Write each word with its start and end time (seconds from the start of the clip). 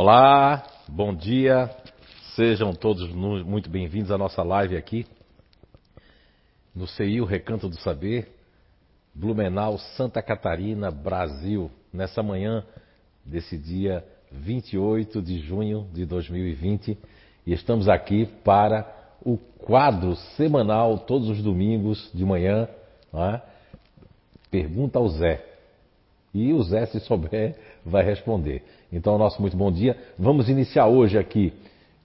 Olá, 0.00 0.62
bom 0.86 1.12
dia, 1.12 1.68
sejam 2.36 2.72
todos 2.72 3.10
muito 3.12 3.68
bem-vindos 3.68 4.12
à 4.12 4.16
nossa 4.16 4.44
live 4.44 4.76
aqui 4.76 5.04
no 6.72 6.86
CI, 6.86 7.20
o 7.20 7.24
Recanto 7.24 7.68
do 7.68 7.74
Saber, 7.80 8.30
Blumenau, 9.12 9.76
Santa 9.96 10.22
Catarina, 10.22 10.92
Brasil, 10.92 11.68
nessa 11.92 12.22
manhã 12.22 12.64
desse 13.24 13.58
dia 13.58 14.06
28 14.30 15.20
de 15.20 15.40
junho 15.40 15.88
de 15.92 16.06
2020 16.06 16.96
e 17.44 17.52
estamos 17.52 17.88
aqui 17.88 18.24
para 18.44 18.86
o 19.20 19.36
quadro 19.36 20.14
semanal, 20.36 21.00
todos 21.00 21.28
os 21.28 21.42
domingos 21.42 22.08
de 22.14 22.24
manhã, 22.24 22.68
é? 23.12 23.40
Pergunta 24.48 25.00
ao 25.00 25.08
Zé. 25.08 25.57
E 26.38 26.52
o 26.52 26.62
Zé, 26.62 26.86
se 26.86 27.00
souber, 27.00 27.56
vai 27.84 28.04
responder. 28.04 28.62
Então, 28.92 29.18
nosso 29.18 29.42
muito 29.42 29.56
bom 29.56 29.72
dia. 29.72 29.96
Vamos 30.16 30.48
iniciar 30.48 30.86
hoje 30.86 31.18
aqui 31.18 31.52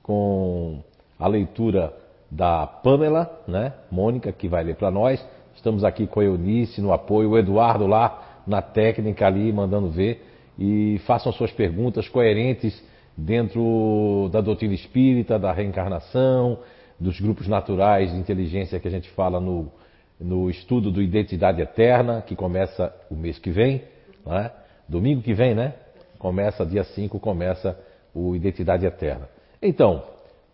com 0.01 0.79
a 1.19 1.27
leitura 1.27 1.93
da 2.31 2.65
Pamela, 2.65 3.43
né? 3.47 3.73
Mônica, 3.91 4.31
que 4.31 4.47
vai 4.47 4.63
ler 4.63 4.75
para 4.75 4.89
nós. 4.89 5.23
Estamos 5.55 5.83
aqui 5.83 6.07
com 6.07 6.19
a 6.19 6.23
Eunice 6.23 6.81
no 6.81 6.91
apoio, 6.91 7.29
o 7.29 7.37
Eduardo 7.37 7.85
lá 7.85 8.41
na 8.47 8.59
técnica 8.59 9.27
ali, 9.27 9.53
mandando 9.53 9.91
ver. 9.91 10.25
E 10.57 10.99
façam 11.05 11.31
suas 11.31 11.51
perguntas 11.51 12.09
coerentes 12.09 12.83
dentro 13.15 14.29
da 14.31 14.41
doutrina 14.41 14.73
espírita, 14.73 15.37
da 15.37 15.53
reencarnação, 15.53 16.57
dos 16.99 17.19
grupos 17.19 17.47
naturais 17.47 18.11
de 18.11 18.17
inteligência 18.17 18.79
que 18.79 18.87
a 18.87 18.91
gente 18.91 19.11
fala 19.11 19.39
no, 19.39 19.71
no 20.19 20.49
estudo 20.49 20.89
do 20.89 21.03
Identidade 21.03 21.61
Eterna, 21.61 22.23
que 22.23 22.35
começa 22.35 22.91
o 23.11 23.15
mês 23.15 23.37
que 23.37 23.51
vem, 23.51 23.92
né? 24.25 24.51
domingo 24.87 25.21
que 25.21 25.33
vem, 25.33 25.55
né? 25.55 25.73
Começa, 26.19 26.65
dia 26.65 26.83
5, 26.83 27.19
começa 27.19 27.77
o 28.13 28.35
Identidade 28.35 28.85
Eterna. 28.85 29.27
Então, 29.61 30.03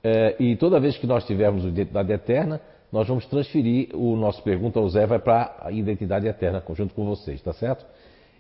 é, 0.03 0.35
e 0.39 0.55
toda 0.55 0.79
vez 0.79 0.97
que 0.97 1.05
nós 1.05 1.25
tivermos 1.25 1.65
o 1.65 1.67
Identidade 1.67 2.11
Eterna, 2.11 2.61
nós 2.91 3.07
vamos 3.07 3.25
transferir 3.25 3.89
o 3.93 4.15
nosso 4.15 4.41
Pergunta 4.41 4.79
ao 4.79 4.89
Zé 4.89 5.05
vai 5.05 5.19
para 5.19 5.55
a 5.61 5.71
Identidade 5.71 6.27
Eterna, 6.27 6.63
junto 6.73 6.93
com 6.93 7.05
vocês, 7.05 7.41
tá 7.41 7.53
certo? 7.53 7.85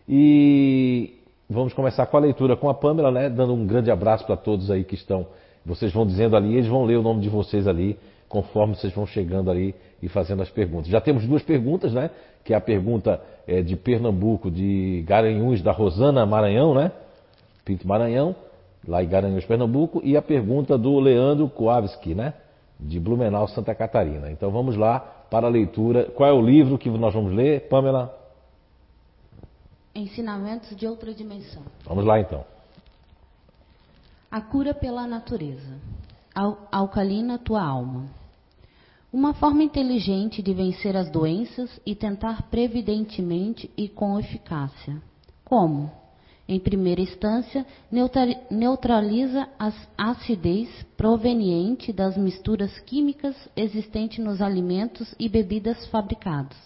E 0.07 1.19
vamos 1.49 1.73
começar 1.73 2.05
com 2.07 2.17
a 2.17 2.19
leitura 2.19 2.55
com 2.55 2.69
a 2.69 2.73
Pamela, 2.73 3.11
né? 3.11 3.29
Dando 3.29 3.53
um 3.53 3.65
grande 3.65 3.91
abraço 3.91 4.25
para 4.25 4.37
todos 4.37 4.71
aí 4.71 4.83
que 4.83 4.95
estão. 4.95 5.27
Vocês 5.65 5.93
vão 5.93 6.05
dizendo 6.05 6.35
ali, 6.35 6.53
eles 6.53 6.67
vão 6.67 6.83
ler 6.85 6.97
o 6.97 7.03
nome 7.03 7.21
de 7.21 7.29
vocês 7.29 7.67
ali, 7.67 7.97
conforme 8.29 8.75
vocês 8.75 8.93
vão 8.93 9.07
chegando 9.07 9.49
ali 9.49 9.73
e 10.01 10.07
fazendo 10.07 10.43
as 10.43 10.49
perguntas. 10.49 10.87
Já 10.87 11.01
temos 11.01 11.25
duas 11.25 11.41
perguntas, 11.41 11.91
né? 11.91 12.11
Que 12.45 12.53
é 12.53 12.55
a 12.55 12.61
pergunta 12.61 13.19
é, 13.47 13.61
de 13.61 13.75
Pernambuco, 13.75 14.49
de 14.51 15.03
Garanhuns, 15.05 15.61
da 15.61 15.71
Rosana 15.71 16.25
Maranhão, 16.25 16.75
né? 16.75 16.91
Pinto 17.65 17.87
Maranhão, 17.87 18.35
lá 18.87 19.03
em 19.03 19.07
Garanhuns, 19.07 19.43
Pernambuco, 19.45 19.99
e 20.03 20.15
a 20.15 20.21
pergunta 20.21 20.77
do 20.77 20.99
Leandro 20.99 21.49
Kowalski, 21.49 22.13
né? 22.13 22.35
De 22.79 22.99
Blumenau, 22.99 23.47
Santa 23.47 23.73
Catarina. 23.73 24.31
Então 24.31 24.51
vamos 24.51 24.77
lá 24.77 24.99
para 25.29 25.47
a 25.47 25.49
leitura. 25.49 26.05
Qual 26.05 26.29
é 26.29 26.31
o 26.31 26.41
livro 26.41 26.77
que 26.77 26.89
nós 26.89 27.13
vamos 27.13 27.33
ler, 27.33 27.67
Pamela? 27.67 28.15
Ensinamentos 29.93 30.75
de 30.77 30.87
outra 30.87 31.13
dimensão. 31.13 31.63
Vamos 31.83 32.05
lá 32.05 32.19
então. 32.19 32.45
A 34.31 34.39
cura 34.39 34.73
pela 34.73 35.07
natureza. 35.07 35.75
Al 36.33 36.57
alcalina 36.71 37.39
tua 37.39 37.63
alma. 37.63 38.18
Uma 39.11 39.33
forma 39.33 39.63
inteligente 39.63 40.39
de 40.39 40.53
vencer 40.53 40.95
as 40.95 41.09
doenças 41.09 41.81
e 41.83 41.95
tentar 41.95 42.43
previdentemente 42.43 43.67
e 43.75 43.89
com 43.89 44.19
eficácia. 44.19 45.01
Como? 45.43 45.91
Em 46.47 46.59
primeira 46.59 47.01
instância, 47.01 47.65
neutraliza 48.51 49.49
a 49.57 49.71
acidez 49.97 50.69
proveniente 50.95 51.91
das 51.91 52.15
misturas 52.15 52.77
químicas 52.81 53.35
existentes 53.55 54.23
nos 54.23 54.43
alimentos 54.43 55.15
e 55.19 55.27
bebidas 55.27 55.87
fabricados. 55.87 56.57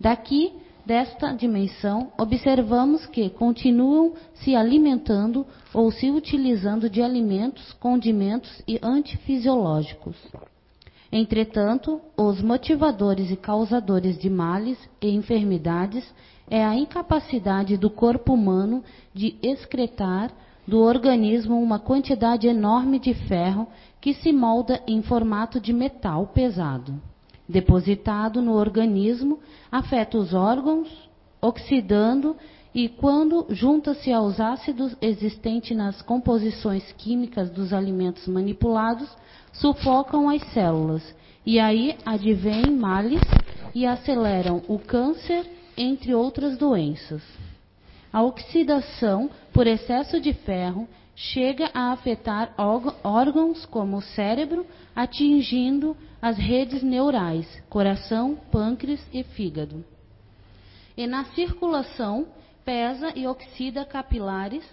Daqui, 0.00 0.52
desta 0.84 1.32
dimensão, 1.32 2.12
observamos 2.18 3.06
que 3.06 3.30
continuam 3.30 4.14
se 4.34 4.56
alimentando 4.56 5.46
ou 5.72 5.92
se 5.92 6.10
utilizando 6.10 6.90
de 6.90 7.00
alimentos, 7.02 7.72
condimentos 7.74 8.62
e 8.66 8.80
antifisiológicos. 8.82 10.16
Entretanto, 11.12 12.00
os 12.16 12.40
motivadores 12.40 13.30
e 13.30 13.36
causadores 13.36 14.16
de 14.18 14.30
males 14.30 14.78
e 15.02 15.08
enfermidades 15.10 16.04
é 16.48 16.64
a 16.64 16.76
incapacidade 16.76 17.76
do 17.76 17.90
corpo 17.90 18.34
humano 18.34 18.84
de 19.12 19.36
excretar 19.42 20.30
do 20.66 20.78
organismo 20.78 21.60
uma 21.60 21.80
quantidade 21.80 22.46
enorme 22.46 23.00
de 23.00 23.12
ferro 23.12 23.66
que 24.00 24.14
se 24.14 24.32
molda 24.32 24.80
em 24.86 25.02
formato 25.02 25.58
de 25.58 25.72
metal 25.72 26.28
pesado. 26.28 26.94
Depositado 27.48 28.40
no 28.40 28.52
organismo, 28.52 29.40
afeta 29.70 30.16
os 30.16 30.32
órgãos, 30.32 31.10
oxidando 31.42 32.36
e, 32.72 32.88
quando 32.88 33.46
junta-se 33.50 34.12
aos 34.12 34.38
ácidos 34.38 34.96
existentes 35.02 35.76
nas 35.76 36.00
composições 36.02 36.92
químicas 36.92 37.50
dos 37.50 37.72
alimentos 37.72 38.28
manipulados, 38.28 39.08
sufocam 39.52 40.28
as 40.28 40.42
células. 40.52 41.14
E 41.44 41.58
aí 41.58 41.96
advêm 42.04 42.70
males 42.70 43.22
e 43.74 43.86
aceleram 43.86 44.62
o 44.68 44.78
câncer 44.78 45.46
entre 45.76 46.14
outras 46.14 46.58
doenças. 46.58 47.22
A 48.12 48.22
oxidação 48.22 49.30
por 49.52 49.66
excesso 49.66 50.20
de 50.20 50.32
ferro 50.32 50.88
chega 51.14 51.70
a 51.72 51.92
afetar 51.92 52.54
órgãos 53.04 53.64
como 53.66 53.98
o 53.98 54.02
cérebro, 54.02 54.66
atingindo 54.94 55.96
as 56.20 56.36
redes 56.36 56.82
neurais, 56.82 57.46
coração, 57.68 58.36
pâncreas 58.50 59.00
e 59.12 59.22
fígado. 59.22 59.84
E 60.96 61.06
na 61.06 61.24
circulação, 61.26 62.26
pesa 62.64 63.12
e 63.14 63.26
oxida 63.26 63.84
capilares 63.84 64.64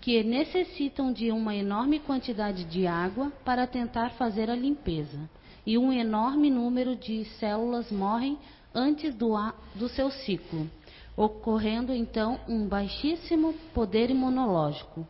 que 0.00 0.22
necessitam 0.22 1.12
de 1.12 1.30
uma 1.30 1.54
enorme 1.54 1.98
quantidade 1.98 2.64
de 2.64 2.86
água 2.86 3.30
para 3.44 3.66
tentar 3.66 4.10
fazer 4.10 4.48
a 4.48 4.54
limpeza. 4.54 5.28
E 5.66 5.76
um 5.76 5.92
enorme 5.92 6.48
número 6.50 6.96
de 6.96 7.24
células 7.38 7.92
morrem 7.92 8.38
antes 8.74 9.14
do, 9.14 9.34
do 9.74 9.88
seu 9.88 10.10
ciclo, 10.10 10.68
ocorrendo 11.16 11.92
então 11.92 12.40
um 12.48 12.66
baixíssimo 12.66 13.52
poder 13.74 14.10
imunológico. 14.10 15.06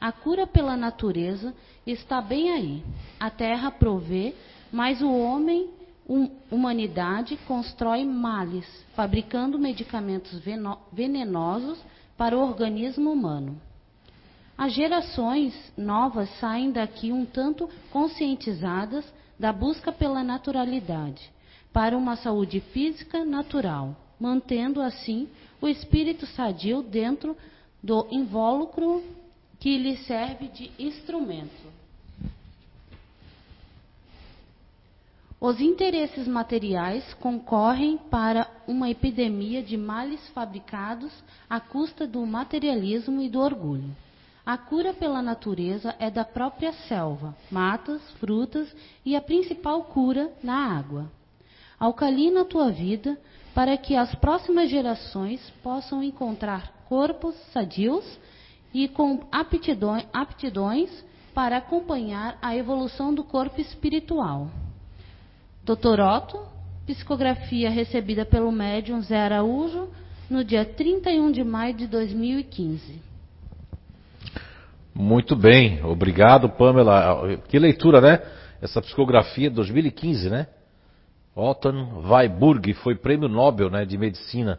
A 0.00 0.12
cura 0.12 0.46
pela 0.46 0.76
natureza 0.76 1.52
está 1.84 2.20
bem 2.20 2.52
aí. 2.52 2.84
A 3.18 3.30
terra 3.30 3.72
provê, 3.72 4.34
mas 4.70 5.02
o 5.02 5.10
homem, 5.10 5.68
um, 6.08 6.30
humanidade, 6.48 7.36
constrói 7.48 8.04
males, 8.04 8.66
fabricando 8.94 9.58
medicamentos 9.58 10.40
venenosos 10.92 11.80
para 12.16 12.38
o 12.38 12.40
organismo 12.40 13.10
humano. 13.10 13.60
As 14.58 14.72
gerações 14.72 15.54
novas 15.76 16.28
saem 16.40 16.72
daqui 16.72 17.12
um 17.12 17.24
tanto 17.24 17.70
conscientizadas 17.92 19.04
da 19.38 19.52
busca 19.52 19.92
pela 19.92 20.24
naturalidade 20.24 21.30
para 21.72 21.96
uma 21.96 22.16
saúde 22.16 22.58
física 22.58 23.24
natural, 23.24 23.94
mantendo 24.18 24.82
assim 24.82 25.28
o 25.60 25.68
espírito 25.68 26.26
sadio 26.26 26.82
dentro 26.82 27.36
do 27.80 28.08
invólucro 28.10 29.04
que 29.60 29.78
lhe 29.78 29.96
serve 29.98 30.48
de 30.48 30.72
instrumento. 30.76 31.78
Os 35.40 35.60
interesses 35.60 36.26
materiais 36.26 37.14
concorrem 37.14 37.96
para 37.96 38.50
uma 38.66 38.90
epidemia 38.90 39.62
de 39.62 39.76
males 39.76 40.26
fabricados 40.30 41.12
à 41.48 41.60
custa 41.60 42.08
do 42.08 42.26
materialismo 42.26 43.22
e 43.22 43.28
do 43.28 43.38
orgulho. 43.38 43.94
A 44.48 44.56
cura 44.56 44.94
pela 44.94 45.20
natureza 45.20 45.94
é 45.98 46.10
da 46.10 46.24
própria 46.24 46.72
selva, 46.72 47.36
matas, 47.50 48.00
frutas 48.12 48.74
e 49.04 49.14
a 49.14 49.20
principal 49.20 49.82
cura 49.82 50.32
na 50.42 50.74
água. 50.74 51.12
Alcalina 51.78 52.40
a 52.40 52.44
tua 52.46 52.70
vida 52.70 53.18
para 53.54 53.76
que 53.76 53.94
as 53.94 54.14
próximas 54.14 54.70
gerações 54.70 55.38
possam 55.62 56.02
encontrar 56.02 56.72
corpos 56.88 57.34
sadios 57.52 58.18
e 58.72 58.88
com 58.88 59.20
aptidões, 59.30 61.04
para 61.34 61.58
acompanhar 61.58 62.38
a 62.40 62.56
evolução 62.56 63.12
do 63.12 63.22
corpo 63.22 63.60
espiritual. 63.60 64.48
Dr. 65.62 66.00
Otto, 66.00 66.40
psicografia 66.86 67.68
recebida 67.68 68.24
pelo 68.24 68.50
médium 68.50 69.02
Zé 69.02 69.18
Araújo 69.18 69.90
no 70.30 70.42
dia 70.42 70.64
31 70.64 71.32
de 71.32 71.44
maio 71.44 71.74
de 71.74 71.86
2015. 71.86 73.07
Muito 75.00 75.36
bem, 75.36 75.80
obrigado, 75.84 76.48
Pamela. 76.48 77.38
Que 77.46 77.56
leitura, 77.56 78.00
né? 78.00 78.20
Essa 78.60 78.82
psicografia 78.82 79.48
2015, 79.48 80.28
né? 80.28 80.48
Otto 81.36 81.68
Weiburg 82.04 82.74
foi 82.74 82.96
prêmio 82.96 83.28
Nobel 83.28 83.70
né, 83.70 83.84
de 83.84 83.96
medicina 83.96 84.58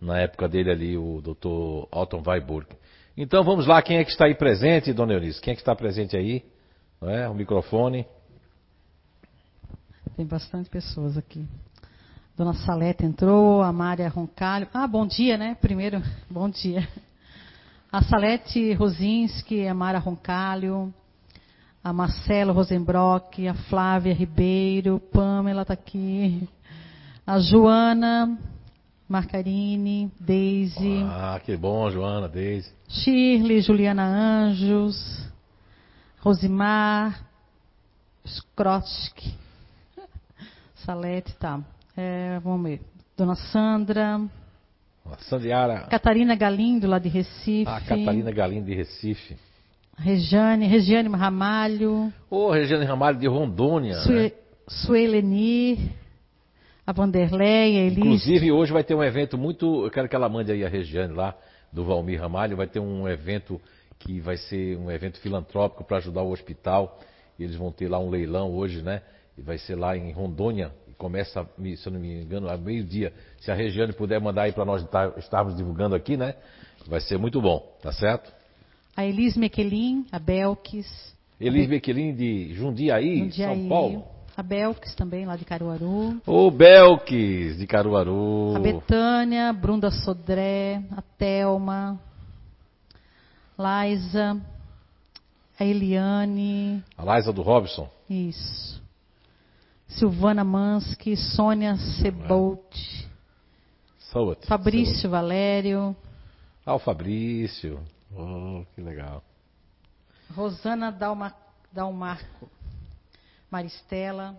na 0.00 0.18
época 0.18 0.48
dele 0.48 0.70
ali, 0.70 0.96
o 0.96 1.20
Dr. 1.20 1.94
Otto 1.94 2.22
Weiburg. 2.26 2.68
Então 3.14 3.44
vamos 3.44 3.66
lá, 3.66 3.82
quem 3.82 3.98
é 3.98 4.04
que 4.04 4.10
está 4.10 4.24
aí 4.24 4.34
presente, 4.34 4.94
dona 4.94 5.12
Eunice? 5.12 5.42
Quem 5.42 5.52
é 5.52 5.54
que 5.54 5.60
está 5.60 5.76
presente 5.76 6.16
aí? 6.16 6.42
Não 6.98 7.10
é? 7.10 7.28
O 7.28 7.34
microfone. 7.34 8.06
Tem 10.16 10.24
bastante 10.24 10.70
pessoas 10.70 11.18
aqui. 11.18 11.46
Dona 12.34 12.54
Salete 12.54 13.04
entrou, 13.04 13.60
a 13.60 13.70
Mária 13.74 14.08
Roncalho. 14.08 14.68
Ah, 14.72 14.86
bom 14.86 15.06
dia, 15.06 15.36
né? 15.36 15.54
Primeiro, 15.60 16.00
bom 16.30 16.48
dia. 16.48 16.88
A 17.96 18.02
Salete 18.02 18.74
Rosinski, 18.74 19.66
a 19.66 19.72
Mara 19.72 19.98
Roncalho, 19.98 20.92
a 21.82 21.94
Marcelo 21.94 22.52
Rosenbrock, 22.52 23.48
a 23.48 23.54
Flávia 23.54 24.12
Ribeiro, 24.12 25.00
Pamela 25.00 25.62
está 25.62 25.72
aqui, 25.72 26.46
a 27.26 27.38
Joana 27.38 28.38
Marcarini, 29.08 30.12
Deise. 30.20 31.06
Ah, 31.06 31.40
que 31.42 31.56
bom, 31.56 31.90
Joana, 31.90 32.28
Deise. 32.28 32.70
Shirley, 32.86 33.62
Juliana 33.62 34.04
Anjos, 34.04 35.32
Rosimar, 36.20 37.18
Skrotsky. 38.26 39.34
Salete, 40.84 41.34
tá. 41.36 41.60
É, 41.96 42.38
vamos 42.44 42.62
ver. 42.62 42.82
Dona 43.16 43.36
Sandra. 43.36 44.20
Sandiara. 45.20 45.80
Catarina 45.88 46.34
Galindo, 46.34 46.86
lá 46.86 46.98
de 46.98 47.08
Recife. 47.08 47.64
Ah, 47.66 47.80
Catarina 47.80 48.30
Galindo 48.30 48.66
de 48.66 48.74
Recife. 48.74 49.36
Regiane, 49.98 50.66
Regiane 50.66 51.08
Ramalho. 51.08 52.12
Ô, 52.30 52.46
oh, 52.46 52.50
Regiane 52.50 52.84
Ramalho 52.84 53.18
de 53.18 53.26
Rondônia. 53.26 53.94
Sue, 54.00 54.14
né? 54.14 54.32
Sueleni, 54.68 55.90
a 56.86 56.92
Vanderleia, 56.92 57.86
Elise. 57.86 58.00
Inclusive, 58.00 58.52
hoje 58.52 58.72
vai 58.72 58.84
ter 58.84 58.94
um 58.94 59.02
evento 59.02 59.38
muito. 59.38 59.84
Eu 59.84 59.90
quero 59.90 60.08
que 60.08 60.14
ela 60.14 60.28
mande 60.28 60.52
aí 60.52 60.64
a 60.64 60.68
Regiane 60.68 61.14
lá, 61.14 61.34
do 61.72 61.84
Valmir 61.84 62.20
Ramalho. 62.20 62.56
Vai 62.56 62.66
ter 62.66 62.80
um 62.80 63.08
evento 63.08 63.60
que 63.98 64.20
vai 64.20 64.36
ser 64.36 64.76
um 64.76 64.90
evento 64.90 65.18
filantrópico 65.20 65.82
para 65.82 65.96
ajudar 65.96 66.22
o 66.22 66.30
hospital. 66.30 67.00
Eles 67.38 67.56
vão 67.56 67.72
ter 67.72 67.88
lá 67.88 67.98
um 67.98 68.10
leilão 68.10 68.52
hoje, 68.52 68.82
né? 68.82 69.02
E 69.36 69.42
vai 69.42 69.58
ser 69.58 69.76
lá 69.76 69.96
em 69.96 70.12
Rondônia. 70.12 70.72
Começa, 70.98 71.46
se 71.76 71.86
eu 71.86 71.92
não 71.92 72.00
me 72.00 72.22
engano, 72.22 72.48
a 72.48 72.56
meio-dia. 72.56 73.12
Se 73.40 73.50
a 73.50 73.54
Regiane 73.54 73.92
puder 73.92 74.20
mandar 74.20 74.42
aí 74.42 74.52
para 74.52 74.64
nós 74.64 74.86
estarmos 75.18 75.56
divulgando 75.56 75.94
aqui, 75.94 76.16
né? 76.16 76.34
Vai 76.86 77.00
ser 77.00 77.18
muito 77.18 77.40
bom, 77.40 77.76
tá 77.82 77.92
certo? 77.92 78.32
A 78.96 79.04
Elis 79.04 79.36
Mequelin, 79.36 80.06
a 80.10 80.18
Belkis. 80.18 81.14
Elis 81.38 81.68
Mequelin 81.68 82.14
de 82.14 82.54
Jundiaí, 82.54 83.18
Jundiaí, 83.18 83.58
São 83.58 83.68
Paulo. 83.68 84.04
A 84.34 84.42
Belkis 84.42 84.94
também, 84.94 85.26
lá 85.26 85.36
de 85.36 85.44
Caruaru. 85.44 86.20
Ô, 86.26 86.50
Belkis, 86.50 87.58
de 87.58 87.66
Caruaru. 87.66 88.54
A 88.56 88.58
Betânia, 88.58 89.52
Brunda 89.52 89.90
Sodré, 89.90 90.82
a 90.96 91.02
Telma, 91.18 92.00
Laisa, 93.58 94.40
a 95.58 95.64
Eliane. 95.64 96.82
A 96.96 97.04
Laisa 97.04 97.32
do 97.32 97.42
Robson? 97.42 97.88
Isso. 98.08 98.82
Silvana 99.88 100.44
Mansky, 100.44 101.16
Sônia 101.16 101.76
Sebolt. 101.76 102.74
Saúde. 103.98 104.46
Fabrício 104.46 104.94
Saúde. 104.94 105.08
Valério. 105.08 105.96
Ah, 106.64 106.74
o 106.74 106.78
Fabrício. 106.78 107.80
Oh, 108.14 108.64
que 108.74 108.80
legal. 108.80 109.22
Rosana 110.34 110.90
Dalma, 110.90 111.34
Dalmarco. 111.72 112.50
Maristela. 113.50 114.36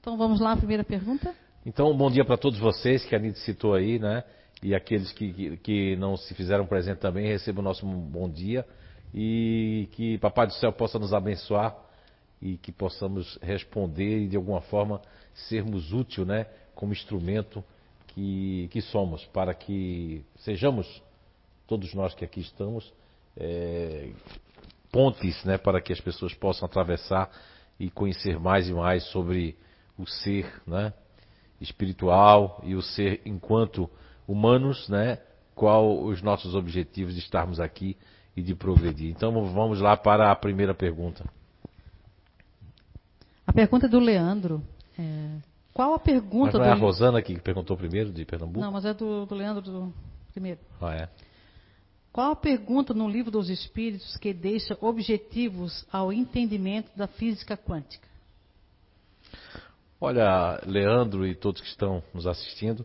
Então 0.00 0.18
vamos 0.18 0.40
lá, 0.40 0.52
a 0.52 0.56
primeira 0.56 0.84
pergunta? 0.84 1.34
Então, 1.64 1.96
bom 1.96 2.10
dia 2.10 2.24
para 2.24 2.36
todos 2.36 2.58
vocês 2.58 3.04
que 3.06 3.14
a 3.14 3.18
Anitta 3.18 3.38
citou 3.38 3.74
aí, 3.74 3.98
né? 3.98 4.22
E 4.62 4.74
aqueles 4.74 5.12
que, 5.12 5.32
que, 5.32 5.56
que, 5.56 5.96
não 5.96 6.16
se 6.16 6.34
fizeram 6.34 6.66
presente 6.66 6.98
também, 6.98 7.26
recebam 7.26 7.62
o 7.62 7.64
nosso 7.64 7.86
bom 7.86 8.28
dia. 8.28 8.66
E 9.14 9.88
que 9.92 10.18
Papai 10.18 10.46
do 10.46 10.52
Céu 10.54 10.72
possa 10.72 10.98
nos 10.98 11.14
abençoar 11.14 11.74
e 12.44 12.58
que 12.58 12.70
possamos 12.70 13.38
responder 13.40 14.24
e 14.24 14.28
de 14.28 14.36
alguma 14.36 14.60
forma 14.60 15.00
sermos 15.32 15.94
útil, 15.94 16.26
né? 16.26 16.46
Como 16.74 16.92
instrumento 16.92 17.64
que, 18.08 18.68
que 18.70 18.82
somos, 18.82 19.24
para 19.26 19.54
que 19.54 20.22
sejamos 20.36 21.02
todos 21.66 21.94
nós 21.94 22.14
que 22.14 22.22
aqui 22.22 22.40
estamos, 22.40 22.92
é, 23.34 24.10
pontes 24.92 25.42
né, 25.44 25.56
para 25.56 25.80
que 25.80 25.92
as 25.92 26.00
pessoas 26.00 26.34
possam 26.34 26.66
atravessar 26.66 27.30
e 27.80 27.90
conhecer 27.90 28.38
mais 28.38 28.68
e 28.68 28.74
mais 28.74 29.04
sobre 29.04 29.56
o 29.98 30.06
ser 30.06 30.62
né, 30.66 30.92
espiritual 31.60 32.60
e 32.62 32.74
o 32.74 32.82
ser 32.82 33.22
enquanto 33.24 33.88
humanos, 34.28 34.86
né, 34.90 35.18
qual 35.54 36.04
os 36.04 36.20
nossos 36.20 36.54
objetivos 36.54 37.14
de 37.14 37.20
estarmos 37.20 37.58
aqui 37.58 37.96
e 38.36 38.42
de 38.42 38.54
progredir. 38.54 39.10
Então 39.10 39.32
vamos 39.46 39.80
lá 39.80 39.96
para 39.96 40.30
a 40.30 40.36
primeira 40.36 40.74
pergunta. 40.74 41.24
Pergunta 43.54 43.86
é 43.86 43.88
do 43.88 44.00
Leandro. 44.00 44.62
É, 44.98 45.36
qual 45.72 45.94
a 45.94 45.98
pergunta 45.98 46.58
mas 46.58 46.66
não 46.66 46.74
é 46.74 46.76
do... 46.76 46.82
a 46.82 46.86
Rosana 46.86 47.22
que 47.22 47.38
perguntou 47.40 47.76
primeiro, 47.76 48.10
de 48.10 48.24
Pernambuco? 48.24 48.60
Não, 48.60 48.72
mas 48.72 48.84
é 48.84 48.92
do, 48.92 49.24
do 49.26 49.34
Leandro 49.34 49.62
do 49.62 49.94
primeiro. 50.32 50.60
Ah, 50.80 50.94
é. 50.94 51.08
Qual 52.12 52.32
a 52.32 52.36
pergunta 52.36 52.92
no 52.92 53.08
livro 53.08 53.30
dos 53.30 53.48
Espíritos 53.48 54.16
que 54.16 54.32
deixa 54.32 54.76
objetivos 54.80 55.84
ao 55.90 56.12
entendimento 56.12 56.90
da 56.96 57.06
física 57.06 57.56
quântica? 57.56 58.08
Olha, 60.00 60.60
Leandro 60.66 61.26
e 61.26 61.34
todos 61.34 61.60
que 61.60 61.66
estão 61.68 62.02
nos 62.12 62.26
assistindo, 62.26 62.84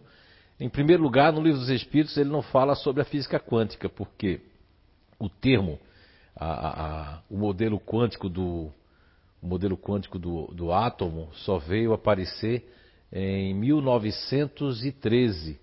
em 0.60 0.70
primeiro 0.70 1.04
lugar, 1.04 1.34
no 1.34 1.42
livro 1.42 1.60
dos 1.60 1.70
Espíritos 1.70 2.18
ele 2.18 2.30
não 2.30 2.42
fala 2.42 2.76
sobre 2.76 3.02
a 3.02 3.06
física 3.06 3.40
quântica, 3.40 3.88
porque 3.90 4.42
o 5.20 5.30
termo, 5.30 5.80
a, 6.36 7.16
a, 7.16 7.22
o 7.30 7.38
modelo 7.38 7.80
quântico 7.80 8.30
do 8.30 8.72
o 9.42 9.48
modelo 9.48 9.78
quântico 9.78 10.20
do, 10.20 10.48
do 10.48 10.72
átomo 10.72 11.30
só 11.34 11.58
veio 11.58 11.94
aparecer 11.94 12.70
em 13.12 13.54
1913 13.54 15.60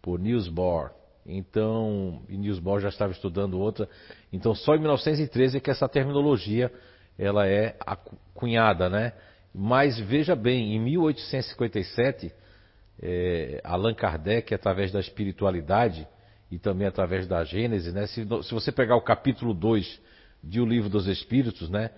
por 0.00 0.18
Niels 0.18 0.48
Bohr. 0.48 0.90
Então, 1.26 2.22
e 2.28 2.38
Niels 2.38 2.58
Bohr 2.58 2.80
já 2.80 2.88
estava 2.88 3.12
estudando 3.12 3.58
outra. 3.58 3.88
Então, 4.32 4.54
só 4.54 4.74
em 4.74 4.78
1913 4.78 5.58
é 5.58 5.60
que 5.60 5.70
essa 5.70 5.88
terminologia 5.88 6.72
ela 7.18 7.46
é 7.46 7.76
cunhada, 8.32 8.88
né? 8.88 9.12
Mas 9.54 9.98
veja 9.98 10.34
bem, 10.34 10.74
em 10.74 10.80
1857, 10.80 12.32
é, 13.02 13.60
Allan 13.64 13.94
Kardec, 13.94 14.54
através 14.54 14.90
da 14.90 15.00
espiritualidade 15.00 16.06
e 16.50 16.58
também 16.58 16.86
através 16.86 17.26
da 17.26 17.44
Gênese, 17.44 17.92
né? 17.92 18.06
Se, 18.06 18.26
se 18.42 18.54
você 18.54 18.72
pegar 18.72 18.96
o 18.96 19.02
capítulo 19.02 19.52
2 19.52 20.00
de 20.42 20.60
O 20.60 20.64
Livro 20.64 20.88
dos 20.88 21.06
Espíritos, 21.06 21.68
né? 21.68 21.90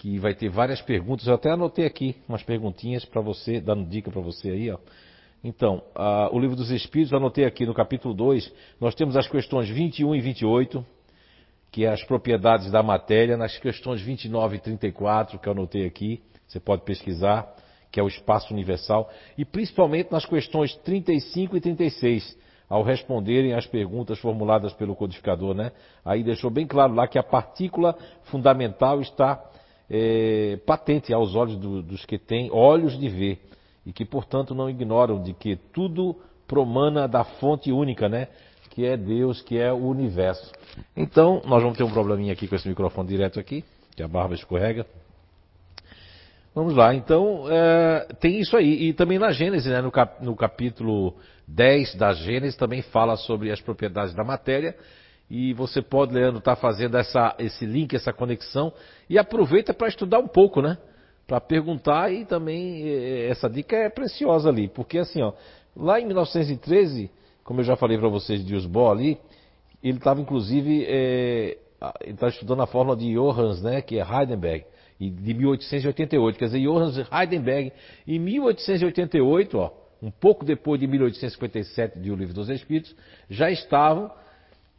Que 0.00 0.18
vai 0.18 0.34
ter 0.34 0.48
várias 0.48 0.80
perguntas, 0.80 1.26
eu 1.26 1.34
até 1.34 1.50
anotei 1.50 1.84
aqui 1.84 2.16
umas 2.26 2.42
perguntinhas 2.42 3.04
para 3.04 3.20
você, 3.20 3.60
dando 3.60 3.86
dica 3.86 4.10
para 4.10 4.22
você 4.22 4.48
aí, 4.48 4.70
ó. 4.70 4.78
Então, 5.44 5.82
o 6.32 6.38
livro 6.38 6.56
dos 6.56 6.70
Espíritos, 6.70 7.12
anotei 7.12 7.44
aqui 7.44 7.66
no 7.66 7.74
capítulo 7.74 8.14
2, 8.14 8.50
nós 8.80 8.94
temos 8.94 9.14
as 9.14 9.28
questões 9.28 9.68
21 9.68 10.14
e 10.14 10.20
28, 10.22 10.82
que 11.70 11.84
é 11.84 11.90
as 11.90 12.02
propriedades 12.02 12.70
da 12.70 12.82
matéria, 12.82 13.36
nas 13.36 13.58
questões 13.58 14.00
29 14.00 14.56
e 14.56 14.60
34, 14.60 15.38
que 15.38 15.46
eu 15.46 15.52
anotei 15.52 15.84
aqui, 15.84 16.22
você 16.48 16.58
pode 16.58 16.80
pesquisar, 16.82 17.54
que 17.92 18.00
é 18.00 18.02
o 18.02 18.08
espaço 18.08 18.54
universal, 18.54 19.10
e 19.36 19.44
principalmente 19.44 20.10
nas 20.10 20.24
questões 20.24 20.74
35 20.76 21.58
e 21.58 21.60
36, 21.60 22.38
ao 22.70 22.82
responderem 22.82 23.52
às 23.52 23.66
perguntas 23.66 24.18
formuladas 24.18 24.72
pelo 24.72 24.96
codificador, 24.96 25.54
né? 25.54 25.72
Aí 26.02 26.22
deixou 26.22 26.50
bem 26.50 26.66
claro 26.66 26.94
lá 26.94 27.06
que 27.06 27.18
a 27.18 27.22
partícula 27.22 27.94
fundamental 28.22 29.02
está 29.02 29.44
é, 29.90 30.58
patente 30.64 31.12
aos 31.12 31.34
olhos 31.34 31.56
do, 31.56 31.82
dos 31.82 32.04
que 32.06 32.16
têm 32.16 32.48
olhos 32.52 32.96
de 32.98 33.08
ver 33.08 33.40
e 33.84 33.92
que, 33.92 34.04
portanto, 34.04 34.54
não 34.54 34.70
ignoram 34.70 35.20
de 35.20 35.32
que 35.34 35.56
tudo 35.56 36.16
promana 36.46 37.08
da 37.08 37.24
fonte 37.24 37.72
única, 37.72 38.08
né? 38.08 38.28
Que 38.70 38.86
é 38.86 38.96
Deus, 38.96 39.42
que 39.42 39.58
é 39.58 39.72
o 39.72 39.84
universo. 39.86 40.52
Então, 40.96 41.42
nós 41.44 41.60
vamos 41.60 41.76
ter 41.76 41.82
um 41.82 41.90
probleminha 41.90 42.32
aqui 42.32 42.46
com 42.46 42.54
esse 42.54 42.68
microfone 42.68 43.08
direto 43.08 43.40
aqui, 43.40 43.64
que 43.96 44.02
a 44.02 44.06
barba 44.06 44.34
escorrega. 44.34 44.86
Vamos 46.54 46.74
lá, 46.74 46.94
então, 46.94 47.46
é, 47.48 48.08
tem 48.20 48.40
isso 48.40 48.56
aí. 48.56 48.88
E 48.88 48.92
também 48.92 49.18
na 49.18 49.32
Gênesis, 49.32 49.70
né, 49.70 49.80
no, 49.80 49.90
cap, 49.90 50.24
no 50.24 50.36
capítulo 50.36 51.16
10 51.48 51.96
da 51.96 52.12
Gênesis, 52.12 52.56
também 52.56 52.82
fala 52.82 53.16
sobre 53.16 53.50
as 53.50 53.60
propriedades 53.60 54.14
da 54.14 54.22
matéria. 54.22 54.76
E 55.30 55.52
você 55.54 55.80
pode, 55.80 56.12
Leandro, 56.12 56.38
estar 56.38 56.56
tá 56.56 56.60
fazendo 56.60 56.96
essa, 56.96 57.36
esse 57.38 57.64
link, 57.64 57.94
essa 57.94 58.12
conexão. 58.12 58.72
E 59.08 59.16
aproveita 59.16 59.72
para 59.72 59.88
estudar 59.88 60.18
um 60.18 60.26
pouco, 60.26 60.60
né? 60.60 60.76
para 61.30 61.40
perguntar 61.40 62.12
e 62.12 62.24
também 62.24 62.82
eh, 62.88 63.28
essa 63.28 63.48
dica 63.48 63.76
é 63.76 63.88
preciosa 63.88 64.48
ali, 64.48 64.66
porque 64.66 64.98
assim, 64.98 65.22
ó, 65.22 65.32
lá 65.76 66.00
em 66.00 66.04
1913, 66.04 67.08
como 67.44 67.60
eu 67.60 67.64
já 67.64 67.76
falei 67.76 67.96
para 67.96 68.08
vocês 68.08 68.44
de 68.44 68.56
Usbo 68.56 68.90
ali, 68.90 69.16
ele 69.80 69.98
estava 69.98 70.20
inclusive 70.20 70.84
é, 70.88 71.56
ele 72.00 72.16
tá 72.16 72.26
estudando 72.26 72.62
a 72.62 72.66
fórmula 72.66 72.96
de 72.96 73.14
Johannes, 73.14 73.62
né, 73.62 73.80
que 73.80 73.96
é 73.96 74.02
Heidenberg, 74.02 74.64
de 74.98 75.32
1888, 75.32 76.36
quer 76.36 76.46
dizer, 76.46 76.60
Johannes 76.62 76.96
Heidenberg, 77.12 77.72
em 78.08 78.18
1888, 78.18 79.56
ó, 79.56 79.70
um 80.02 80.10
pouco 80.10 80.44
depois 80.44 80.80
de 80.80 80.88
1857 80.88 82.00
de 82.00 82.10
O 82.10 82.16
Livro 82.16 82.34
dos 82.34 82.48
Espíritos, 82.48 82.92
já 83.28 83.48
estavam 83.48 84.10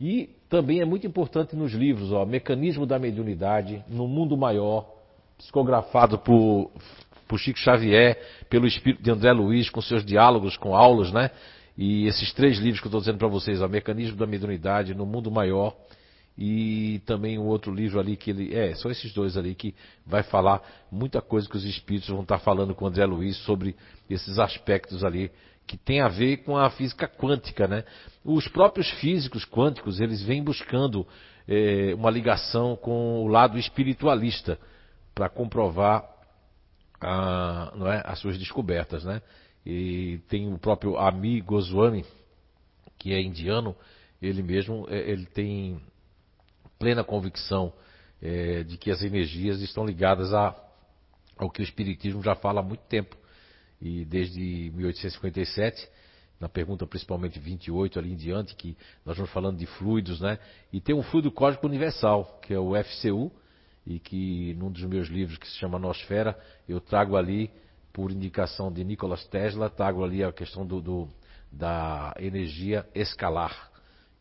e 0.01 0.35
Também 0.51 0.81
é 0.81 0.85
muito 0.85 1.07
importante 1.07 1.55
nos 1.55 1.71
livros, 1.71 2.11
ó, 2.11 2.25
Mecanismo 2.25 2.85
da 2.85 2.99
Mediunidade, 2.99 3.85
No 3.87 4.05
Mundo 4.05 4.35
Maior, 4.35 4.85
psicografado 5.37 6.19
por, 6.19 6.69
por 7.25 7.39
Chico 7.39 7.57
Xavier, 7.57 8.19
pelo 8.49 8.67
espírito 8.67 9.01
de 9.01 9.09
André 9.09 9.31
Luiz, 9.31 9.69
com 9.69 9.81
seus 9.81 10.03
diálogos, 10.03 10.57
com 10.57 10.75
aulas, 10.75 11.09
né? 11.09 11.31
E 11.77 12.05
esses 12.05 12.33
três 12.33 12.59
livros 12.59 12.81
que 12.81 12.87
eu 12.87 12.89
estou 12.89 12.99
dizendo 12.99 13.17
para 13.17 13.29
vocês, 13.29 13.61
ó, 13.61 13.67
Mecanismo 13.69 14.17
da 14.17 14.27
Mediunidade, 14.27 14.93
No 14.93 15.05
Mundo 15.05 15.31
Maior, 15.31 15.73
e 16.37 16.99
também 17.05 17.39
um 17.39 17.45
outro 17.45 17.73
livro 17.73 17.97
ali 17.97 18.17
que 18.17 18.31
ele. 18.31 18.53
É, 18.53 18.75
são 18.75 18.91
esses 18.91 19.13
dois 19.13 19.37
ali 19.37 19.55
que 19.55 19.73
vai 20.05 20.21
falar 20.21 20.61
muita 20.91 21.21
coisa 21.21 21.47
que 21.47 21.55
os 21.55 21.63
espíritos 21.63 22.09
vão 22.09 22.23
estar 22.23 22.39
falando 22.39 22.75
com 22.75 22.85
André 22.85 23.05
Luiz 23.05 23.37
sobre 23.37 23.73
esses 24.09 24.37
aspectos 24.37 25.01
ali 25.01 25.31
que 25.67 25.77
tem 25.77 26.01
a 26.01 26.07
ver 26.07 26.37
com 26.37 26.57
a 26.57 26.69
física 26.69 27.07
quântica, 27.07 27.67
né? 27.67 27.83
Os 28.23 28.47
próprios 28.47 28.89
físicos 28.99 29.45
quânticos 29.45 29.99
eles 29.99 30.21
vêm 30.21 30.43
buscando 30.43 31.07
é, 31.47 31.93
uma 31.95 32.09
ligação 32.09 32.75
com 32.75 33.23
o 33.23 33.27
lado 33.27 33.57
espiritualista 33.57 34.59
para 35.13 35.29
comprovar 35.29 36.03
a, 36.99 37.73
é, 37.93 38.11
as 38.11 38.19
suas 38.19 38.37
descobertas, 38.37 39.03
né? 39.03 39.21
E 39.65 40.19
tem 40.27 40.51
o 40.51 40.57
próprio 40.57 40.97
Ami 40.97 41.39
Goswami, 41.41 42.03
que 42.97 43.13
é 43.13 43.21
indiano, 43.21 43.75
ele 44.21 44.43
mesmo 44.43 44.87
é, 44.89 45.09
ele 45.09 45.25
tem 45.25 45.81
plena 46.77 47.03
convicção 47.03 47.71
é, 48.21 48.63
de 48.63 48.77
que 48.77 48.91
as 48.91 49.01
energias 49.01 49.61
estão 49.61 49.85
ligadas 49.85 50.33
a, 50.33 50.55
ao 51.37 51.49
que 51.49 51.61
o 51.61 51.63
Espiritismo 51.63 52.21
já 52.21 52.35
fala 52.35 52.59
há 52.59 52.63
muito 52.63 52.83
tempo. 52.83 53.15
E 53.81 54.05
desde 54.05 54.71
1857, 54.75 55.89
na 56.39 56.47
pergunta 56.47 56.85
principalmente 56.85 57.39
28 57.39 57.99
ali 57.99 58.11
em 58.11 58.15
diante, 58.15 58.55
que 58.55 58.77
nós 59.05 59.17
vamos 59.17 59.31
falando 59.31 59.57
de 59.57 59.65
fluidos, 59.65 60.21
né? 60.21 60.37
E 60.71 60.79
tem 60.79 60.95
um 60.95 61.03
fluido 61.03 61.31
cósmico 61.31 61.67
universal, 61.67 62.39
que 62.41 62.53
é 62.53 62.59
o 62.59 62.73
FCU, 62.75 63.31
e 63.85 63.99
que 63.99 64.53
num 64.55 64.71
dos 64.71 64.83
meus 64.83 65.07
livros 65.07 65.37
que 65.37 65.47
se 65.47 65.57
chama 65.57 65.79
Nosfera, 65.79 66.39
eu 66.67 66.79
trago 66.79 67.17
ali, 67.17 67.51
por 67.91 68.11
indicação 68.11 68.71
de 68.71 68.83
Nikola 68.83 69.17
Tesla, 69.17 69.69
trago 69.69 70.03
ali 70.03 70.23
a 70.23 70.31
questão 70.31 70.65
do, 70.65 70.79
do 70.79 71.09
da 71.51 72.13
energia 72.17 72.87
escalar, 72.95 73.69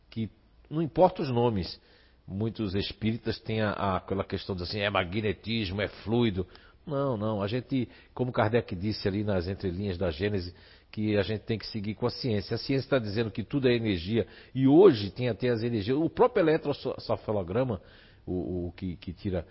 que 0.09 0.29
não 0.69 0.81
importa 0.81 1.21
os 1.21 1.29
nomes, 1.29 1.79
muitos 2.27 2.75
espíritas 2.75 3.39
têm 3.39 3.61
a, 3.61 3.71
a, 3.71 3.97
aquela 3.97 4.23
questão 4.23 4.55
de 4.55 4.63
assim, 4.63 4.79
é 4.79 4.89
magnetismo, 4.89 5.81
é 5.81 5.87
fluido. 5.87 6.45
Não, 6.85 7.15
não. 7.15 7.41
A 7.41 7.47
gente, 7.47 7.87
como 8.13 8.31
Kardec 8.31 8.75
disse 8.75 9.07
ali 9.07 9.23
nas 9.23 9.47
entrelinhas 9.47 9.97
da 9.97 10.09
Gênese, 10.09 10.53
que 10.91 11.17
a 11.17 11.21
gente 11.23 11.41
tem 11.41 11.57
que 11.57 11.65
seguir 11.67 11.95
com 11.95 12.05
a 12.05 12.09
ciência. 12.09 12.55
A 12.55 12.57
ciência 12.57 12.85
está 12.85 12.99
dizendo 12.99 13.31
que 13.31 13.43
tudo 13.43 13.67
é 13.69 13.73
energia. 13.73 14.27
E 14.53 14.67
hoje 14.67 15.09
tem 15.09 15.29
até 15.29 15.49
as 15.49 15.63
energias. 15.63 15.97
O 15.97 16.09
próprio 16.09 16.43
eletrocefalograma, 16.43 17.81
o, 18.25 18.67
o 18.67 18.73
que, 18.73 18.97
que, 18.97 19.13
tira, 19.13 19.45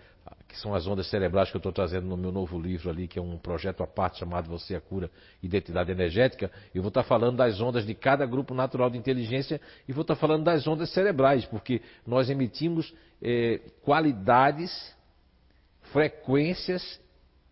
que 0.47 0.57
são 0.59 0.75
as 0.75 0.85
ondas 0.85 1.09
cerebrais 1.09 1.49
que 1.49 1.57
eu 1.57 1.59
estou 1.59 1.71
trazendo 1.71 2.05
no 2.05 2.15
meu 2.15 2.31
novo 2.31 2.59
livro 2.59 2.91
ali, 2.91 3.07
que 3.07 3.17
é 3.17 3.21
um 3.21 3.37
projeto 3.37 3.81
à 3.81 3.87
parte 3.87 4.19
chamado 4.19 4.49
Você 4.49 4.75
a 4.75 4.81
Cura 4.81 5.09
Identidade 5.41 5.91
Energética. 5.91 6.51
Eu 6.75 6.83
vou 6.83 6.89
estar 6.89 7.01
tá 7.01 7.09
falando 7.09 7.37
das 7.37 7.59
ondas 7.59 7.85
de 7.85 7.95
cada 7.95 8.25
grupo 8.25 8.53
natural 8.53 8.89
de 8.89 8.97
inteligência 8.97 9.59
e 9.87 9.93
vou 9.93 10.03
estar 10.03 10.15
tá 10.15 10.21
falando 10.21 10.43
das 10.43 10.67
ondas 10.67 10.91
cerebrais, 10.91 11.43
porque 11.45 11.81
nós 12.05 12.29
emitimos 12.29 12.93
é, 13.19 13.59
qualidades, 13.83 14.71
frequências 15.91 17.01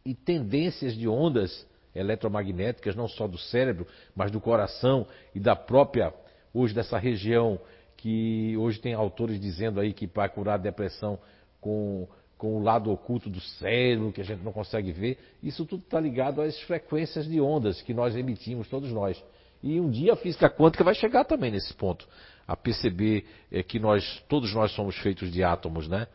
e 0.05 0.13
tendências 0.13 0.93
de 0.95 1.07
ondas 1.07 1.67
eletromagnéticas, 1.93 2.95
não 2.95 3.07
só 3.07 3.27
do 3.27 3.37
cérebro, 3.37 3.87
mas 4.15 4.31
do 4.31 4.39
coração 4.39 5.05
e 5.33 5.39
da 5.39 5.55
própria, 5.55 6.13
hoje 6.53 6.73
dessa 6.73 6.97
região 6.97 7.59
que 7.97 8.55
hoje 8.57 8.79
tem 8.79 8.93
autores 8.93 9.39
dizendo 9.39 9.79
aí 9.79 9.91
que 9.91 10.07
para 10.07 10.29
curar 10.29 10.53
a 10.53 10.57
depressão 10.57 11.19
com, 11.59 12.07
com 12.37 12.57
o 12.57 12.63
lado 12.63 12.89
oculto 12.91 13.29
do 13.29 13.41
cérebro, 13.41 14.13
que 14.13 14.21
a 14.21 14.23
gente 14.23 14.41
não 14.41 14.53
consegue 14.53 14.91
ver, 14.93 15.17
isso 15.43 15.65
tudo 15.65 15.83
está 15.83 15.99
ligado 15.99 16.41
às 16.41 16.57
frequências 16.61 17.27
de 17.27 17.41
ondas 17.41 17.81
que 17.81 17.93
nós 17.93 18.15
emitimos, 18.15 18.69
todos 18.69 18.91
nós. 18.91 19.21
E 19.61 19.79
um 19.79 19.89
dia 19.89 20.13
a 20.13 20.15
física 20.15 20.49
quântica 20.49 20.83
vai 20.83 20.95
chegar 20.95 21.25
também 21.25 21.51
nesse 21.51 21.73
ponto, 21.73 22.07
a 22.47 22.55
perceber 22.55 23.25
é, 23.51 23.61
que 23.61 23.77
nós, 23.77 24.23
todos 24.29 24.53
nós 24.53 24.71
somos 24.71 24.97
feitos 24.99 25.31
de 25.31 25.43
átomos, 25.43 25.87
né? 25.87 26.07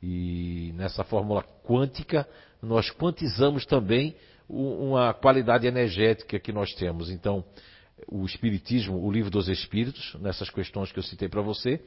E 0.00 0.72
nessa 0.76 1.02
fórmula 1.02 1.42
quântica, 1.64 2.28
nós 2.64 2.90
quantizamos 2.90 3.64
também 3.66 4.16
uma 4.48 5.14
qualidade 5.14 5.66
energética 5.66 6.38
que 6.38 6.52
nós 6.52 6.72
temos. 6.74 7.10
Então, 7.10 7.44
o 8.08 8.24
Espiritismo, 8.24 9.02
o 9.02 9.10
livro 9.10 9.30
dos 9.30 9.48
Espíritos, 9.48 10.14
nessas 10.20 10.50
questões 10.50 10.92
que 10.92 10.98
eu 10.98 11.02
citei 11.02 11.28
para 11.28 11.40
você, 11.40 11.80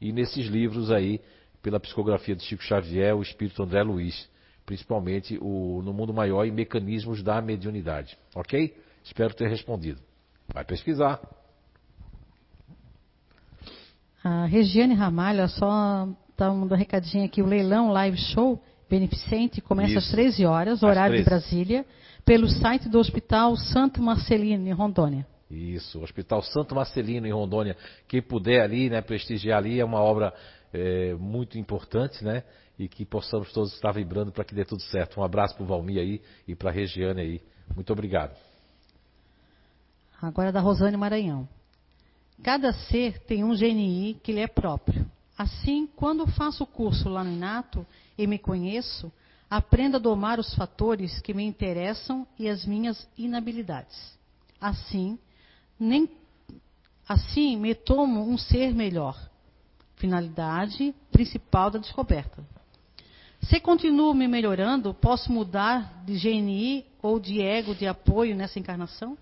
e 0.00 0.12
nesses 0.12 0.46
livros 0.46 0.90
aí, 0.90 1.20
pela 1.62 1.80
psicografia 1.80 2.36
de 2.36 2.44
Chico 2.44 2.62
Xavier, 2.62 3.16
o 3.16 3.22
Espírito 3.22 3.62
André 3.62 3.82
Luiz, 3.82 4.28
principalmente 4.64 5.38
o 5.40 5.80
No 5.82 5.92
Mundo 5.92 6.12
Maior 6.12 6.44
e 6.44 6.50
Mecanismos 6.50 7.22
da 7.22 7.40
Mediunidade. 7.40 8.16
Ok? 8.34 8.76
Espero 9.02 9.34
ter 9.34 9.48
respondido. 9.48 10.00
Vai 10.52 10.64
pesquisar. 10.64 11.20
A 14.22 14.44
Regiane 14.46 14.94
Ramalho, 14.94 15.48
só 15.48 16.08
está 16.30 16.50
um 16.50 16.66
recadinho 16.66 17.24
aqui, 17.24 17.40
o 17.40 17.46
leilão 17.46 17.90
live 17.90 18.18
show 18.18 18.62
beneficente 18.88 19.60
começa 19.60 19.98
Isso. 19.98 19.98
às 19.98 20.10
13 20.10 20.46
horas, 20.46 20.82
horário 20.82 21.14
13. 21.14 21.24
de 21.24 21.30
Brasília, 21.30 21.86
pelo 22.24 22.48
site 22.48 22.88
do 22.88 22.98
Hospital 22.98 23.56
Santo 23.56 24.02
Marcelino, 24.02 24.66
em 24.66 24.72
Rondônia. 24.72 25.26
Isso, 25.50 26.02
Hospital 26.02 26.42
Santo 26.42 26.74
Marcelino 26.74 27.26
em 27.26 27.32
Rondônia. 27.32 27.76
Quem 28.08 28.20
puder 28.20 28.62
ali, 28.62 28.90
né, 28.90 29.00
prestigiar 29.00 29.58
ali, 29.58 29.78
é 29.78 29.84
uma 29.84 30.00
obra 30.00 30.34
é, 30.72 31.14
muito 31.14 31.56
importante, 31.56 32.24
né? 32.24 32.42
E 32.78 32.88
que 32.88 33.04
possamos 33.04 33.52
todos 33.52 33.72
estar 33.72 33.92
vibrando 33.92 34.32
para 34.32 34.44
que 34.44 34.54
dê 34.54 34.64
tudo 34.64 34.82
certo. 34.82 35.20
Um 35.20 35.24
abraço 35.24 35.54
para 35.54 35.64
o 35.64 35.66
Valmir 35.66 35.98
aí 35.98 36.20
e 36.46 36.54
para 36.54 36.70
a 36.70 36.72
Regiane 36.72 37.20
aí. 37.20 37.40
Muito 37.74 37.92
obrigado. 37.92 38.36
Agora 40.20 40.50
da 40.50 40.60
Rosane 40.60 40.96
Maranhão. 40.96 41.48
Cada 42.42 42.72
ser 42.72 43.20
tem 43.20 43.44
um 43.44 43.54
GNI 43.54 44.18
que 44.22 44.32
lhe 44.32 44.40
é 44.40 44.46
próprio. 44.46 45.06
Assim, 45.36 45.86
quando 45.94 46.26
faço 46.26 46.64
o 46.64 46.66
curso 46.66 47.08
lá 47.08 47.22
no 47.22 47.32
Inato 47.32 47.86
e 48.16 48.26
me 48.26 48.38
conheço, 48.38 49.12
aprendo 49.50 49.96
a 49.96 50.00
domar 50.00 50.38
os 50.38 50.54
fatores 50.54 51.20
que 51.20 51.34
me 51.34 51.44
interessam 51.44 52.26
e 52.38 52.48
as 52.48 52.64
minhas 52.64 53.08
inabilidades. 53.18 54.16
Assim, 54.60 55.18
nem 55.78 56.08
assim 57.08 57.56
me 57.56 57.74
tomo 57.74 58.22
um 58.22 58.38
ser 58.38 58.74
melhor. 58.74 59.16
Finalidade 59.96 60.94
principal 61.12 61.70
da 61.70 61.78
descoberta. 61.78 62.42
Se 63.42 63.60
continuo 63.60 64.14
me 64.14 64.26
melhorando, 64.26 64.92
posso 64.94 65.30
mudar 65.30 66.02
de 66.04 66.18
GNI 66.18 66.84
ou 67.02 67.20
de 67.20 67.40
ego 67.40 67.74
de 67.74 67.86
apoio 67.86 68.34
nessa 68.34 68.58
encarnação? 68.58 69.16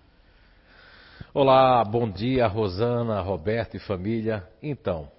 Olá, 1.33 1.83
bom 1.83 2.09
dia, 2.09 2.47
Rosana, 2.47 3.21
Roberto 3.21 3.75
e 3.75 3.79
família. 3.79 4.47
Então, 4.63 5.11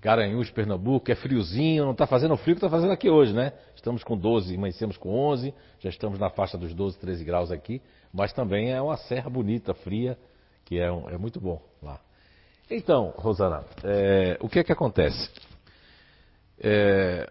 Garanhuns, 0.00 0.50
Pernambuco, 0.50 1.10
é 1.10 1.14
friozinho, 1.14 1.84
não 1.84 1.92
está 1.92 2.06
fazendo 2.06 2.32
o 2.32 2.36
frio 2.36 2.56
que 2.56 2.64
está 2.64 2.70
fazendo 2.70 2.92
aqui 2.92 3.10
hoje, 3.10 3.34
né? 3.34 3.52
Estamos 3.76 4.02
com 4.02 4.16
12, 4.16 4.54
amanhecemos 4.56 4.96
com 4.96 5.10
11, 5.10 5.52
já 5.78 5.90
estamos 5.90 6.18
na 6.18 6.30
faixa 6.30 6.56
dos 6.56 6.72
12, 6.72 6.98
13 6.98 7.24
graus 7.24 7.50
aqui, 7.50 7.82
mas 8.12 8.32
também 8.32 8.72
é 8.72 8.80
uma 8.80 8.96
serra 8.96 9.28
bonita, 9.28 9.74
fria, 9.74 10.16
que 10.64 10.78
é, 10.78 10.90
um, 10.90 11.08
é 11.10 11.18
muito 11.18 11.38
bom 11.38 11.60
lá. 11.82 12.00
Então, 12.70 13.12
Rosana, 13.16 13.64
é, 13.84 14.38
o 14.40 14.48
que 14.48 14.60
é 14.60 14.64
que 14.64 14.72
acontece? 14.72 15.28
É, 16.58 17.30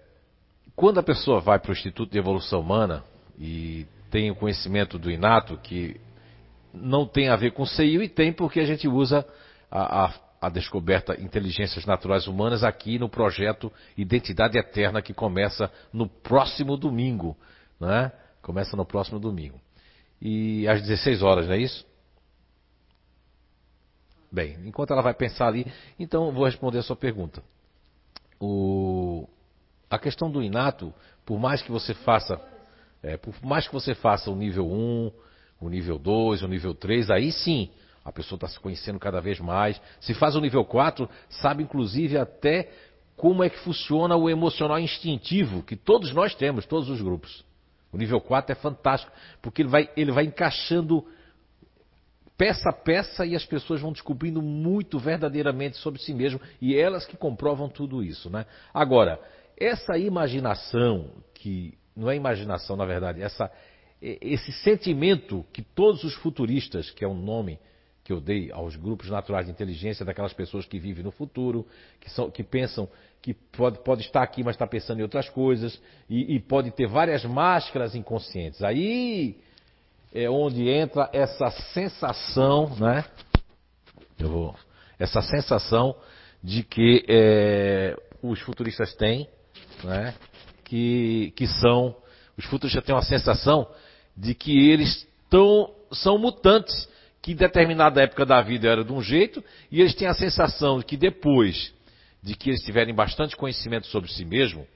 quando 0.76 1.00
a 1.00 1.04
pessoa 1.04 1.40
vai 1.40 1.58
para 1.60 1.70
o 1.70 1.74
Instituto 1.74 2.12
de 2.12 2.20
Evolução 2.20 2.60
Humana 2.60 3.04
e 3.38 3.88
tem 4.12 4.30
o 4.30 4.36
conhecimento 4.36 5.00
do 5.00 5.10
inato, 5.10 5.58
que 5.58 6.00
não 6.74 7.08
tem 7.08 7.30
a 7.30 7.36
ver 7.36 7.52
com 7.52 7.66
CIO 7.66 8.04
e 8.04 8.10
tem 8.10 8.32
porque 8.32 8.60
a 8.60 8.66
gente 8.66 8.88
usa 8.88 9.26
a, 9.72 10.06
a, 10.06 10.14
a 10.42 10.50
descoberta 10.50 11.20
inteligências 11.20 11.86
naturais 11.86 12.28
humanas 12.28 12.64
aqui 12.64 12.98
no 12.98 13.10
projeto 13.10 13.72
Identidade 13.98 14.58
Eterna 14.58 15.02
que 15.02 15.14
começa 15.14 15.72
no 15.92 16.08
próximo 16.08 16.78
domingo, 16.78 17.38
né? 17.80 18.12
Começa 18.42 18.78
no 18.78 18.86
próximo 18.86 19.20
domingo. 19.20 19.60
E 20.22 20.68
às 20.68 20.82
16 20.82 21.22
horas, 21.22 21.48
não 21.48 21.54
é 21.54 21.60
isso? 21.60 21.86
Bem, 24.32 24.58
enquanto 24.66 24.92
ela 24.92 25.02
vai 25.02 25.14
pensar 25.14 25.48
ali, 25.48 25.66
então 25.98 26.32
vou 26.32 26.46
responder 26.46 26.78
a 26.78 26.84
sua 26.84 26.96
pergunta. 26.96 27.44
O, 28.40 29.28
a 29.90 29.98
questão 29.98 30.30
do 30.32 30.42
inato, 30.42 30.94
por 31.26 31.40
mais 31.40 31.62
que 31.62 31.72
você 31.72 31.94
faça, 31.94 32.40
é, 33.02 33.18
por 33.18 33.34
mais 33.44 33.68
que 33.68 33.74
você 33.74 33.96
faça 33.96 34.30
o 34.30 34.36
nível 34.36 34.72
1, 34.72 35.12
o 35.60 35.70
nível 35.70 35.98
2, 35.98 36.44
o 36.44 36.48
nível 36.48 36.74
3, 36.74 37.10
aí 37.10 37.32
sim, 37.32 37.70
a 38.10 38.12
pessoa 38.12 38.38
está 38.38 38.48
se 38.48 38.60
conhecendo 38.60 39.00
cada 39.00 39.22
vez 39.22 39.40
mais. 39.40 39.80
Se 40.00 40.14
faz 40.14 40.36
o 40.36 40.42
nível 40.42 40.66
4, 40.66 41.08
sabe 41.30 41.64
inclusive 41.64 42.18
até 42.18 42.70
como 43.16 43.44
é 43.44 43.50
que 43.50 43.60
funciona 43.60 44.16
o 44.16 44.30
emocional 44.30 44.80
instintivo, 44.80 45.62
que 45.62 45.76
todos 45.76 46.12
nós 46.12 46.34
temos, 46.34 46.66
todos 46.66 46.90
os 46.90 47.02
grupos. 47.02 47.46
O 47.92 47.98
nível 47.98 48.20
4 48.20 48.52
é 48.52 48.56
fantástico, 48.56 49.12
porque 49.42 49.62
ele 49.62 49.70
vai, 49.70 49.90
ele 49.96 50.12
vai 50.12 50.26
encaixando 50.26 51.06
peça 52.36 52.70
a 52.70 52.74
peça 52.74 53.26
e 53.26 53.36
as 53.36 53.46
pessoas 53.46 53.82
vão 53.82 53.92
descobrindo 53.92 54.42
muito 54.42 54.98
verdadeiramente 54.98 55.78
sobre 55.78 56.02
si 56.02 56.14
mesmo 56.14 56.40
e 56.62 56.76
elas 56.76 57.06
que 57.06 57.18
comprovam 57.18 57.68
tudo 57.68 58.02
isso, 58.02 58.30
né? 58.30 58.46
Agora, 58.74 59.20
essa 59.58 59.98
imaginação 59.98 61.12
que 61.34 61.78
não 61.96 62.10
é 62.10 62.16
imaginação 62.16 62.78
na 62.78 62.86
verdade, 62.86 63.22
essa 63.22 63.52
esse 64.02 64.54
sentimento 64.54 65.46
que 65.52 65.62
todos 65.62 66.06
os 66.06 66.14
futuristas, 66.16 66.90
que 66.90 67.04
é 67.04 67.08
um 67.08 67.22
nome 67.22 67.60
que 68.10 68.14
eu 68.14 68.20
dei 68.20 68.52
aos 68.52 68.76
grupos 68.76 69.08
naturais 69.08 69.46
de 69.46 69.52
inteligência 69.52 70.04
daquelas 70.04 70.34
pessoas 70.34 70.66
que 70.66 70.80
vivem 70.80 71.04
no 71.04 71.12
futuro, 71.12 71.68
que, 72.02 72.10
são, 72.10 72.32
que 72.32 72.44
pensam 72.44 72.90
que 73.22 73.36
pode, 73.36 73.78
pode 73.84 74.02
estar 74.02 74.24
aqui, 74.24 74.44
mas 74.44 74.56
está 74.56 74.66
pensando 74.66 74.98
em 74.98 75.04
outras 75.04 75.30
coisas, 75.30 75.80
e, 76.10 76.34
e 76.34 76.40
pode 76.40 76.72
ter 76.72 76.88
várias 76.88 77.24
máscaras 77.24 77.94
inconscientes. 77.94 78.64
Aí 78.64 79.38
é 80.12 80.28
onde 80.28 80.68
entra 80.68 81.08
essa 81.14 81.52
sensação, 81.72 82.76
né? 82.80 83.06
Eu 84.18 84.30
vou, 84.30 84.56
essa 84.98 85.22
sensação 85.22 85.96
de 86.44 86.64
que 86.64 87.06
é, 87.08 87.96
os 88.24 88.40
futuristas 88.40 88.96
têm, 88.96 89.30
né? 89.84 90.16
Que, 90.64 91.32
que 91.36 91.46
são, 91.46 91.96
os 92.36 92.46
futuristas 92.46 92.84
têm 92.84 92.96
uma 92.96 93.04
sensação 93.04 93.68
de 94.18 94.34
que 94.34 94.72
eles 94.72 95.08
tão, 95.30 95.72
são 95.92 96.18
mutantes, 96.18 96.90
que 97.22 97.34
em 97.34 97.36
determinada 97.36 98.02
época 98.02 98.26
da 98.26 98.42
vida 98.42 98.68
era 98.68 98.84
de 98.84 98.94
um 98.94 99.02
jeito, 99.02 99.44
e 99.72 99.82
eles 99.82 99.94
têm 99.96 100.08
a 100.08 100.14
sensação 100.14 100.80
de 100.80 100.86
que 100.86 100.98
depois 100.98 101.74
de 102.22 102.36
que 102.36 102.50
eles 102.50 102.62
tiverem 102.62 102.94
bastante 102.94 103.36
conhecimento 103.36 103.88
sobre 103.88 104.12
si 104.12 104.26
mesmo, 104.26 104.68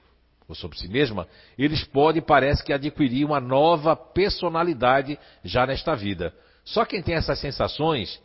ou 0.48 0.54
sobre 0.54 0.78
si 0.78 0.88
mesma, 0.88 1.26
eles 1.58 1.84
podem, 1.84 2.22
parece 2.22 2.62
que, 2.62 2.72
adquirir 2.72 3.24
uma 3.24 3.40
nova 3.40 3.96
personalidade 3.96 5.18
já 5.42 5.66
nesta 5.66 5.94
vida. 5.94 6.34
Só 6.64 6.84
quem 6.84 7.02
tem 7.02 7.14
essas 7.14 7.38
sensações 7.38 8.20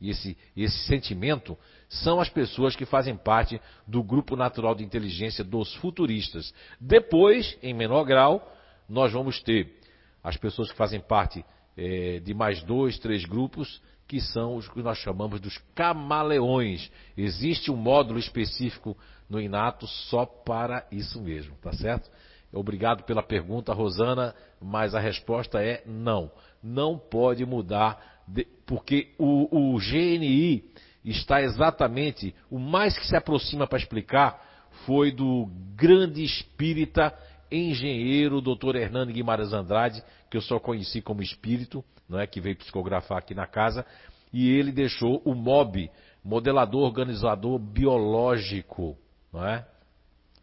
e 0.00 0.10
esse, 0.10 0.36
esse 0.56 0.78
sentimento 0.86 1.58
são 1.88 2.20
as 2.20 2.28
pessoas 2.28 2.76
que 2.76 2.84
fazem 2.84 3.16
parte 3.16 3.60
do 3.86 4.02
grupo 4.02 4.36
natural 4.36 4.74
de 4.74 4.84
inteligência 4.84 5.42
dos 5.42 5.74
futuristas. 5.76 6.54
Depois, 6.80 7.58
em 7.62 7.74
menor 7.74 8.04
grau, 8.04 8.54
nós 8.88 9.12
vamos 9.12 9.42
ter 9.42 9.76
as 10.22 10.36
pessoas 10.36 10.70
que 10.70 10.76
fazem 10.76 11.00
parte 11.00 11.44
é, 11.78 12.18
de 12.18 12.34
mais 12.34 12.60
dois, 12.62 12.98
três 12.98 13.24
grupos, 13.24 13.80
que 14.08 14.20
são 14.20 14.56
os 14.56 14.68
que 14.68 14.82
nós 14.82 14.98
chamamos 14.98 15.40
dos 15.40 15.56
camaleões. 15.76 16.90
Existe 17.16 17.70
um 17.70 17.76
módulo 17.76 18.18
específico 18.18 18.96
no 19.30 19.40
Inato 19.40 19.86
só 19.86 20.26
para 20.26 20.84
isso 20.90 21.22
mesmo, 21.22 21.54
tá 21.62 21.72
certo? 21.72 22.10
Obrigado 22.52 23.04
pela 23.04 23.22
pergunta, 23.22 23.72
Rosana, 23.74 24.34
mas 24.60 24.94
a 24.94 24.98
resposta 24.98 25.62
é 25.62 25.82
não. 25.86 26.32
Não 26.62 26.98
pode 26.98 27.44
mudar, 27.46 28.22
de, 28.26 28.44
porque 28.66 29.14
o, 29.18 29.74
o 29.74 29.78
GNI 29.78 30.64
está 31.04 31.42
exatamente, 31.42 32.34
o 32.50 32.58
mais 32.58 32.98
que 32.98 33.06
se 33.06 33.14
aproxima 33.14 33.66
para 33.66 33.78
explicar 33.78 34.42
foi 34.84 35.12
do 35.12 35.48
grande 35.76 36.24
espírita 36.24 37.14
engenheiro 37.50 38.40
Dr. 38.40 38.76
Hernando 38.76 39.12
Guimarães 39.12 39.52
Andrade, 39.52 40.02
que 40.30 40.36
eu 40.36 40.40
só 40.40 40.58
conheci 40.58 41.00
como 41.00 41.22
espírito, 41.22 41.84
não 42.08 42.18
é 42.18 42.26
que 42.26 42.40
veio 42.40 42.56
psicografar 42.56 43.18
aqui 43.18 43.34
na 43.34 43.46
casa, 43.46 43.84
e 44.32 44.50
ele 44.50 44.72
deixou 44.72 45.22
o 45.24 45.34
MOB, 45.34 45.90
modelador 46.22 46.82
organizador 46.82 47.58
biológico, 47.58 48.96
não 49.32 49.46
é? 49.46 49.66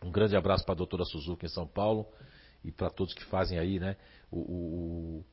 Um 0.03 0.11
grande 0.11 0.35
abraço 0.35 0.63
para 0.63 0.73
a 0.73 0.77
doutora 0.77 1.03
Suzuki 1.03 1.45
em 1.45 1.49
São 1.49 1.67
Paulo 1.67 2.05
e 2.63 2.71
para 2.71 2.89
todos 2.89 3.13
que 3.13 3.23
fazem 3.25 3.57
aí, 3.57 3.79
né? 3.79 3.95
O, 4.31 4.39
o, 4.39 5.25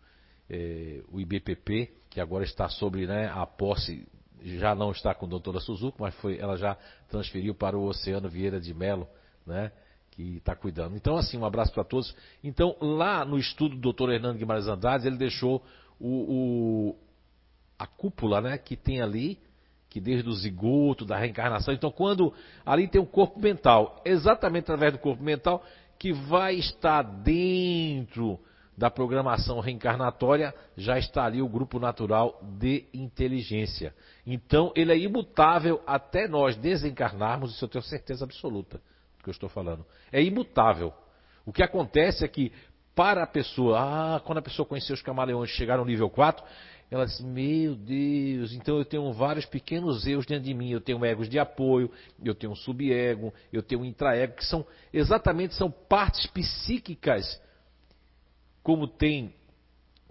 é, 0.49 1.03
o 1.11 1.21
IBPP, 1.21 1.93
que 2.11 2.21
agora 2.21 2.45
está 2.45 2.69
sobre 2.69 3.07
né, 3.07 3.31
a 3.35 3.47
posse, 3.47 4.07
já 4.43 4.75
não 4.75 4.91
está 4.91 5.15
com 5.15 5.27
a 5.27 5.29
doutora 5.29 5.61
Suzuki, 5.61 6.01
mas 6.01 6.15
foi, 6.17 6.39
ela 6.39 6.57
já 6.57 6.77
transferiu 7.09 7.55
para 7.55 7.77
o 7.77 7.85
Oceano 7.85 8.29
Vieira 8.29 8.61
de 8.61 8.75
Melo, 8.75 9.09
né? 9.47 9.73
Que 10.13 10.37
está 10.37 10.55
cuidando. 10.55 10.95
Então, 10.95 11.17
assim, 11.17 11.39
um 11.39 11.45
abraço 11.45 11.73
para 11.73 11.85
todos. 11.85 12.15
Então, 12.45 12.77
lá 12.81 13.25
no 13.25 13.39
estudo 13.39 13.77
do 13.77 13.93
Dr. 13.93 14.11
Hernando 14.11 14.39
Guimarães 14.39 14.69
Andrade, 14.69 15.07
ele 15.07 15.17
deixou 15.17 15.63
o, 15.99 16.09
o, 16.09 16.97
a 17.79 17.87
cúpula, 17.87 18.41
né, 18.41 18.59
que 18.59 18.77
tem 18.77 19.01
ali, 19.01 19.39
que 19.89 20.01
desde 20.01 20.29
o 20.29 20.33
zigoto, 20.33 21.05
da 21.05 21.17
reencarnação. 21.17 21.73
Então, 21.73 21.91
quando 21.91 22.33
ali 22.65 22.87
tem 22.87 23.01
um 23.01 23.07
corpo 23.07 23.41
mental, 23.41 24.01
exatamente 24.05 24.65
através 24.65 24.93
do 24.93 24.99
corpo 24.99 25.23
mental, 25.23 25.65
que 25.99 26.13
vai 26.13 26.57
estar 26.57 27.03
dentro 27.03 28.39
da 28.77 28.91
programação 28.91 29.61
reencarnatória, 29.61 30.55
já 30.77 30.99
está 30.99 31.25
ali 31.25 31.41
o 31.41 31.49
grupo 31.49 31.79
natural 31.79 32.39
de 32.59 32.87
inteligência. 32.93 33.95
Então, 34.27 34.73
ele 34.75 34.93
é 34.93 34.99
imutável 34.99 35.81
até 35.87 36.27
nós 36.27 36.57
desencarnarmos, 36.57 37.55
isso 37.55 37.65
eu 37.65 37.69
tenho 37.69 37.85
certeza 37.85 38.25
absoluta 38.25 38.81
que 39.23 39.29
eu 39.29 39.33
estou 39.33 39.49
falando. 39.49 39.87
É 40.11 40.23
imutável. 40.23 40.93
O 41.47 41.53
que 41.53 41.63
acontece 41.63 42.25
é 42.25 42.29
que, 42.29 42.53
para 42.95 43.23
a 43.23 43.27
pessoa, 43.27 43.79
ah, 43.81 44.21
quando 44.21 44.39
a 44.39 44.43
pessoa 44.43 44.67
conheceu 44.67 44.95
os 44.95 45.03
camaleões 45.03 45.51
e 45.51 45.55
chegaram 45.55 45.85
no 45.85 45.91
nível 45.91 46.11
4, 46.11 46.45
ela 46.91 47.07
disse, 47.07 47.25
meu 47.25 47.75
Deus, 47.75 48.53
então 48.53 48.77
eu 48.77 48.85
tenho 48.85 49.11
vários 49.13 49.47
pequenos 49.47 50.07
eus 50.07 50.27
dentro 50.27 50.45
de 50.45 50.53
mim. 50.53 50.71
Eu 50.71 50.81
tenho 50.81 51.03
egos 51.05 51.29
de 51.29 51.39
apoio, 51.39 51.91
eu 52.23 52.35
tenho 52.35 52.53
um 52.53 52.57
subego, 52.57 53.33
eu 53.51 53.63
tenho 53.63 53.81
um 53.81 53.85
intraego, 53.85 54.35
que 54.35 54.45
são 54.45 54.67
exatamente 54.93 55.55
são 55.55 55.71
partes 55.71 56.27
psíquicas, 56.27 57.41
como 58.63 58.87
tem 58.87 59.35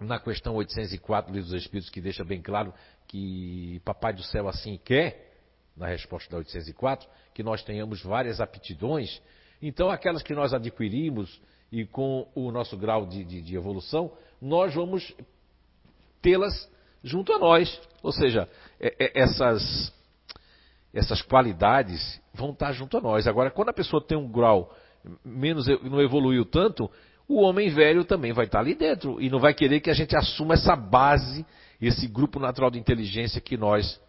na 0.00 0.18
questão 0.18 0.56
804 0.56 1.30
do 1.30 1.36
Livro 1.36 1.50
dos 1.50 1.62
Espíritos, 1.62 1.88
que 1.88 2.00
deixa 2.00 2.24
bem 2.24 2.42
claro 2.42 2.74
que 3.06 3.80
Papai 3.84 4.12
do 4.12 4.22
Céu 4.24 4.48
assim 4.48 4.76
quer, 4.84 5.31
na 5.76 5.86
resposta 5.86 6.30
da 6.30 6.38
804, 6.38 7.08
que 7.34 7.42
nós 7.42 7.62
tenhamos 7.62 8.02
várias 8.02 8.40
aptidões. 8.40 9.20
Então, 9.60 9.90
aquelas 9.90 10.22
que 10.22 10.34
nós 10.34 10.52
adquirimos 10.52 11.40
e 11.70 11.86
com 11.86 12.28
o 12.34 12.50
nosso 12.50 12.76
grau 12.76 13.06
de, 13.06 13.24
de, 13.24 13.40
de 13.40 13.56
evolução, 13.56 14.12
nós 14.40 14.74
vamos 14.74 15.14
tê-las 16.20 16.70
junto 17.02 17.32
a 17.32 17.38
nós. 17.38 17.80
Ou 18.02 18.12
seja, 18.12 18.48
é, 18.78 18.94
é, 18.98 19.20
essas, 19.20 19.92
essas 20.92 21.22
qualidades 21.22 22.20
vão 22.34 22.50
estar 22.50 22.72
junto 22.72 22.98
a 22.98 23.00
nós. 23.00 23.26
Agora, 23.26 23.50
quando 23.50 23.70
a 23.70 23.74
pessoa 23.74 24.04
tem 24.04 24.18
um 24.18 24.30
grau 24.30 24.74
menos 25.24 25.66
não 25.82 26.00
evoluiu 26.00 26.44
tanto, 26.44 26.90
o 27.26 27.40
homem 27.40 27.68
velho 27.70 28.04
também 28.04 28.32
vai 28.32 28.44
estar 28.46 28.60
ali 28.60 28.74
dentro 28.74 29.20
e 29.20 29.28
não 29.28 29.38
vai 29.38 29.54
querer 29.54 29.80
que 29.80 29.90
a 29.90 29.94
gente 29.94 30.16
assuma 30.16 30.54
essa 30.54 30.76
base, 30.76 31.44
esse 31.80 32.06
grupo 32.06 32.38
natural 32.38 32.70
de 32.70 32.78
inteligência 32.78 33.40
que 33.40 33.56
nós 33.56 34.00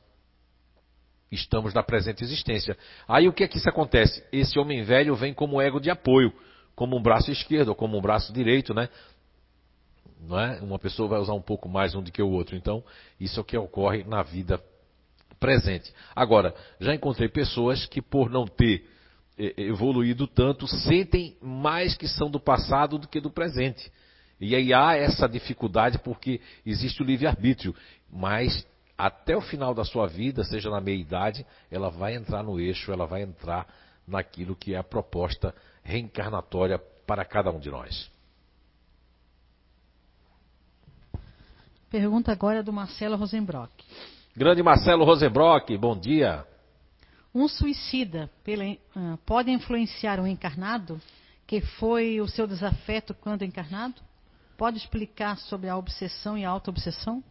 estamos 1.33 1.73
na 1.73 1.83
presente 1.83 2.23
existência. 2.23 2.77
Aí 3.07 3.27
o 3.27 3.33
que 3.33 3.43
é 3.43 3.47
que 3.47 3.57
isso 3.57 3.69
acontece? 3.69 4.23
Esse 4.31 4.59
homem 4.59 4.83
velho 4.83 5.15
vem 5.15 5.33
como 5.33 5.61
ego 5.61 5.79
de 5.79 5.89
apoio, 5.89 6.33
como 6.75 6.97
um 6.97 7.01
braço 7.01 7.31
esquerdo 7.31 7.69
ou 7.69 7.75
como 7.75 7.97
um 7.97 8.01
braço 8.01 8.31
direito, 8.33 8.73
né? 8.73 8.89
não 10.27 10.39
é? 10.39 10.59
Uma 10.61 10.79
pessoa 10.79 11.07
vai 11.09 11.19
usar 11.19 11.33
um 11.33 11.41
pouco 11.41 11.67
mais 11.67 11.95
um 11.95 12.01
do 12.01 12.11
que 12.11 12.21
o 12.21 12.29
outro. 12.29 12.55
Então, 12.55 12.83
isso 13.19 13.39
é 13.39 13.41
o 13.41 13.45
que 13.45 13.57
ocorre 13.57 14.03
na 14.03 14.23
vida 14.23 14.59
presente. 15.39 15.93
Agora, 16.15 16.55
já 16.79 16.93
encontrei 16.93 17.27
pessoas 17.27 17.85
que, 17.85 18.01
por 18.01 18.29
não 18.29 18.45
ter 18.45 18.85
eh, 19.37 19.53
evoluído 19.57 20.25
tanto, 20.25 20.67
sentem 20.67 21.35
mais 21.41 21.97
que 21.97 22.07
são 22.07 22.29
do 22.29 22.39
passado 22.39 22.97
do 22.97 23.07
que 23.07 23.19
do 23.19 23.29
presente. 23.29 23.91
E 24.39 24.55
aí 24.55 24.73
há 24.73 24.95
essa 24.95 25.27
dificuldade 25.27 25.99
porque 25.99 26.39
existe 26.65 27.01
o 27.01 27.05
livre-arbítrio. 27.05 27.75
Mas 28.11 28.65
até 29.05 29.35
o 29.35 29.41
final 29.41 29.73
da 29.73 29.83
sua 29.83 30.07
vida, 30.07 30.45
seja 30.45 30.69
na 30.69 30.79
meia 30.79 30.95
idade, 30.95 31.45
ela 31.69 31.89
vai 31.89 32.15
entrar 32.15 32.41
no 32.41 32.57
eixo, 32.57 32.89
ela 32.89 33.05
vai 33.05 33.21
entrar 33.21 33.67
naquilo 34.07 34.55
que 34.55 34.73
é 34.73 34.77
a 34.77 34.83
proposta 34.83 35.53
reencarnatória 35.83 36.79
para 37.05 37.25
cada 37.25 37.51
um 37.51 37.59
de 37.59 37.69
nós. 37.69 38.09
Pergunta 41.89 42.31
agora 42.31 42.63
do 42.63 42.71
Marcelo 42.71 43.17
Rosenbrock. 43.17 43.73
Grande 44.37 44.63
Marcelo 44.63 45.03
Rosenbrock, 45.03 45.77
bom 45.77 45.99
dia. 45.99 46.47
Um 47.35 47.49
suicida 47.49 48.31
pela, 48.41 48.63
uh, 48.63 49.17
pode 49.25 49.51
influenciar 49.51 50.17
o 50.17 50.25
encarnado, 50.25 51.01
que 51.45 51.59
foi 51.59 52.21
o 52.21 52.27
seu 52.29 52.47
desafeto 52.47 53.13
quando 53.13 53.43
encarnado? 53.43 54.01
Pode 54.57 54.77
explicar 54.77 55.35
sobre 55.39 55.67
a 55.67 55.75
obsessão 55.75 56.37
e 56.37 56.45
a 56.45 56.49
auto-obsessão? 56.49 57.21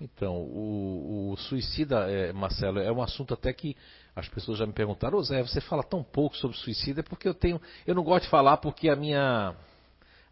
Então, 0.00 0.34
o, 0.34 1.32
o 1.32 1.36
suicida, 1.36 2.10
é, 2.10 2.32
Marcelo, 2.32 2.78
é 2.78 2.92
um 2.92 3.02
assunto 3.02 3.32
até 3.32 3.52
que 3.52 3.76
as 4.14 4.28
pessoas 4.28 4.58
já 4.58 4.66
me 4.66 4.72
perguntaram, 4.72 5.18
ô 5.18 5.22
Zé, 5.22 5.42
você 5.42 5.60
fala 5.60 5.82
tão 5.82 6.02
pouco 6.02 6.36
sobre 6.36 6.56
suicida, 6.56 7.00
é 7.00 7.02
porque 7.02 7.26
eu 7.26 7.34
tenho. 7.34 7.60
Eu 7.86 7.94
não 7.94 8.02
gosto 8.02 8.24
de 8.24 8.30
falar 8.30 8.58
porque 8.58 8.88
a 8.88 8.96
minha, 8.96 9.54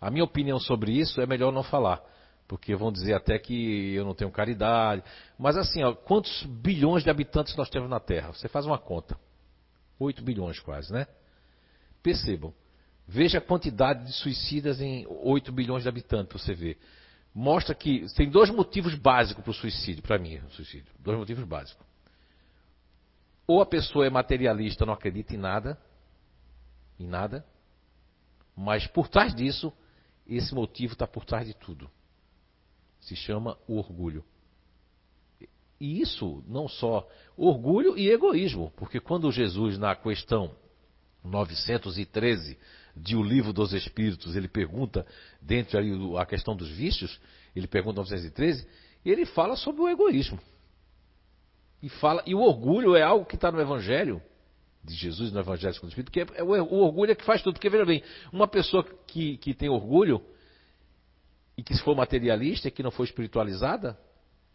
a 0.01 0.11
minha 0.11 0.25
opinião 0.25 0.59
sobre 0.59 0.93
isso 0.93 1.21
é 1.21 1.27
melhor 1.27 1.53
não 1.53 1.63
falar 1.63 2.03
porque 2.47 2.75
vão 2.75 2.93
dizer 2.93 3.15
até 3.15 3.39
que 3.39 3.95
eu 3.95 4.05
não 4.05 4.15
tenho 4.15 4.31
caridade. 4.31 5.03
Mas 5.39 5.57
assim, 5.57 5.83
ó, 5.83 5.95
quantos 5.95 6.43
bilhões 6.45 7.03
de 7.03 7.11
habitantes 7.11 7.57
nós 7.57 7.71
temos 7.71 7.89
na 7.89 8.01
Terra? 8.01 8.33
Você 8.33 8.49
faz 8.49 8.67
uma 8.67 8.79
conta. 8.79 9.19
8 9.99 10.23
bilhões 10.23 10.61
quase, 10.61 10.93
né? 10.93 11.07
Percebam. 12.03 12.53
Veja 13.07 13.39
a 13.39 13.41
quantidade 13.41 14.05
de 14.05 14.13
suicidas 14.13 14.81
em 14.81 15.07
8 15.09 15.53
bilhões 15.53 15.83
de 15.83 15.89
habitantes, 15.89 16.33
você 16.41 16.55
vê. 16.55 16.77
Mostra 17.35 17.75
que 17.75 18.07
tem 18.15 18.31
dois 18.31 18.49
motivos 18.49 18.95
básicos 18.95 19.43
para 19.43 19.51
o 19.51 19.55
suicídio, 19.55 20.03
para 20.03 20.19
mim, 20.19 20.37
o 20.37 20.51
suicídio. 20.51 20.93
Dois 21.01 21.19
motivos 21.19 21.45
básicos. 21.45 21.85
Ou 23.47 23.61
a 23.61 23.67
pessoa 23.67 24.07
é 24.07 24.11
materialista, 24.11 24.87
não 24.87 24.95
acredita 24.95 25.35
em 25.35 25.39
nada, 25.39 25.79
em 26.99 27.07
nada, 27.07 27.45
mas 28.57 28.87
por 28.87 29.09
trás 29.09 29.35
disso, 29.35 29.73
esse 30.27 30.55
motivo 30.55 30.93
está 30.93 31.07
por 31.07 31.25
trás 31.25 31.47
de 31.47 31.55
tudo. 31.55 31.91
Se 33.01 33.17
chama 33.17 33.59
o 33.67 33.77
orgulho. 33.77 34.25
E 35.81 36.01
isso 36.01 36.43
não 36.47 36.69
só 36.69 37.07
orgulho 37.37 37.99
e 37.99 38.09
egoísmo, 38.09 38.73
porque 38.77 39.01
quando 39.01 39.31
Jesus, 39.33 39.77
na 39.77 39.95
questão 39.97 40.55
913 41.23 42.57
de 42.97 43.17
O 43.17 43.23
Livro 43.23 43.53
dos 43.53 43.73
Espíritos, 43.73 44.37
ele 44.37 44.49
pergunta, 44.49 45.07
dentro 45.41 45.79
ali 45.79 45.93
a 46.19 46.25
questão 46.25 46.55
dos 46.55 46.71
vícios, 46.71 47.21
ele 47.55 47.67
pergunta 47.67 48.01
913, 48.01 48.67
ele 49.05 49.27
fala 49.27 49.57
sobre 49.57 49.83
o 49.83 49.89
egoísmo. 49.89 50.39
E, 51.83 51.89
fala, 51.89 52.23
e 52.27 52.35
o 52.35 52.41
orgulho 52.41 52.97
é 52.97 53.03
algo 53.03 53.27
que 53.27 53.35
está 53.35 53.53
no 53.53 53.61
Evangelho 53.61 54.23
de 54.83 54.95
Jesus, 54.95 55.33
no 55.33 55.41
Evangelho 55.41 55.75
do 55.75 55.89
Espírito, 55.89 56.13
que 56.13 56.21
é, 56.21 56.27
é 56.37 56.43
o, 56.43 56.49
o, 56.49 56.79
orgulho 56.83 57.13
é 57.13 57.15
que 57.15 57.25
faz 57.25 57.43
tudo. 57.43 57.55
Porque, 57.55 57.69
veja 57.69 57.85
bem, 57.85 58.03
uma 58.33 58.47
pessoa 58.47 58.85
que, 59.07 59.37
que 59.39 59.53
tem 59.53 59.69
orgulho 59.69 60.23
e 61.57 61.63
que 61.63 61.75
se 61.75 61.83
for 61.83 61.95
materialista 61.95 62.69
e 62.69 62.71
que 62.71 62.83
não 62.83 62.91
for 62.91 63.05
espiritualizada, 63.05 63.99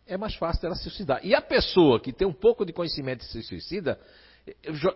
é 0.06 0.17
mais 0.17 0.36
fácil 0.36 0.63
dela 0.63 0.75
se 0.75 0.84
suicidar. 0.84 1.19
E 1.23 1.36
a 1.36 1.41
pessoa 1.41 1.99
que 1.99 2.12
tem 2.12 2.28
um 2.28 2.34
pouco 2.34 2.65
de 2.65 2.73
conhecimento 2.73 3.21
e 3.21 3.25
se 3.25 3.43
suicida, 3.43 3.99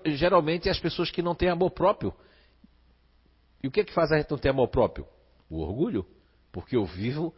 geralmente 0.05 0.67
é 0.67 0.71
as 0.71 0.79
pessoas 0.79 1.11
que 1.11 1.21
não 1.21 1.35
têm 1.35 1.49
amor 1.49 1.71
próprio. 1.71 2.13
E 3.63 3.67
o 3.67 3.71
que 3.71 3.79
é 3.79 3.83
que 3.85 3.93
faz 3.93 4.11
a 4.11 4.17
gente 4.17 4.29
não 4.29 4.37
ter 4.37 4.49
amor 4.49 4.67
próprio? 4.67 5.07
O 5.49 5.59
orgulho. 5.59 6.05
Porque 6.51 6.75
eu 6.75 6.85
vivo 6.85 7.33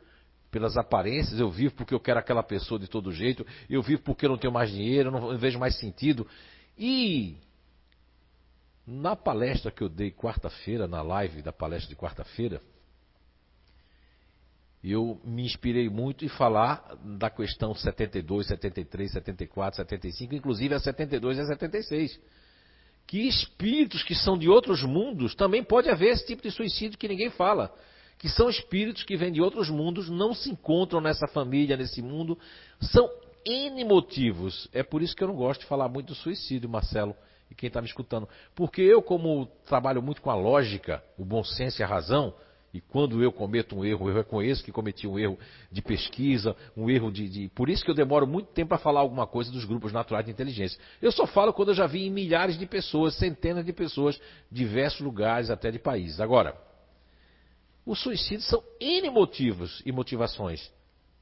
pelas 0.49 0.75
aparências, 0.75 1.39
eu 1.39 1.51
vivo 1.51 1.75
porque 1.75 1.93
eu 1.93 1.99
quero 1.99 2.19
aquela 2.19 2.41
pessoa 2.41 2.79
de 2.79 2.87
todo 2.87 3.11
jeito, 3.11 3.45
eu 3.69 3.81
vivo 3.81 4.01
porque 4.01 4.25
eu 4.25 4.29
não 4.29 4.37
tenho 4.37 4.53
mais 4.53 4.71
dinheiro, 4.71 5.09
eu 5.09 5.11
não 5.11 5.37
vejo 5.37 5.59
mais 5.59 5.77
sentido. 5.77 6.27
E 6.77 7.37
na 8.87 9.15
palestra 9.15 9.71
que 9.71 9.83
eu 9.83 9.89
dei 9.89 10.11
quarta-feira, 10.11 10.87
na 10.87 11.01
live 11.01 11.41
da 11.41 11.51
palestra 11.51 11.89
de 11.89 11.95
quarta-feira, 11.95 12.61
eu 14.83 15.19
me 15.23 15.43
inspirei 15.43 15.89
muito 15.89 16.23
em 16.23 16.29
falar 16.29 16.95
da 17.03 17.29
questão 17.29 17.73
72, 17.73 18.47
73, 18.47 19.11
74, 19.11 19.77
75, 19.77 20.35
inclusive 20.35 20.73
a 20.73 20.79
72 20.79 21.37
e 21.37 21.41
a 21.41 21.45
76. 21.47 22.19
Que 23.07 23.27
espíritos 23.27 24.03
que 24.03 24.15
são 24.15 24.37
de 24.37 24.49
outros 24.49 24.83
mundos 24.83 25.35
também 25.35 25.63
pode 25.63 25.89
haver 25.89 26.09
esse 26.09 26.25
tipo 26.25 26.41
de 26.41 26.51
suicídio 26.51 26.97
que 26.97 27.07
ninguém 27.07 27.29
fala. 27.29 27.73
Que 28.17 28.29
são 28.29 28.49
espíritos 28.49 29.03
que 29.03 29.17
vêm 29.17 29.31
de 29.31 29.41
outros 29.41 29.69
mundos, 29.69 30.09
não 30.09 30.33
se 30.33 30.49
encontram 30.49 31.01
nessa 31.01 31.27
família, 31.27 31.77
nesse 31.77 32.01
mundo. 32.01 32.37
São 32.79 33.09
N 33.45 33.83
motivos. 33.83 34.67
É 34.73 34.81
por 34.81 35.01
isso 35.01 35.15
que 35.15 35.23
eu 35.23 35.27
não 35.27 35.35
gosto 35.35 35.61
de 35.61 35.67
falar 35.67 35.87
muito 35.87 36.07
do 36.07 36.15
suicídio, 36.15 36.67
Marcelo, 36.67 37.15
e 37.49 37.55
quem 37.55 37.67
está 37.67 37.79
me 37.79 37.87
escutando. 37.87 38.27
Porque 38.55 38.81
eu, 38.81 39.01
como 39.01 39.45
trabalho 39.65 40.01
muito 40.01 40.21
com 40.21 40.31
a 40.31 40.35
lógica, 40.35 41.03
o 41.17 41.23
bom 41.23 41.43
senso 41.43 41.81
e 41.81 41.83
a 41.83 41.87
razão, 41.87 42.33
e 42.75 42.81
quando 42.81 43.23
eu 43.23 43.31
cometo 43.31 43.73
um 43.73 43.85
erro, 43.85 44.09
eu 44.09 44.15
reconheço 44.15 44.61
que 44.61 44.69
cometi 44.69 45.07
um 45.07 45.17
erro 45.17 45.39
de 45.71 45.81
pesquisa, 45.81 46.53
um 46.75 46.89
erro 46.89 47.09
de. 47.09 47.29
de... 47.29 47.47
Por 47.55 47.69
isso 47.69 47.85
que 47.85 47.89
eu 47.89 47.95
demoro 47.95 48.27
muito 48.27 48.47
tempo 48.51 48.67
para 48.67 48.77
falar 48.77 48.99
alguma 48.99 49.25
coisa 49.25 49.49
dos 49.49 49.63
grupos 49.63 49.93
naturais 49.93 50.25
de 50.25 50.31
inteligência. 50.33 50.77
Eu 51.01 51.09
só 51.09 51.25
falo 51.25 51.53
quando 51.53 51.69
eu 51.69 51.73
já 51.73 51.87
vi 51.87 52.05
em 52.05 52.09
milhares 52.09 52.59
de 52.59 52.65
pessoas, 52.65 53.15
centenas 53.15 53.65
de 53.65 53.71
pessoas, 53.71 54.19
diversos 54.51 54.99
lugares, 54.99 55.49
até 55.49 55.71
de 55.71 55.79
países. 55.79 56.19
Agora, 56.19 56.53
os 57.85 57.97
suicídios 58.01 58.45
são 58.45 58.61
N 58.81 59.09
motivos 59.09 59.81
e 59.85 59.93
motivações. 59.93 60.69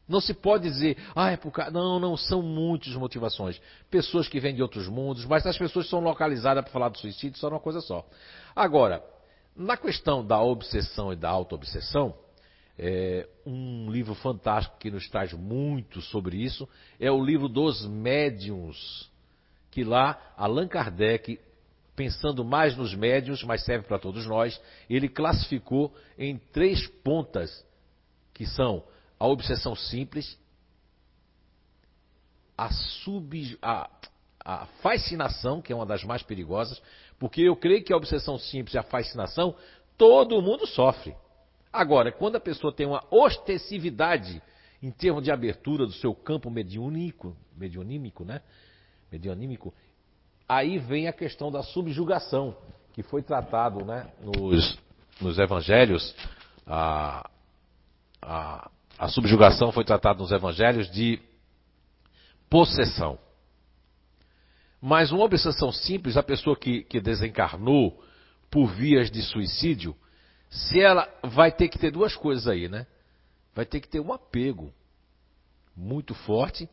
Não 0.09 0.19
se 0.19 0.33
pode 0.33 0.63
dizer, 0.63 0.97
ah, 1.15 1.29
é 1.29 1.37
por 1.37 1.51
causa. 1.51 1.69
Não, 1.69 1.99
não, 1.99 2.17
são 2.17 2.41
muitas 2.41 2.95
motivações. 2.95 3.61
Pessoas 3.91 4.27
que 4.27 4.39
vêm 4.39 4.55
de 4.55 4.63
outros 4.63 4.87
mundos, 4.87 5.23
mas 5.23 5.45
as 5.45 5.55
pessoas 5.55 5.87
são 5.87 5.99
localizadas 5.99 6.63
para 6.63 6.73
falar 6.73 6.89
do 6.89 6.97
suicídio, 6.97 7.37
só 7.37 7.47
uma 7.47 7.59
coisa 7.59 7.79
só. 7.79 8.03
Agora, 8.55 9.03
na 9.55 9.77
questão 9.77 10.25
da 10.25 10.41
obsessão 10.41 11.13
e 11.13 11.15
da 11.15 11.29
auto-obsessão, 11.29 12.15
é, 12.77 13.27
um 13.45 13.91
livro 13.91 14.15
fantástico 14.15 14.77
que 14.79 14.89
nos 14.89 15.07
traz 15.07 15.31
muito 15.33 16.01
sobre 16.01 16.37
isso 16.37 16.67
é 16.99 17.11
o 17.11 17.23
livro 17.23 17.47
dos 17.47 17.85
médiums, 17.85 19.11
que 19.69 19.83
lá 19.83 20.19
Allan 20.35 20.67
Kardec, 20.67 21.39
pensando 21.95 22.43
mais 22.43 22.75
nos 22.75 22.95
médiums, 22.95 23.43
mas 23.43 23.63
serve 23.63 23.87
para 23.87 23.99
todos 23.99 24.25
nós, 24.25 24.59
ele 24.89 25.07
classificou 25.07 25.93
em 26.17 26.37
três 26.37 26.87
pontas, 26.87 27.63
que 28.33 28.47
são 28.47 28.83
a 29.19 29.27
obsessão 29.27 29.75
simples, 29.75 30.39
a, 32.57 32.71
sub, 32.71 33.57
a 34.43 34.65
fascinação, 34.81 35.61
que 35.61 35.71
é 35.71 35.75
uma 35.75 35.85
das 35.85 36.03
mais 36.03 36.21
perigosas, 36.21 36.81
porque 37.17 37.41
eu 37.41 37.55
creio 37.55 37.83
que 37.83 37.93
a 37.93 37.97
obsessão 37.97 38.37
simples 38.37 38.73
e 38.73 38.77
a 38.77 38.83
fascinação, 38.83 39.55
todo 39.97 40.41
mundo 40.41 40.67
sofre. 40.67 41.15
Agora, 41.71 42.11
quando 42.11 42.35
a 42.35 42.39
pessoa 42.39 42.73
tem 42.73 42.85
uma 42.85 43.03
ostensividade 43.09 44.41
em 44.81 44.91
termos 44.91 45.23
de 45.23 45.31
abertura 45.31 45.85
do 45.85 45.93
seu 45.93 46.13
campo 46.13 46.51
mediúnico, 46.51 47.35
mediunímico, 47.55 48.25
né? 48.25 48.41
Medianímico, 49.11 49.73
aí 50.47 50.77
vem 50.77 51.07
a 51.07 51.13
questão 51.13 51.51
da 51.51 51.63
subjugação, 51.63 52.55
que 52.93 53.01
foi 53.01 53.23
tratado 53.23 53.85
né, 53.85 54.11
nos, 54.21 54.77
nos 55.21 55.39
evangelhos, 55.39 56.13
a, 56.67 57.29
a, 58.21 58.69
a 58.97 59.07
subjugação 59.07 59.71
foi 59.71 59.83
tratada 59.83 60.19
nos 60.19 60.31
evangelhos 60.31 60.91
de 60.91 61.19
possessão. 62.49 63.17
Mas 64.85 65.13
uma 65.13 65.23
obsessão 65.23 65.71
simples, 65.71 66.17
a 66.17 66.21
pessoa 66.21 66.57
que, 66.57 66.83
que 66.83 66.99
desencarnou 66.99 68.03
por 68.51 68.67
vias 68.67 69.09
de 69.09 69.21
suicídio, 69.21 69.95
se 70.49 70.77
ela 70.81 71.07
vai 71.23 71.53
ter 71.53 71.69
que 71.69 71.79
ter 71.79 71.89
duas 71.89 72.17
coisas 72.17 72.49
aí, 72.49 72.67
né? 72.67 72.85
Vai 73.55 73.65
ter 73.65 73.79
que 73.79 73.87
ter 73.87 74.01
um 74.01 74.11
apego 74.11 74.73
muito 75.73 76.13
forte 76.13 76.67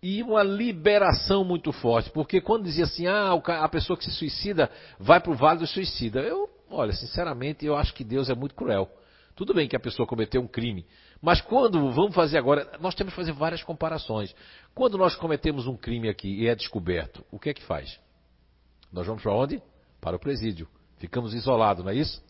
e 0.00 0.22
uma 0.22 0.44
liberação 0.44 1.42
muito 1.42 1.72
forte. 1.72 2.08
Porque 2.10 2.40
quando 2.40 2.66
dizia 2.66 2.84
assim, 2.84 3.08
ah, 3.08 3.32
a 3.32 3.68
pessoa 3.68 3.96
que 3.96 4.04
se 4.04 4.12
suicida 4.12 4.70
vai 4.96 5.20
para 5.20 5.32
o 5.32 5.36
vale 5.36 5.58
do 5.58 5.66
suicida. 5.66 6.20
Eu, 6.20 6.48
olha, 6.70 6.92
sinceramente, 6.92 7.66
eu 7.66 7.74
acho 7.74 7.92
que 7.92 8.04
Deus 8.04 8.30
é 8.30 8.34
muito 8.34 8.54
cruel. 8.54 8.88
Tudo 9.34 9.52
bem 9.52 9.66
que 9.66 9.74
a 9.74 9.80
pessoa 9.80 10.06
cometeu 10.06 10.40
um 10.40 10.46
crime, 10.46 10.86
mas 11.24 11.40
quando, 11.40 11.90
vamos 11.90 12.14
fazer 12.14 12.36
agora, 12.36 12.76
nós 12.82 12.94
temos 12.94 13.14
que 13.14 13.16
fazer 13.16 13.32
várias 13.32 13.62
comparações. 13.62 14.36
Quando 14.74 14.98
nós 14.98 15.16
cometemos 15.16 15.66
um 15.66 15.74
crime 15.74 16.06
aqui 16.06 16.28
e 16.28 16.46
é 16.46 16.54
descoberto, 16.54 17.24
o 17.30 17.38
que 17.38 17.48
é 17.48 17.54
que 17.54 17.62
faz? 17.62 17.98
Nós 18.92 19.06
vamos 19.06 19.22
para 19.22 19.32
onde? 19.32 19.62
Para 20.02 20.16
o 20.16 20.20
presídio. 20.20 20.68
Ficamos 20.98 21.32
isolados, 21.32 21.82
não 21.82 21.90
é 21.90 21.94
isso? 21.94 22.22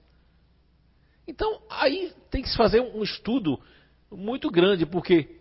Então, 1.26 1.60
aí 1.68 2.12
tem 2.30 2.40
que 2.40 2.48
se 2.48 2.56
fazer 2.56 2.82
um 2.82 3.02
estudo 3.02 3.60
muito 4.12 4.48
grande, 4.48 4.86
porque 4.86 5.40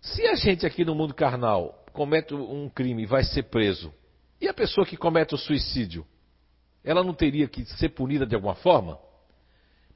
se 0.00 0.26
a 0.26 0.34
gente 0.34 0.66
aqui 0.66 0.84
no 0.84 0.92
mundo 0.92 1.14
carnal 1.14 1.84
comete 1.92 2.34
um 2.34 2.68
crime 2.68 3.04
e 3.04 3.06
vai 3.06 3.22
ser 3.22 3.44
preso, 3.44 3.94
e 4.40 4.48
a 4.48 4.54
pessoa 4.54 4.84
que 4.84 4.96
comete 4.96 5.36
o 5.36 5.38
suicídio, 5.38 6.04
ela 6.82 7.04
não 7.04 7.14
teria 7.14 7.46
que 7.46 7.64
ser 7.64 7.90
punida 7.90 8.26
de 8.26 8.34
alguma 8.34 8.56
forma? 8.56 8.98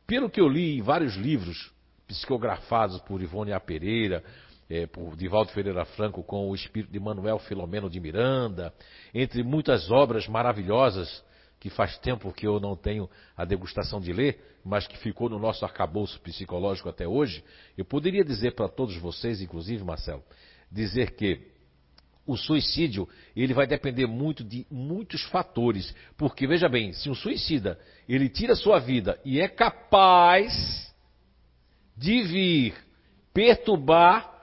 Pelo 0.07 0.31
que 0.31 0.41
eu 0.41 0.47
li 0.47 0.79
em 0.79 0.83
vários 0.83 1.17
livros, 1.17 1.77
psicografados 2.09 3.01
por 3.03 3.23
Ivone 3.23 3.53
A. 3.53 3.61
Pereira, 3.61 4.25
é, 4.69 4.87
por 4.87 5.15
Divaldo 5.15 5.53
Ferreira 5.53 5.85
Franco 5.85 6.23
com 6.23 6.51
o 6.51 6.55
espírito 6.55 6.91
de 6.91 6.99
Manuel 6.99 7.39
Filomeno 7.39 7.89
de 7.89 8.01
Miranda, 8.01 8.73
entre 9.15 9.43
muitas 9.43 9.91
obras 9.91 10.27
maravilhosas 10.27 11.23
que 11.61 11.71
faz 11.71 11.99
tempo 11.99 12.33
que 12.33 12.47
eu 12.47 12.61
não 12.61 12.77
tenho 12.77 13.09
a 13.37 13.45
degustação 13.45 14.01
de 14.01 14.13
ler, 14.13 14.41
mas 14.65 14.87
que 14.87 14.97
ficou 14.99 15.29
no 15.29 15.39
nosso 15.39 15.65
arcabouço 15.65 16.21
psicológico 16.21 16.89
até 16.89 17.07
hoje, 17.07 17.45
eu 17.77 17.85
poderia 17.85 18.25
dizer 18.25 18.55
para 18.55 18.69
todos 18.69 18.97
vocês, 18.97 19.41
inclusive 19.41 19.83
Marcelo, 19.85 20.23
dizer 20.71 21.13
que 21.15 21.41
o 22.27 22.37
suicídio 22.37 23.09
ele 23.35 23.55
vai 23.55 23.67
depender 23.67 24.07
muito 24.07 24.45
de 24.45 24.67
muitos 24.71 25.23
fatores, 25.25 25.95
porque 26.17 26.47
veja 26.47 26.69
bem, 26.69 26.93
se 26.93 27.11
um 27.11 27.15
suicida 27.15 27.79
ele 28.09 28.29
tira 28.29 28.55
sua 28.55 28.79
vida 28.79 29.19
e 29.25 29.41
é 29.41 29.49
capaz 29.49 30.88
de 31.99 32.23
vir 32.23 32.75
perturbar 33.35 34.37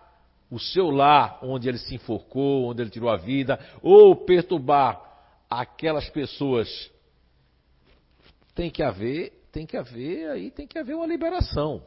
o 0.50 0.60
seu 0.60 0.90
lar, 0.90 1.40
onde 1.42 1.68
ele 1.68 1.78
se 1.78 1.96
enforcou, 1.96 2.66
onde 2.66 2.82
ele 2.82 2.90
tirou 2.90 3.10
a 3.10 3.18
vida, 3.18 3.60
ou 3.82 4.16
perturbar 4.16 5.02
aquelas 5.50 6.10
pessoas. 6.10 6.92
Tem 8.54 8.70
que 8.70 8.84
haver, 8.84 9.34
tem 9.52 9.66
que 9.66 9.76
haver, 9.76 10.30
aí 10.30 10.52
tem 10.52 10.68
que 10.68 10.78
haver 10.78 10.96
uma 10.96 11.08
liberação. 11.08 11.84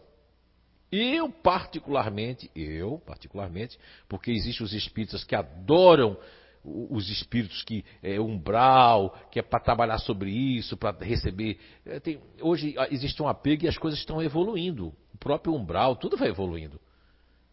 Eu 0.91 1.31
particularmente, 1.31 2.51
eu 2.55 3.01
particularmente, 3.07 3.79
porque 4.09 4.31
existem 4.31 4.65
os 4.65 4.73
espíritas 4.73 5.23
que 5.23 5.35
adoram 5.35 6.17
os 6.65 7.09
espíritos 7.09 7.63
que 7.63 7.85
é 8.03 8.21
umbral, 8.21 9.17
que 9.31 9.39
é 9.39 9.43
para 9.43 9.61
trabalhar 9.61 9.99
sobre 9.99 10.31
isso, 10.31 10.77
para 10.77 10.97
receber. 11.05 11.59
É, 11.87 12.01
tem, 12.01 12.21
hoje 12.41 12.75
existe 12.91 13.23
um 13.23 13.29
apego 13.29 13.65
e 13.65 13.69
as 13.69 13.79
coisas 13.79 14.01
estão 14.01 14.23
evoluindo. 14.23 14.93
O 15.19 15.25
próprio 15.29 15.53
umbral, 15.53 15.97
tudo 15.97 16.17
vai 16.17 16.29
evoluindo. 16.29 16.81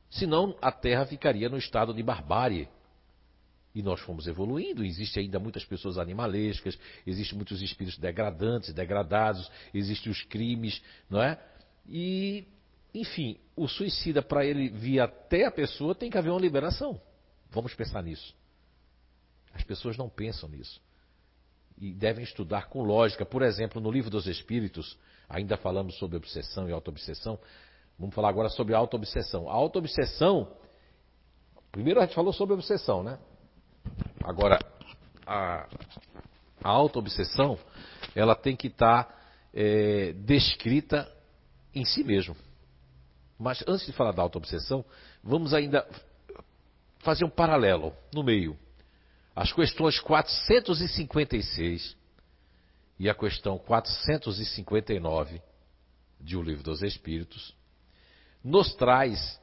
Senão 0.07 0.55
a 0.61 0.71
Terra 0.71 1.03
ficaria 1.03 1.49
no 1.49 1.57
estado 1.57 1.95
de 1.95 2.03
barbárie. 2.03 2.69
E 3.73 3.81
nós 3.81 3.99
fomos 4.01 4.27
evoluindo, 4.27 4.85
existem 4.85 5.23
ainda 5.23 5.39
muitas 5.39 5.65
pessoas 5.65 5.97
animalescas, 5.97 6.77
existem 7.07 7.35
muitos 7.35 7.63
espíritos 7.63 7.99
degradantes, 7.99 8.71
degradados, 8.71 9.51
existem 9.73 10.11
os 10.11 10.21
crimes, 10.21 10.79
não 11.09 11.21
é? 11.21 11.43
E, 11.87 12.47
enfim, 12.93 13.39
o 13.55 13.67
suicida, 13.67 14.21
para 14.21 14.45
ele 14.45 14.69
vir 14.69 14.99
até 14.99 15.45
a 15.45 15.51
pessoa, 15.51 15.95
tem 15.95 16.11
que 16.11 16.17
haver 16.19 16.29
uma 16.29 16.39
liberação. 16.39 17.01
Vamos 17.49 17.73
pensar 17.73 18.03
nisso. 18.03 18.33
As 19.55 19.63
pessoas 19.63 19.97
não 19.97 20.07
pensam 20.07 20.47
nisso. 20.47 20.79
E 21.79 21.91
devem 21.93 22.23
estudar 22.23 22.69
com 22.69 22.83
lógica. 22.83 23.25
Por 23.25 23.41
exemplo, 23.41 23.81
no 23.81 23.91
livro 23.91 24.11
dos 24.11 24.27
Espíritos, 24.27 24.97
ainda 25.29 25.57
falamos 25.57 25.97
sobre 25.97 26.17
obsessão 26.17 26.69
e 26.69 26.71
autoobsessão. 26.71 27.39
Vamos 27.97 28.13
falar 28.13 28.29
agora 28.29 28.49
sobre 28.49 28.73
autoobsessão. 28.73 29.49
A 29.49 29.53
autoobsessão, 29.53 30.51
primeiro 31.71 31.99
a 31.99 32.05
gente 32.05 32.15
falou 32.15 32.33
sobre 32.33 32.53
obsessão, 32.53 33.03
né? 33.03 33.17
Agora, 34.23 34.59
a, 35.25 35.67
a 36.63 36.69
auto-obsessão, 36.69 37.57
ela 38.15 38.35
tem 38.35 38.55
que 38.55 38.67
estar 38.67 39.03
tá, 39.03 39.15
é, 39.53 40.13
descrita 40.13 41.11
em 41.73 41.85
si 41.85 42.03
mesmo. 42.03 42.35
Mas 43.37 43.63
antes 43.67 43.85
de 43.85 43.91
falar 43.91 44.11
da 44.11 44.21
auto-obsessão, 44.21 44.83
vamos 45.23 45.53
ainda 45.53 45.87
fazer 46.99 47.23
um 47.25 47.29
paralelo 47.29 47.93
no 48.13 48.23
meio. 48.23 48.57
As 49.35 49.51
questões 49.51 49.99
456 49.99 51.95
e 52.99 53.09
a 53.09 53.15
questão 53.15 53.57
459 53.57 55.41
de 56.19 56.37
O 56.37 56.41
Livro 56.41 56.63
dos 56.63 56.81
Espíritos 56.81 57.55
nos 58.43 58.73
traz 58.75 59.39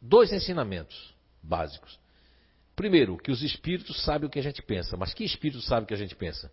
dois 0.00 0.32
ensinamentos 0.32 1.14
básicos. 1.42 1.98
Primeiro, 2.74 3.16
que 3.16 3.32
os 3.32 3.42
espíritos 3.42 4.04
sabem 4.04 4.28
o 4.28 4.30
que 4.30 4.38
a 4.38 4.42
gente 4.42 4.62
pensa. 4.62 4.96
Mas 4.96 5.12
que 5.12 5.24
espírito 5.24 5.60
sabe 5.60 5.84
o 5.84 5.86
que 5.86 5.94
a 5.94 5.98
gente 5.98 6.14
pensa? 6.14 6.50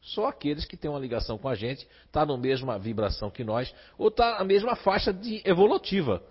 Só 0.00 0.28
aqueles 0.28 0.64
que 0.64 0.76
têm 0.76 0.90
uma 0.90 1.00
ligação 1.00 1.36
com 1.36 1.48
a 1.48 1.54
gente, 1.54 1.88
está 2.06 2.24
na 2.24 2.36
mesma 2.36 2.78
vibração 2.78 3.30
que 3.30 3.42
nós, 3.42 3.74
ou 3.98 4.08
está 4.08 4.38
na 4.38 4.44
mesma 4.44 4.76
faixa 4.76 5.12
de 5.12 5.42
evolutiva. 5.44 6.22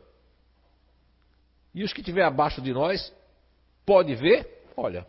E 1.73 1.83
os 1.83 1.91
que 1.91 1.99
estiver 1.99 2.23
abaixo 2.23 2.61
de 2.61 2.71
nós, 2.71 3.13
pode 3.85 4.15
ver? 4.15 4.63
Olha, 4.77 5.05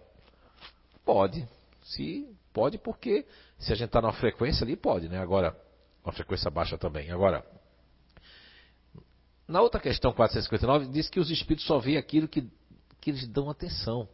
pode. 1.04 1.46
Se 1.82 2.26
pode, 2.54 2.78
porque 2.78 3.26
se 3.58 3.72
a 3.72 3.74
gente 3.74 3.88
está 3.88 4.00
numa 4.00 4.12
frequência 4.12 4.64
ali, 4.64 4.76
pode, 4.76 5.08
né? 5.08 5.18
Agora, 5.18 5.54
uma 6.04 6.12
frequência 6.12 6.50
baixa 6.50 6.78
também. 6.78 7.10
Agora, 7.10 7.44
na 9.46 9.60
outra 9.60 9.80
questão 9.80 10.12
459, 10.12 10.86
diz 10.86 11.10
que 11.10 11.18
os 11.18 11.30
espíritos 11.30 11.66
só 11.66 11.78
veem 11.78 11.98
aquilo 11.98 12.28
que, 12.28 12.48
que 13.00 13.10
eles 13.10 13.26
dão 13.26 13.50
atenção. 13.50 14.08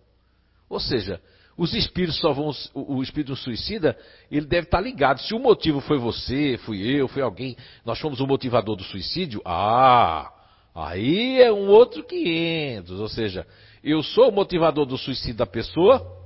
Ou 0.68 0.80
seja, 0.80 1.20
os 1.56 1.74
espíritos 1.74 2.18
só 2.18 2.32
vão. 2.32 2.50
O 2.74 3.02
espírito 3.02 3.36
suicida, 3.36 3.96
ele 4.30 4.46
deve 4.46 4.66
estar 4.66 4.80
ligado. 4.80 5.20
Se 5.20 5.34
o 5.34 5.38
motivo 5.38 5.80
foi 5.80 5.98
você, 5.98 6.58
fui 6.64 6.80
eu, 6.80 7.06
foi 7.06 7.22
alguém, 7.22 7.56
nós 7.84 8.00
fomos 8.00 8.20
o 8.20 8.26
motivador 8.26 8.74
do 8.74 8.84
suicídio, 8.84 9.42
ah, 9.44 10.32
aí 10.74 11.42
é 11.42 11.52
um 11.52 11.68
outro 11.68 12.02
500. 12.02 12.98
Ou 12.98 13.08
seja, 13.08 13.46
eu 13.84 14.02
sou 14.02 14.30
o 14.30 14.32
motivador 14.32 14.86
do 14.86 14.96
suicídio 14.96 15.36
da 15.36 15.46
pessoa, 15.46 16.19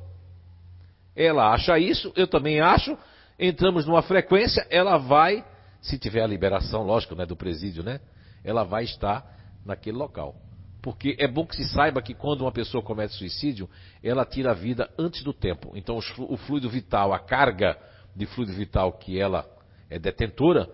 ela 1.16 1.53
acha 1.53 1.79
isso, 1.79 2.12
eu 2.16 2.27
também 2.27 2.61
acho, 2.61 2.96
entramos 3.38 3.87
numa 3.87 4.03
frequência, 4.03 4.66
ela 4.70 4.96
vai, 4.96 5.44
se 5.81 5.98
tiver 5.98 6.22
a 6.22 6.27
liberação, 6.27 6.83
lógico, 6.83 7.14
né, 7.14 7.24
do 7.24 7.37
presídio, 7.37 7.83
né? 7.83 8.00
Ela 8.42 8.64
vai 8.64 8.85
estar 8.85 9.24
naquele 9.64 9.96
local. 9.96 10.35
Porque 10.83 11.16
é 11.18 11.27
bom 11.27 11.46
que 11.46 11.57
se 11.57 11.66
saiba 11.68 12.03
que 12.03 12.12
quando 12.12 12.42
uma 12.42 12.53
pessoa 12.53 12.83
comete 12.83 13.14
suicídio, 13.14 13.70
ela 14.03 14.27
tira 14.27 14.50
a 14.50 14.55
vida 14.55 14.90
antes 14.98 15.22
do 15.22 15.33
tempo. 15.33 15.72
Então 15.74 15.96
o 15.96 16.37
fluido 16.37 16.68
vital, 16.68 17.14
a 17.14 17.18
carga 17.18 17.79
de 18.14 18.27
fluido 18.27 18.53
vital 18.53 18.92
que 18.92 19.18
ela 19.18 19.48
é 19.88 19.98
detentora, 19.98 20.68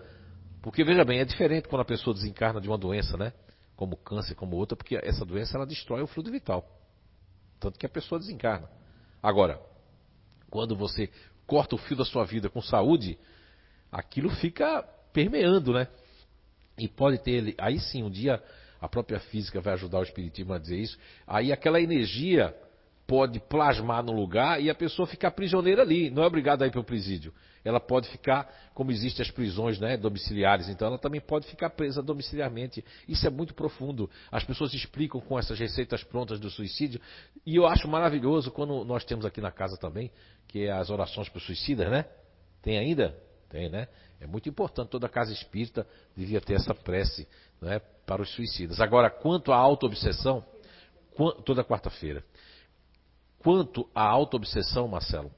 porque 0.61 0.83
veja 0.83 1.05
bem, 1.05 1.19
é 1.19 1.25
diferente 1.25 1.67
quando 1.67 1.81
a 1.81 1.85
pessoa 1.85 2.13
desencarna 2.13 2.59
de 2.59 2.67
uma 2.67 2.77
doença, 2.77 3.15
né? 3.15 3.31
Como 3.75 3.95
câncer, 3.95 4.35
como 4.35 4.57
outra, 4.57 4.75
porque 4.75 4.99
essa 5.01 5.25
doença 5.25 5.57
ela 5.57 5.65
destrói 5.65 6.01
o 6.01 6.07
fluido 6.07 6.29
vital. 6.29 6.67
Tanto 7.57 7.79
que 7.79 7.85
a 7.85 7.89
pessoa 7.89 8.19
desencarna. 8.19 8.69
Agora, 9.23 9.61
quando 10.51 10.75
você 10.75 11.09
corta 11.47 11.73
o 11.73 11.77
fio 11.79 11.97
da 11.97 12.05
sua 12.05 12.25
vida 12.25 12.49
com 12.49 12.61
saúde, 12.61 13.17
aquilo 13.91 14.29
fica 14.29 14.83
permeando, 15.11 15.73
né? 15.73 15.87
E 16.77 16.87
pode 16.87 17.17
ter, 17.19 17.55
aí 17.57 17.79
sim, 17.79 18.03
um 18.03 18.09
dia 18.09 18.43
a 18.79 18.87
própria 18.87 19.19
física 19.19 19.61
vai 19.61 19.73
ajudar 19.73 19.99
o 19.99 20.03
espiritismo 20.03 20.53
a 20.53 20.59
dizer 20.59 20.77
isso. 20.77 20.97
Aí 21.25 21.51
aquela 21.51 21.79
energia 21.79 22.55
pode 23.11 23.41
plasmar 23.41 24.01
no 24.01 24.13
lugar 24.13 24.61
e 24.63 24.69
a 24.69 24.73
pessoa 24.73 25.05
ficar 25.05 25.31
prisioneira 25.31 25.81
ali, 25.81 26.09
não 26.09 26.23
é 26.23 26.25
obrigada 26.25 26.63
a 26.63 26.67
ir 26.69 26.71
para 26.71 26.79
o 26.79 26.83
presídio. 26.83 27.33
Ela 27.61 27.77
pode 27.77 28.07
ficar, 28.07 28.49
como 28.73 28.89
existem 28.89 29.21
as 29.21 29.29
prisões 29.29 29.77
né, 29.81 29.97
domiciliares, 29.97 30.69
então 30.69 30.87
ela 30.87 30.97
também 30.97 31.19
pode 31.19 31.45
ficar 31.45 31.71
presa 31.71 32.01
domiciliarmente. 32.01 32.81
Isso 33.09 33.27
é 33.27 33.29
muito 33.29 33.53
profundo. 33.53 34.09
As 34.31 34.45
pessoas 34.45 34.73
explicam 34.73 35.19
com 35.19 35.37
essas 35.37 35.59
receitas 35.59 36.01
prontas 36.05 36.39
do 36.39 36.49
suicídio. 36.49 37.01
E 37.45 37.57
eu 37.57 37.67
acho 37.67 37.85
maravilhoso 37.85 38.49
quando 38.49 38.85
nós 38.85 39.03
temos 39.03 39.25
aqui 39.25 39.41
na 39.41 39.51
casa 39.51 39.75
também, 39.75 40.09
que 40.47 40.63
é 40.63 40.71
as 40.71 40.89
orações 40.89 41.27
para 41.27 41.41
suicidas, 41.41 41.91
né? 41.91 42.05
Tem 42.61 42.77
ainda? 42.77 43.13
Tem, 43.49 43.69
né? 43.69 43.89
É 44.21 44.25
muito 44.25 44.47
importante, 44.47 44.87
toda 44.87 45.09
casa 45.09 45.33
espírita 45.33 45.85
devia 46.15 46.39
ter 46.39 46.53
essa 46.53 46.73
prece 46.73 47.27
né, 47.61 47.81
para 48.05 48.21
os 48.21 48.29
suicidas. 48.29 48.79
Agora, 48.79 49.09
quanto 49.09 49.51
à 49.51 49.57
autoobsessão, 49.57 50.45
toda 51.43 51.63
quarta-feira. 51.63 52.23
Quanto 53.43 53.87
à 53.93 54.03
autoobsessão, 54.03 54.87
Marcelo, 54.87 55.31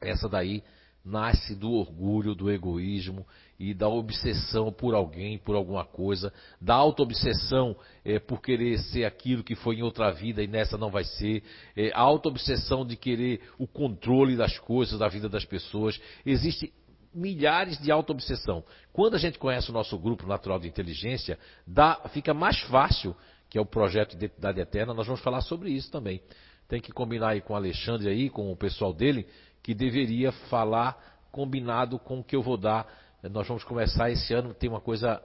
essa 0.00 0.28
daí 0.28 0.62
nasce 1.04 1.54
do 1.54 1.72
orgulho, 1.72 2.34
do 2.34 2.50
egoísmo 2.50 3.26
e 3.58 3.74
da 3.74 3.88
obsessão 3.88 4.72
por 4.72 4.94
alguém, 4.94 5.36
por 5.36 5.54
alguma 5.54 5.84
coisa, 5.84 6.32
da 6.60 6.74
autoobsessão 6.74 7.76
é, 8.04 8.18
por 8.18 8.40
querer 8.40 8.78
ser 8.78 9.04
aquilo 9.04 9.44
que 9.44 9.54
foi 9.54 9.76
em 9.76 9.82
outra 9.82 10.10
vida 10.10 10.42
e 10.42 10.46
nessa 10.46 10.78
não 10.78 10.90
vai 10.90 11.04
ser, 11.04 11.42
é, 11.76 11.90
a 11.92 12.00
autoobsessão 12.00 12.86
de 12.86 12.96
querer 12.96 13.42
o 13.58 13.66
controle 13.66 14.36
das 14.36 14.58
coisas, 14.58 14.98
da 14.98 15.08
vida 15.08 15.28
das 15.28 15.44
pessoas. 15.44 16.00
Existe 16.24 16.72
milhares 17.12 17.78
de 17.78 17.92
auto-obsessão. 17.92 18.64
Quando 18.92 19.14
a 19.14 19.18
gente 19.18 19.38
conhece 19.38 19.70
o 19.70 19.74
nosso 19.74 19.98
grupo 19.98 20.26
natural 20.26 20.58
de 20.58 20.68
inteligência, 20.68 21.38
dá, 21.66 22.00
fica 22.12 22.32
mais 22.32 22.58
fácil, 22.60 23.14
que 23.50 23.58
é 23.58 23.60
o 23.60 23.66
projeto 23.66 24.14
Identidade 24.14 24.60
Eterna, 24.60 24.94
nós 24.94 25.06
vamos 25.06 25.20
falar 25.20 25.42
sobre 25.42 25.70
isso 25.70 25.90
também. 25.90 26.20
Tem 26.68 26.80
que 26.80 26.92
combinar 26.92 27.30
aí 27.30 27.40
com 27.40 27.52
o 27.52 27.56
Alexandre 27.56 28.08
aí, 28.08 28.30
com 28.30 28.50
o 28.50 28.56
pessoal 28.56 28.92
dele, 28.92 29.26
que 29.62 29.74
deveria 29.74 30.32
falar 30.48 30.98
combinado 31.30 31.98
com 31.98 32.20
o 32.20 32.24
que 32.24 32.36
eu 32.36 32.42
vou 32.42 32.56
dar. 32.56 32.86
Nós 33.30 33.46
vamos 33.46 33.64
começar 33.64 34.10
esse 34.10 34.32
ano, 34.32 34.54
tem 34.54 34.70
uma 34.70 34.80
coisa, 34.80 35.22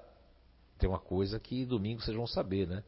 tem 0.77 0.89
uma 0.89 0.99
coisa 0.99 1.39
que 1.39 1.65
domingo 1.65 2.01
vocês 2.01 2.15
vão 2.15 2.27
saber, 2.27 2.67
né? 2.67 2.83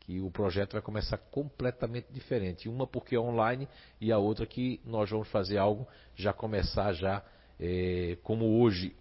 Que 0.00 0.20
o 0.20 0.30
projeto 0.30 0.72
vai 0.72 0.82
começar 0.82 1.16
completamente 1.16 2.08
diferente. 2.12 2.68
Uma 2.68 2.86
porque 2.86 3.16
é 3.16 3.20
online 3.20 3.68
e 4.00 4.12
a 4.12 4.18
outra 4.18 4.46
que 4.46 4.80
nós 4.84 5.08
vamos 5.10 5.28
fazer 5.28 5.56
algo, 5.56 5.86
já 6.14 6.32
começar 6.32 6.92
já 6.92 7.22
é, 7.58 8.18
como 8.22 8.60
hoje 8.60 8.94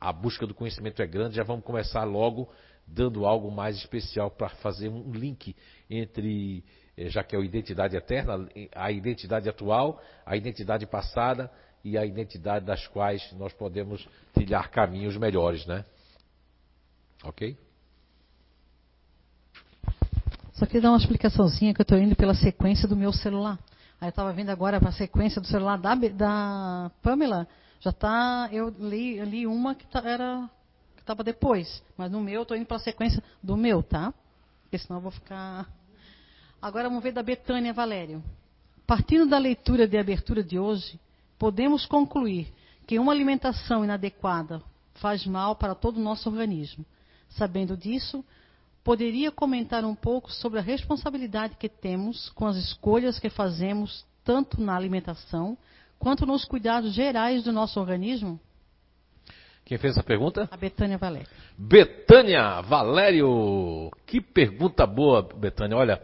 a 0.00 0.12
busca 0.12 0.46
do 0.46 0.54
conhecimento 0.54 1.02
é 1.02 1.06
grande, 1.06 1.36
já 1.36 1.42
vamos 1.42 1.64
começar 1.64 2.04
logo 2.04 2.48
dando 2.90 3.26
algo 3.26 3.50
mais 3.50 3.76
especial 3.76 4.30
para 4.30 4.48
fazer 4.48 4.88
um 4.88 5.12
link 5.12 5.54
entre, 5.88 6.64
é, 6.96 7.08
já 7.08 7.22
que 7.22 7.36
é 7.36 7.38
a 7.38 7.42
identidade 7.42 7.96
eterna, 7.96 8.48
a 8.74 8.90
identidade 8.90 9.48
atual, 9.48 10.02
a 10.24 10.36
identidade 10.36 10.86
passada 10.86 11.50
e 11.84 11.96
a 11.96 12.04
identidade 12.04 12.64
das 12.64 12.86
quais 12.88 13.32
nós 13.32 13.52
podemos 13.52 14.06
trilhar 14.32 14.70
caminhos 14.70 15.16
melhores, 15.16 15.64
né? 15.66 15.84
Ok? 17.24 17.56
Só 20.54 20.66
queria 20.66 20.82
dar 20.82 20.90
uma 20.90 20.98
explicaçãozinha 20.98 21.72
que 21.72 21.80
eu 21.80 21.84
estou 21.84 21.98
indo 21.98 22.16
pela 22.16 22.34
sequência 22.34 22.88
do 22.88 22.96
meu 22.96 23.12
celular. 23.12 23.58
Aí 24.00 24.08
eu 24.08 24.10
estava 24.10 24.32
vendo 24.32 24.50
agora 24.50 24.78
a 24.78 24.92
sequência 24.92 25.40
do 25.40 25.46
celular 25.46 25.76
da, 25.76 25.94
da 25.94 26.90
Pamela. 27.00 27.46
Já 27.80 27.92
tá, 27.92 28.48
eu 28.50 28.68
li, 28.70 29.18
eu 29.18 29.24
li 29.24 29.46
uma 29.46 29.74
que 29.74 29.86
tá, 29.86 30.00
era 30.04 30.50
estava 31.08 31.24
depois, 31.24 31.82
mas 31.96 32.12
no 32.12 32.20
meu 32.20 32.34
eu 32.34 32.42
estou 32.42 32.56
indo 32.56 32.66
para 32.66 32.76
a 32.76 32.80
sequência 32.80 33.22
do 33.42 33.56
meu, 33.56 33.82
tá? 33.82 34.12
Porque 34.62 34.76
senão 34.76 34.98
eu 34.98 35.02
vou 35.02 35.10
ficar. 35.10 35.66
Agora 36.60 36.88
vamos 36.88 37.02
ver 37.02 37.12
da 37.12 37.22
Betânia 37.22 37.72
Valério. 37.72 38.22
Partindo 38.86 39.26
da 39.26 39.38
leitura 39.38 39.88
de 39.88 39.96
abertura 39.96 40.42
de 40.42 40.58
hoje, 40.58 41.00
podemos 41.38 41.86
concluir 41.86 42.52
que 42.86 42.98
uma 42.98 43.12
alimentação 43.12 43.84
inadequada 43.84 44.62
faz 44.94 45.24
mal 45.24 45.56
para 45.56 45.74
todo 45.74 45.96
o 45.96 46.02
nosso 46.02 46.28
organismo. 46.28 46.84
Sabendo 47.30 47.76
disso, 47.76 48.24
poderia 48.84 49.30
comentar 49.30 49.84
um 49.84 49.94
pouco 49.94 50.30
sobre 50.30 50.58
a 50.58 50.62
responsabilidade 50.62 51.56
que 51.56 51.68
temos 51.68 52.28
com 52.30 52.46
as 52.46 52.56
escolhas 52.56 53.18
que 53.18 53.30
fazemos 53.30 54.04
tanto 54.24 54.60
na 54.60 54.76
alimentação 54.76 55.56
quanto 55.98 56.26
nos 56.26 56.44
cuidados 56.44 56.92
gerais 56.92 57.42
do 57.42 57.52
nosso 57.52 57.80
organismo? 57.80 58.38
Quem 59.68 59.76
fez 59.76 59.92
essa 59.92 60.02
pergunta? 60.02 60.48
A 60.50 60.56
Betânia 60.56 60.96
Valério. 60.96 61.28
Betânia 61.58 62.62
Valério. 62.62 63.90
Que 64.06 64.18
pergunta 64.18 64.86
boa, 64.86 65.20
Betânia. 65.22 65.76
Olha, 65.76 66.00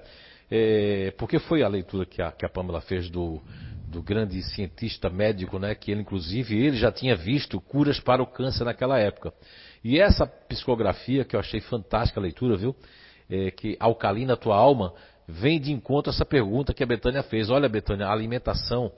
é, 0.50 1.14
porque 1.16 1.38
foi 1.38 1.62
a 1.62 1.68
leitura 1.68 2.04
que 2.04 2.20
a, 2.20 2.30
que 2.30 2.44
a 2.44 2.48
Pamela 2.50 2.82
fez 2.82 3.08
do, 3.08 3.40
do 3.88 4.02
grande 4.02 4.42
cientista 4.42 5.08
médico, 5.08 5.58
né? 5.58 5.74
Que 5.74 5.92
ele, 5.92 6.02
inclusive, 6.02 6.62
ele 6.62 6.76
já 6.76 6.92
tinha 6.92 7.16
visto 7.16 7.58
curas 7.58 7.98
para 7.98 8.22
o 8.22 8.26
câncer 8.26 8.64
naquela 8.64 8.98
época. 8.98 9.32
E 9.82 9.98
essa 9.98 10.26
psicografia, 10.26 11.24
que 11.24 11.34
eu 11.34 11.40
achei 11.40 11.62
fantástica 11.62 12.20
a 12.20 12.22
leitura, 12.22 12.58
viu? 12.58 12.76
É, 13.30 13.50
que 13.50 13.78
alcalina 13.80 14.36
tua 14.36 14.56
alma, 14.56 14.92
vem 15.26 15.58
de 15.58 15.72
encontro 15.72 16.10
a 16.10 16.14
essa 16.14 16.26
pergunta 16.26 16.74
que 16.74 16.82
a 16.82 16.86
Betânia 16.86 17.22
fez. 17.22 17.48
Olha, 17.48 17.66
Betânia, 17.66 18.08
a 18.08 18.12
alimentação. 18.12 18.92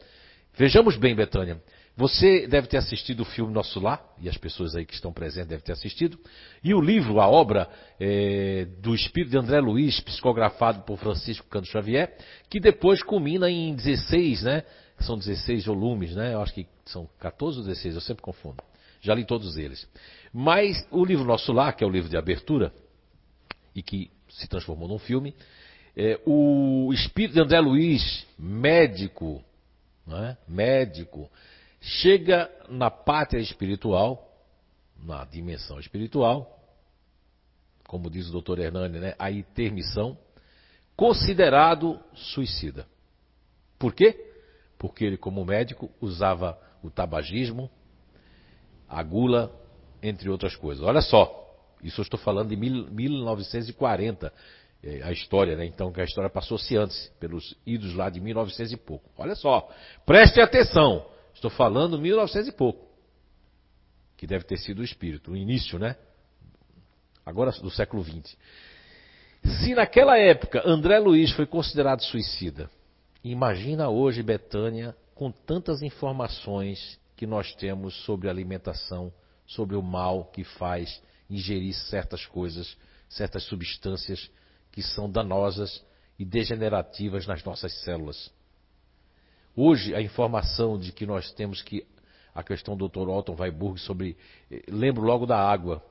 Vejamos 0.59 0.97
bem, 0.97 1.15
Betânia. 1.15 1.63
Você 1.97 2.47
deve 2.47 2.67
ter 2.67 2.77
assistido 2.77 3.21
o 3.21 3.25
filme 3.25 3.55
Nosso 3.55 3.81
Lar, 3.81 4.05
e 4.21 4.29
as 4.29 4.37
pessoas 4.37 4.77
aí 4.77 4.85
que 4.85 4.93
estão 4.93 5.15
presentes 5.15 5.49
devem 5.49 5.65
ter 5.65 5.73
assistido. 5.73 6.19
E 6.63 6.75
o 6.75 6.81
livro, 6.81 7.21
a 7.21 7.27
obra 7.27 7.71
é, 7.99 8.67
do 8.83 8.95
Espírito 8.95 9.31
de 9.31 9.39
André 9.39 9.59
Luiz, 9.61 9.99
psicografado 10.01 10.83
por 10.83 10.99
Francisco 10.99 11.49
Canto 11.49 11.69
Xavier, 11.69 12.15
que 12.51 12.61
depois 12.61 13.03
culmina 13.03 13.51
em 13.51 13.75
16, 13.75 14.43
né? 14.43 14.63
São 15.01 15.17
16 15.17 15.65
volumes, 15.65 16.15
né? 16.15 16.35
Eu 16.35 16.43
acho 16.43 16.53
que 16.53 16.67
são 16.85 17.09
14 17.19 17.61
ou 17.61 17.65
16, 17.65 17.95
eu 17.95 18.01
sempre 18.03 18.23
confundo. 18.23 18.63
Já 19.01 19.15
li 19.15 19.25
todos 19.25 19.57
eles. 19.57 19.89
Mas 20.35 20.87
o 20.91 21.03
livro 21.03 21.25
Nosso 21.25 21.51
Lar, 21.51 21.75
que 21.75 21.83
é 21.83 21.87
o 21.87 21.91
livro 21.91 22.11
de 22.11 22.17
abertura, 22.19 22.75
e 23.75 23.83
que 23.83 24.11
se 24.29 24.47
transformou 24.47 24.87
num 24.87 24.99
filme, 24.99 25.35
é, 25.97 26.21
o 26.27 26.93
Espírito 26.93 27.35
de 27.35 27.41
André 27.41 27.59
Luiz, 27.59 28.27
médico, 28.39 29.43
é? 30.09 30.37
médico, 30.47 31.31
chega 31.87 32.51
na 32.69 32.91
pátria 32.91 33.41
espiritual, 33.41 34.29
na 35.05 35.25
dimensão 35.25 35.79
espiritual, 35.79 36.53
como 37.87 38.11
diz 38.11 38.29
o 38.29 38.33
doutor 38.33 38.59
Hernani, 38.59 38.99
né, 38.99 39.15
a 39.17 39.31
intermissão, 39.31 40.19
considerado 40.97 42.01
suicida. 42.13 42.87
Por 43.79 43.95
quê? 43.95 44.33
Porque 44.77 45.05
ele, 45.05 45.17
como 45.17 45.45
médico, 45.45 45.89
usava 46.01 46.59
o 46.83 46.91
tabagismo, 46.91 47.71
a 48.89 49.01
gula, 49.03 49.53
entre 50.03 50.29
outras 50.29 50.57
coisas. 50.57 50.83
Olha 50.85 51.01
só, 51.01 51.55
isso 51.83 52.01
eu 52.01 52.03
estou 52.03 52.19
falando 52.19 52.49
de 52.49 52.57
1940, 52.57 54.33
é, 54.83 55.03
a 55.05 55.13
história, 55.13 55.57
né? 55.57 55.65
Então, 55.65 55.93
que 55.93 56.01
a 56.01 56.05
história 56.05 56.29
passou-se 56.29 56.77
antes, 56.77 57.13
pelos 57.21 57.57
idos 57.65 57.95
lá 57.95 58.11
de 58.11 58.21
1900 58.21 58.73
e 58.73 58.77
pouco. 58.77 59.09
Olha 59.17 59.37
só, 59.37 59.71
preste 60.05 60.41
atenção. 60.41 61.15
Estou 61.37 61.51
falando 61.51 62.01
1900 62.01 62.49
e 62.49 62.53
pouco. 62.53 62.89
Que 64.17 64.27
deve 64.27 64.45
ter 64.45 64.57
sido 64.57 64.79
o 64.79 64.85
espírito, 64.85 65.33
o 65.33 65.37
início, 65.37 65.79
né? 65.79 65.95
Agora 67.27 67.51
do 67.51 67.71
século 67.71 68.03
XX. 68.03 68.35
Se 69.45 69.75
naquela 69.75 70.17
época 70.17 70.63
André 70.65 70.99
Luiz 70.99 71.31
foi 71.33 71.45
considerado 71.47 72.03
suicida, 72.03 72.71
imagina 73.23 73.91
hoje 73.91 74.23
Betânia 74.23 74.97
com 75.15 75.31
tantas 75.31 75.83
informações 75.83 76.99
que 77.15 77.27
nós 77.27 77.55
temos 77.55 77.95
sobre 78.05 78.31
alimentação, 78.31 79.13
sobre 79.47 79.77
o 79.77 79.83
mal 79.83 80.25
que 80.25 80.43
faz 80.43 81.03
ingerir 81.29 81.75
certas 81.75 82.25
coisas, 82.25 82.77
certas 83.11 83.43
substâncias 83.45 84.31
que 84.73 84.83
são 84.83 85.11
danosas 85.11 85.85
e 86.19 86.25
degenerativas 86.25 87.27
nas 87.27 87.45
nossas 87.45 87.73
células. 87.83 88.33
Hoje, 89.59 89.95
a 89.95 90.03
informação 90.03 90.79
de 90.79 90.93
que 90.93 91.07
nós 91.07 91.33
temos 91.33 91.63
que. 91.63 91.87
A 92.35 92.43
questão 92.43 92.77
do 92.77 92.87
Dr. 92.87 93.09
Otton 93.09 93.35
Weiburg 93.39 93.81
sobre. 93.81 94.15
Eh, 94.51 94.63
lembro 94.69 95.03
logo 95.03 95.25
da 95.25 95.39
água, 95.39 95.83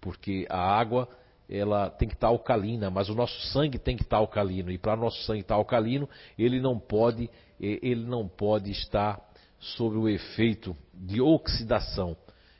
porque 0.00 0.44
a 0.50 0.58
água 0.58 1.08
ela 1.48 1.88
tem 1.90 2.08
que 2.08 2.14
estar 2.14 2.26
alcalina, 2.26 2.90
mas 2.90 3.08
o 3.08 3.14
nosso 3.14 3.38
sangue 3.52 3.78
tem 3.78 3.96
que 3.96 4.02
estar 4.02 4.16
alcalino. 4.16 4.72
E 4.72 4.78
para 4.78 4.98
o 4.98 5.04
nosso 5.04 5.22
sangue 5.22 5.42
estar 5.42 5.54
alcalino, 5.54 6.08
ele 6.36 6.60
não 6.60 6.76
pode, 6.76 7.30
eh, 7.60 7.78
ele 7.80 8.04
não 8.04 8.26
pode 8.26 8.72
estar 8.72 9.20
sob 9.60 9.96
o 9.96 10.08
efeito 10.08 10.76
de 10.92 11.20
oxidação. 11.20 12.16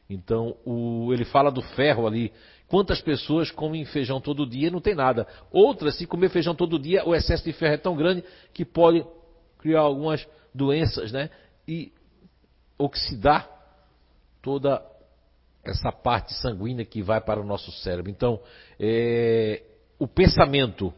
Então, 0.08 0.56
o, 0.64 1.12
ele 1.12 1.24
fala 1.24 1.50
do 1.50 1.62
ferro 1.62 2.06
ali. 2.06 2.32
Quantas 2.68 3.00
pessoas 3.00 3.50
comem 3.50 3.84
feijão 3.84 4.20
todo 4.20 4.46
dia 4.46 4.68
e 4.68 4.70
não 4.70 4.80
tem 4.80 4.94
nada? 4.94 5.26
Outras, 5.50 5.96
se 5.96 6.06
comer 6.06 6.28
feijão 6.28 6.54
todo 6.54 6.78
dia, 6.78 7.04
o 7.04 7.12
excesso 7.12 7.42
de 7.42 7.52
ferro 7.52 7.74
é 7.74 7.78
tão 7.78 7.96
grande 7.96 8.22
que 8.52 8.64
pode 8.64 9.04
criar 9.58 9.80
algumas 9.80 10.26
doenças, 10.54 11.10
né? 11.10 11.30
E 11.66 11.92
oxidar 12.78 13.50
toda 14.40 14.82
essa 15.64 15.90
parte 15.90 16.34
sanguínea 16.34 16.84
que 16.84 17.02
vai 17.02 17.20
para 17.20 17.40
o 17.40 17.44
nosso 17.44 17.72
cérebro. 17.72 18.10
Então, 18.10 18.40
é, 18.78 19.62
o 19.98 20.06
pensamento 20.06 20.92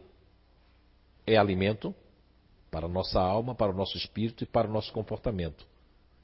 é 1.25 1.37
alimento 1.37 1.95
para 2.69 2.85
a 2.85 2.89
nossa 2.89 3.19
alma, 3.19 3.55
para 3.55 3.71
o 3.71 3.75
nosso 3.75 3.97
espírito 3.97 4.43
e 4.43 4.47
para 4.47 4.67
o 4.67 4.71
nosso 4.71 4.91
comportamento. 4.91 5.65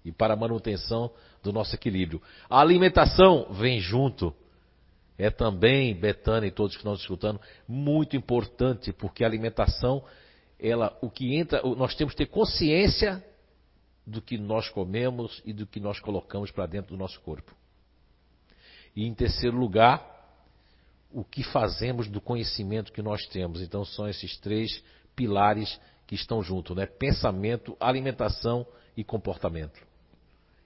E 0.03 0.11
para 0.11 0.33
a 0.33 0.37
manutenção 0.37 1.11
do 1.41 1.53
nosso 1.53 1.73
equilíbrio. 1.75 2.21
A 2.49 2.59
alimentação 2.59 3.47
vem 3.51 3.79
junto. 3.79 4.33
É 5.17 5.29
também, 5.29 5.95
Betânia 5.95 6.47
e 6.47 6.51
todos 6.51 6.75
que 6.75 6.81
estão 6.81 6.93
escutando, 6.93 7.39
muito 7.67 8.17
importante, 8.17 8.91
porque 8.91 9.23
a 9.23 9.27
alimentação 9.27 10.03
ela, 10.63 10.97
o 11.01 11.09
que 11.09 11.35
entra, 11.35 11.61
nós 11.75 11.93
temos 11.93 12.13
que 12.13 12.25
ter 12.25 12.31
consciência 12.31 13.23
do 14.07 14.21
que 14.21 14.37
nós 14.37 14.69
comemos 14.69 15.41
e 15.45 15.51
do 15.51 15.67
que 15.67 15.79
nós 15.79 15.99
colocamos 15.99 16.49
para 16.51 16.65
dentro 16.65 16.95
do 16.95 16.97
nosso 16.97 17.19
corpo. 17.19 17.53
E 18.95 19.05
em 19.05 19.13
terceiro 19.13 19.57
lugar, 19.57 20.09
o 21.11 21.23
que 21.23 21.43
fazemos 21.43 22.07
do 22.07 22.21
conhecimento 22.21 22.93
que 22.93 23.01
nós 23.01 23.25
temos. 23.27 23.61
Então 23.61 23.83
são 23.83 24.07
esses 24.07 24.37
três 24.37 24.83
pilares 25.15 25.79
que 26.07 26.15
estão 26.15 26.41
juntos, 26.41 26.75
né? 26.75 26.85
Pensamento, 26.85 27.75
alimentação 27.79 28.65
e 28.95 29.03
comportamento. 29.03 29.79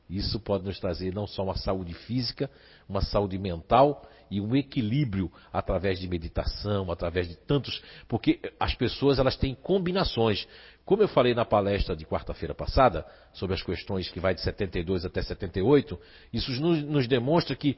Isso 0.09 0.39
pode 0.39 0.63
nos 0.63 0.79
trazer 0.79 1.13
não 1.13 1.27
só 1.27 1.43
uma 1.43 1.57
saúde 1.57 1.93
física, 1.93 2.49
uma 2.87 3.01
saúde 3.01 3.37
mental 3.37 4.07
e 4.29 4.41
um 4.41 4.55
equilíbrio 4.55 5.31
através 5.51 5.99
de 5.99 6.07
meditação, 6.07 6.91
através 6.91 7.27
de 7.27 7.35
tantos, 7.35 7.81
porque 8.07 8.39
as 8.59 8.75
pessoas 8.75 9.19
elas 9.19 9.35
têm 9.35 9.55
combinações. 9.55 10.47
Como 10.85 11.03
eu 11.03 11.07
falei 11.07 11.33
na 11.33 11.45
palestra 11.45 11.95
de 11.95 12.05
quarta-feira 12.05 12.55
passada 12.55 13.05
sobre 13.33 13.53
as 13.55 13.61
questões 13.61 14.09
que 14.09 14.19
vai 14.19 14.33
de 14.33 14.41
72 14.41 15.05
até 15.05 15.21
78, 15.21 15.99
isso 16.31 16.51
nos, 16.61 16.83
nos 16.83 17.07
demonstra 17.07 17.55
que 17.55 17.77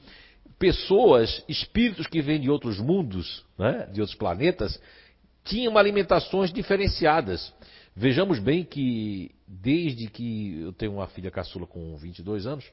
pessoas, 0.58 1.44
espíritos 1.48 2.08
que 2.08 2.22
vêm 2.22 2.40
de 2.40 2.50
outros 2.50 2.80
mundos, 2.80 3.46
né, 3.58 3.88
de 3.92 4.02
outros 4.02 4.18
planetas, 4.18 4.80
tinham 5.44 5.78
alimentações 5.78 6.52
diferenciadas. 6.52 7.54
Vejamos 7.96 8.40
bem 8.40 8.64
que 8.64 9.32
desde 9.48 10.08
que 10.08 10.62
eu 10.62 10.74
tenho 10.74 10.94
uma 10.94 11.08
filha 11.08 11.32
caçula 11.32 11.66
com 11.66 11.98
22 11.98 12.46
anos, 12.46 12.66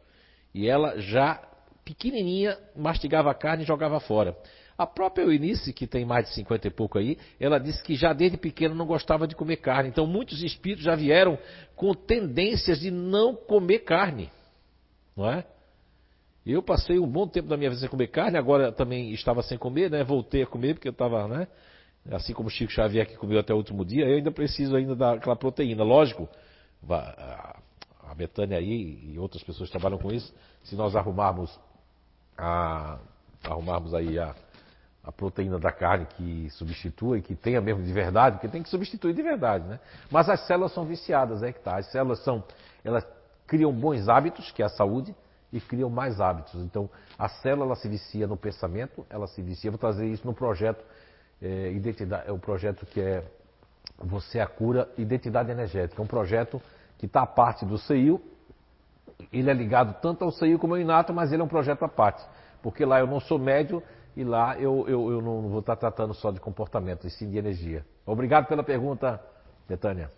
e 0.54 0.68
ela 0.68 0.98
já 1.00 1.42
pequenininha 1.86 2.58
mastigava 2.74 3.32
carne 3.32 3.62
e 3.62 3.66
jogava 3.66 4.00
fora. 4.00 4.36
A 4.76 4.86
própria 4.86 5.22
Eunice, 5.22 5.72
que 5.72 5.86
tem 5.86 6.04
mais 6.04 6.26
de 6.26 6.34
50 6.34 6.66
e 6.66 6.70
pouco 6.70 6.98
aí, 6.98 7.16
ela 7.40 7.58
disse 7.58 7.82
que 7.82 7.94
já 7.94 8.12
desde 8.12 8.36
pequena 8.36 8.74
não 8.74 8.84
gostava 8.84 9.26
de 9.26 9.34
comer 9.34 9.56
carne. 9.56 9.88
Então 9.88 10.06
muitos 10.06 10.42
espíritos 10.42 10.84
já 10.84 10.94
vieram 10.94 11.38
com 11.74 11.94
tendências 11.94 12.80
de 12.80 12.90
não 12.90 13.34
comer 13.34 13.78
carne. 13.78 14.30
Não 15.16 15.30
é? 15.30 15.46
Eu 16.44 16.62
passei 16.62 16.98
um 16.98 17.06
bom 17.06 17.26
tempo 17.26 17.48
da 17.48 17.56
minha 17.56 17.70
vida 17.70 17.80
sem 17.80 17.88
comer 17.88 18.08
carne, 18.08 18.36
agora 18.36 18.70
também 18.70 19.12
estava 19.12 19.42
sem 19.42 19.56
comer, 19.56 19.90
né? 19.90 20.04
Voltei 20.04 20.42
a 20.42 20.46
comer 20.46 20.74
porque 20.74 20.88
eu 20.88 20.92
estava, 20.92 21.26
né? 21.26 21.46
Assim 22.10 22.32
como 22.32 22.48
o 22.48 22.50
Chico 22.50 22.70
Xavier 22.70 23.06
que 23.06 23.16
comeu 23.16 23.38
até 23.38 23.54
o 23.54 23.56
último 23.56 23.84
dia, 23.84 24.04
eu 24.04 24.16
ainda 24.16 24.30
preciso 24.30 24.76
ainda 24.76 24.94
daquela 24.94 25.36
proteína. 25.36 25.82
Lógico, 25.82 26.28
a 26.88 28.14
Betânia 28.14 28.58
aí 28.58 29.10
e 29.12 29.18
outras 29.18 29.42
pessoas 29.42 29.70
trabalham 29.70 29.98
com 29.98 30.12
isso, 30.12 30.32
se 30.62 30.76
nós 30.76 30.94
arrumarmos 30.94 31.58
a, 32.36 32.98
arrumarmos 33.44 33.94
aí 33.94 34.18
a, 34.18 34.34
a 35.02 35.12
proteína 35.12 35.58
da 35.58 35.70
carne 35.70 36.06
que 36.06 36.50
substitua 36.50 37.18
e 37.18 37.22
que 37.22 37.34
tenha 37.34 37.60
mesmo 37.60 37.82
de 37.82 37.92
verdade, 37.92 38.36
porque 38.36 38.48
tem 38.48 38.62
que 38.62 38.68
substituir 38.68 39.14
de 39.14 39.22
verdade, 39.22 39.66
né? 39.66 39.78
Mas 40.10 40.28
as 40.28 40.40
células 40.46 40.72
são 40.72 40.84
viciadas, 40.84 41.42
é 41.42 41.52
que 41.52 41.60
tá. 41.60 41.76
As 41.76 41.86
células 41.86 42.18
são, 42.20 42.42
elas 42.84 43.06
criam 43.46 43.72
bons 43.72 44.08
hábitos, 44.08 44.50
que 44.50 44.62
é 44.62 44.66
a 44.66 44.68
saúde, 44.68 45.14
e 45.52 45.60
criam 45.60 45.88
mais 45.88 46.20
hábitos. 46.20 46.54
Então, 46.62 46.90
a 47.18 47.28
célula 47.28 47.66
ela 47.66 47.76
se 47.76 47.88
vicia 47.88 48.26
no 48.26 48.36
pensamento, 48.36 49.06
ela 49.08 49.26
se 49.26 49.40
vicia. 49.40 49.70
Vou 49.70 49.78
trazer 49.78 50.06
isso 50.06 50.26
no 50.26 50.34
projeto 50.34 50.84
é, 51.40 51.70
identidade, 51.70 52.28
é 52.28 52.32
o 52.32 52.38
projeto 52.38 52.84
que 52.86 53.00
é 53.00 53.24
você 53.98 54.40
a 54.40 54.46
cura 54.46 54.88
identidade 54.98 55.50
energética. 55.50 56.00
É 56.00 56.04
um 56.04 56.08
projeto 56.08 56.60
que 56.98 57.06
está 57.06 57.22
à 57.22 57.26
parte 57.26 57.64
do 57.64 57.78
CEIU. 57.78 58.20
Ele 59.32 59.50
é 59.50 59.54
ligado 59.54 60.00
tanto 60.00 60.24
ao 60.24 60.30
CEIU 60.30 60.58
como 60.58 60.74
ao 60.74 60.80
Inato, 60.80 61.12
mas 61.12 61.32
ele 61.32 61.42
é 61.42 61.44
um 61.44 61.48
projeto 61.48 61.84
à 61.84 61.88
parte. 61.88 62.24
Porque 62.62 62.84
lá 62.84 62.98
eu 62.98 63.06
não 63.06 63.20
sou 63.20 63.38
médio 63.38 63.82
e 64.16 64.24
lá 64.24 64.58
eu, 64.58 64.86
eu, 64.88 65.10
eu 65.10 65.22
não 65.22 65.48
vou 65.48 65.60
estar 65.60 65.76
tratando 65.76 66.14
só 66.14 66.30
de 66.30 66.40
comportamento, 66.40 67.06
e 67.06 67.10
sim 67.10 67.30
de 67.30 67.36
energia. 67.36 67.84
Obrigado 68.04 68.46
pela 68.46 68.62
pergunta, 68.62 69.20
Betânia. 69.68 70.10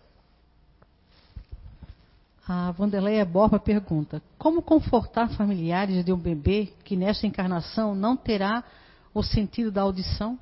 A 2.47 2.71
Vanderleia 2.71 3.27
Borba 3.27 3.59
pergunta: 3.59 4.23
Como 4.39 4.63
confortar 4.63 5.29
familiares 5.37 6.05
de 6.05 6.13
um 6.13 6.17
bebê 6.17 6.73
que 6.85 6.97
nesta 6.97 7.27
encarnação 7.27 7.95
não 7.95 8.17
terá 8.17 8.65
o 9.13 9.23
sentido 9.23 9.71
da 9.71 9.83
audição? 9.83 10.39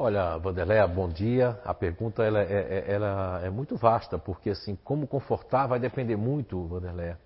Olha, 0.00 0.38
Vanderleia, 0.38 0.86
bom 0.86 1.08
dia. 1.08 1.58
A 1.64 1.74
pergunta 1.74 2.22
ela 2.22 2.40
é, 2.40 2.44
é, 2.44 2.84
ela 2.86 3.40
é 3.42 3.50
muito 3.50 3.76
vasta, 3.76 4.16
porque 4.16 4.50
assim, 4.50 4.78
como 4.84 5.08
confortar 5.08 5.66
vai 5.66 5.80
depender 5.80 6.14
muito, 6.14 6.68
Vanderleia, 6.68 7.18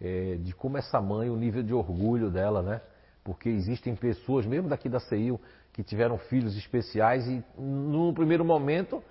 é, 0.00 0.36
de 0.36 0.54
como 0.54 0.78
essa 0.78 1.00
mãe, 1.00 1.28
o 1.28 1.34
nível 1.34 1.60
de 1.60 1.74
orgulho 1.74 2.30
dela, 2.30 2.62
né? 2.62 2.80
Porque 3.24 3.48
existem 3.48 3.96
pessoas, 3.96 4.46
mesmo 4.46 4.68
daqui 4.68 4.88
da 4.88 5.00
CEIU, 5.00 5.40
que 5.72 5.82
tiveram 5.82 6.18
filhos 6.18 6.56
especiais 6.56 7.26
e 7.26 7.42
no 7.58 8.14
primeiro 8.14 8.44
momento 8.44 9.02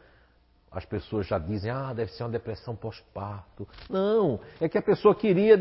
as 0.72 0.86
pessoas 0.86 1.28
já 1.28 1.38
dizem, 1.38 1.70
ah, 1.70 1.92
deve 1.94 2.12
ser 2.12 2.24
uma 2.24 2.30
depressão 2.30 2.74
pós-parto. 2.74 3.68
Não, 3.90 4.40
é 4.62 4.70
que 4.70 4.78
a 4.78 4.82
pessoa 4.82 5.14
queria 5.14 5.58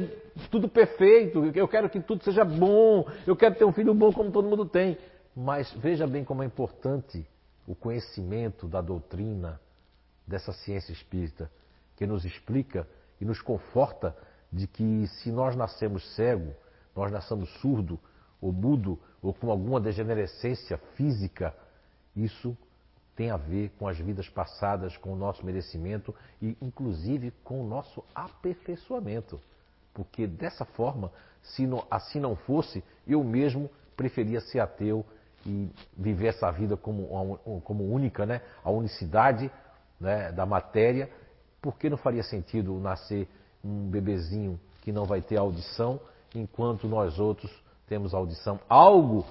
tudo 0.48 0.68
perfeito, 0.68 1.44
eu 1.56 1.66
quero 1.66 1.90
que 1.90 1.98
tudo 1.98 2.22
seja 2.22 2.44
bom, 2.44 3.04
eu 3.26 3.34
quero 3.34 3.56
ter 3.56 3.64
um 3.64 3.72
filho 3.72 3.94
bom 3.94 4.12
como 4.12 4.30
todo 4.30 4.48
mundo 4.48 4.64
tem. 4.64 4.96
Mas 5.36 5.70
veja 5.74 6.06
bem 6.06 6.24
como 6.24 6.42
é 6.42 6.46
importante 6.46 7.28
o 7.66 7.74
conhecimento 7.74 8.66
da 8.66 8.80
doutrina 8.80 9.60
dessa 10.26 10.50
ciência 10.50 10.92
espírita, 10.92 11.50
que 11.94 12.06
nos 12.06 12.24
explica 12.24 12.88
e 13.20 13.24
nos 13.26 13.42
conforta 13.42 14.16
de 14.50 14.66
que 14.66 15.06
se 15.08 15.30
nós 15.30 15.54
nascemos 15.54 16.08
cego, 16.14 16.54
nós 16.94 17.12
nascemos 17.12 17.50
surdo 17.60 18.00
ou 18.40 18.50
mudo 18.50 18.98
ou 19.20 19.34
com 19.34 19.50
alguma 19.50 19.78
degenerescência 19.78 20.78
física, 20.94 21.54
isso 22.14 22.56
tem 23.14 23.30
a 23.30 23.36
ver 23.36 23.70
com 23.78 23.86
as 23.86 23.98
vidas 23.98 24.28
passadas, 24.30 24.96
com 24.96 25.12
o 25.12 25.16
nosso 25.16 25.44
merecimento 25.44 26.14
e, 26.40 26.56
inclusive, 26.62 27.30
com 27.44 27.62
o 27.62 27.68
nosso 27.68 28.02
aperfeiçoamento. 28.14 29.38
Porque 29.92 30.26
dessa 30.26 30.64
forma, 30.64 31.12
se 31.42 31.66
não, 31.66 31.86
assim 31.90 32.20
não 32.20 32.36
fosse, 32.36 32.82
eu 33.06 33.22
mesmo 33.22 33.70
preferia 33.96 34.40
ser 34.40 34.60
ateu 34.60 35.04
e 35.46 35.70
viver 35.96 36.28
essa 36.28 36.50
vida 36.50 36.76
como, 36.76 37.38
como 37.64 37.84
única, 37.84 38.26
né? 38.26 38.40
a 38.64 38.70
unicidade 38.70 39.50
né? 40.00 40.32
da 40.32 40.44
matéria, 40.44 41.08
porque 41.62 41.88
não 41.88 41.96
faria 41.96 42.22
sentido 42.22 42.78
nascer 42.80 43.28
um 43.64 43.88
bebezinho 43.88 44.58
que 44.82 44.92
não 44.92 45.04
vai 45.04 45.20
ter 45.20 45.36
audição, 45.36 46.00
enquanto 46.34 46.86
nós 46.88 47.18
outros 47.18 47.50
temos 47.88 48.12
audição. 48.12 48.60
Algo 48.68 49.24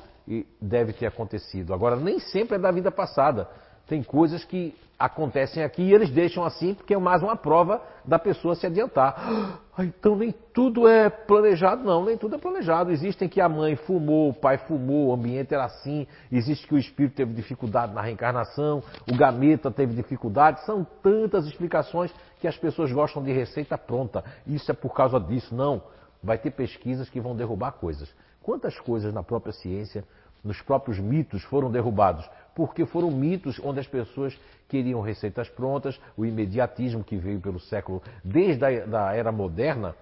deve 0.60 0.94
ter 0.94 1.06
acontecido. 1.06 1.74
Agora, 1.74 1.96
nem 1.96 2.20
sempre 2.20 2.56
é 2.56 2.60
da 2.60 2.72
vida 2.72 2.92
passada. 2.92 3.50
Tem 3.88 4.02
coisas 4.02 4.44
que 4.44 4.74
acontecem 4.98 5.62
aqui 5.64 5.84
e 5.84 5.94
eles 5.94 6.10
deixam 6.10 6.44
assim 6.44 6.74
porque 6.74 6.94
é 6.94 6.98
mais 6.98 7.22
uma 7.22 7.36
prova 7.36 7.82
da 8.04 8.18
pessoa 8.18 8.56
se 8.56 8.66
adiantar. 8.66 9.62
Ah, 9.78 9.84
então 9.84 10.16
nem 10.16 10.34
tudo 10.54 10.88
é 10.88 11.10
planejado, 11.10 11.84
não, 11.84 12.06
nem 12.06 12.18
tudo 12.18 12.36
é 12.36 12.38
planejado. 12.38 12.94
Existem 12.94 13.28
que 13.28 13.42
a 13.42 13.50
mãe 13.50 13.76
fumou, 13.76 14.30
o 14.30 14.34
pai 14.34 14.58
fumou, 14.58 15.10
o 15.10 15.14
ambiente 15.14 15.54
era 15.54 15.66
assim, 15.66 16.08
existe 16.32 16.66
que 16.66 16.74
o 16.74 16.78
espírito 16.78 17.16
teve 17.16 17.34
dificuldade 17.34 17.94
na 17.94 18.02
reencarnação, 18.02 18.82
o 19.06 19.18
gameta 19.18 19.70
teve 19.70 19.94
dificuldade, 19.94 20.66
são 20.66 20.88
tantas 21.04 21.46
explicações 21.46 22.10
que 22.40 22.48
as 22.48 22.58
pessoas 22.58 22.90
gostam 22.90 23.22
de 23.22 23.34
receita 23.34 23.78
pronta. 23.78 24.24
Isso 24.48 24.72
é 24.72 24.74
por 24.74 24.94
causa 24.94 25.20
disso, 25.20 25.54
não. 25.54 25.82
Vai 26.24 26.38
ter 26.38 26.52
pesquisas 26.52 27.10
que 27.10 27.20
vão 27.20 27.36
derrubar 27.36 27.74
coisas. 27.74 28.10
Quantas 28.42 28.80
coisas 28.80 29.14
na 29.14 29.24
própria 29.24 29.52
ciência, 29.52 30.06
nos 30.42 30.62
próprios 30.62 31.00
mitos 31.00 31.44
foram 31.44 31.70
derrubados 31.70 32.26
porque 32.56 32.86
foram 32.86 33.12
mitos 33.12 33.60
onde 33.62 33.82
as 33.82 33.88
pessoas 33.88 34.36
queriam 34.68 35.02
receitas 35.02 35.50
prontas, 35.50 36.00
o 36.18 36.26
imediatismo 36.26 37.04
que 37.04 37.18
veio 37.18 37.42
pelo 37.42 37.60
século, 37.60 38.02
desde 38.24 38.66
a 38.66 38.86
da 38.86 39.14
era 39.14 39.32
moderna, 39.32 39.94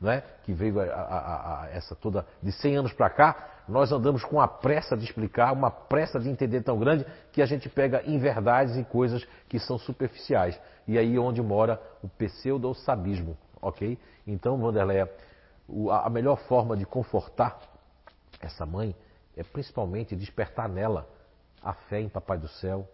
né, 0.00 0.22
que 0.42 0.52
veio 0.52 0.80
a, 0.80 0.84
a, 0.84 1.62
a, 1.62 1.70
essa 1.70 1.94
toda 1.94 2.26
de 2.42 2.50
100 2.50 2.76
anos 2.76 2.92
para 2.92 3.08
cá, 3.08 3.48
nós 3.68 3.92
andamos 3.92 4.24
com 4.24 4.40
a 4.40 4.48
pressa 4.48 4.96
de 4.96 5.04
explicar, 5.04 5.52
uma 5.52 5.70
pressa 5.70 6.18
de 6.18 6.28
entender 6.28 6.62
tão 6.62 6.76
grande 6.76 7.06
que 7.30 7.40
a 7.40 7.46
gente 7.46 7.68
pega 7.68 8.02
inverdades 8.04 8.76
e 8.76 8.82
coisas 8.82 9.24
que 9.48 9.60
são 9.60 9.78
superficiais. 9.78 10.60
E 10.88 10.98
aí 10.98 11.14
é 11.14 11.18
onde 11.20 11.40
mora 11.40 11.80
o 12.02 12.08
pseudo-sabismo, 12.08 13.38
ok? 13.60 13.96
Então, 14.26 14.58
Vanderleia, 14.58 15.08
a 16.02 16.10
melhor 16.10 16.36
forma 16.48 16.76
de 16.76 16.84
confortar 16.84 17.56
essa 18.40 18.66
mãe 18.66 18.96
é 19.36 19.44
principalmente 19.44 20.16
despertar 20.16 20.68
nela 20.68 21.06
a 21.62 21.72
fé 21.72 22.00
em 22.00 22.08
Papai 22.08 22.38
do 22.38 22.48
Céu, 22.48 22.88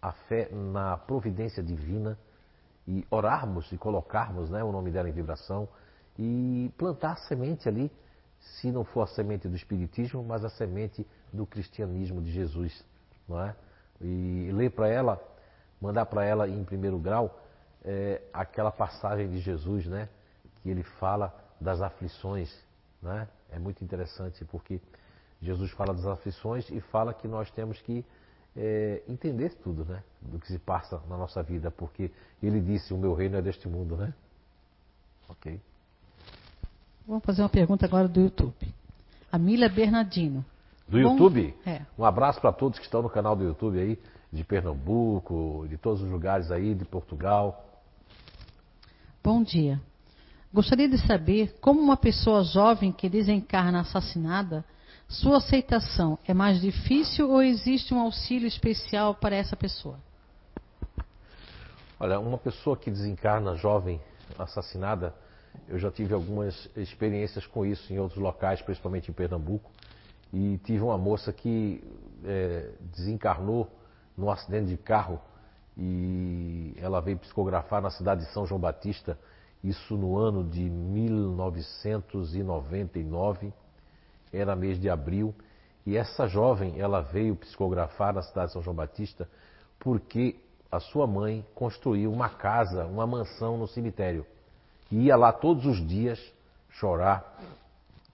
a 0.00 0.12
fé 0.12 0.48
na 0.50 0.96
providência 0.96 1.62
divina 1.62 2.18
e 2.86 3.04
orarmos 3.10 3.70
e 3.72 3.78
colocarmos 3.78 4.48
né, 4.50 4.62
o 4.62 4.70
nome 4.70 4.90
dela 4.90 5.08
em 5.08 5.12
vibração 5.12 5.68
e 6.18 6.72
plantar 6.78 7.12
a 7.12 7.16
semente 7.16 7.68
ali, 7.68 7.90
se 8.38 8.70
não 8.70 8.84
for 8.84 9.02
a 9.02 9.06
semente 9.06 9.48
do 9.48 9.56
Espiritismo, 9.56 10.22
mas 10.22 10.44
a 10.44 10.48
semente 10.48 11.06
do 11.32 11.46
cristianismo 11.46 12.22
de 12.22 12.30
Jesus, 12.30 12.84
não 13.28 13.42
é? 13.42 13.54
E 14.00 14.50
ler 14.52 14.70
para 14.70 14.88
ela, 14.88 15.20
mandar 15.80 16.06
para 16.06 16.24
ela 16.24 16.48
em 16.48 16.64
primeiro 16.64 16.98
grau 16.98 17.40
é, 17.84 18.22
aquela 18.32 18.70
passagem 18.70 19.28
de 19.28 19.38
Jesus, 19.38 19.86
né? 19.86 20.08
Que 20.62 20.70
ele 20.70 20.82
fala 20.82 21.34
das 21.60 21.80
aflições, 21.80 22.54
né? 23.02 23.28
É 23.50 23.58
muito 23.58 23.82
interessante 23.82 24.44
porque 24.44 24.80
Jesus 25.40 25.70
fala 25.72 25.92
das 25.92 26.06
aflições 26.06 26.68
e 26.70 26.80
fala 26.80 27.12
que 27.12 27.28
nós 27.28 27.50
temos 27.50 27.80
que 27.82 28.04
é, 28.56 29.02
entender 29.06 29.54
tudo, 29.62 29.84
né? 29.84 30.02
Do 30.22 30.38
que 30.38 30.46
se 30.46 30.58
passa 30.58 31.00
na 31.08 31.16
nossa 31.16 31.42
vida, 31.42 31.70
porque 31.70 32.10
ele 32.42 32.60
disse: 32.60 32.94
O 32.94 32.98
meu 32.98 33.14
reino 33.14 33.36
é 33.36 33.42
deste 33.42 33.68
mundo, 33.68 33.96
né? 33.96 34.14
Ok. 35.28 35.60
Vamos 37.06 37.24
fazer 37.24 37.42
uma 37.42 37.48
pergunta 37.48 37.84
agora 37.86 38.08
do 38.08 38.20
YouTube. 38.20 38.74
A 39.30 39.38
Mila 39.38 39.68
Bernardino. 39.68 40.44
Do 40.88 41.00
Bom, 41.00 41.12
YouTube? 41.12 41.54
É. 41.66 41.82
Um 41.98 42.04
abraço 42.04 42.40
para 42.40 42.52
todos 42.52 42.78
que 42.78 42.84
estão 42.84 43.02
no 43.02 43.10
canal 43.10 43.36
do 43.36 43.44
YouTube 43.44 43.78
aí, 43.78 43.98
de 44.32 44.42
Pernambuco, 44.44 45.66
de 45.68 45.76
todos 45.76 46.00
os 46.02 46.10
lugares 46.10 46.50
aí, 46.50 46.74
de 46.74 46.84
Portugal. 46.84 47.64
Bom 49.22 49.42
dia. 49.42 49.80
Gostaria 50.54 50.88
de 50.88 50.98
saber 51.06 51.58
como 51.60 51.80
uma 51.80 51.96
pessoa 51.96 52.42
jovem 52.44 52.92
que 52.92 53.08
desencarna 53.08 53.80
assassinada 53.80 54.64
sua 55.08 55.36
aceitação 55.36 56.18
é 56.26 56.34
mais 56.34 56.60
difícil 56.60 57.30
ou 57.30 57.40
existe 57.42 57.94
um 57.94 58.00
auxílio 58.00 58.46
especial 58.46 59.14
para 59.14 59.36
essa 59.36 59.56
pessoa? 59.56 59.98
Olha, 61.98 62.20
uma 62.20 62.36
pessoa 62.36 62.76
que 62.76 62.90
desencarna 62.90 63.54
jovem, 63.54 63.98
assassinada, 64.38 65.14
eu 65.68 65.78
já 65.78 65.90
tive 65.90 66.12
algumas 66.12 66.68
experiências 66.76 67.46
com 67.46 67.64
isso 67.64 67.90
em 67.92 67.98
outros 67.98 68.20
locais, 68.20 68.60
principalmente 68.60 69.10
em 69.10 69.14
Pernambuco. 69.14 69.70
E 70.32 70.58
tive 70.64 70.82
uma 70.82 70.98
moça 70.98 71.32
que 71.32 71.82
é, 72.24 72.72
desencarnou 72.80 73.70
num 74.16 74.28
acidente 74.30 74.66
de 74.66 74.76
carro 74.76 75.20
e 75.78 76.74
ela 76.78 77.00
veio 77.00 77.18
psicografar 77.18 77.80
na 77.80 77.90
cidade 77.90 78.24
de 78.24 78.32
São 78.32 78.44
João 78.44 78.60
Batista, 78.60 79.16
isso 79.62 79.96
no 79.96 80.18
ano 80.18 80.42
de 80.44 80.68
1999 80.68 83.54
era 84.32 84.56
mês 84.56 84.80
de 84.80 84.88
abril, 84.88 85.34
e 85.84 85.96
essa 85.96 86.26
jovem, 86.26 86.80
ela 86.80 87.00
veio 87.00 87.36
psicografar 87.36 88.12
na 88.12 88.22
cidade 88.22 88.48
de 88.48 88.52
São 88.54 88.62
João 88.62 88.74
Batista 88.74 89.28
porque 89.78 90.40
a 90.70 90.80
sua 90.80 91.06
mãe 91.06 91.46
construiu 91.54 92.12
uma 92.12 92.28
casa, 92.28 92.84
uma 92.86 93.06
mansão 93.06 93.56
no 93.56 93.68
cemitério. 93.68 94.26
E 94.90 95.04
ia 95.04 95.16
lá 95.16 95.32
todos 95.32 95.64
os 95.64 95.86
dias 95.86 96.20
chorar. 96.70 97.38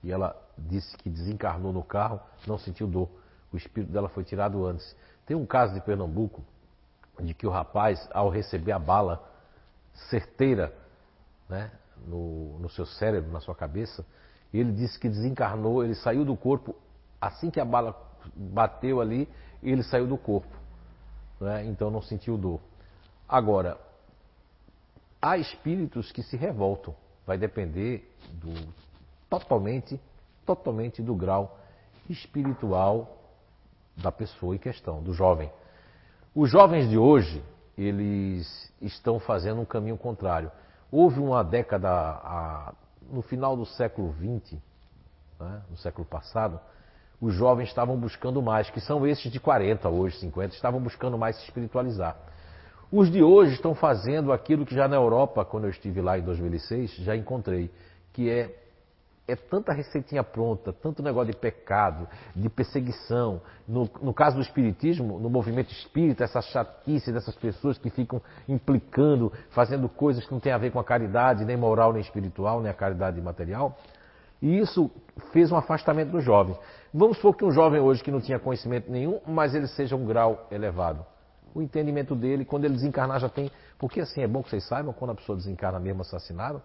E 0.02 0.12
ela 0.12 0.36
disse 0.58 0.96
que 0.98 1.08
desencarnou 1.08 1.72
no 1.72 1.82
carro, 1.82 2.20
não 2.46 2.58
sentiu 2.58 2.86
dor. 2.86 3.08
O 3.52 3.56
espírito 3.56 3.90
dela 3.92 4.08
foi 4.08 4.24
tirado 4.24 4.66
antes. 4.66 4.94
Tem 5.24 5.36
um 5.36 5.46
caso 5.46 5.72
de 5.72 5.80
Pernambuco 5.80 6.42
de 7.20 7.32
que 7.34 7.46
o 7.46 7.50
rapaz, 7.50 8.08
ao 8.12 8.28
receber 8.28 8.72
a 8.72 8.78
bala 8.78 9.22
certeira 10.10 10.74
né, 11.48 11.70
no, 12.06 12.58
no 12.58 12.68
seu 12.68 12.86
cérebro, 12.86 13.30
na 13.30 13.40
sua 13.40 13.54
cabeça, 13.54 14.04
ele 14.58 14.72
disse 14.72 14.98
que 14.98 15.08
desencarnou, 15.08 15.82
ele 15.82 15.94
saiu 15.94 16.24
do 16.24 16.36
corpo, 16.36 16.74
assim 17.20 17.50
que 17.50 17.60
a 17.60 17.64
bala 17.64 17.96
bateu 18.34 19.00
ali, 19.00 19.28
ele 19.62 19.82
saiu 19.82 20.06
do 20.06 20.18
corpo. 20.18 20.56
Né? 21.40 21.64
Então 21.66 21.90
não 21.90 22.02
sentiu 22.02 22.36
dor. 22.36 22.60
Agora, 23.28 23.78
há 25.20 25.38
espíritos 25.38 26.12
que 26.12 26.22
se 26.22 26.36
revoltam. 26.36 26.94
Vai 27.26 27.38
depender 27.38 28.12
do, 28.32 28.52
totalmente, 29.30 30.00
totalmente 30.44 31.00
do 31.00 31.14
grau 31.14 31.58
espiritual 32.10 33.16
da 33.96 34.10
pessoa 34.10 34.54
em 34.54 34.58
questão, 34.58 35.02
do 35.02 35.14
jovem. 35.14 35.50
Os 36.34 36.50
jovens 36.50 36.88
de 36.88 36.98
hoje, 36.98 37.42
eles 37.76 38.72
estão 38.80 39.20
fazendo 39.20 39.60
um 39.60 39.64
caminho 39.64 39.96
contrário. 39.96 40.50
Houve 40.90 41.20
uma 41.20 41.42
década 41.44 41.88
a, 41.90 42.74
no 43.10 43.22
final 43.22 43.56
do 43.56 43.64
século 43.64 44.14
XX, 44.14 44.58
né, 45.40 45.62
no 45.70 45.76
século 45.76 46.06
passado, 46.06 46.60
os 47.20 47.34
jovens 47.34 47.68
estavam 47.68 47.96
buscando 47.96 48.42
mais, 48.42 48.68
que 48.70 48.80
são 48.80 49.06
esses 49.06 49.30
de 49.30 49.38
40 49.38 49.88
hoje, 49.88 50.18
50, 50.18 50.54
estavam 50.54 50.80
buscando 50.80 51.16
mais 51.16 51.36
se 51.36 51.44
espiritualizar. 51.44 52.16
Os 52.90 53.10
de 53.10 53.22
hoje 53.22 53.54
estão 53.54 53.74
fazendo 53.74 54.32
aquilo 54.32 54.66
que 54.66 54.74
já 54.74 54.86
na 54.86 54.96
Europa, 54.96 55.44
quando 55.44 55.64
eu 55.64 55.70
estive 55.70 56.00
lá 56.00 56.18
em 56.18 56.22
2006, 56.22 56.96
já 56.96 57.16
encontrei, 57.16 57.70
que 58.12 58.28
é 58.28 58.61
é 59.26 59.36
tanta 59.36 59.72
receitinha 59.72 60.24
pronta, 60.24 60.72
tanto 60.72 61.02
negócio 61.02 61.32
de 61.32 61.38
pecado, 61.38 62.08
de 62.34 62.48
perseguição. 62.48 63.40
No, 63.68 63.88
no, 64.00 64.12
caso 64.12 64.36
do 64.36 64.42
Espiritismo, 64.42 65.18
no 65.20 65.30
movimento 65.30 65.70
espírita, 65.72 66.24
essa 66.24 66.42
chatice 66.42 67.12
dessas 67.12 67.34
pessoas 67.36 67.78
que 67.78 67.88
ficam 67.88 68.20
implicando, 68.48 69.32
fazendo 69.50 69.88
coisas 69.88 70.24
que 70.26 70.32
não 70.32 70.40
têm 70.40 70.52
a 70.52 70.58
ver 70.58 70.72
com 70.72 70.80
a 70.80 70.84
caridade, 70.84 71.44
nem 71.44 71.56
moral, 71.56 71.92
nem 71.92 72.02
espiritual, 72.02 72.60
nem 72.60 72.70
a 72.70 72.74
caridade 72.74 73.20
material. 73.20 73.78
E 74.40 74.58
isso 74.58 74.90
fez 75.32 75.52
um 75.52 75.56
afastamento 75.56 76.10
do 76.10 76.20
jovem. 76.20 76.58
Vamos 76.92 77.16
supor 77.16 77.36
que 77.36 77.44
um 77.44 77.52
jovem 77.52 77.80
hoje 77.80 78.02
que 78.02 78.10
não 78.10 78.20
tinha 78.20 78.40
conhecimento 78.40 78.90
nenhum, 78.90 79.20
mas 79.24 79.54
ele 79.54 79.68
seja 79.68 79.94
um 79.94 80.04
grau 80.04 80.48
elevado. 80.50 81.06
O 81.54 81.62
entendimento 81.62 82.16
dele, 82.16 82.44
quando 82.44 82.64
ele 82.64 82.74
desencarnar, 82.74 83.20
já 83.20 83.28
tem. 83.28 83.52
Porque 83.78 84.00
assim, 84.00 84.22
é 84.22 84.26
bom 84.26 84.42
que 84.42 84.50
vocês 84.50 84.66
saibam, 84.66 84.92
quando 84.92 85.12
a 85.12 85.14
pessoa 85.14 85.36
desencarna 85.36 85.78
mesmo 85.78 86.00
assassinado, 86.02 86.60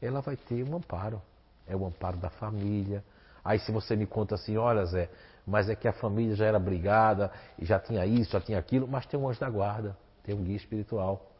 ela 0.00 0.20
vai 0.20 0.36
ter 0.36 0.62
um 0.62 0.76
amparo 0.76 1.20
é 1.66 1.74
o 1.74 1.86
amparo 1.86 2.16
da 2.16 2.30
família. 2.30 3.02
Aí 3.44 3.58
se 3.58 3.70
você 3.70 3.94
me 3.94 4.06
conta 4.06 4.34
assim, 4.34 4.56
olha 4.56 4.84
Zé, 4.84 5.08
mas 5.46 5.68
é 5.68 5.76
que 5.76 5.86
a 5.86 5.92
família 5.92 6.34
já 6.34 6.46
era 6.46 6.58
brigada, 6.58 7.30
já 7.60 7.78
tinha 7.78 8.04
isso, 8.04 8.32
já 8.32 8.40
tinha 8.40 8.58
aquilo, 8.58 8.88
mas 8.88 9.06
tem 9.06 9.18
um 9.18 9.28
anjo 9.28 9.38
da 9.38 9.48
guarda, 9.48 9.96
tem 10.24 10.34
um 10.34 10.42
guia 10.42 10.56
espiritual. 10.56 11.30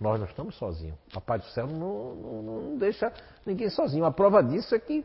Nós 0.00 0.18
não 0.18 0.26
estamos 0.26 0.54
sozinhos. 0.56 0.96
Papai 1.12 1.38
do 1.38 1.44
céu 1.46 1.66
não, 1.66 2.14
não, 2.14 2.42
não 2.42 2.76
deixa 2.76 3.12
ninguém 3.46 3.70
sozinho. 3.70 4.04
A 4.04 4.10
prova 4.10 4.42
disso 4.42 4.74
é 4.74 4.78
que, 4.78 5.04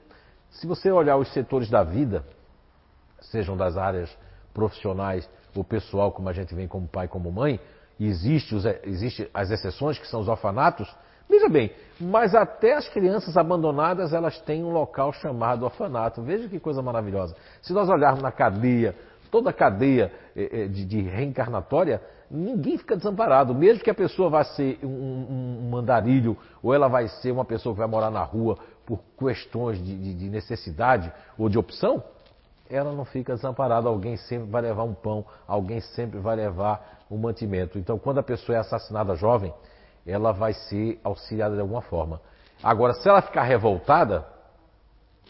se 0.49 0.65
você 0.65 0.91
olhar 0.91 1.17
os 1.17 1.31
setores 1.33 1.69
da 1.69 1.83
vida, 1.83 2.23
sejam 3.21 3.55
das 3.57 3.77
áreas 3.77 4.15
profissionais 4.53 5.29
ou 5.55 5.63
pessoal, 5.63 6.11
como 6.11 6.29
a 6.29 6.33
gente 6.33 6.53
vem 6.53 6.67
como 6.67 6.87
pai, 6.87 7.07
como 7.07 7.31
mãe, 7.31 7.59
existe, 7.99 8.55
existe 8.83 9.29
as 9.33 9.49
exceções, 9.51 9.97
que 9.97 10.07
são 10.07 10.19
os 10.19 10.27
orfanatos, 10.27 10.93
Veja 11.29 11.49
bem, 11.49 11.71
mas 11.99 12.33
até 12.33 12.75
as 12.75 12.87
crianças 12.87 13.35
abandonadas 13.35 14.13
elas 14.13 14.39
têm 14.41 14.63
um 14.63 14.71
local 14.71 15.11
chamado 15.11 15.65
orfanato. 15.65 16.21
Veja 16.21 16.47
que 16.47 16.59
coisa 16.59 16.81
maravilhosa. 16.81 17.35
Se 17.61 17.73
nós 17.73 17.89
olharmos 17.89 18.21
na 18.21 18.31
cadeia, 18.31 18.95
toda 19.29 19.49
a 19.49 19.53
cadeia 19.53 20.11
eh, 20.35 20.63
eh, 20.63 20.67
de, 20.67 21.01
reencarnatória, 21.01 22.01
ninguém 22.31 22.77
fica 22.77 22.95
desamparado. 22.95 23.53
Mesmo 23.53 23.83
que 23.83 23.89
a 23.89 23.95
pessoa 23.95 24.29
vá 24.29 24.43
ser 24.43 24.79
um, 24.83 25.69
mandarilho 25.69 26.37
ou 26.63 26.73
ela 26.73 26.87
vai 26.87 27.07
ser 27.07 27.31
uma 27.31 27.43
pessoa 27.43 27.73
que 27.73 27.79
vai 27.79 27.87
morar 27.87 28.09
na 28.09 28.23
rua 28.23 28.57
por 28.85 28.99
questões 29.19 29.83
de 29.83 30.29
necessidade 30.29 31.11
ou 31.37 31.49
de 31.49 31.59
opção, 31.59 32.01
ela 32.69 32.93
não 32.93 33.03
fica 33.03 33.35
desamparada. 33.35 33.89
Alguém 33.89 34.15
sempre 34.15 34.49
vai 34.49 34.61
levar 34.61 34.83
um 34.83 34.93
pão, 34.93 35.25
alguém 35.45 35.81
sempre 35.81 36.19
vai 36.19 36.37
levar 36.37 37.03
um 37.11 37.17
mantimento. 37.17 37.77
Então, 37.77 37.97
quando 37.99 38.19
a 38.19 38.23
pessoa 38.23 38.55
é 38.55 38.59
assassinada 38.59 39.15
jovem, 39.15 39.53
ela 40.07 40.31
vai 40.31 40.53
ser 40.53 40.99
auxiliada 41.03 41.55
de 41.55 41.61
alguma 41.61 41.81
forma. 41.81 42.21
Agora, 42.63 42.93
se 42.93 43.07
ela 43.07 43.21
ficar 43.21 43.43
revoltada, 43.43 44.25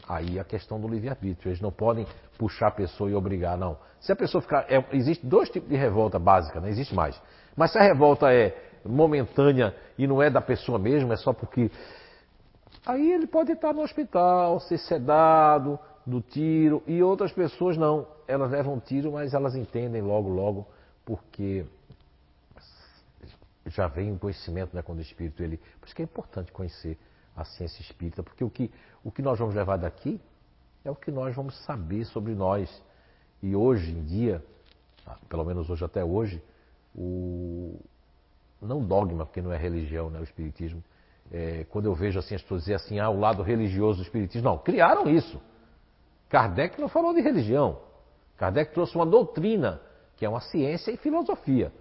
aí 0.08 0.38
é 0.38 0.42
a 0.42 0.46
questão 0.46 0.80
do 0.80 0.88
livre-arbítrio. 0.88 1.50
Eles 1.50 1.60
não 1.60 1.72
podem 1.72 2.06
puxar 2.38 2.68
a 2.68 2.72
pessoa 2.72 3.10
e 3.10 3.16
obrigar, 3.16 3.58
não. 3.58 3.78
Se 4.00 4.12
a 4.12 4.16
pessoa 4.16 4.42
ficar. 4.42 4.72
É, 4.72 4.86
existe 4.94 5.26
dois 5.26 5.50
tipos 5.50 5.68
de 5.68 5.76
revolta 5.76 6.20
básica, 6.20 6.62
não 6.62 6.68
existe 6.68 6.94
mais. 6.94 7.20
Mas 7.56 7.72
se 7.72 7.80
a 7.80 7.82
revolta 7.82 8.32
é 8.32 8.56
momentânea 8.86 9.76
e 9.98 10.06
não 10.06 10.22
é 10.22 10.30
da 10.30 10.40
pessoa 10.40 10.78
mesmo, 10.78 11.12
é 11.12 11.18
só 11.18 11.34
porque. 11.34 11.72
Aí 12.86 13.12
ele 13.12 13.28
pode 13.28 13.52
estar 13.52 13.74
no 13.74 13.82
hospital, 13.82 14.60
ser 14.62 14.78
sedado 14.78 15.80
do 16.06 16.22
tiro, 16.22 16.84
e 16.86 17.02
outras 17.02 17.34
pessoas 17.34 17.76
não. 17.76 18.08
Elas 18.28 18.52
levam 18.52 18.80
tiro, 18.80 19.14
mas 19.14 19.34
elas 19.34 19.56
entendem 19.56 20.02
logo, 20.02 20.30
logo, 20.30 20.68
porque 21.04 21.66
já 23.68 23.88
vem 23.88 24.14
o 24.14 24.20
conhecimento 24.20 24.76
né, 24.76 24.82
quando 24.82 25.00
o 25.00 25.02
espírito 25.02 25.44
ele. 25.44 25.58
Por 25.80 25.86
isso 25.86 25.96
que 25.96 26.02
é 26.02 26.06
importante 26.06 26.52
conhecer 26.52 26.98
a 27.36 27.44
ciência 27.44 27.82
espírita, 27.82 28.24
porque 28.24 28.44
o 28.44 28.50
que, 28.50 28.72
o 29.04 29.12
que 29.12 29.22
nós 29.22 29.38
vamos 29.38 29.54
levar 29.54 29.78
daqui 29.78 30.20
é 30.84 30.90
o 30.90 30.96
que 30.96 31.12
nós 31.12 31.36
vamos 31.36 31.56
saber 31.66 32.06
sobre 32.06 32.34
nós. 32.34 32.84
E 33.42 33.56
hoje 33.56 33.92
em 33.92 34.04
dia, 34.04 34.44
ah, 35.06 35.18
pelo 35.30 35.46
menos 35.46 35.70
hoje 35.70 35.86
até 35.86 36.04
hoje, 36.04 36.42
o 36.96 37.80
não 38.60 38.84
dogma, 38.84 39.26
porque 39.26 39.42
não 39.42 39.54
é 39.54 39.58
religião, 39.58 40.10
né, 40.10 40.20
o 40.20 40.24
espiritismo. 40.24 40.84
É, 41.32 41.66
quando 41.70 41.86
eu 41.86 41.94
vejo 41.94 42.18
assim 42.18 42.36
as 42.36 42.42
pessoas 42.42 42.62
dizer 42.62 42.76
assim, 42.76 43.00
ah, 43.00 43.10
o 43.10 43.20
lado 43.20 43.44
religioso 43.44 44.00
do 44.00 44.04
espiritismo, 44.04 44.50
não, 44.50 44.58
criaram 44.58 45.08
isso. 45.10 45.40
Kardec 46.30 46.80
não 46.80 46.88
falou 46.88 47.14
de 47.14 47.22
religião. 47.22 47.80
Kardec 48.38 48.74
trouxe 48.74 48.96
uma 48.96 49.06
doutrina, 49.06 49.82
que 50.16 50.26
é 50.26 50.30
uma 50.30 50.42
ciência 50.42 50.92
e 50.92 50.98
filosofia. 50.98 51.72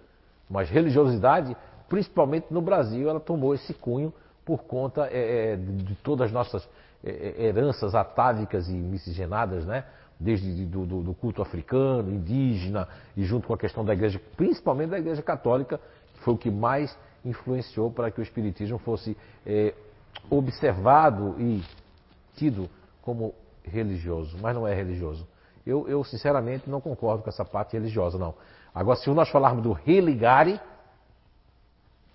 Mas 0.49 0.69
religiosidade 0.69 1.55
principalmente 1.87 2.47
no 2.51 2.61
Brasil, 2.61 3.09
ela 3.09 3.19
tomou 3.19 3.53
esse 3.53 3.73
cunho 3.73 4.13
por 4.45 4.63
conta 4.63 5.07
é, 5.11 5.53
é 5.53 5.55
de 5.55 5.95
todas 5.95 6.27
as 6.27 6.31
nossas 6.31 6.67
é, 7.03 7.35
é, 7.37 7.45
heranças 7.45 7.93
atávicas 7.93 8.67
e 8.69 8.73
miscigenadas, 8.73 9.65
né? 9.65 9.85
desde 10.19 10.65
do, 10.65 10.85
do, 10.85 11.03
do, 11.03 11.13
culto 11.13 11.41
africano, 11.41 12.11
indígena, 12.11 12.87
e 13.15 13.23
junto 13.23 13.47
com 13.47 13.53
a 13.53 13.57
questão 13.57 13.85
da 13.85 13.93
igreja, 13.93 14.19
principalmente 14.35 14.89
da 14.89 14.97
igreja 14.97 15.21
católica, 15.21 15.79
que 16.15 16.19
foi 16.21 16.33
o 16.33 16.37
que 16.37 16.49
mais 16.49 16.97
influenciou 17.23 17.91
para 17.91 18.09
que 18.09 18.19
o 18.19 18.23
espiritismo 18.23 18.79
fosse 18.79 19.15
é, 19.45 19.75
observado 20.29 21.35
e 21.37 21.63
tido 22.35 22.69
como 23.01 23.33
religioso, 23.63 24.37
mas 24.41 24.55
não 24.55 24.67
é 24.67 24.73
religioso. 24.73 25.27
Eu, 25.65 25.87
eu, 25.87 26.03
sinceramente 26.03 26.69
não 26.69 26.79
concordo 26.79 27.23
com 27.23 27.29
essa 27.29 27.43
parte 27.43 27.73
religiosa, 27.73 28.17
não. 28.17 28.33
Agora, 28.73 28.97
se 28.97 29.09
nós 29.09 29.29
falarmos 29.29 29.63
do 29.63 29.73
religare, 29.73 30.59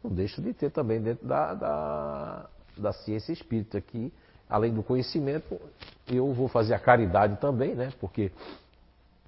não 0.03 0.11
deixa 0.11 0.41
de 0.43 0.53
ter 0.53 0.71
também 0.71 1.01
dentro 1.01 1.27
da, 1.27 1.55
da, 1.55 2.47
da 2.77 2.93
ciência 2.93 3.33
espírita, 3.33 3.81
que 3.81 4.13
além 4.49 4.73
do 4.73 4.83
conhecimento, 4.83 5.59
eu 6.07 6.33
vou 6.33 6.49
fazer 6.49 6.75
a 6.75 6.79
caridade 6.79 7.37
também, 7.41 7.75
né? 7.75 7.91
Porque 8.01 8.31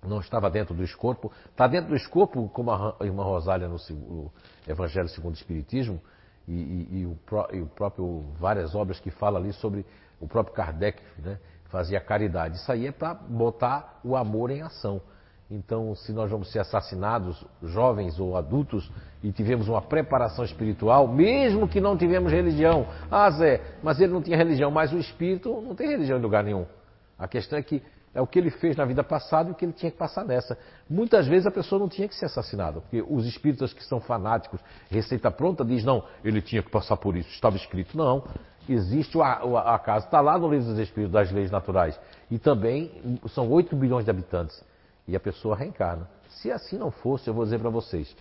não 0.03 0.21
estava 0.21 0.51
dentro 0.51 0.75
do 0.75 0.85
escopo. 0.85 1.33
Está 1.51 1.67
dentro 1.67 1.91
do 1.91 1.97
escopo, 1.97 2.49
como 2.51 2.71
a 2.71 2.97
irmã 3.01 3.25
Rosália 3.25 3.69
no, 3.69 3.77
no 3.91 4.33
Evangelho 4.69 5.09
segundo 5.09 5.35
o 5.35 5.37
Espiritismo, 5.37 6.01
e, 6.47 6.53
e, 6.53 6.89
e, 7.01 7.07
o, 7.07 7.19
e, 7.55 7.61
o, 7.63 7.67
próprio 7.67 8.25
várias 8.39 8.75
obras 8.75 9.01
que 9.01 9.11
fala 9.11 9.39
ali 9.39 9.53
sobre 9.55 9.87
o 10.21 10.29
próprio 10.29 10.55
Kardec, 10.55 11.01
né? 11.19 11.39
Fazia 11.71 12.01
caridade. 12.01 12.57
Isso 12.57 12.71
aí 12.71 12.87
é 12.87 12.93
para 12.93 13.15
botar 13.15 14.01
o 14.05 14.15
amor 14.15 14.51
em 14.51 14.63
ação. 14.63 15.01
Então, 15.51 15.95
se 15.95 16.13
nós 16.13 16.31
vamos 16.31 16.51
ser 16.51 16.61
assassinados, 16.61 17.45
jovens 17.63 18.19
ou 18.19 18.37
adultos, 18.37 18.91
e 19.23 19.31
tivemos 19.31 19.69
uma 19.69 19.83
preparação 19.83 20.45
espiritual, 20.45 21.07
mesmo 21.07 21.69
que 21.69 21.81
não 21.81 21.97
tivemos 21.97 22.33
religião. 22.33 22.87
Ah, 23.11 23.31
Zé, 23.31 23.61
mas 23.83 24.01
ele 24.01 24.13
não 24.13 24.23
tinha 24.23 24.37
religião, 24.37 24.71
mas 24.71 24.93
o 24.93 24.99
espírito 24.99 25.61
não 25.61 25.75
tem 25.75 25.89
religião 25.89 26.19
em 26.19 26.23
lugar 26.23 26.43
nenhum. 26.43 26.67
A 27.19 27.29
questão 27.29 27.59
é 27.59 27.63
que 27.63 27.83
é 28.15 28.23
o 28.23 28.27
que 28.27 28.39
ele 28.39 28.51
fez 28.51 28.77
na 28.77 28.85
vida 28.85 29.03
passada 29.03 29.49
e 29.49 29.53
o 29.53 29.55
que 29.55 29.65
ele 29.65 29.73
tinha 29.73 29.91
que 29.91 29.99
passar 29.99 30.25
nessa. 30.25 30.57
Muitas 30.89 31.27
vezes 31.27 31.47
a 31.47 31.51
pessoa 31.51 31.81
não 31.81 31.89
tinha 31.89 32.09
que 32.09 32.15
ser 32.15 32.27
assassinada, 32.27 32.81
porque 32.81 33.03
os 33.07 33.27
espíritas 33.27 33.73
que 33.73 33.85
são 33.85 34.01
fanáticos, 34.01 34.61
receita 34.89 35.31
pronta, 35.31 35.65
diz 35.65 35.85
não, 35.85 36.05
ele 36.25 36.41
tinha 36.41 36.63
que 36.63 36.71
passar 36.71 36.97
por 36.97 37.17
isso, 37.17 37.29
estava 37.31 37.57
escrito. 37.57 37.97
Não, 37.99 38.25
existe 38.69 39.19
o 39.19 39.23
acaso, 39.23 40.07
está 40.07 40.21
lá 40.21 40.39
no 40.39 40.49
livro 40.49 40.69
dos 40.69 40.79
espíritos 40.79 41.13
das 41.13 41.31
leis 41.33 41.51
naturais. 41.51 41.99
E 42.31 42.39
também 42.39 42.91
são 43.29 43.51
8 43.51 43.75
bilhões 43.75 44.05
de 44.05 44.11
habitantes 44.11 44.63
e 45.07 45.15
a 45.15 45.21
pessoa 45.21 45.57
reencarna. 45.57 46.09
Se 46.29 46.51
assim 46.51 46.77
não 46.77 46.91
fosse, 46.91 47.29
eu 47.29 47.35
vou 47.35 47.45
dizer 47.45 47.59
para 47.59 47.71
vocês. 47.71 48.15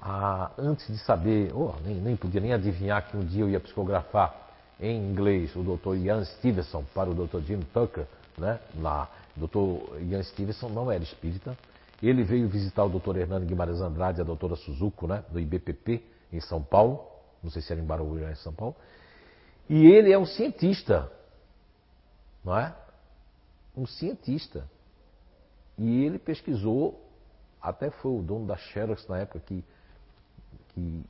Ah, 0.00 0.50
antes 0.58 0.86
de 0.86 0.98
saber, 0.98 1.52
oh, 1.54 1.74
nem, 1.84 1.96
nem 1.96 2.16
podia 2.16 2.40
nem 2.40 2.52
adivinhar 2.52 3.08
que 3.08 3.16
um 3.16 3.24
dia 3.24 3.42
eu 3.42 3.48
ia 3.48 3.60
psicografar 3.60 4.34
em 4.78 4.96
inglês 4.96 5.54
o 5.56 5.62
Dr. 5.62 5.96
Ian 5.96 6.24
Stevenson 6.24 6.84
para 6.94 7.08
o 7.10 7.14
Dr. 7.14 7.40
Jim 7.40 7.60
Tucker, 7.72 8.06
né? 8.36 8.60
Lá, 8.78 9.10
Dr. 9.36 10.00
Ian 10.02 10.22
Stevenson 10.22 10.68
não 10.68 10.90
era 10.90 11.02
espírita. 11.02 11.56
Ele 12.02 12.22
veio 12.22 12.48
visitar 12.48 12.84
o 12.84 12.88
Dr. 12.88 13.16
Hernando 13.16 13.46
Guimarães 13.46 13.80
Andrade 13.80 14.20
e 14.20 14.22
a 14.22 14.24
doutora 14.24 14.56
Suzuko, 14.56 15.06
né? 15.06 15.24
Do 15.30 15.40
IBPP, 15.40 16.04
em 16.32 16.40
São 16.40 16.62
Paulo. 16.62 17.06
Não 17.42 17.50
sei 17.50 17.62
se 17.62 17.72
era 17.72 17.80
em 17.80 17.84
Barueri 17.84 18.24
ou 18.24 18.30
em 18.30 18.34
São 18.36 18.52
Paulo. 18.52 18.76
E 19.68 19.86
ele 19.86 20.12
é 20.12 20.18
um 20.18 20.26
cientista, 20.26 21.10
não 22.44 22.58
é? 22.58 22.74
Um 23.74 23.86
cientista. 23.86 24.68
E 25.78 26.04
ele 26.04 26.18
pesquisou, 26.18 27.00
até 27.60 27.90
foi 27.90 28.12
o 28.12 28.22
dono 28.22 28.46
da 28.46 28.56
Xerox 28.56 29.06
na 29.08 29.18
época 29.18 29.40
que, 29.40 29.64
que 30.68 31.04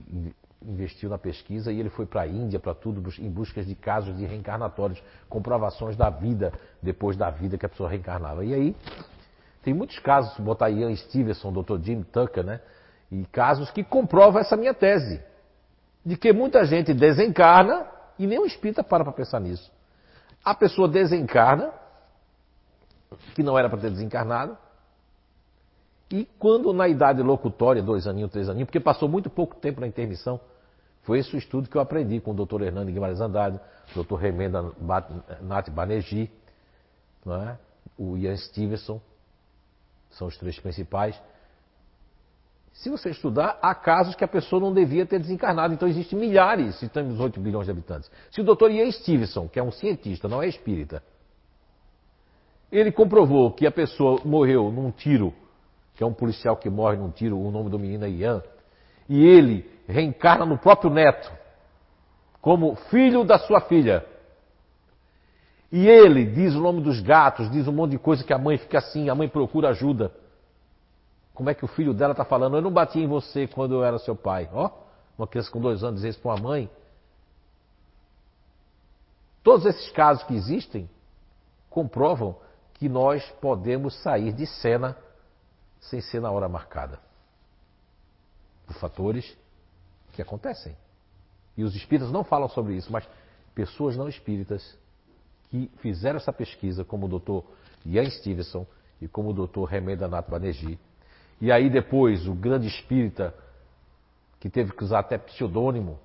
investiu 0.62 1.10
na 1.10 1.18
pesquisa, 1.18 1.70
e 1.70 1.78
ele 1.78 1.90
foi 1.90 2.06
para 2.06 2.22
a 2.22 2.26
Índia, 2.26 2.58
para 2.58 2.74
tudo, 2.74 3.02
em 3.18 3.30
busca 3.30 3.62
de 3.62 3.74
casos 3.74 4.16
de 4.16 4.24
reencarnatórios, 4.24 5.02
comprovações 5.28 5.96
da 5.96 6.08
vida, 6.08 6.52
depois 6.82 7.16
da 7.16 7.30
vida 7.30 7.58
que 7.58 7.66
a 7.66 7.68
pessoa 7.68 7.88
reencarnava. 7.88 8.44
E 8.44 8.54
aí, 8.54 8.76
tem 9.62 9.74
muitos 9.74 9.98
casos, 9.98 10.38
botar 10.38 10.70
Ian 10.70 10.94
Stevenson, 10.94 11.52
Dr. 11.52 11.78
Jim 11.82 12.02
Tucker, 12.02 12.44
né? 12.44 12.60
E 13.10 13.24
casos 13.26 13.70
que 13.70 13.84
comprovam 13.84 14.40
essa 14.40 14.56
minha 14.56 14.74
tese. 14.74 15.20
De 16.04 16.16
que 16.16 16.32
muita 16.32 16.64
gente 16.64 16.92
desencarna 16.92 17.86
e 18.18 18.26
nem 18.26 18.44
espírita 18.46 18.82
para 18.82 19.04
para 19.04 19.12
pensar 19.12 19.40
nisso. 19.40 19.70
A 20.44 20.54
pessoa 20.54 20.88
desencarna 20.88 21.72
que 23.34 23.42
não 23.42 23.58
era 23.58 23.68
para 23.68 23.80
ter 23.80 23.90
desencarnado, 23.90 24.56
E 26.10 26.26
quando 26.38 26.72
na 26.72 26.86
idade 26.86 27.22
locutória, 27.22 27.82
dois 27.82 28.06
aninhos, 28.06 28.30
três 28.30 28.48
aninhos, 28.48 28.66
porque 28.66 28.78
passou 28.78 29.08
muito 29.08 29.30
pouco 29.30 29.56
tempo 29.56 29.80
na 29.80 29.86
intermissão, 29.86 30.38
foi 31.02 31.18
esse 31.18 31.34
o 31.34 31.38
estudo 31.38 31.68
que 31.68 31.76
eu 31.76 31.80
aprendi 31.80 32.20
com 32.20 32.32
o 32.32 32.46
Dr. 32.46 32.62
Hernando 32.62 32.90
Guimarães 32.90 33.20
Andrade, 33.20 33.58
Dr. 33.94 34.14
Remenda 34.14 34.72
Nath 35.42 35.70
Banerjee, 35.70 36.30
é? 37.26 37.56
o 37.98 38.16
Ian 38.16 38.36
Stevenson, 38.36 39.00
são 40.10 40.28
os 40.28 40.36
três 40.36 40.58
principais. 40.58 41.20
Se 42.72 42.90
você 42.90 43.10
estudar, 43.10 43.58
há 43.62 43.74
casos 43.74 44.14
que 44.14 44.24
a 44.24 44.28
pessoa 44.28 44.60
não 44.60 44.72
devia 44.72 45.06
ter 45.06 45.20
desencarnado. 45.20 45.74
Então 45.74 45.88
existem 45.88 46.18
milhares, 46.18 46.76
se 46.76 46.88
temos 46.88 47.20
8 47.20 47.38
bilhões 47.40 47.66
de 47.66 47.70
habitantes. 47.70 48.10
Se 48.30 48.40
o 48.40 48.44
Dr. 48.44 48.70
Ian 48.70 48.90
Stevenson, 48.90 49.48
que 49.48 49.58
é 49.58 49.62
um 49.62 49.70
cientista, 49.70 50.28
não 50.28 50.42
é 50.42 50.48
espírita, 50.48 51.02
ele 52.74 52.90
comprovou 52.90 53.52
que 53.52 53.66
a 53.66 53.70
pessoa 53.70 54.20
morreu 54.24 54.70
num 54.72 54.90
tiro, 54.90 55.32
que 55.94 56.02
é 56.02 56.06
um 56.06 56.12
policial 56.12 56.56
que 56.56 56.68
morre 56.68 56.96
num 56.96 57.10
tiro, 57.10 57.38
o 57.38 57.50
nome 57.52 57.70
do 57.70 57.78
menino 57.78 58.04
é 58.04 58.10
Ian, 58.10 58.42
e 59.08 59.24
ele 59.24 59.70
reencarna 59.86 60.44
no 60.44 60.58
próprio 60.58 60.90
neto, 60.90 61.32
como 62.40 62.74
filho 62.90 63.22
da 63.22 63.38
sua 63.38 63.60
filha. 63.60 64.04
E 65.70 65.86
ele 65.86 66.24
diz 66.26 66.54
o 66.54 66.60
nome 66.60 66.80
dos 66.80 67.00
gatos, 67.00 67.48
diz 67.50 67.68
um 67.68 67.72
monte 67.72 67.92
de 67.92 67.98
coisa 67.98 68.24
que 68.24 68.32
a 68.32 68.38
mãe 68.38 68.58
fica 68.58 68.78
assim, 68.78 69.08
a 69.08 69.14
mãe 69.14 69.28
procura 69.28 69.68
ajuda. 69.68 70.12
Como 71.32 71.48
é 71.50 71.54
que 71.54 71.64
o 71.64 71.68
filho 71.68 71.94
dela 71.94 72.12
está 72.12 72.24
falando? 72.24 72.56
Eu 72.56 72.62
não 72.62 72.72
bati 72.72 72.98
em 72.98 73.06
você 73.06 73.46
quando 73.46 73.74
eu 73.74 73.84
era 73.84 73.98
seu 73.98 74.16
pai. 74.16 74.48
Ó, 74.52 74.70
uma 75.16 75.26
criança 75.26 75.50
com 75.50 75.60
dois 75.60 75.82
anos 75.82 75.96
dizer 75.96 76.10
isso 76.10 76.20
para 76.20 76.32
uma 76.32 76.42
mãe. 76.42 76.70
Todos 79.42 79.66
esses 79.66 79.90
casos 79.92 80.22
que 80.24 80.34
existem 80.34 80.88
comprovam 81.68 82.36
que 82.74 82.88
nós 82.88 83.24
podemos 83.40 83.94
sair 84.02 84.32
de 84.32 84.46
cena 84.46 84.96
sem 85.80 86.00
ser 86.00 86.20
na 86.20 86.30
hora 86.30 86.48
marcada. 86.48 86.98
Por 88.66 88.74
fatores 88.76 89.36
que 90.12 90.22
acontecem. 90.22 90.76
E 91.56 91.62
os 91.62 91.74
espíritas 91.74 92.10
não 92.10 92.24
falam 92.24 92.48
sobre 92.48 92.74
isso, 92.74 92.90
mas 92.90 93.06
pessoas 93.54 93.96
não 93.96 94.08
espíritas 94.08 94.76
que 95.50 95.70
fizeram 95.78 96.16
essa 96.16 96.32
pesquisa, 96.32 96.84
como 96.84 97.06
o 97.06 97.18
Dr. 97.18 97.46
Ian 97.86 98.10
Stevenson 98.10 98.66
e 99.00 99.06
como 99.06 99.30
o 99.30 99.46
Dr. 99.46 99.64
Remeda 99.64 100.08
Nath 100.08 100.28
Banerjee, 100.28 100.78
e 101.40 101.52
aí 101.52 101.68
depois 101.68 102.26
o 102.26 102.34
grande 102.34 102.66
espírita, 102.66 103.34
que 104.40 104.48
teve 104.48 104.72
que 104.72 104.84
usar 104.84 105.00
até 105.00 105.18
pseudônimo, 105.18 105.98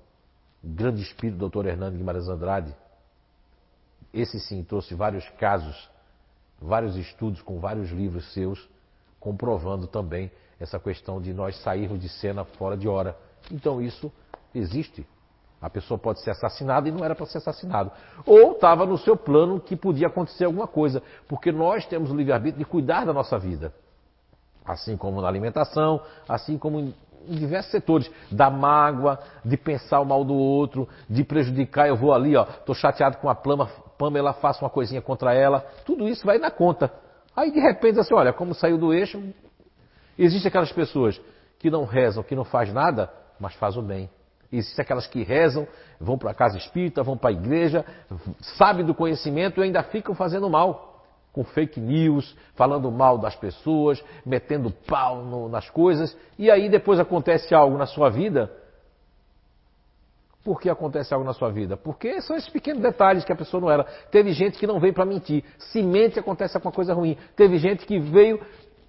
o 0.62 0.68
grande 0.68 1.02
espírito 1.02 1.48
Dr. 1.48 1.66
Hernando 1.66 1.96
Guimarães 1.96 2.28
Andrade, 2.28 2.74
esse 4.12 4.38
sim 4.40 4.62
trouxe 4.62 4.94
vários 4.94 5.28
casos, 5.30 5.88
vários 6.60 6.96
estudos 6.96 7.42
com 7.42 7.58
vários 7.58 7.90
livros 7.90 8.32
seus, 8.32 8.68
comprovando 9.18 9.86
também 9.86 10.30
essa 10.58 10.78
questão 10.78 11.20
de 11.20 11.32
nós 11.32 11.56
sairmos 11.62 12.00
de 12.00 12.08
cena 12.08 12.44
fora 12.44 12.76
de 12.76 12.88
hora. 12.88 13.16
Então 13.50 13.80
isso 13.80 14.12
existe. 14.54 15.06
A 15.60 15.68
pessoa 15.68 15.98
pode 15.98 16.20
ser 16.20 16.30
assassinada 16.30 16.88
e 16.88 16.92
não 16.92 17.04
era 17.04 17.14
para 17.14 17.26
ser 17.26 17.38
assassinado. 17.38 17.90
Ou 18.24 18.52
estava 18.52 18.86
no 18.86 18.96
seu 18.96 19.16
plano 19.16 19.60
que 19.60 19.76
podia 19.76 20.06
acontecer 20.06 20.44
alguma 20.44 20.66
coisa, 20.66 21.02
porque 21.28 21.52
nós 21.52 21.86
temos 21.86 22.10
o 22.10 22.14
livre-arbítrio 22.14 22.64
de 22.64 22.70
cuidar 22.70 23.04
da 23.04 23.12
nossa 23.12 23.38
vida 23.38 23.72
assim 24.64 24.96
como 24.96 25.20
na 25.20 25.28
alimentação, 25.28 26.00
assim 26.28 26.58
como 26.58 26.80
em, 26.80 26.94
diversos 27.28 27.70
setores, 27.70 28.10
da 28.30 28.48
mágoa, 28.48 29.18
de 29.44 29.56
pensar 29.56 30.00
o 30.00 30.06
mal 30.06 30.24
do 30.24 30.34
outro, 30.34 30.88
de 31.08 31.22
prejudicar, 31.22 31.86
eu 31.86 31.96
vou 31.96 32.14
ali, 32.14 32.34
ó, 32.34 32.44
tô 32.44 32.72
chateado 32.72 33.18
com 33.18 33.28
a 33.28 33.34
Plama, 33.34 33.68
Pamela, 34.00 34.32
faço 34.32 34.64
uma 34.64 34.70
coisinha 34.70 35.02
contra 35.02 35.34
ela, 35.34 35.60
tudo 35.84 36.08
isso 36.08 36.24
vai 36.24 36.38
na 36.38 36.50
conta. 36.50 36.90
Aí 37.36 37.50
de 37.50 37.60
repente 37.60 38.00
assim, 38.00 38.14
olha, 38.14 38.32
como 38.32 38.54
saiu 38.54 38.78
do 38.78 38.94
eixo, 38.94 39.22
existem 40.18 40.48
aquelas 40.48 40.72
pessoas 40.72 41.20
que 41.58 41.70
não 41.70 41.84
rezam, 41.84 42.22
que 42.22 42.34
não 42.34 42.44
faz 42.44 42.72
nada, 42.72 43.12
mas 43.38 43.54
faz 43.56 43.76
o 43.76 43.82
bem. 43.82 44.08
Existem 44.50 44.82
aquelas 44.82 45.06
que 45.06 45.22
rezam, 45.22 45.68
vão 46.00 46.16
para 46.16 46.30
a 46.30 46.34
casa 46.34 46.56
espírita, 46.56 47.02
vão 47.02 47.14
para 47.16 47.28
a 47.28 47.32
igreja, 47.32 47.84
sabem 48.40 48.86
do 48.86 48.94
conhecimento 48.94 49.60
e 49.60 49.64
ainda 49.64 49.82
ficam 49.82 50.14
fazendo 50.14 50.48
mal 50.48 51.04
com 51.30 51.44
fake 51.44 51.78
news, 51.78 52.34
falando 52.54 52.90
mal 52.90 53.18
das 53.18 53.36
pessoas, 53.36 54.02
metendo 54.24 54.70
pau 54.88 55.22
no, 55.22 55.48
nas 55.48 55.68
coisas, 55.68 56.16
e 56.38 56.50
aí 56.50 56.68
depois 56.70 56.98
acontece 56.98 57.54
algo 57.54 57.76
na 57.76 57.86
sua 57.86 58.08
vida. 58.08 58.50
Por 60.42 60.60
que 60.60 60.70
acontece 60.70 61.12
algo 61.12 61.26
na 61.26 61.34
sua 61.34 61.50
vida? 61.50 61.76
Porque 61.76 62.20
são 62.22 62.34
esses 62.34 62.48
pequenos 62.48 62.82
detalhes 62.82 63.24
que 63.24 63.32
a 63.32 63.36
pessoa 63.36 63.60
não 63.60 63.70
era. 63.70 63.84
Teve 64.10 64.32
gente 64.32 64.58
que 64.58 64.66
não 64.66 64.80
veio 64.80 64.94
para 64.94 65.04
mentir. 65.04 65.44
Se 65.58 65.82
mente, 65.82 66.18
acontece 66.18 66.56
alguma 66.56 66.72
coisa 66.72 66.94
ruim. 66.94 67.16
Teve 67.36 67.58
gente 67.58 67.84
que 67.84 67.98
veio 67.98 68.40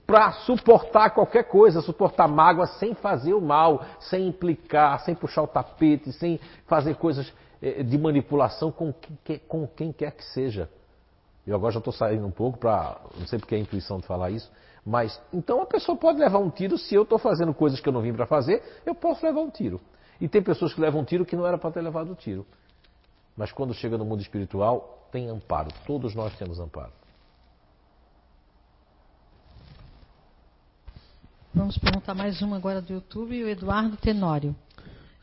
para 0.08 0.32
suportar 0.32 1.12
qualquer 1.12 1.43
coisa, 1.43 1.82
suportar 1.82 2.28
mágoa 2.28 2.68
sem 2.68 2.93
fazer 2.93 3.34
o 3.34 3.41
mal, 3.41 3.84
sem 3.99 4.28
implicar, 4.28 4.99
sem 5.02 5.14
puxar 5.14 5.43
o 5.43 5.47
tapete, 5.47 6.12
sem 6.14 6.39
fazer 6.68 6.95
coisas 6.95 7.32
eh, 7.62 7.84
de 7.84 7.97
manipulação 7.97 8.72
com, 8.72 8.93
com 9.47 9.68
quem 9.68 9.91
quer 9.91 10.12
que 10.12 10.24
seja. 10.24 10.70
Eu 11.45 11.56
agora 11.56 11.74
já 11.74 11.80
estou 11.80 11.93
saindo 11.93 12.26
um 12.26 12.32
pouco 12.32 12.60
para. 12.60 12.97
Não 13.18 13.28
sei 13.28 13.39
porque 13.39 13.56
é 13.56 13.58
a 13.58 13.62
intuição 13.62 13.99
de 13.99 14.08
falar 14.08 14.32
isso. 14.32 14.52
Mas 14.86 15.22
então 15.34 15.62
a 15.62 15.66
pessoa 15.66 15.97
pode 15.97 16.20
levar 16.20 16.39
um 16.39 16.49
tiro 16.49 16.78
se 16.78 16.95
eu 16.95 17.04
estou 17.04 17.20
fazendo 17.20 17.54
coisas 17.54 17.80
que 17.80 17.88
eu 17.88 17.93
não 17.93 18.02
vim 18.02 18.14
para 18.14 18.26
fazer, 18.26 18.64
eu 18.86 18.95
posso 18.95 19.26
levar 19.26 19.41
um 19.41 19.49
tiro. 19.49 19.80
E 20.22 20.28
tem 20.28 20.42
pessoas 20.42 20.72
que 20.72 20.80
levam 20.80 21.02
um 21.02 21.04
tiro 21.04 21.26
que 21.26 21.36
não 21.36 21.48
era 21.48 21.58
para 21.58 21.72
ter 21.72 21.82
levado 21.82 22.12
o 22.12 22.16
tiro. 22.16 22.46
Mas 23.36 23.52
quando 23.52 23.74
chega 23.74 23.98
no 23.98 24.06
mundo 24.06 24.22
espiritual, 24.22 25.10
tem 25.12 25.28
amparo. 25.28 25.70
Todos 25.88 26.14
nós 26.14 26.32
temos 26.38 26.60
amparo. 26.60 26.92
Vamos 31.54 31.78
perguntar 31.80 32.14
mais 32.14 32.40
uma 32.42 32.56
agora 32.56 32.82
do 32.82 32.94
YouTube, 32.94 33.44
o 33.44 33.50
Eduardo 33.50 33.98
Tenório. 33.98 34.56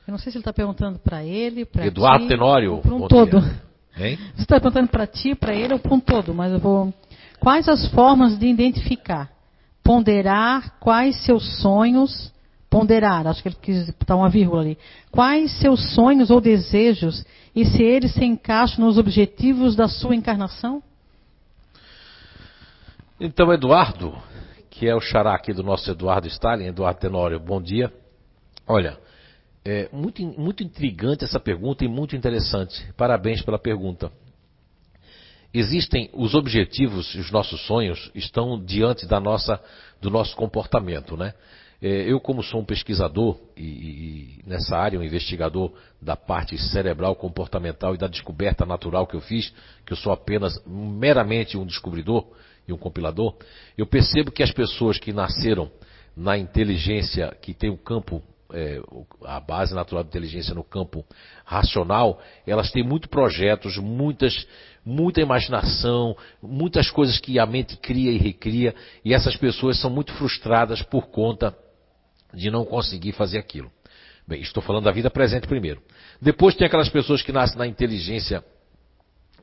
Eu 0.06 0.12
não 0.12 0.18
sei 0.18 0.32
se 0.32 0.38
ele 0.38 0.42
está 0.42 0.52
perguntando 0.52 0.98
para 0.98 1.22
ele, 1.24 1.64
para 1.64 1.86
Eduardo 1.86 2.26
Tenório. 2.26 2.78
Para 2.78 2.94
um 2.94 3.06
todo. 3.06 3.40
Você 3.94 4.42
está 4.42 4.60
perguntando 4.60 4.88
para 4.88 5.06
ti, 5.06 5.34
para 5.34 5.54
ele 5.54 5.74
ou 5.74 5.78
para 5.78 5.94
um 5.94 6.00
todo, 6.00 6.34
mas 6.34 6.52
eu 6.52 6.58
vou. 6.58 6.92
Quais 7.40 7.68
as 7.68 7.88
formas 7.90 8.38
de 8.38 8.46
identificar? 8.46 9.30
Ponderar 9.82 10.78
quais 10.80 11.24
seus 11.24 11.60
sonhos. 11.60 12.32
Ponderar, 12.70 13.26
acho 13.26 13.42
que 13.42 13.48
ele 13.48 13.56
quis 13.60 13.90
botar 13.90 14.16
uma 14.16 14.28
vírgula 14.28 14.60
ali. 14.60 14.78
Quais 15.10 15.58
seus 15.58 15.94
sonhos 15.94 16.30
ou 16.30 16.40
desejos 16.40 17.24
e 17.54 17.64
se 17.64 17.82
eles 17.82 18.12
se 18.12 18.24
encaixam 18.24 18.84
nos 18.84 18.98
objetivos 18.98 19.74
da 19.74 19.88
sua 19.88 20.14
encarnação? 20.14 20.82
Então, 23.18 23.52
Eduardo, 23.52 24.16
que 24.70 24.86
é 24.86 24.94
o 24.94 25.00
xará 25.00 25.34
aqui 25.34 25.52
do 25.52 25.62
nosso 25.62 25.90
Eduardo 25.90 26.28
Stalin, 26.28 26.66
Eduardo 26.66 27.00
Tenório, 27.00 27.40
bom 27.40 27.60
dia. 27.60 27.92
Olha, 28.66 28.98
é 29.64 29.88
muito, 29.92 30.22
muito 30.22 30.62
intrigante 30.62 31.24
essa 31.24 31.40
pergunta 31.40 31.84
e 31.84 31.88
muito 31.88 32.14
interessante. 32.14 32.86
Parabéns 32.96 33.42
pela 33.42 33.58
pergunta. 33.58 34.12
Existem 35.52 36.10
os 36.12 36.34
objetivos, 36.34 37.14
os 37.14 37.30
nossos 37.30 37.60
sonhos 37.66 38.10
estão 38.14 38.62
diante 38.62 39.06
da 39.06 39.18
nossa, 39.18 39.58
do 40.00 40.10
nosso 40.10 40.36
comportamento, 40.36 41.16
né? 41.16 41.32
É, 41.80 42.10
eu, 42.10 42.18
como 42.18 42.42
sou 42.42 42.60
um 42.60 42.64
pesquisador 42.64 43.38
e, 43.56 43.62
e, 43.62 44.42
nessa 44.44 44.76
área, 44.76 44.98
um 44.98 45.02
investigador 45.02 45.72
da 46.02 46.16
parte 46.16 46.58
cerebral, 46.58 47.14
comportamental 47.14 47.94
e 47.94 47.98
da 47.98 48.08
descoberta 48.08 48.66
natural 48.66 49.06
que 49.06 49.14
eu 49.14 49.20
fiz, 49.20 49.52
que 49.86 49.92
eu 49.92 49.96
sou 49.96 50.12
apenas 50.12 50.60
meramente 50.66 51.56
um 51.56 51.64
descobridor 51.64 52.26
e 52.66 52.72
um 52.72 52.76
compilador, 52.76 53.36
eu 53.76 53.86
percebo 53.86 54.32
que 54.32 54.42
as 54.42 54.50
pessoas 54.50 54.98
que 54.98 55.12
nasceram 55.12 55.70
na 56.16 56.36
inteligência, 56.36 57.36
que 57.40 57.54
tem 57.54 57.70
o 57.70 57.78
campo 57.78 58.22
é, 58.52 58.80
a 59.24 59.38
base 59.38 59.74
natural 59.74 60.02
de 60.02 60.08
inteligência 60.08 60.54
no 60.54 60.64
campo 60.64 61.04
racional, 61.44 62.18
elas 62.46 62.72
têm 62.72 62.82
muitos 62.82 63.08
projetos, 63.08 63.76
muitas, 63.76 64.46
muita 64.84 65.20
imaginação, 65.20 66.16
muitas 66.42 66.90
coisas 66.90 67.20
que 67.20 67.38
a 67.38 67.44
mente 67.46 67.76
cria 67.76 68.10
e 68.10 68.16
recria, 68.16 68.74
e 69.04 69.12
essas 69.12 69.36
pessoas 69.36 69.78
são 69.78 69.90
muito 69.90 70.12
frustradas 70.14 70.82
por 70.82 71.08
conta 71.08 71.54
de 72.34 72.50
não 72.50 72.64
conseguir 72.64 73.12
fazer 73.12 73.38
aquilo. 73.38 73.70
Bem, 74.26 74.42
estou 74.42 74.62
falando 74.62 74.84
da 74.84 74.92
vida 74.92 75.10
presente 75.10 75.46
primeiro. 75.46 75.82
Depois 76.20 76.54
tem 76.54 76.66
aquelas 76.66 76.88
pessoas 76.88 77.22
que 77.22 77.32
nascem 77.32 77.58
na 77.58 77.66
inteligência 77.66 78.44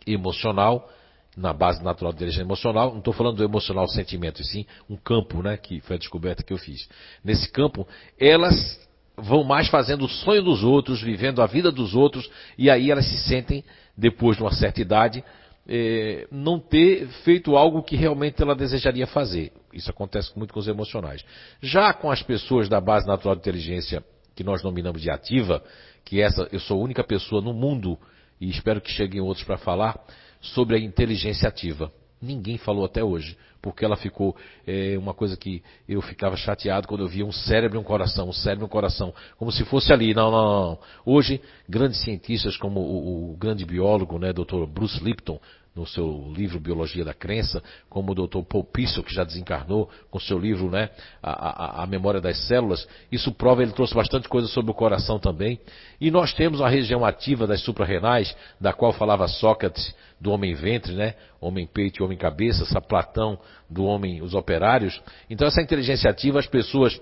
emocional, 0.05 0.87
na 1.35 1.51
base 1.51 1.83
natural 1.83 2.13
de 2.13 2.17
inteligência 2.17 2.43
emocional, 2.43 2.91
não 2.91 2.99
estou 2.99 3.13
falando 3.13 3.37
do 3.37 3.43
emocional 3.43 3.87
sentimento, 3.87 4.41
e 4.41 4.45
sim 4.45 4.65
um 4.89 4.95
campo, 4.95 5.41
né, 5.41 5.57
que 5.57 5.81
foi 5.81 5.95
a 5.95 5.99
descoberta 5.99 6.43
que 6.43 6.53
eu 6.53 6.57
fiz. 6.57 6.87
Nesse 7.23 7.51
campo, 7.51 7.87
elas 8.19 8.79
vão 9.17 9.43
mais 9.43 9.67
fazendo 9.67 10.05
o 10.05 10.09
sonho 10.09 10.43
dos 10.43 10.63
outros, 10.63 11.01
vivendo 11.01 11.41
a 11.41 11.47
vida 11.47 11.71
dos 11.71 11.95
outros, 11.95 12.29
e 12.57 12.69
aí 12.69 12.91
elas 12.91 13.05
se 13.05 13.17
sentem, 13.17 13.63
depois 13.97 14.37
de 14.37 14.43
uma 14.43 14.53
certa 14.53 14.81
idade, 14.81 15.23
eh, 15.67 16.27
não 16.31 16.59
ter 16.59 17.07
feito 17.23 17.55
algo 17.55 17.83
que 17.83 17.95
realmente 17.95 18.41
ela 18.41 18.55
desejaria 18.55 19.07
fazer. 19.07 19.51
Isso 19.73 19.89
acontece 19.89 20.31
muito 20.37 20.53
com 20.53 20.59
os 20.59 20.67
emocionais. 20.67 21.23
Já 21.61 21.93
com 21.93 22.09
as 22.11 22.21
pessoas 22.21 22.69
da 22.69 22.79
base 22.79 23.07
natural 23.07 23.35
de 23.35 23.41
inteligência, 23.41 24.03
que 24.35 24.43
nós 24.43 24.63
nominamos 24.63 25.01
de 25.01 25.09
ativa, 25.09 25.63
que 26.03 26.21
essa 26.21 26.47
eu 26.51 26.59
sou 26.59 26.79
a 26.79 26.83
única 26.83 27.03
pessoa 27.03 27.41
no 27.41 27.53
mundo, 27.53 27.97
e 28.39 28.49
espero 28.49 28.81
que 28.81 28.91
cheguem 28.91 29.21
outros 29.21 29.45
para 29.45 29.57
falar, 29.57 29.99
sobre 30.41 30.75
a 30.75 30.79
inteligência 30.79 31.47
ativa. 31.47 31.91
Ninguém 32.21 32.57
falou 32.57 32.85
até 32.85 33.03
hoje, 33.03 33.37
porque 33.65 33.83
ela 33.83 33.97
ficou 33.97 34.35
é, 34.67 34.95
uma 34.95 35.11
coisa 35.11 35.35
que 35.35 35.63
eu 35.89 35.99
ficava 35.99 36.37
chateado 36.37 36.87
quando 36.87 37.01
eu 37.01 37.07
via 37.07 37.25
um 37.25 37.31
cérebro 37.31 37.79
e 37.79 37.81
um 37.81 37.83
coração, 37.83 38.29
um 38.29 38.31
cérebro 38.31 38.65
e 38.65 38.67
um 38.67 38.69
coração, 38.69 39.11
como 39.39 39.51
se 39.51 39.65
fosse 39.65 39.91
ali. 39.91 40.13
Não, 40.13 40.29
não, 40.29 40.43
não. 40.43 40.79
Hoje, 41.03 41.41
grandes 41.67 41.99
cientistas 42.03 42.57
como 42.57 42.79
o, 42.79 43.31
o 43.33 43.37
grande 43.37 43.65
biólogo, 43.65 44.19
né, 44.19 44.31
Dr. 44.31 44.67
Bruce 44.71 45.03
Lipton, 45.03 45.39
no 45.75 45.85
seu 45.85 46.31
livro 46.33 46.59
Biologia 46.59 47.03
da 47.03 47.13
Crença, 47.13 47.61
como 47.89 48.13
o 48.13 48.15
Dr. 48.15 48.43
Paul 48.47 48.63
Pisso, 48.63 49.03
que 49.03 49.13
já 49.13 49.25
desencarnou, 49.25 49.89
com 50.09 50.19
seu 50.19 50.39
livro 50.39 50.69
né, 50.69 50.89
a, 51.21 51.31
a, 51.31 51.83
a, 51.83 51.87
Memória 51.87 52.21
das 52.21 52.47
Células. 52.47 52.87
Isso 53.11 53.33
prova, 53.33 53.61
ele 53.61 53.73
trouxe 53.73 53.93
bastante 53.93 54.29
coisa 54.29 54.47
sobre 54.47 54.71
o 54.71 54.73
coração 54.73 55.19
também. 55.19 55.59
E 55.99 56.09
nós 56.09 56.33
temos 56.33 56.61
a 56.61 56.69
região 56.69 57.03
ativa 57.03 57.45
das 57.45 57.61
suprarrenais, 57.61 58.35
da 58.59 58.71
qual 58.71 58.93
falava 58.93 59.27
Sócrates, 59.27 59.93
do 60.19 60.31
homem 60.31 60.53
ventre, 60.53 60.93
né? 60.93 61.15
Homem 61.41 61.67
peito 61.67 62.01
e 62.01 62.03
homem 62.03 62.17
cabeça, 62.17 62.63
essa 62.63 62.79
Platão 62.79 63.37
do 63.69 63.83
homem, 63.83 64.21
os 64.21 64.33
operários. 64.33 65.01
Então 65.29 65.45
essa 65.45 65.61
inteligência 65.61 66.09
ativa, 66.09 66.39
as 66.39 66.47
pessoas, 66.47 66.99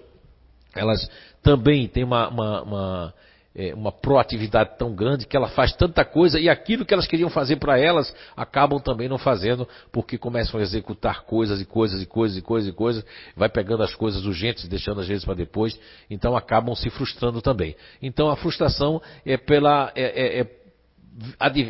elas 0.75 1.07
também 1.43 1.87
têm 1.87 2.03
uma, 2.03 2.27
uma, 2.27 2.61
uma 2.63 3.13
é, 3.55 3.73
uma 3.73 3.91
proatividade 3.91 4.77
tão 4.77 4.95
grande 4.95 5.27
que 5.27 5.37
ela 5.37 5.47
faz 5.47 5.73
tanta 5.73 6.03
coisa 6.03 6.39
e 6.39 6.49
aquilo 6.49 6.85
que 6.85 6.93
elas 6.93 7.07
queriam 7.07 7.29
fazer 7.29 7.57
para 7.57 7.79
elas 7.79 8.13
acabam 8.35 8.79
também 8.79 9.07
não 9.07 9.17
fazendo 9.17 9.67
porque 9.91 10.17
começam 10.17 10.59
a 10.59 10.63
executar 10.63 11.23
coisas 11.23 11.61
e 11.61 11.65
coisas 11.65 12.01
e 12.01 12.05
coisas 12.05 12.37
e 12.37 12.41
coisas 12.41 12.69
e 12.69 12.73
coisas, 12.73 13.05
vai 13.35 13.49
pegando 13.49 13.83
as 13.83 13.93
coisas 13.93 14.25
urgentes, 14.25 14.67
deixando 14.67 15.01
as 15.01 15.07
vezes 15.07 15.23
para 15.23 15.35
depois, 15.35 15.79
então 16.09 16.35
acabam 16.35 16.75
se 16.75 16.89
frustrando 16.89 17.41
também. 17.41 17.75
Então 18.01 18.29
a 18.29 18.35
frustração 18.35 19.01
é 19.25 19.37
pela 19.37 19.91
é, 19.95 20.39
é, 20.39 20.41
é 20.41 20.47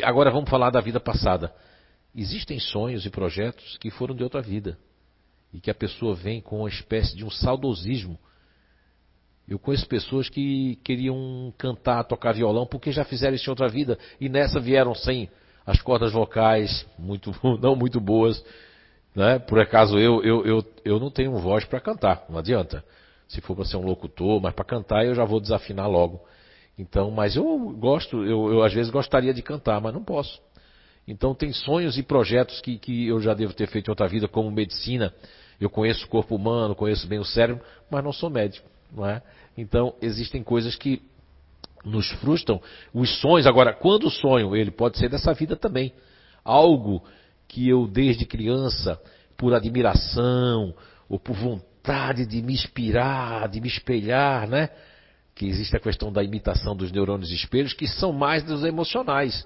agora 0.04 0.32
vamos 0.32 0.50
falar 0.50 0.70
da 0.70 0.80
vida 0.80 1.00
passada. 1.00 1.54
Existem 2.16 2.60
sonhos 2.60 3.06
e 3.06 3.10
projetos 3.10 3.78
que 3.78 3.90
foram 3.90 4.16
de 4.16 4.24
outra 4.24 4.42
vida 4.42 4.78
e 5.54 5.60
que 5.60 5.70
a 5.70 5.76
pessoa 5.76 6.16
vem 6.16 6.40
com 6.40 6.60
uma 6.60 6.70
espécie 6.70 7.16
de 7.16 7.26
um 7.26 7.30
saudosismo 7.30 8.18
eu 9.48 9.60
conheço 9.60 9.88
pessoas 9.88 10.30
que 10.30 10.78
queriam 10.84 11.54
cantar, 11.58 12.04
tocar 12.06 12.34
violão, 12.34 12.66
porque 12.66 12.92
já 12.92 13.04
fizeram 13.04 13.36
isso 13.36 13.50
em 13.50 13.52
outra 13.52 13.68
vida, 13.68 13.98
e 14.20 14.30
nessa 14.30 14.60
vieram 14.60 14.96
sem 14.96 15.30
as 15.66 15.82
cordas 15.82 16.14
vocais, 16.14 16.86
muito, 16.98 17.32
não 17.62 17.76
muito 17.76 18.00
boas. 18.00 18.44
Né? 19.16 19.40
Por 19.40 19.60
acaso 19.60 19.98
eu, 20.00 20.24
eu, 20.24 20.46
eu, 20.46 20.66
eu 20.84 21.00
não 21.00 21.12
tenho 21.12 21.38
voz 21.38 21.66
para 21.66 21.80
cantar, 21.80 22.26
não 22.30 22.40
adianta. 22.40 22.84
Se 23.28 23.42
for 23.42 23.56
para 23.56 23.66
ser 23.66 23.78
um 23.78 23.86
locutor, 23.86 24.42
mas 24.42 24.54
para 24.54 24.66
cantar 24.66 25.06
eu 25.06 25.16
já 25.16 25.26
vou 25.26 25.40
desafinar 25.40 25.90
logo. 25.90 26.22
Então, 26.78 27.12
mas 27.12 27.36
eu 27.36 27.46
gosto, 27.78 28.24
eu, 28.24 28.52
eu 28.52 28.64
às 28.64 28.74
vezes 28.74 28.92
gostaria 28.92 29.34
de 29.34 29.42
cantar, 29.42 29.80
mas 29.80 29.94
não 29.94 30.04
posso. 30.04 30.42
Então 31.08 31.36
tem 31.36 31.52
sonhos 31.52 31.98
e 31.98 32.04
projetos 32.04 32.62
que, 32.62 32.78
que 32.78 33.08
eu 33.08 33.20
já 33.20 33.34
devo 33.34 33.54
ter 33.54 33.68
feito 33.68 33.88
em 33.88 33.92
outra 33.92 34.08
vida, 34.08 34.28
como 34.28 34.50
medicina. 34.50 35.14
Eu 35.60 35.70
conheço 35.70 36.06
o 36.06 36.10
corpo 36.10 36.36
humano, 36.36 36.76
conheço 36.76 37.08
bem 37.08 37.20
o 37.20 37.26
cérebro, 37.26 37.64
mas 37.90 38.04
não 38.04 38.12
sou 38.12 38.30
médico 38.30 38.73
não 38.96 39.06
é? 39.06 39.22
Então, 39.58 39.96
existem 40.02 40.44
coisas 40.44 40.76
que 40.76 41.02
nos 41.84 42.10
frustram. 42.14 42.62
Os 42.94 43.20
sonhos, 43.20 43.46
agora, 43.46 43.74
quando 43.74 44.10
sonho, 44.10 44.56
ele 44.56 44.72
pode 44.72 44.98
ser 44.98 45.10
dessa 45.10 45.34
vida 45.34 45.56
também. 45.56 45.94
Algo 46.44 47.04
que 47.48 47.68
eu, 47.68 47.88
desde 47.88 48.26
criança, 48.26 49.00
por 49.38 49.54
admiração, 49.54 50.74
ou 51.10 51.20
por 51.20 51.36
vontade 51.36 52.26
de 52.26 52.42
me 52.42 52.54
inspirar, 52.54 53.48
de 53.50 53.60
me 53.60 53.68
espelhar, 53.68 54.48
né? 54.48 54.70
Que 55.36 55.46
existe 55.46 55.76
a 55.76 55.80
questão 55.80 56.12
da 56.12 56.24
imitação 56.24 56.76
dos 56.76 56.92
neurônios 56.92 57.32
espelhos, 57.32 57.74
que 57.74 57.88
são 57.88 58.14
mais 58.14 58.44
dos 58.44 58.64
emocionais. 58.64 59.46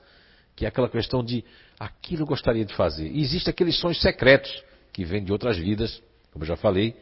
Que 0.55 0.65
é 0.65 0.67
aquela 0.67 0.89
questão 0.89 1.23
de 1.23 1.43
aquilo 1.79 2.23
eu 2.23 2.27
gostaria 2.27 2.65
de 2.65 2.73
fazer. 2.75 3.09
E 3.09 3.21
existem 3.21 3.51
aqueles 3.51 3.79
sonhos 3.79 4.01
secretos, 4.01 4.63
que 4.91 5.03
vêm 5.05 5.23
de 5.23 5.31
outras 5.31 5.57
vidas, 5.57 6.01
como 6.31 6.43
eu 6.43 6.47
já 6.47 6.55
falei, 6.55 6.95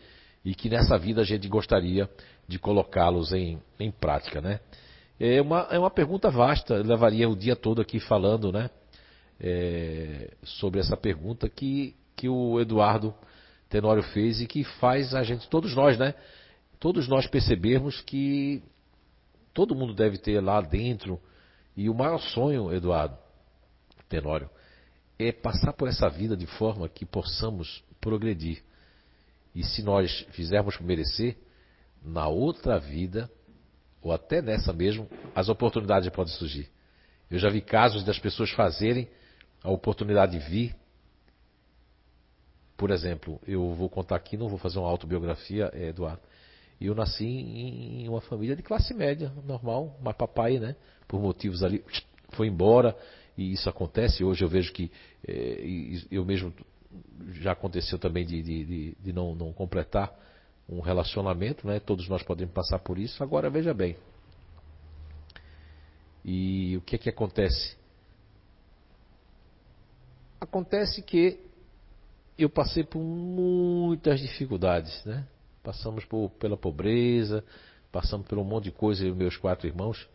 e 0.44 0.54
que 0.54 0.70
nessa 0.70 0.98
vida 0.98 1.22
a 1.22 1.24
gente 1.24 1.48
gostaria 1.48 2.10
de 2.48 2.60
colocá-los 2.60 3.34
em, 3.34 3.60
em 3.80 3.92
prática, 3.92 4.42
né? 4.42 4.60
É 5.20 5.42
uma, 5.42 5.68
é 5.72 5.80
uma 5.80 5.90
pergunta 5.90 6.30
vasta, 6.30 6.76
levaria 6.76 7.30
o 7.30 7.36
dia 7.36 7.56
todo 7.56 7.82
aqui 7.82 8.00
falando, 8.00 8.52
né? 8.52 8.70
É, 9.40 10.32
sobre 10.44 10.80
essa 10.80 10.96
pergunta 10.96 11.50
que, 11.50 11.96
que 12.16 12.30
o 12.30 12.60
Eduardo 12.60 13.14
Tenório 13.70 14.04
fez 14.04 14.42
e 14.42 14.48
que 14.48 14.64
faz 14.64 15.14
a 15.14 15.24
gente, 15.24 15.50
todos 15.50 15.76
nós, 15.76 15.98
né? 15.98 16.14
Todos 16.80 17.08
nós 17.08 17.28
percebermos 17.28 18.02
que 18.02 18.62
todo 19.54 19.76
mundo 19.76 19.94
deve 19.94 20.18
ter 20.18 20.42
lá 20.42 20.62
dentro, 20.62 21.20
e 21.76 21.90
o 21.90 21.94
maior 21.94 22.20
sonho, 22.20 22.74
Eduardo 22.74 23.18
Tenório, 24.08 24.50
é 25.18 25.32
passar 25.32 25.74
por 25.74 25.88
essa 25.88 26.10
vida 26.10 26.36
de 26.36 26.46
forma 26.46 26.90
que 26.90 27.06
possamos 27.06 27.84
progredir. 28.00 28.62
E 29.54 29.64
se 29.64 29.82
nós 29.82 30.26
fizermos 30.32 30.80
merecer, 30.80 31.38
na 32.06 32.28
outra 32.28 32.78
vida, 32.80 33.30
ou 34.02 34.12
até 34.12 34.42
nessa 34.42 34.72
mesmo, 34.72 35.10
as 35.34 35.50
oportunidades 35.50 36.08
podem 36.10 36.34
surgir. 36.34 36.70
Eu 37.30 37.40
já 37.40 37.50
vi 37.50 37.62
casos 37.62 38.04
das 38.04 38.20
pessoas 38.20 38.52
fazerem 38.52 39.10
a 39.64 39.72
oportunidade 39.72 40.38
de 40.38 40.50
vir. 40.50 40.76
Por 42.78 42.92
exemplo, 42.92 43.42
eu 43.48 43.74
vou 43.74 43.90
contar 43.90 44.16
aqui, 44.16 44.38
não 44.38 44.48
vou 44.48 44.60
fazer 44.60 44.78
uma 44.78 44.90
autobiografia, 44.90 45.72
é, 45.74 45.88
Eduardo. 45.88 46.22
Eu 46.80 46.94
nasci 46.94 47.26
em 47.26 48.08
uma 48.08 48.22
família 48.22 48.56
de 48.56 48.62
classe 48.62 48.94
média, 48.94 49.32
normal, 49.46 49.98
mas 50.04 50.16
papai, 50.16 50.60
né, 50.60 50.76
por 51.08 51.22
motivos 51.22 51.64
ali, 51.64 51.84
foi 52.32 52.48
embora, 52.48 52.96
e 53.38 53.54
isso 53.54 53.70
acontece. 53.70 54.24
Hoje 54.24 54.44
eu 54.44 54.50
vejo 54.50 54.72
que 54.74 54.92
é, 55.26 55.58
eu 56.12 56.24
mesmo 56.26 56.54
já 57.40 57.54
aconteceu 57.54 57.98
também 57.98 58.26
de, 58.26 58.42
de, 58.44 58.66
de, 58.66 58.98
de 59.02 59.14
não, 59.14 59.34
não 59.34 59.52
completar 59.52 60.14
um 60.68 60.80
relacionamento, 60.80 61.68
né? 61.68 61.80
Todos 61.80 62.08
nós 62.10 62.24
podemos 62.24 62.54
passar 62.54 62.80
por 62.80 62.98
isso. 62.98 63.24
Agora 63.24 63.50
veja 63.50 63.74
bem. 63.74 63.96
E 66.24 66.76
o 66.78 66.82
que 66.82 66.96
é 66.96 67.00
que 67.00 67.10
acontece? 67.10 67.78
Acontece 70.42 71.02
que 71.04 71.40
eu 72.38 72.50
passei 72.50 72.84
por 72.84 73.00
muitas 73.00 74.20
dificuldades, 74.20 75.06
né? 75.06 75.26
Passamos 75.64 76.04
por, 76.06 76.30
pela 76.32 76.58
pobreza, 76.58 77.44
passamos 77.92 78.28
por 78.28 78.38
um 78.38 78.44
monte 78.44 78.66
de 78.66 78.72
coisa, 78.72 79.06
eu 79.06 79.16
meus 79.16 79.38
quatro 79.38 79.68
irmãos, 79.68 80.08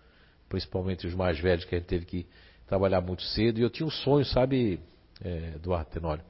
principalmente 0.48 1.06
os 1.06 1.14
mais 1.14 1.38
velhos, 1.40 1.64
que 1.64 1.74
a 1.74 1.78
gente 1.78 1.88
teve 1.88 2.04
que 2.04 2.26
trabalhar 2.66 3.00
muito 3.00 3.22
cedo. 3.22 3.58
E 3.58 3.62
eu 3.62 3.70
tinha 3.70 3.86
um 3.86 3.90
sonho, 3.90 4.24
sabe, 4.24 4.80
é, 5.22 5.54
Eduardo 5.54 5.90
Tenório? 5.90 6.24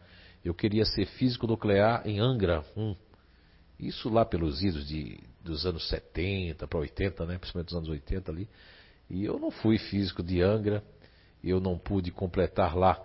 Eu 0.45 0.55
queria 0.55 0.85
ser 0.85 1.07
físico 1.07 1.47
nuclear 1.47 2.07
em 2.07 2.19
Angra 2.19 2.65
1. 2.77 2.95
Isso 3.81 4.11
lá 4.11 4.25
pelos 4.25 4.63
idos 4.63 4.87
de, 4.87 5.19
dos 5.43 5.65
anos 5.65 5.89
70 5.89 6.67
para 6.67 6.79
80, 6.79 7.25
né? 7.25 7.39
principalmente 7.39 7.69
dos 7.69 7.77
anos 7.77 7.89
80 7.89 8.31
ali. 8.31 8.49
E 9.09 9.25
eu 9.25 9.39
não 9.39 9.51
fui 9.51 9.79
físico 9.79 10.23
de 10.23 10.43
Angra, 10.43 10.85
eu 11.43 11.61
não 11.61 11.79
pude 11.79 12.11
completar 12.11 12.77
lá 12.77 13.01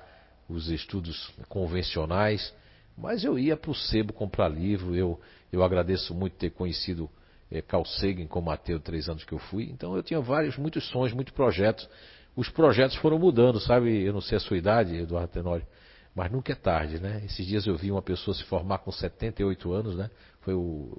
os 0.50 0.70
estudos 0.70 1.32
convencionais, 1.48 2.54
mas 2.98 3.24
eu 3.24 3.40
ia 3.40 3.56
para 3.58 3.72
o 3.72 3.76
sebo 3.76 4.14
comprar 4.14 4.50
livro. 4.50 4.96
Eu, 4.96 5.20
eu 5.52 5.64
agradeço 5.64 6.14
muito 6.14 6.36
ter 6.36 6.52
conhecido 6.52 7.10
é, 7.50 7.62
Carl 7.62 7.86
Sagan 7.86 8.28
como 8.28 8.52
ateu 8.52 8.80
três 8.80 9.08
anos 9.08 9.24
que 9.24 9.34
eu 9.34 9.40
fui. 9.40 9.70
Então 9.72 9.96
eu 9.96 10.04
tinha 10.04 10.20
vários, 10.20 10.58
muitos 10.58 10.88
sonhos, 10.90 11.14
muitos 11.14 11.34
projetos. 11.34 11.88
Os 12.36 12.50
projetos 12.50 12.98
foram 12.98 13.18
mudando, 13.18 13.60
sabe? 13.60 14.04
Eu 14.04 14.14
não 14.14 14.22
sei 14.22 14.38
a 14.38 14.42
sua 14.42 14.58
idade, 14.58 14.96
Eduardo 14.96 15.32
Tenório, 15.32 15.66
mas 16.14 16.32
nunca 16.32 16.52
é 16.52 16.56
tarde, 16.56 17.00
né? 17.00 17.22
Esses 17.26 17.46
dias 17.46 17.66
eu 17.66 17.76
vi 17.78 17.92
uma 17.92 18.02
pessoa 18.02 18.36
se 18.36 18.44
formar 18.44 18.80
com 18.80 18.92
78 18.92 19.72
anos, 19.72 19.96
né? 19.96 20.10
Foi 20.46 20.54
o, 20.54 20.96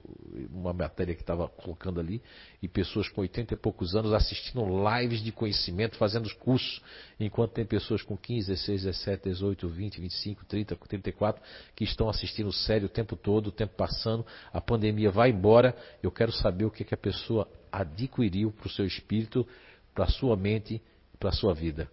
uma 0.51 0.73
matéria 0.73 1.15
que 1.15 1.21
estava 1.21 1.47
colocando 1.47 2.01
ali, 2.01 2.21
e 2.61 2.67
pessoas 2.67 3.09
com 3.09 3.21
80 3.21 3.55
e 3.55 3.57
poucos 3.57 3.95
anos 3.95 4.13
assistindo 4.13 4.61
lives 4.67 5.23
de 5.23 5.31
conhecimento, 5.31 5.97
fazendo 5.97 6.27
os 6.27 6.33
cursos, 6.33 6.83
enquanto 7.19 7.53
tem 7.53 7.65
pessoas 7.65 8.03
com 8.03 8.17
15, 8.17 8.49
16, 8.49 8.83
17, 8.83 9.23
18, 9.29 9.69
20, 9.69 10.01
25, 10.01 10.45
30, 10.47 10.77
34 10.77 11.43
que 11.77 11.85
estão 11.85 12.09
assistindo 12.09 12.53
sério 12.53 12.87
o 12.87 12.89
tempo 12.89 13.15
todo, 13.15 13.47
o 13.47 13.53
tempo 13.53 13.75
passando, 13.77 14.27
a 14.53 14.61
pandemia 14.61 15.13
vai 15.13 15.31
embora. 15.31 15.77
Eu 16.03 16.11
quero 16.11 16.33
saber 16.33 16.65
o 16.65 16.71
que, 16.71 16.83
que 16.83 16.95
a 16.95 16.99
pessoa 16.99 17.49
adquiriu 17.71 18.51
para 18.51 18.67
o 18.67 18.71
seu 18.71 18.85
espírito, 18.85 19.47
para 19.95 20.07
a 20.07 20.09
sua 20.09 20.37
mente, 20.37 20.83
para 21.21 21.29
a 21.29 21.33
sua 21.33 21.55
vida. 21.55 21.89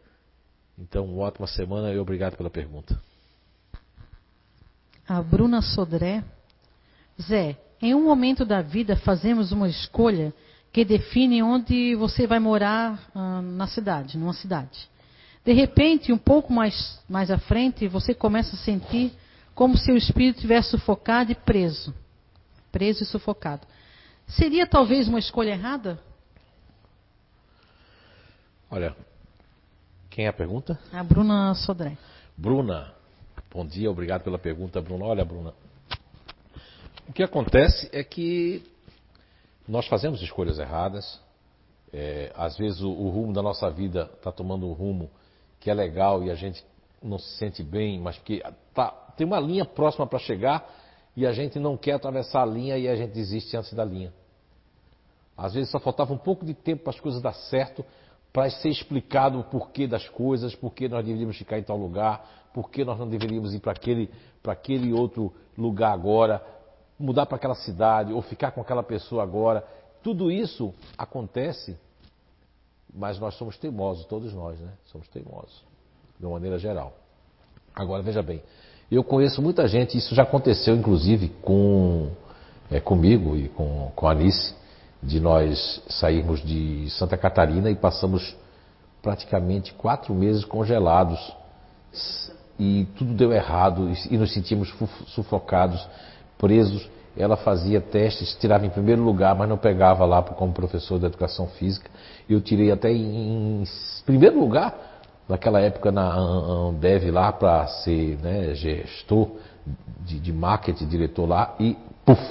Então, 0.75 1.05
uma 1.05 1.25
ótima 1.25 1.45
semana 1.45 1.93
e 1.93 1.99
obrigado 1.99 2.35
pela 2.35 2.49
pergunta. 2.49 2.99
A 5.07 5.21
Bruna 5.21 5.61
Sodré. 5.61 6.23
Zé, 7.21 7.57
em 7.81 7.93
um 7.93 8.03
momento 8.03 8.45
da 8.45 8.61
vida 8.61 8.95
fazemos 8.95 9.51
uma 9.51 9.67
escolha 9.67 10.33
que 10.71 10.83
define 10.83 11.43
onde 11.43 11.95
você 11.95 12.25
vai 12.25 12.39
morar 12.39 12.99
ah, 13.13 13.41
na 13.41 13.67
cidade, 13.67 14.17
numa 14.17 14.33
cidade. 14.33 14.89
De 15.45 15.53
repente, 15.53 16.11
um 16.11 16.17
pouco 16.17 16.51
mais, 16.51 16.99
mais 17.07 17.29
à 17.29 17.37
frente, 17.37 17.87
você 17.87 18.13
começa 18.13 18.55
a 18.55 18.59
sentir 18.59 19.13
como 19.53 19.77
se 19.77 19.91
o 19.91 19.97
espírito 19.97 20.37
estivesse 20.37 20.71
sufocado 20.71 21.31
e 21.31 21.35
preso. 21.35 21.93
Preso 22.71 23.03
e 23.03 23.05
sufocado. 23.05 23.67
Seria 24.25 24.65
talvez 24.65 25.07
uma 25.07 25.19
escolha 25.19 25.51
errada? 25.51 25.99
Olha, 28.71 28.95
quem 30.09 30.25
é 30.25 30.29
a 30.29 30.33
pergunta? 30.33 30.79
A 30.91 31.03
Bruna 31.03 31.53
Sodré. 31.53 31.97
Bruna, 32.35 32.93
Bom 33.53 33.67
dia, 33.67 33.91
obrigado 33.91 34.23
pela 34.23 34.39
pergunta, 34.39 34.81
Bruna. 34.81 35.05
Olha, 35.05 35.23
Bruna, 35.23 35.53
o 37.07 37.13
que 37.13 37.23
acontece 37.23 37.89
é 37.91 38.03
que 38.03 38.63
nós 39.67 39.87
fazemos 39.87 40.21
escolhas 40.21 40.59
erradas. 40.59 41.19
É, 41.91 42.31
às 42.35 42.57
vezes 42.57 42.81
o, 42.81 42.89
o, 42.89 43.09
rumo 43.09 43.33
da 43.33 43.41
nossa 43.41 43.69
vida 43.69 44.09
está 44.15 44.31
tomando 44.31 44.67
um 44.67 44.73
rumo 44.73 45.11
que 45.59 45.69
é 45.69 45.73
legal 45.73 46.23
e 46.23 46.31
a 46.31 46.35
gente 46.35 46.65
não 47.01 47.19
se 47.19 47.37
sente 47.37 47.61
bem, 47.61 47.99
mas 47.99 48.17
que 48.17 48.41
tá, 48.73 48.89
tem 49.15 49.27
uma 49.27 49.39
linha 49.39 49.63
próxima 49.63 50.07
para 50.07 50.17
chegar 50.17 50.67
e 51.15 51.27
a 51.27 51.31
gente 51.31 51.59
não 51.59 51.77
quer 51.77 51.93
atravessar 51.93 52.41
a 52.41 52.45
linha 52.45 52.77
e 52.77 52.87
a 52.87 52.95
gente 52.95 53.11
desiste 53.11 53.55
antes 53.55 53.73
da 53.73 53.85
linha. 53.85 54.11
Às 55.37 55.53
vezes 55.53 55.69
só 55.69 55.79
faltava 55.79 56.13
um 56.13 56.17
pouco 56.17 56.45
de 56.45 56.53
tempo 56.53 56.83
para 56.83 56.93
as 56.93 56.99
coisas 56.99 57.21
dar 57.21 57.33
certo, 57.33 57.85
para 58.31 58.49
ser 58.49 58.69
explicado 58.69 59.39
o 59.39 59.43
porquê 59.43 59.85
das 59.85 60.07
coisas, 60.09 60.55
por 60.55 60.73
que 60.73 60.87
nós 60.87 61.05
deveríamos 61.05 61.37
ficar 61.37 61.59
em 61.59 61.63
tal 61.63 61.77
lugar, 61.77 62.49
por 62.53 62.71
que 62.71 62.83
nós 62.83 62.97
não 62.97 63.07
deveríamos 63.07 63.53
ir 63.53 63.59
para 63.59 63.71
aquele, 63.71 64.09
aquele 64.43 64.91
outro 64.91 65.31
lugar 65.55 65.93
agora, 65.93 66.43
mudar 66.99 67.25
para 67.25 67.35
aquela 67.35 67.55
cidade 67.55 68.13
ou 68.13 68.21
ficar 68.21 68.51
com 68.51 68.61
aquela 68.61 68.83
pessoa 68.83 69.23
agora. 69.23 69.65
Tudo 70.01 70.31
isso 70.31 70.73
acontece, 70.97 71.77
mas 72.93 73.19
nós 73.19 73.35
somos 73.35 73.57
teimosos, 73.57 74.05
todos 74.05 74.33
nós, 74.33 74.59
né? 74.59 74.71
Somos 74.85 75.07
teimosos, 75.07 75.63
de 76.19 76.25
uma 76.25 76.33
maneira 76.33 76.57
geral. 76.57 76.93
Agora, 77.75 78.03
veja 78.03 78.21
bem, 78.21 78.41
eu 78.91 79.03
conheço 79.03 79.41
muita 79.41 79.67
gente, 79.67 79.97
isso 79.97 80.13
já 80.13 80.23
aconteceu 80.23 80.75
inclusive 80.75 81.29
com, 81.41 82.11
é, 82.69 82.79
comigo 82.79 83.35
e 83.35 83.49
com, 83.49 83.91
com 83.95 84.07
a 84.07 84.11
Alice, 84.11 84.53
de 85.01 85.19
nós 85.19 85.81
sairmos 85.89 86.41
de 86.41 86.89
Santa 86.91 87.17
Catarina 87.17 87.69
e 87.69 87.75
passamos 87.75 88.35
praticamente 89.01 89.73
quatro 89.73 90.13
meses 90.13 90.45
congelados 90.45 91.19
e 92.57 92.87
tudo 92.97 93.13
deu 93.13 93.33
errado 93.33 93.91
e 94.09 94.17
nos 94.17 94.33
sentimos 94.33 94.73
sufocados, 95.07 95.85
presos. 96.37 96.89
Ela 97.15 97.37
fazia 97.37 97.79
testes, 97.79 98.35
tirava 98.35 98.65
em 98.65 98.69
primeiro 98.69 99.03
lugar, 99.03 99.35
mas 99.35 99.47
não 99.47 99.57
pegava 99.57 100.03
lá 100.05 100.21
como 100.23 100.51
professor 100.51 100.99
de 100.99 101.05
educação 101.05 101.47
física. 101.47 101.89
Eu 102.29 102.41
tirei 102.41 102.71
até 102.71 102.91
em 102.91 103.63
primeiro 104.05 104.39
lugar, 104.39 104.73
naquela 105.29 105.61
época 105.61 105.91
na 105.91 106.11
Ambev 106.15 107.11
lá, 107.11 107.31
para 107.31 107.67
ser 107.67 108.17
né, 108.21 108.55
gestor 108.55 109.29
de, 110.01 110.19
de 110.19 110.33
marketing, 110.33 110.87
diretor 110.87 111.27
lá, 111.27 111.55
e 111.59 111.77
puf, 112.03 112.21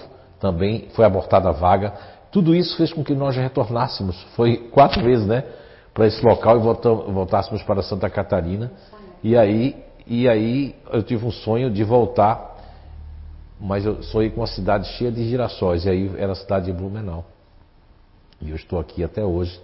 também 0.41 0.89
foi 0.93 1.05
abortada 1.05 1.49
a 1.49 1.53
vaga 1.53 1.95
tudo 2.33 2.55
isso 2.55 2.79
fez 2.79 2.91
com 2.91 3.05
que 3.05 3.15
nós 3.15 3.37
retornássemos, 3.37 4.21
foi 4.35 4.57
quatro 4.57 5.03
vezes, 5.03 5.27
né? 5.27 5.45
Para 5.93 6.07
esse 6.07 6.25
local 6.25 6.57
e 6.57 7.13
voltássemos 7.13 7.63
para 7.63 7.83
Santa 7.83 8.09
Catarina. 8.09 8.73
E 9.23 9.37
aí, 9.37 9.77
e 10.07 10.27
aí 10.27 10.75
eu 10.91 11.03
tive 11.03 11.27
um 11.27 11.31
sonho 11.31 11.71
de 11.71 11.85
voltar, 11.85 12.52
mas 13.63 13.87
eu 13.87 14.03
sonhei 14.03 14.29
com 14.29 14.41
uma 14.41 14.47
cidade 14.49 14.89
cheia 14.99 15.13
de 15.13 15.23
girassóis, 15.29 15.85
e 15.85 15.89
aí 15.89 16.11
era 16.19 16.33
a 16.33 16.35
cidade 16.35 16.67
de 16.67 16.73
Blumenau. 16.73 17.25
E 18.41 18.51
eu 18.51 18.57
estou 18.57 18.81
aqui 18.81 19.05
até 19.05 19.25
hoje. 19.25 19.61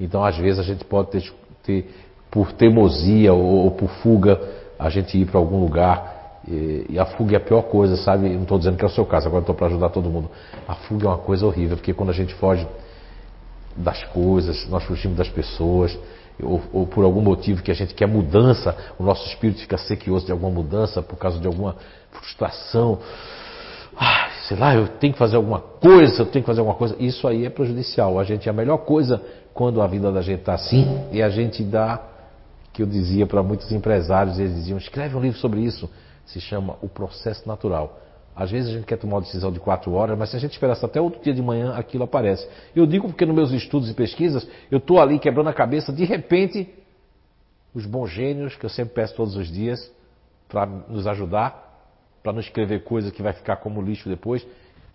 Então, 0.00 0.24
às 0.24 0.36
vezes, 0.38 0.60
a 0.60 0.62
gente 0.62 0.84
pode 0.84 1.10
ter, 1.10 1.34
ter 1.64 1.90
por 2.30 2.52
teimosia 2.52 3.32
ou, 3.32 3.64
ou 3.64 3.70
por 3.72 3.88
fuga, 3.88 4.40
a 4.78 4.88
gente 4.88 5.18
ir 5.18 5.26
para 5.26 5.38
algum 5.38 5.58
lugar 5.60 6.12
e, 6.46 6.86
e, 6.90 6.98
a 6.98 7.04
fuga 7.04 7.34
é 7.34 7.36
a 7.36 7.40
pior 7.40 7.62
coisa, 7.62 7.96
sabe? 7.96 8.28
Não 8.28 8.42
estou 8.42 8.58
dizendo 8.58 8.76
que 8.76 8.84
é 8.84 8.86
o 8.86 8.90
seu 8.90 9.06
caso, 9.06 9.26
agora 9.26 9.42
estou 9.42 9.54
para 9.54 9.66
ajudar 9.66 9.90
todo 9.90 10.08
mundo. 10.08 10.30
A 10.66 10.74
fuga 10.74 11.06
é 11.06 11.08
uma 11.08 11.18
coisa 11.18 11.44
horrível, 11.44 11.76
porque 11.76 11.92
quando 11.92 12.10
a 12.10 12.14
gente 12.14 12.34
foge 12.34 12.66
das 13.76 14.04
coisas, 14.04 14.68
nós 14.68 14.84
fugimos 14.84 15.16
das 15.16 15.28
pessoas, 15.28 15.98
ou, 16.42 16.60
ou, 16.72 16.86
por 16.86 17.04
algum 17.04 17.20
motivo 17.20 17.62
que 17.62 17.70
a 17.70 17.74
gente 17.74 17.94
quer 17.94 18.06
mudança, 18.06 18.76
o 18.98 19.02
nosso 19.02 19.26
espírito 19.28 19.60
fica 19.60 19.78
sequioso 19.78 20.26
de 20.26 20.32
alguma 20.32 20.50
mudança, 20.50 21.02
por 21.02 21.16
causa 21.16 21.38
de 21.38 21.46
alguma 21.46 21.76
frustração. 22.10 22.98
Ah, 23.96 24.28
sei 24.48 24.56
lá, 24.56 24.74
eu 24.74 24.88
tenho 24.88 25.12
que 25.12 25.18
fazer 25.18 25.36
alguma 25.36 25.60
coisa, 25.60 26.22
eu 26.22 26.26
tenho 26.26 26.42
que 26.42 26.46
fazer 26.46 26.60
alguma 26.60 26.76
coisa. 26.76 26.96
Isso 26.98 27.28
aí 27.28 27.46
é 27.46 27.50
prejudicial. 27.50 28.18
A 28.18 28.24
gente, 28.24 28.48
a 28.48 28.52
melhor 28.52 28.78
coisa 28.78 29.22
quando 29.54 29.80
a 29.82 29.86
vida 29.86 30.10
da 30.10 30.22
gente 30.22 30.40
está 30.40 30.54
assim, 30.54 30.86
é 31.12 31.22
a 31.22 31.28
gente 31.28 31.62
dar, 31.62 32.10
que 32.72 32.82
eu 32.82 32.86
dizia 32.86 33.26
para 33.26 33.42
muitos 33.42 33.70
empresários, 33.70 34.38
eles 34.38 34.54
diziam, 34.54 34.78
escreve 34.78 35.16
um 35.16 35.20
livro 35.20 35.38
sobre 35.38 35.60
isso 35.60 35.88
se 36.26 36.40
chama 36.40 36.76
o 36.80 36.88
processo 36.88 37.46
natural. 37.46 37.98
Às 38.34 38.50
vezes 38.50 38.70
a 38.70 38.72
gente 38.72 38.86
quer 38.86 38.96
tomar 38.96 39.16
uma 39.16 39.20
decisão 39.22 39.52
de 39.52 39.60
quatro 39.60 39.92
horas, 39.92 40.18
mas 40.18 40.30
se 40.30 40.36
a 40.36 40.38
gente 40.38 40.52
esperasse 40.52 40.84
até 40.84 41.00
outro 41.00 41.22
dia 41.22 41.34
de 41.34 41.42
manhã, 41.42 41.74
aquilo 41.74 42.04
aparece. 42.04 42.48
Eu 42.74 42.86
digo 42.86 43.08
porque 43.08 43.26
nos 43.26 43.34
meus 43.34 43.50
estudos 43.52 43.90
e 43.90 43.94
pesquisas, 43.94 44.48
eu 44.70 44.78
estou 44.78 45.00
ali 45.00 45.18
quebrando 45.18 45.48
a 45.48 45.52
cabeça, 45.52 45.92
de 45.92 46.04
repente, 46.04 46.68
os 47.74 47.84
bons 47.84 48.08
gênios, 48.08 48.56
que 48.56 48.64
eu 48.64 48.70
sempre 48.70 48.94
peço 48.94 49.14
todos 49.14 49.36
os 49.36 49.50
dias, 49.50 49.90
para 50.48 50.66
nos 50.66 51.06
ajudar, 51.06 51.62
para 52.22 52.32
não 52.32 52.40
escrever 52.40 52.84
coisa 52.84 53.10
que 53.10 53.22
vai 53.22 53.32
ficar 53.32 53.56
como 53.56 53.82
lixo 53.82 54.08
depois, 54.08 54.46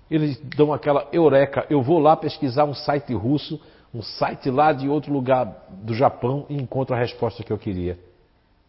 eles 0.09 0.39
dão 0.55 0.73
aquela 0.73 1.07
eureka, 1.11 1.65
eu 1.69 1.81
vou 1.81 1.99
lá 1.99 2.15
pesquisar 2.15 2.63
um 2.63 2.73
site 2.73 3.13
russo, 3.13 3.59
um 3.93 4.01
site 4.01 4.49
lá 4.49 4.71
de 4.71 4.87
outro 4.87 5.11
lugar 5.11 5.67
do 5.69 5.93
Japão 5.93 6.45
e 6.49 6.55
encontro 6.55 6.95
a 6.95 6.99
resposta 6.99 7.43
que 7.43 7.51
eu 7.51 7.57
queria. 7.57 7.99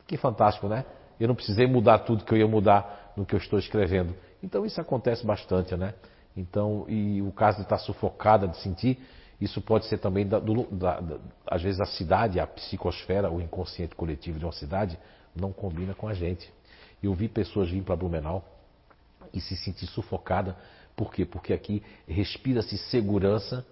Que 0.07 0.17
fantástico, 0.17 0.69
né? 0.69 0.85
Eu 1.19 1.29
não 1.29 1.35
precisei 1.35 1.67
mudar 1.67 2.01
tudo 2.01 2.25
que 2.25 2.33
eu 2.33 2.39
ia 2.39 2.47
mudar 2.47 3.13
no 3.17 3.25
que 3.25 3.35
eu 3.35 3.39
estou 3.39 3.59
escrevendo. 3.59 4.15
Então 4.43 4.65
isso 4.65 4.81
acontece 4.81 5.27
bastante, 5.27 5.77
né? 5.77 5.95
Então, 6.37 6.85
e 6.89 7.21
o 7.21 7.33
caso 7.33 7.59
de 7.59 7.65
estar 7.65 7.79
sufocada, 7.79 8.47
de 8.47 8.57
sentir, 8.59 8.99
isso 9.41 9.61
pode 9.61 9.87
ser 9.87 9.99
também, 9.99 10.27
da, 10.27 10.39
do, 10.39 10.65
da, 10.67 11.01
da, 11.01 11.19
às 11.47 11.63
vezes 11.63 11.81
a 11.81 11.87
cidade, 11.87 12.39
a 12.39 12.47
psicosfera, 12.47 13.31
o 13.31 13.41
inconsciente 13.41 13.95
coletivo 13.95 14.39
de 14.39 14.45
uma 14.45 14.53
cidade 14.53 14.99
não 15.35 15.53
combina 15.53 15.95
com 15.95 16.09
a 16.09 16.15
gente. 16.15 16.53
Eu 17.03 17.15
vi 17.15 17.29
pessoas 17.29 17.71
vir 17.71 17.83
para 17.83 17.97
Blumenau 17.97 18.45
e 19.33 19.41
se 19.41 19.57
sentir 19.57 19.87
sufocada. 19.87 20.57
Por 20.97 21.13
quê? 21.13 21.25
Porque 21.25 21.53
aqui 21.53 21.83
respira-se 22.07 22.77
segurança, 22.77 23.65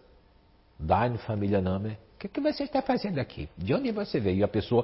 Daine 0.78 1.18
Família 1.18 1.60
Namer, 1.60 1.98
o 2.16 2.18
que, 2.18 2.28
que 2.28 2.40
você 2.40 2.64
está 2.64 2.80
fazendo 2.80 3.18
aqui? 3.18 3.46
De 3.58 3.74
onde 3.74 3.92
você 3.92 4.18
veio? 4.18 4.38
E 4.38 4.42
a 4.42 4.48
pessoa 4.48 4.82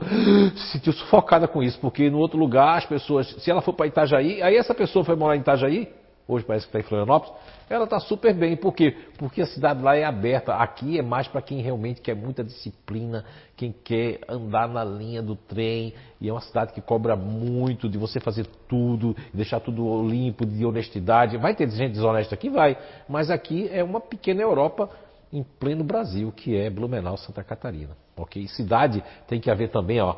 se 0.54 0.72
sentiu 0.72 0.92
sufocada 0.92 1.48
com 1.48 1.62
isso, 1.62 1.80
porque 1.80 2.10
no 2.10 2.18
outro 2.18 2.38
lugar 2.38 2.76
as 2.76 2.84
pessoas, 2.84 3.26
se 3.42 3.50
ela 3.50 3.62
for 3.62 3.72
para 3.72 3.86
Itajaí, 3.86 4.42
aí 4.42 4.54
essa 4.54 4.74
pessoa 4.74 5.02
foi 5.02 5.16
morar 5.16 5.34
em 5.34 5.40
Itajaí, 5.40 5.88
hoje 6.28 6.44
parece 6.44 6.66
que 6.66 6.68
está 6.68 6.80
em 6.80 6.82
Florianópolis, 6.82 7.32
ela 7.70 7.84
está 7.84 7.98
super 8.00 8.34
bem. 8.34 8.54
Por 8.54 8.74
quê? 8.74 8.94
Porque 9.16 9.40
a 9.40 9.46
cidade 9.46 9.82
lá 9.82 9.96
é 9.96 10.04
aberta. 10.04 10.54
Aqui 10.54 10.98
é 10.98 11.02
mais 11.02 11.26
para 11.26 11.40
quem 11.40 11.62
realmente 11.62 12.02
quer 12.02 12.14
muita 12.14 12.44
disciplina, 12.44 13.24
quem 13.56 13.72
quer 13.72 14.20
andar 14.28 14.68
na 14.68 14.84
linha 14.84 15.22
do 15.22 15.34
trem. 15.34 15.94
E 16.20 16.28
é 16.28 16.32
uma 16.32 16.42
cidade 16.42 16.74
que 16.74 16.82
cobra 16.82 17.16
muito 17.16 17.88
de 17.88 17.96
você 17.96 18.20
fazer 18.20 18.46
tudo, 18.68 19.16
deixar 19.32 19.58
tudo 19.60 20.06
limpo, 20.06 20.44
de 20.44 20.66
honestidade. 20.66 21.38
Vai 21.38 21.54
ter 21.54 21.68
gente 21.70 21.92
desonesta 21.92 22.34
aqui? 22.34 22.50
Vai. 22.50 22.76
Mas 23.08 23.30
aqui 23.30 23.70
é 23.72 23.82
uma 23.82 24.00
pequena 24.02 24.42
Europa 24.42 24.90
em 25.32 25.42
pleno 25.42 25.82
Brasil, 25.82 26.30
que 26.32 26.56
é 26.56 26.68
Blumenau, 26.68 27.16
Santa 27.16 27.42
Catarina. 27.42 27.96
Ok? 28.16 28.46
Cidade 28.48 29.02
tem 29.26 29.40
que 29.40 29.50
haver 29.50 29.70
também, 29.70 30.00
ó, 30.00 30.16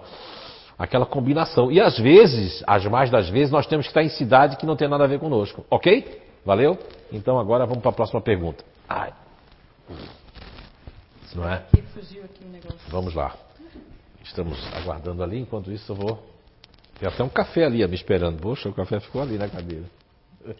aquela 0.79 1.07
combinação. 1.07 1.71
E 1.71 1.81
às 1.81 1.99
vezes, 1.99 2.62
as 2.67 2.85
mais 2.87 3.11
das 3.11 3.29
vezes, 3.29 3.51
nós 3.51 3.67
temos 3.67 3.87
que 3.87 3.91
estar 3.91 4.03
em 4.03 4.09
cidade 4.09 4.57
que 4.57 4.67
não 4.67 4.77
tem 4.77 4.89
nada 4.89 5.05
a 5.05 5.07
ver 5.07 5.21
conosco. 5.21 5.65
Ok? 5.71 6.23
Valeu? 6.45 6.79
Então 7.12 7.39
agora 7.39 7.65
vamos 7.65 7.83
para 7.83 7.91
a 7.91 7.95
próxima 7.95 8.21
pergunta. 8.21 8.65
Ai. 8.89 9.12
Não 11.35 11.49
é? 11.49 11.65
Vamos 12.89 13.15
lá. 13.15 13.35
Estamos 14.23 14.59
aguardando 14.75 15.23
ali, 15.23 15.39
enquanto 15.39 15.71
isso 15.73 15.93
eu 15.93 15.97
vou. 15.97 16.23
Tem 16.99 17.09
até 17.09 17.23
um 17.23 17.29
café 17.29 17.65
ali 17.65 17.87
me 17.87 17.95
esperando. 17.95 18.41
Poxa, 18.41 18.69
o 18.69 18.73
café 18.73 19.01
ficou 19.01 19.21
ali 19.21 19.37
na 19.37 19.49
cadeira. 19.49 19.85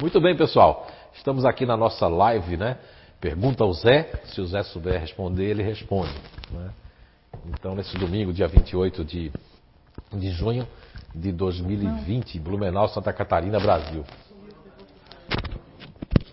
Muito 0.00 0.20
bem, 0.20 0.36
pessoal. 0.36 0.86
Estamos 1.14 1.44
aqui 1.44 1.66
na 1.66 1.76
nossa 1.76 2.06
live, 2.06 2.56
né? 2.56 2.78
Pergunta 3.20 3.62
ao 3.62 3.72
Zé, 3.74 4.10
se 4.24 4.40
o 4.40 4.46
Zé 4.46 4.62
souber 4.62 4.98
responder, 4.98 5.44
ele 5.44 5.62
responde. 5.62 6.14
Né? 6.50 6.70
Então, 7.48 7.74
nesse 7.74 7.96
domingo, 7.98 8.32
dia 8.32 8.48
28 8.48 9.04
de, 9.04 9.30
de 10.12 10.30
junho 10.30 10.66
de 11.14 11.30
2020, 11.30 12.38
Não. 12.38 12.44
Blumenau, 12.44 12.88
Santa 12.88 13.12
Catarina, 13.12 13.60
Brasil. 13.60 14.04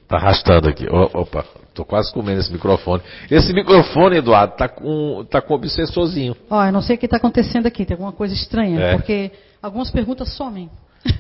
Tá 0.08 0.16
arrastando 0.16 0.70
aqui. 0.70 0.88
opa, 0.90 1.46
tô 1.74 1.84
quase 1.84 2.14
comendo 2.14 2.40
esse 2.40 2.54
microfone. 2.54 3.04
Esse 3.30 3.52
microfone, 3.52 4.18
Eduardo, 4.18 4.56
tá 4.56 4.70
com, 4.70 5.26
tá 5.30 5.42
com 5.42 5.54
obsessorzinho. 5.54 6.38
Ó, 6.50 6.66
eu 6.66 6.72
não 6.72 6.82
sei 6.82 6.96
o 6.96 7.00
que 7.00 7.06
está 7.06 7.18
acontecendo 7.18 7.66
aqui, 7.66 7.84
tem 7.86 7.96
alguma 7.96 8.14
coisa 8.14 8.34
estranha, 8.34 8.80
é. 8.80 8.96
porque 8.96 9.32
algumas 9.62 9.92
perguntas 9.92 10.34
somem. 10.34 10.70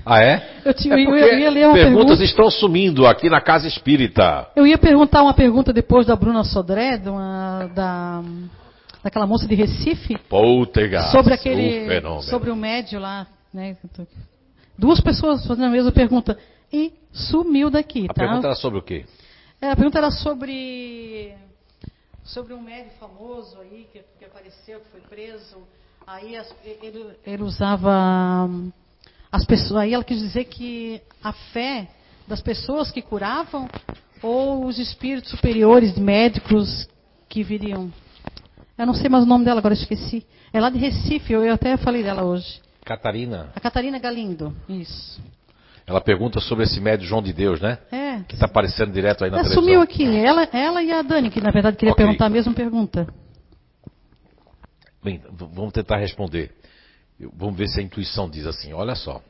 Ah, 0.05 0.23
é? 0.23 0.61
Eu, 0.63 0.73
tinha, 0.73 0.95
é 0.95 0.99
eu, 1.03 1.39
ia 1.39 1.49
ler 1.49 1.65
uma 1.67 1.73
perguntas 1.73 2.17
pergunta. 2.17 2.23
estão 2.23 2.49
sumindo 2.49 3.05
aqui 3.05 3.30
na 3.30 3.41
Casa 3.41 3.67
Espírita. 3.67 4.47
Eu 4.55 4.65
ia 4.65 4.78
perguntar 4.78 5.21
uma 5.21 5.34
pergunta 5.34 5.73
depois 5.73 6.05
da 6.05 6.15
Bruna 6.15 6.43
Sodré, 6.43 7.01
uma, 7.05 7.69
da, 7.73 8.23
daquela 9.03 9.28
moça 9.28 9.47
de 9.47 9.55
Recife. 9.55 10.17
Poltergeist, 10.30 11.11
sobre 11.11 11.34
aquele, 11.34 11.88
o 12.07 12.21
sobre 12.21 12.49
o 12.49 12.55
médio 12.55 12.99
lá, 12.99 13.28
né? 13.53 13.75
Duas 14.78 15.01
pessoas 15.01 15.45
fazendo 15.45 15.65
a 15.65 15.71
mesma 15.71 15.91
pergunta 15.91 16.38
e 16.71 16.93
sumiu 17.11 17.69
daqui, 17.69 18.05
a 18.09 18.13
tá? 18.13 18.23
A 18.23 18.28
pergunta 18.28 18.47
era 18.47 18.55
sobre 18.55 18.80
o 18.80 18.82
quê? 18.82 19.05
É, 19.61 19.71
a 19.71 19.75
pergunta 19.75 19.97
era 19.97 20.11
sobre 20.11 21.34
sobre 22.23 22.53
um 22.53 22.61
médio 22.61 22.91
famoso 22.99 23.57
aí 23.59 23.88
que, 23.91 23.99
que 24.19 24.25
apareceu, 24.25 24.80
que 24.82 24.89
foi 24.91 25.01
preso. 25.01 25.57
Aí 26.05 26.36
as, 26.38 26.53
ele, 26.82 27.11
ele 27.25 27.43
usava 27.43 28.47
as 29.32 29.45
pessoas, 29.45 29.82
aí 29.82 29.93
ela 29.93 30.03
quis 30.03 30.19
dizer 30.19 30.45
que 30.45 31.01
a 31.23 31.34
fé 31.34 31.88
das 32.28 32.41
pessoas 32.41 32.91
que 32.91 33.01
curavam 33.01 33.67
ou 34.21 34.65
os 34.65 34.80
espíritos 34.80 35.32
superiores 35.32 35.97
médicos 35.97 36.88
que 37.30 37.43
viriam. 37.43 37.91
Eu 38.78 38.86
não 38.86 38.93
sei 38.93 39.09
mais 39.09 39.23
o 39.23 39.28
nome 39.28 39.45
dela, 39.45 39.59
agora 39.59 39.73
esqueci. 39.73 40.25
É 40.53 40.59
lá 40.59 40.69
de 40.69 40.78
Recife, 40.78 41.34
eu 41.34 41.53
até 41.53 41.78
falei 41.78 42.03
dela 42.03 42.23
hoje. 42.23 42.61
Catarina. 42.86 43.49
A 43.55 43.59
Catarina 43.59 43.99
Galindo, 43.99 44.55
isso. 44.69 45.21
Ela 45.86 46.01
pergunta 46.01 46.39
sobre 46.39 46.65
esse 46.65 46.80
médio 46.80 47.07
João 47.07 47.21
de 47.21 47.32
Deus, 47.34 47.61
né? 47.61 47.78
É. 47.91 48.19
Que 48.28 48.34
está 48.36 48.45
aparecendo 48.45 48.91
direto 48.91 49.23
aí 49.23 49.30
na 49.32 49.38
Ela 49.38 49.43
televisão. 49.43 49.63
sumiu 49.63 49.82
aqui, 49.82 50.03
ela, 50.05 50.43
ela 50.51 50.84
e 50.84 50.91
a 50.91 51.01
Dani, 51.01 51.30
que 51.30 51.39
na 51.41 51.49
verdade 51.51 51.78
queria 51.78 51.93
Ok. 51.93 52.03
perguntar 52.03 52.25
a 52.25 52.30
mesma 52.30 52.53
pergunta. 52.53 53.07
Bem, 55.03 55.21
vamos 55.32 55.71
tentar 55.73 55.97
responder. 55.97 56.53
Vamos 57.20 57.57
ver 57.57 57.68
se 57.68 57.80
a 57.80 57.84
intuição 57.84 58.30
diz 58.30 58.45
assim. 58.45 58.74
Olha 58.74 58.95
só. 58.95 59.22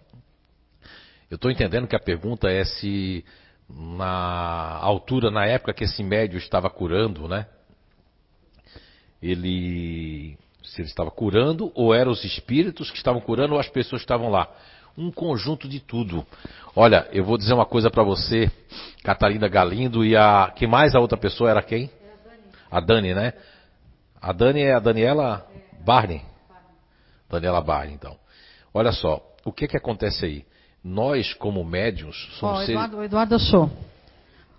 Eu 1.30 1.36
estou 1.36 1.52
entendendo 1.52 1.88
que 1.88 1.96
a 1.96 2.00
pergunta 2.00 2.50
é 2.50 2.64
se 2.64 3.24
na 3.70 4.78
altura, 4.82 5.30
na 5.30 5.46
época 5.46 5.74
que 5.74 5.84
esse 5.84 6.04
médio 6.04 6.38
estava 6.38 6.70
curando, 6.70 7.28
né? 7.28 7.46
Ele. 9.22 10.38
Se 10.64 10.82
ele 10.82 10.90
estava 10.90 11.10
curando, 11.10 11.72
ou 11.76 11.94
eram 11.94 12.12
os 12.12 12.24
espíritos 12.26 12.92
que 12.92 12.98
estavam 12.98 13.22
curando, 13.22 13.54
ou 13.54 13.60
as 13.60 13.70
pessoas 13.70 14.02
que 14.02 14.06
estavam 14.06 14.30
lá. 14.30 14.50
Um 14.98 15.12
conjunto 15.12 15.68
de 15.68 15.80
tudo. 15.80 16.26
Olha, 16.76 17.08
eu 17.12 17.24
vou 17.24 17.38
dizer 17.38 17.54
uma 17.54 17.66
coisa 17.66 17.90
para 17.90 18.04
você, 18.04 18.52
Catarina 19.04 19.48
Galindo, 19.48 20.04
e 20.04 20.16
a. 20.16 20.52
Que 20.56 20.68
mais 20.68 20.94
a 20.94 21.00
outra 21.00 21.18
pessoa 21.18 21.50
era 21.50 21.62
quem? 21.62 21.90
A 22.70 22.80
Dani, 22.80 23.14
né? 23.14 23.34
A 24.22 24.34
Dani 24.34 24.62
é 24.62 24.74
a 24.74 24.80
Daniela 24.80 25.48
Barney. 25.86 26.22
Daniela 27.30 27.62
Barney, 27.62 27.96
então. 27.96 28.16
Olha 28.74 28.92
só, 28.92 29.22
o 29.44 29.52
que 29.52 29.68
que 29.68 29.78
acontece 29.78 30.26
aí? 30.26 30.46
Nós, 30.84 31.34
como 31.34 31.64
médiums, 31.64 32.16
somos 32.40 32.60
o 32.60 32.66
seres... 32.66 32.76
Eduardo, 32.76 32.98
o 32.98 33.04
Eduardo 33.04 33.36
achou. 33.36 33.70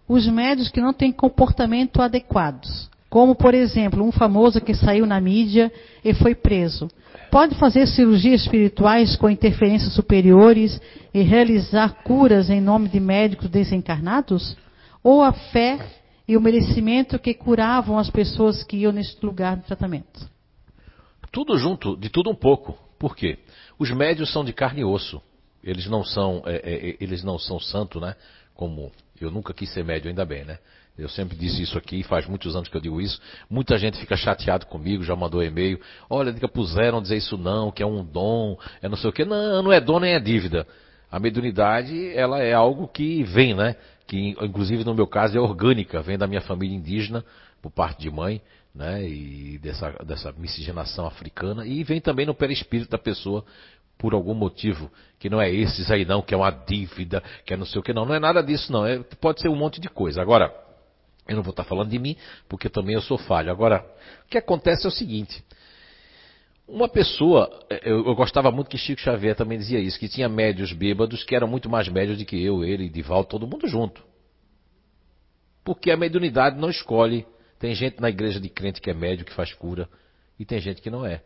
Os 0.09 0.27
médios 0.27 0.71
que 0.71 0.81
não 0.81 0.93
têm 0.93 1.13
comportamento 1.13 2.01
adequados, 2.01 2.91
como 3.11 3.35
por 3.35 3.55
exemplo, 3.55 4.05
um 4.05 4.13
famoso 4.13 4.61
que 4.61 4.75
saiu 4.75 5.07
na 5.07 5.21
mídia 5.21 5.73
e 6.05 6.13
foi 6.15 6.35
preso. 6.35 6.89
Pode 7.31 7.55
fazer 7.57 7.87
cirurgias 7.87 8.43
espirituais 8.43 9.17
com 9.17 9.29
interferências 9.29 9.93
superiores 9.93 10.81
e 11.13 11.23
realizar 11.23 12.03
curas 12.03 12.49
em 12.49 12.61
nome 12.61 12.89
de 12.89 13.01
médicos 13.01 13.49
desencarnados? 13.49 14.57
Ou 15.03 15.23
a 15.23 15.33
fé 15.33 15.79
e 16.27 16.37
o 16.37 16.41
merecimento 16.41 17.19
que 17.19 17.35
curavam 17.35 17.99
as 17.99 18.11
pessoas 18.11 18.63
que 18.63 18.79
iam 18.79 18.93
neste 18.93 19.25
lugar 19.25 19.57
de 19.57 19.65
tratamento? 19.65 20.29
Tudo 21.31 21.57
junto, 21.59 21.97
de 21.97 22.09
tudo 22.09 22.31
um 22.31 22.35
pouco. 22.35 22.79
Por 22.99 23.15
quê? 23.15 23.39
Os 23.79 23.91
médios 23.91 24.33
são 24.33 24.45
de 24.45 24.53
carne 24.53 24.81
e 24.81 24.85
osso. 24.85 25.23
Eles 25.63 25.87
não 25.87 26.05
são, 26.05 26.43
é, 26.47 26.57
é, 26.57 26.91
é, 26.91 26.97
eles 27.01 27.23
não 27.23 27.39
são 27.39 27.59
santo, 27.59 28.01
né? 28.01 28.15
Como 28.55 28.91
eu 29.21 29.31
nunca 29.31 29.53
quis 29.53 29.73
ser 29.73 29.85
médio, 29.85 30.09
ainda 30.09 30.25
bem, 30.25 30.45
né? 30.45 30.59
Eu 30.97 31.09
sempre 31.09 31.37
disse 31.37 31.63
isso 31.63 31.79
aqui, 31.79 32.03
faz 32.03 32.27
muitos 32.27 32.57
anos 32.57 32.69
que 32.69 32.77
eu 32.77 32.81
digo 32.81 33.01
isso. 33.01 33.21
Muita 33.49 33.79
gente 33.79 33.99
fica 33.99 34.17
chateado 34.17 34.67
comigo, 34.67 35.05
já 35.05 35.15
mandou 35.15 35.43
e-mail. 35.43 35.81
Olha, 36.11 36.33
diga 36.33 36.49
puseram 36.49 37.01
dizer 37.01 37.17
isso 37.17 37.39
não, 37.39 37.71
que 37.71 37.83
é 37.85 37.87
um 37.87 38.05
dom, 38.05 38.59
é 38.83 38.89
não 38.89 38.97
sei 38.97 39.11
o 39.11 39.13
quê. 39.13 39.25
Não, 39.25 39.63
não 39.63 39.73
é 39.73 39.81
dom 39.81 40.01
nem 40.01 40.15
é 40.15 40.21
dívida. 40.21 40.67
A 41.11 41.21
mediunidade, 41.21 42.13
ela 42.17 42.41
é 42.41 42.53
algo 42.53 42.89
que 42.89 43.23
vem, 43.23 43.55
né? 43.55 43.77
Que 44.09 44.31
inclusive 44.41 44.83
no 44.85 44.95
meu 44.95 45.07
caso 45.07 45.39
é 45.39 45.41
orgânica, 45.41 46.03
vem 46.03 46.19
da 46.19 46.27
minha 46.27 46.41
família 46.41 46.77
indígena, 46.77 47.25
por 47.63 47.71
parte 47.71 48.01
de 48.01 48.11
mãe, 48.11 48.41
né? 48.79 49.07
E 49.07 49.59
dessa, 49.59 49.91
dessa 50.05 50.33
miscigenação 50.33 51.05
africana. 51.05 51.67
E 51.67 51.83
vem 51.83 52.01
também 52.01 52.25
no 52.25 52.33
perispírito 52.33 52.89
da 52.89 52.99
pessoa, 52.99 53.45
por 53.99 54.15
algum 54.15 54.35
motivo, 54.35 54.91
que 55.19 55.29
não 55.29 55.43
é 55.43 55.53
esses 55.53 55.91
aí 55.91 56.05
não, 56.05 56.23
que 56.23 56.33
é 56.33 56.37
uma 56.37 56.51
dívida, 56.51 57.21
que 57.45 57.53
é 57.53 57.57
não 57.57 57.67
sei 57.67 57.81
o 57.81 57.83
que, 57.83 57.93
não. 57.93 58.07
Não 58.07 58.15
é 58.15 58.21
nada 58.21 58.41
disso, 58.41 58.73
não. 58.73 58.87
É, 58.87 59.01
pode 59.21 59.41
ser 59.41 59.49
um 59.49 59.57
monte 59.57 59.81
de 59.81 59.89
coisa. 59.89 60.23
Agora, 60.23 60.55
eu 61.27 61.35
não 61.35 61.43
vou 61.43 61.51
estar 61.51 61.65
falando 61.65 61.91
de 61.91 61.99
mim, 61.99 62.17
porque 62.49 62.69
também 62.69 62.95
eu 62.95 63.03
sou 63.03 63.19
falho. 63.19 63.51
Agora, 63.51 63.85
o 64.25 64.29
que 64.29 64.39
acontece 64.39 64.87
é 64.87 64.89
o 64.89 64.93
seguinte. 64.93 65.45
Uma 66.69 66.89
pessoa, 66.89 67.51
eu, 67.83 68.07
eu, 68.07 68.15
gostava 68.15 68.53
muito 68.53 68.69
que 68.69 68.79
Chico 68.79 69.01
Xavier 69.01 69.35
também 69.35 69.59
dizia 69.59 69.81
isso, 69.81 69.99
que 69.99 70.09
tinha 70.09 70.29
médios 70.29 70.73
bêbados 70.73 71.25
que 71.25 71.35
eram 71.35 71.49
muito 71.49 71.69
mais 71.69 71.89
médios 71.89 72.19
do 72.19 72.25
que 72.25 72.41
eu, 72.41 72.63
ele, 72.63 72.89
Dival, 72.89 73.25
todo 73.25 73.47
mundo 73.47 73.67
junto. 73.67 74.05
Porque 75.65 75.91
a 75.91 75.97
mediunidade 75.97 76.57
não 76.57 76.71
escolhe. 76.71 77.27
Tem 77.59 77.75
gente 77.75 78.01
na 78.01 78.09
igreja 78.09 78.41
de 78.41 78.49
crente 78.49 78.81
que 78.81 78.91
é 78.91 78.95
médio, 78.95 79.25
que 79.25 79.33
faz 79.35 79.53
cura, 79.53 79.89
e 80.39 80.45
tem 80.45 80.61
gente 80.61 80.81
que 80.81 80.91
não 80.91 81.05
é. 81.05 81.23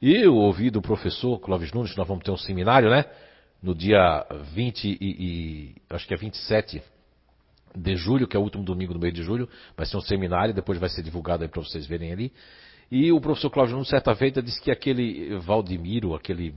E 0.00 0.14
eu 0.14 0.34
ouvi 0.34 0.70
do 0.70 0.82
professor 0.82 1.38
Clóvis 1.38 1.72
Nunes, 1.72 1.96
nós 1.96 2.06
vamos 2.06 2.24
ter 2.24 2.30
um 2.30 2.36
seminário, 2.36 2.90
né? 2.90 3.04
No 3.62 3.74
dia 3.74 4.26
20 4.52 4.84
e, 4.84 4.96
e 5.00 5.74
acho 5.88 6.06
que 6.06 6.12
é 6.12 6.16
27 6.16 6.82
de 7.74 7.96
julho, 7.96 8.26
que 8.26 8.36
é 8.36 8.40
o 8.40 8.42
último 8.42 8.64
domingo 8.64 8.92
do 8.92 9.00
mês 9.00 9.14
de 9.14 9.22
julho, 9.22 9.48
vai 9.76 9.86
ser 9.86 9.96
um 9.96 10.00
seminário, 10.00 10.54
depois 10.54 10.78
vai 10.78 10.88
ser 10.88 11.02
divulgado 11.02 11.44
aí 11.44 11.48
para 11.48 11.62
vocês 11.62 11.86
verem 11.86 12.12
ali. 12.12 12.32
E 12.90 13.10
o 13.12 13.20
professor 13.20 13.50
Cláudio 13.50 13.74
Nunes, 13.74 13.88
certa 13.88 14.14
feita, 14.14 14.42
disse 14.42 14.60
que 14.60 14.70
aquele 14.70 15.36
Valdemiro, 15.38 16.14
aquele, 16.14 16.54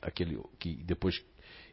aquele 0.00 0.40
que 0.58 0.74
depois, 0.84 1.20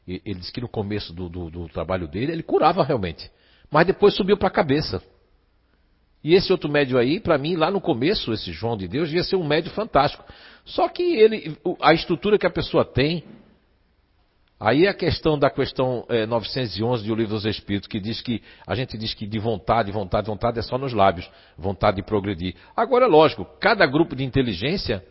ele 0.08 0.40
disse 0.40 0.52
que 0.52 0.62
no 0.62 0.68
começo 0.68 1.14
do, 1.14 1.30
do, 1.30 1.50
do 1.50 1.70
trabalho 1.70 2.08
dele, 2.08 2.32
ele 2.32 2.44
curava 2.44 2.84
realmente, 2.84 3.30
mas 3.70 3.86
depois 3.86 4.16
subiu 4.16 4.38
para 4.38 4.48
a 4.48 4.52
cabeça. 4.52 5.02
E 6.24 6.34
esse 6.34 6.52
outro 6.52 6.70
médio 6.70 6.98
aí, 6.98 7.20
para 7.20 7.38
mim, 7.38 7.56
lá 7.56 7.70
no 7.70 7.82
começo, 7.82 8.32
esse 8.32 8.52
João 8.52 8.78
de 8.78 8.88
Deus, 8.88 9.12
ia 9.12 9.24
ser 9.24 9.36
um 9.36 9.46
médio 9.46 9.72
fantástico. 9.72 10.24
Só 10.64 10.88
que 10.88 11.04
ele, 11.04 11.58
a 11.82 11.94
estrutura 11.94 12.38
que 12.38 12.48
a 12.48 12.52
pessoa 12.52 12.86
tem, 12.86 13.24
Aí 14.60 14.88
a 14.88 14.94
questão 14.94 15.38
da 15.38 15.50
questão 15.50 16.06
é, 16.08 16.26
911 16.26 17.06
do 17.06 17.14
Livro 17.14 17.34
dos 17.34 17.44
Espíritos, 17.44 17.86
que 17.86 18.00
diz 18.00 18.22
que 18.22 18.42
a 18.66 18.74
gente 18.76 18.98
diz 18.98 19.14
que 19.14 19.28
de 19.28 19.38
vontade, 19.38 19.92
vontade, 19.92 20.28
vontade 20.28 20.58
é 20.58 20.62
só 20.62 20.78
nos 20.78 20.94
lábios, 20.94 21.30
vontade 21.58 21.98
de 21.98 22.04
progredir. 22.04 22.56
Agora, 22.74 23.04
é 23.04 23.08
lógico, 23.10 23.44
cada 23.60 23.86
grupo 23.86 24.16
de 24.16 24.24
inteligência 24.24 25.06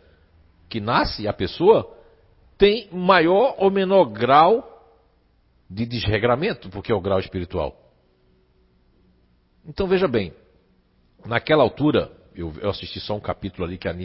que 0.67 0.79
nasce 0.79 1.27
a 1.27 1.33
pessoa 1.33 1.95
tem 2.57 2.89
maior 2.91 3.53
ou 3.59 3.69
menor 3.69 4.05
grau 4.05 4.67
de 5.69 5.85
desregramento, 5.85 6.67
porque 6.69 6.91
é 6.91 6.95
o 6.95 7.01
grau 7.01 7.19
espiritual. 7.19 7.77
Então 9.67 9.85
veja 9.85 10.07
bem, 10.07 10.33
naquela 11.25 11.63
altura, 11.63 12.11
eu, 12.35 12.53
eu, 12.59 12.69
assisti 12.69 12.99
só 12.99 13.15
um 13.15 13.19
capítulo 13.19 13.65
ali 13.65 13.77
que 13.77 13.87
a 13.87 13.95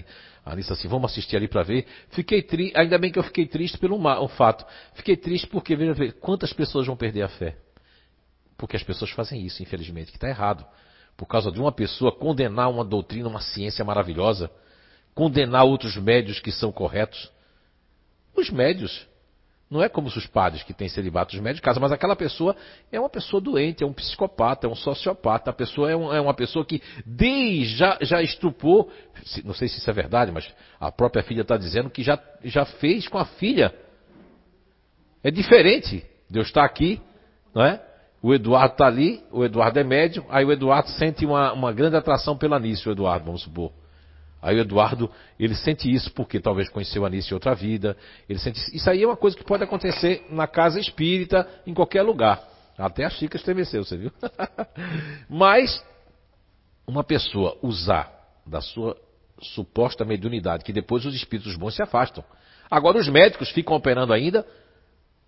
Anissa 0.44 0.74
assim, 0.74 0.88
vamos 0.88 1.10
assistir 1.10 1.36
ali 1.36 1.48
para 1.48 1.62
ver. 1.62 1.86
Fiquei 2.10 2.42
triste, 2.42 2.76
ainda 2.76 2.98
bem 2.98 3.10
que 3.10 3.18
eu 3.18 3.22
fiquei 3.22 3.46
triste 3.46 3.78
pelo 3.78 3.96
um 3.96 4.28
fato. 4.28 4.64
Fiquei 4.94 5.16
triste 5.16 5.46
porque, 5.46 5.74
veja, 5.74 6.12
quantas 6.20 6.52
pessoas 6.52 6.86
vão 6.86 6.96
perder 6.96 7.22
a 7.22 7.28
fé? 7.28 7.56
Porque 8.56 8.76
as 8.76 8.82
pessoas 8.82 9.10
fazem 9.10 9.44
isso, 9.44 9.62
infelizmente, 9.62 10.10
que 10.10 10.16
está 10.16 10.28
errado. 10.28 10.66
Por 11.16 11.26
causa 11.26 11.50
de 11.50 11.60
uma 11.60 11.72
pessoa 11.72 12.12
condenar 12.12 12.70
uma 12.70 12.84
doutrina, 12.84 13.28
uma 13.28 13.40
ciência 13.40 13.84
maravilhosa, 13.84 14.50
condenar 15.14 15.64
outros 15.64 15.96
médios 15.96 16.40
que 16.40 16.52
são 16.52 16.70
corretos. 16.70 17.30
Os 18.36 18.50
médios, 18.50 19.06
não 19.70 19.82
é 19.82 19.88
como 19.88 20.08
os 20.08 20.26
padres 20.26 20.62
que 20.62 20.72
têm 20.72 20.88
celibato 20.88 21.34
os 21.34 21.40
médios 21.40 21.56
de 21.56 21.62
casa, 21.62 21.78
mas 21.78 21.92
aquela 21.92 22.16
pessoa 22.16 22.56
é 22.90 22.98
uma 22.98 23.10
pessoa 23.10 23.40
doente, 23.40 23.84
é 23.84 23.86
um 23.86 23.92
psicopata, 23.92 24.66
é 24.66 24.70
um 24.70 24.74
sociopata. 24.74 25.50
A 25.50 25.52
pessoa 25.52 25.90
é, 25.90 25.96
um, 25.96 26.12
é 26.12 26.20
uma 26.20 26.32
pessoa 26.32 26.64
que 26.64 26.82
desde 27.04 27.76
já, 27.76 27.98
já 28.00 28.22
estrupou, 28.22 28.90
não 29.44 29.52
sei 29.52 29.68
se 29.68 29.78
isso 29.78 29.90
é 29.90 29.92
verdade, 29.92 30.32
mas 30.32 30.50
a 30.80 30.90
própria 30.90 31.22
filha 31.22 31.42
está 31.42 31.56
dizendo 31.56 31.90
que 31.90 32.02
já, 32.02 32.18
já 32.44 32.64
fez 32.64 33.06
com 33.08 33.18
a 33.18 33.26
filha. 33.26 33.74
É 35.22 35.30
diferente. 35.30 36.04
Deus 36.30 36.46
está 36.46 36.64
aqui, 36.64 37.00
não 37.54 37.62
é? 37.62 37.82
O 38.22 38.34
Eduardo 38.34 38.72
está 38.72 38.86
ali, 38.86 39.22
o 39.30 39.44
Eduardo 39.44 39.78
é 39.78 39.84
médium, 39.84 40.24
aí 40.28 40.44
o 40.44 40.50
Eduardo 40.50 40.88
sente 40.90 41.24
uma, 41.24 41.52
uma 41.52 41.72
grande 41.72 41.96
atração 41.96 42.36
pela 42.36 42.56
Anice, 42.56 42.88
o 42.88 42.92
Eduardo, 42.92 43.26
vamos 43.26 43.42
supor. 43.42 43.70
Aí 44.40 44.56
o 44.56 44.60
Eduardo, 44.60 45.10
ele 45.38 45.54
sente 45.54 45.92
isso 45.92 46.12
porque 46.12 46.38
talvez 46.38 46.68
conheceu 46.68 47.04
a 47.04 47.08
Anice 47.08 47.30
em 47.30 47.34
outra 47.34 47.54
vida. 47.54 47.96
Ele 48.28 48.38
sente 48.38 48.58
isso 48.74 48.88
aí 48.88 49.02
é 49.02 49.06
uma 49.06 49.16
coisa 49.16 49.36
que 49.36 49.44
pode 49.44 49.64
acontecer 49.64 50.24
na 50.30 50.46
casa 50.46 50.78
espírita, 50.78 51.48
em 51.66 51.74
qualquer 51.74 52.02
lugar. 52.02 52.40
Até 52.76 53.04
a 53.04 53.10
Chica 53.10 53.36
estremeceu, 53.36 53.84
você 53.84 53.96
viu? 53.96 54.12
Mas 55.28 55.84
uma 56.86 57.02
pessoa 57.02 57.58
usar 57.60 58.12
da 58.46 58.60
sua 58.60 58.96
suposta 59.42 60.04
mediunidade, 60.04 60.64
que 60.64 60.72
depois 60.72 61.04
os 61.04 61.14
espíritos 61.14 61.56
bons 61.56 61.74
se 61.74 61.82
afastam. 61.82 62.24
Agora 62.70 62.98
os 62.98 63.08
médicos 63.08 63.50
ficam 63.50 63.74
operando 63.74 64.12
ainda 64.12 64.46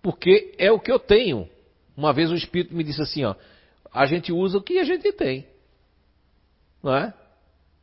porque 0.01 0.55
é 0.57 0.71
o 0.71 0.79
que 0.79 0.91
eu 0.91 0.99
tenho. 0.99 1.47
Uma 1.95 2.13
vez 2.13 2.31
o 2.31 2.35
espírito 2.35 2.73
me 2.73 2.83
disse 2.83 3.01
assim, 3.01 3.25
ó, 3.25 3.35
a 3.93 4.05
gente 4.05 4.31
usa 4.31 4.57
o 4.57 4.61
que 4.61 4.79
a 4.79 4.83
gente 4.83 5.11
tem. 5.11 5.45
Não 6.81 6.95
é? 6.95 7.13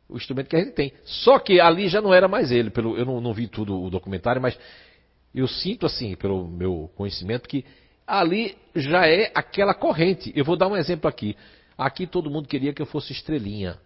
O 0.09 0.17
instrumento 0.17 0.49
que 0.49 0.55
a 0.55 0.59
gente 0.59 0.73
tem. 0.73 0.91
Só 1.05 1.37
que 1.39 1.61
ali 1.61 1.87
já 1.87 2.01
não 2.01 2.13
era 2.13 2.27
mais 2.27 2.51
ele, 2.51 2.69
pelo, 2.69 2.97
eu 2.97 3.05
não, 3.05 3.21
não, 3.21 3.33
vi 3.33 3.47
tudo 3.47 3.81
o 3.81 3.89
documentário, 3.89 4.41
mas 4.41 4.57
eu 5.33 5.47
sinto 5.47 5.85
assim, 5.85 6.15
pelo 6.15 6.47
meu 6.47 6.91
conhecimento, 6.95 7.47
que 7.47 7.63
ali 8.05 8.57
já 8.75 9.07
é 9.07 9.31
aquela 9.35 9.73
corrente. 9.73 10.33
Eu 10.35 10.43
vou 10.43 10.57
dar 10.57 10.67
um 10.67 10.75
exemplo 10.75 11.07
aqui. 11.07 11.37
Aqui 11.77 12.07
todo 12.07 12.29
mundo 12.29 12.47
queria 12.47 12.73
que 12.73 12.81
eu 12.81 12.85
fosse 12.85 13.13
estrelinha. 13.13 13.77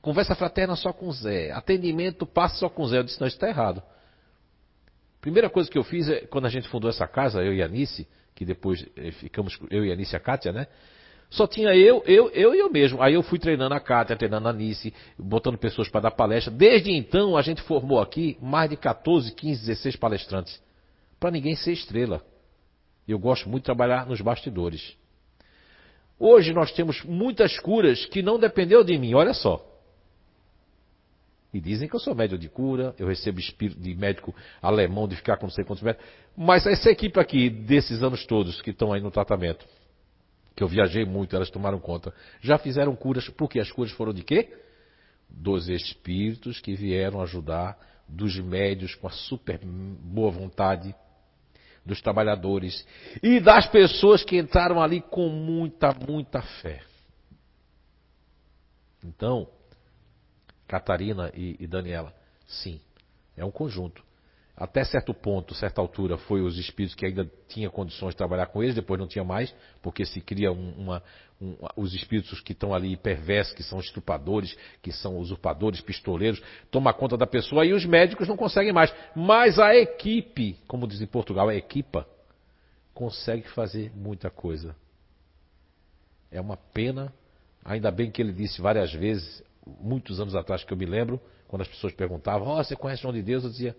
Conversa 0.00 0.34
fraterna 0.34 0.76
só 0.76 0.92
com 0.92 1.10
Zé. 1.10 1.50
Atendimento 1.50 2.24
passa 2.24 2.56
só 2.56 2.68
com 2.68 2.86
Zé. 2.86 2.98
Eu 2.98 3.02
disse, 3.02 3.20
não, 3.20 3.26
isso 3.26 3.36
está 3.36 3.48
errado. 3.48 3.82
Primeira 5.20 5.50
coisa 5.50 5.68
que 5.68 5.76
eu 5.76 5.82
fiz 5.82 6.08
é, 6.08 6.20
quando 6.20 6.46
a 6.46 6.48
gente 6.48 6.68
fundou 6.68 6.88
essa 6.88 7.06
casa, 7.06 7.42
eu 7.42 7.52
e 7.52 7.60
a 7.60 7.66
Anice, 7.66 8.06
que 8.34 8.44
depois 8.44 8.86
eh, 8.96 9.10
ficamos, 9.10 9.58
eu 9.68 9.84
e 9.84 9.90
a 9.90 9.94
Anice 9.94 10.14
e 10.14 10.16
a 10.16 10.20
Kátia, 10.20 10.52
né? 10.52 10.68
Só 11.30 11.46
tinha 11.46 11.74
eu, 11.74 12.02
eu, 12.06 12.30
eu 12.30 12.54
e 12.54 12.58
eu 12.58 12.70
mesmo. 12.70 13.02
Aí 13.02 13.14
eu 13.14 13.22
fui 13.22 13.38
treinando 13.38 13.74
a 13.74 13.80
Kátia, 13.80 14.16
treinando 14.16 14.48
a 14.48 14.50
Anice, 14.50 14.94
botando 15.18 15.58
pessoas 15.58 15.88
para 15.88 16.02
dar 16.02 16.10
palestra. 16.10 16.52
Desde 16.52 16.90
então, 16.90 17.36
a 17.36 17.42
gente 17.42 17.60
formou 17.62 18.00
aqui 18.00 18.38
mais 18.40 18.70
de 18.70 18.76
14, 18.76 19.34
15, 19.34 19.66
16 19.66 19.96
palestrantes. 19.96 20.62
Para 21.20 21.30
ninguém 21.30 21.54
ser 21.54 21.72
estrela. 21.72 22.22
Eu 23.06 23.18
gosto 23.18 23.48
muito 23.48 23.62
de 23.62 23.66
trabalhar 23.66 24.06
nos 24.06 24.20
bastidores. 24.20 24.96
Hoje 26.18 26.52
nós 26.52 26.72
temos 26.72 27.02
muitas 27.04 27.58
curas 27.58 28.04
que 28.06 28.22
não 28.22 28.38
dependeu 28.38 28.82
de 28.82 28.96
mim, 28.98 29.14
olha 29.14 29.34
só. 29.34 29.64
E 31.52 31.60
dizem 31.60 31.88
que 31.88 31.94
eu 31.94 32.00
sou 32.00 32.14
médico 32.14 32.38
de 32.38 32.48
cura, 32.48 32.94
eu 32.98 33.06
recebo 33.06 33.38
espírito 33.38 33.80
de 33.80 33.94
médico 33.94 34.34
alemão 34.60 35.08
de 35.08 35.16
ficar 35.16 35.36
com 35.36 35.46
não 35.46 35.50
sei 35.50 35.64
quantos 35.64 35.82
médicos. 35.82 36.06
Mas 36.36 36.66
essa 36.66 36.90
equipe 36.90 37.18
aqui, 37.18 37.48
desses 37.48 38.02
anos 38.02 38.26
todos 38.26 38.60
que 38.60 38.70
estão 38.70 38.92
aí 38.92 39.00
no 39.00 39.10
tratamento, 39.10 39.66
que 40.58 40.64
eu 40.64 40.66
viajei 40.66 41.04
muito, 41.04 41.36
elas 41.36 41.50
tomaram 41.50 41.78
conta, 41.78 42.12
já 42.40 42.58
fizeram 42.58 42.96
curas, 42.96 43.28
porque 43.28 43.60
as 43.60 43.70
curas 43.70 43.92
foram 43.92 44.12
de 44.12 44.24
quê? 44.24 44.58
Dos 45.30 45.68
espíritos 45.68 46.60
que 46.60 46.74
vieram 46.74 47.22
ajudar, 47.22 47.78
dos 48.08 48.36
médios 48.40 48.92
com 48.96 49.06
a 49.06 49.10
super 49.12 49.60
boa 49.64 50.32
vontade, 50.32 50.92
dos 51.86 52.02
trabalhadores 52.02 52.84
e 53.22 53.38
das 53.38 53.68
pessoas 53.68 54.24
que 54.24 54.36
entraram 54.36 54.82
ali 54.82 55.00
com 55.00 55.28
muita, 55.28 55.92
muita 55.92 56.42
fé. 56.42 56.82
Então, 59.04 59.48
Catarina 60.66 61.30
e, 61.36 61.56
e 61.60 61.68
Daniela, 61.68 62.12
sim, 62.48 62.80
é 63.36 63.44
um 63.44 63.50
conjunto. 63.52 64.02
Até 64.60 64.82
certo 64.82 65.14
ponto, 65.14 65.54
certa 65.54 65.80
altura, 65.80 66.18
foi 66.18 66.40
os 66.40 66.58
espíritos 66.58 66.96
que 66.96 67.06
ainda 67.06 67.30
tinham 67.46 67.70
condições 67.70 68.10
de 68.10 68.16
trabalhar 68.16 68.46
com 68.46 68.60
eles, 68.60 68.74
depois 68.74 68.98
não 68.98 69.06
tinha 69.06 69.22
mais, 69.22 69.54
porque 69.80 70.04
se 70.04 70.20
cria 70.20 70.50
uma, 70.50 71.00
um, 71.40 71.56
os 71.76 71.94
espíritos 71.94 72.40
que 72.40 72.50
estão 72.50 72.74
ali 72.74 72.96
perversos, 72.96 73.54
que 73.54 73.62
são 73.62 73.78
estrupadores, 73.78 74.58
que 74.82 74.90
são 74.90 75.16
usurpadores, 75.16 75.80
pistoleiros, 75.80 76.42
toma 76.72 76.92
conta 76.92 77.16
da 77.16 77.24
pessoa 77.24 77.64
e 77.64 77.72
os 77.72 77.84
médicos 77.84 78.26
não 78.26 78.36
conseguem 78.36 78.72
mais. 78.72 78.92
Mas 79.14 79.60
a 79.60 79.76
equipe, 79.76 80.58
como 80.66 80.88
diz 80.88 81.00
em 81.00 81.06
Portugal, 81.06 81.48
a 81.48 81.54
equipa, 81.54 82.04
consegue 82.92 83.48
fazer 83.50 83.92
muita 83.94 84.28
coisa. 84.28 84.74
É 86.32 86.40
uma 86.40 86.56
pena, 86.56 87.14
ainda 87.64 87.92
bem 87.92 88.10
que 88.10 88.20
ele 88.20 88.32
disse 88.32 88.60
várias 88.60 88.92
vezes, 88.92 89.40
muitos 89.80 90.18
anos 90.18 90.34
atrás 90.34 90.64
que 90.64 90.72
eu 90.72 90.76
me 90.76 90.84
lembro, 90.84 91.20
quando 91.46 91.62
as 91.62 91.68
pessoas 91.68 91.94
perguntavam, 91.94 92.48
oh, 92.48 92.56
você 92.56 92.74
conhece 92.74 93.02
o 93.02 93.04
João 93.04 93.14
de 93.14 93.22
Deus? 93.22 93.44
Eu 93.44 93.50
dizia, 93.50 93.76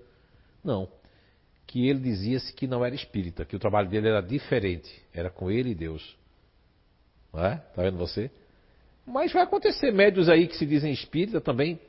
não. 0.64 0.88
Que 1.66 1.88
ele 1.88 2.00
dizia-se 2.00 2.54
que 2.54 2.68
não 2.68 2.84
era 2.84 2.96
espírita, 2.96 3.46
que 3.46 3.56
o 3.56 3.60
trabalho 3.60 3.90
dele 3.90 4.08
era 4.08 4.22
diferente, 4.22 4.90
era 5.14 5.30
com 5.30 5.52
ele 5.52 5.72
e 5.72 5.76
Deus. 5.76 6.18
Não 7.32 7.46
é? 7.46 7.58
Tá 7.58 7.84
vendo 7.84 7.98
você? 7.98 8.32
Mas 9.06 9.32
vai 9.32 9.44
acontecer 9.44 9.92
médios 9.92 10.30
aí 10.30 10.48
que 10.48 10.56
se 10.56 10.66
dizem 10.66 10.92
espírita 10.92 11.40
também, 11.42 11.80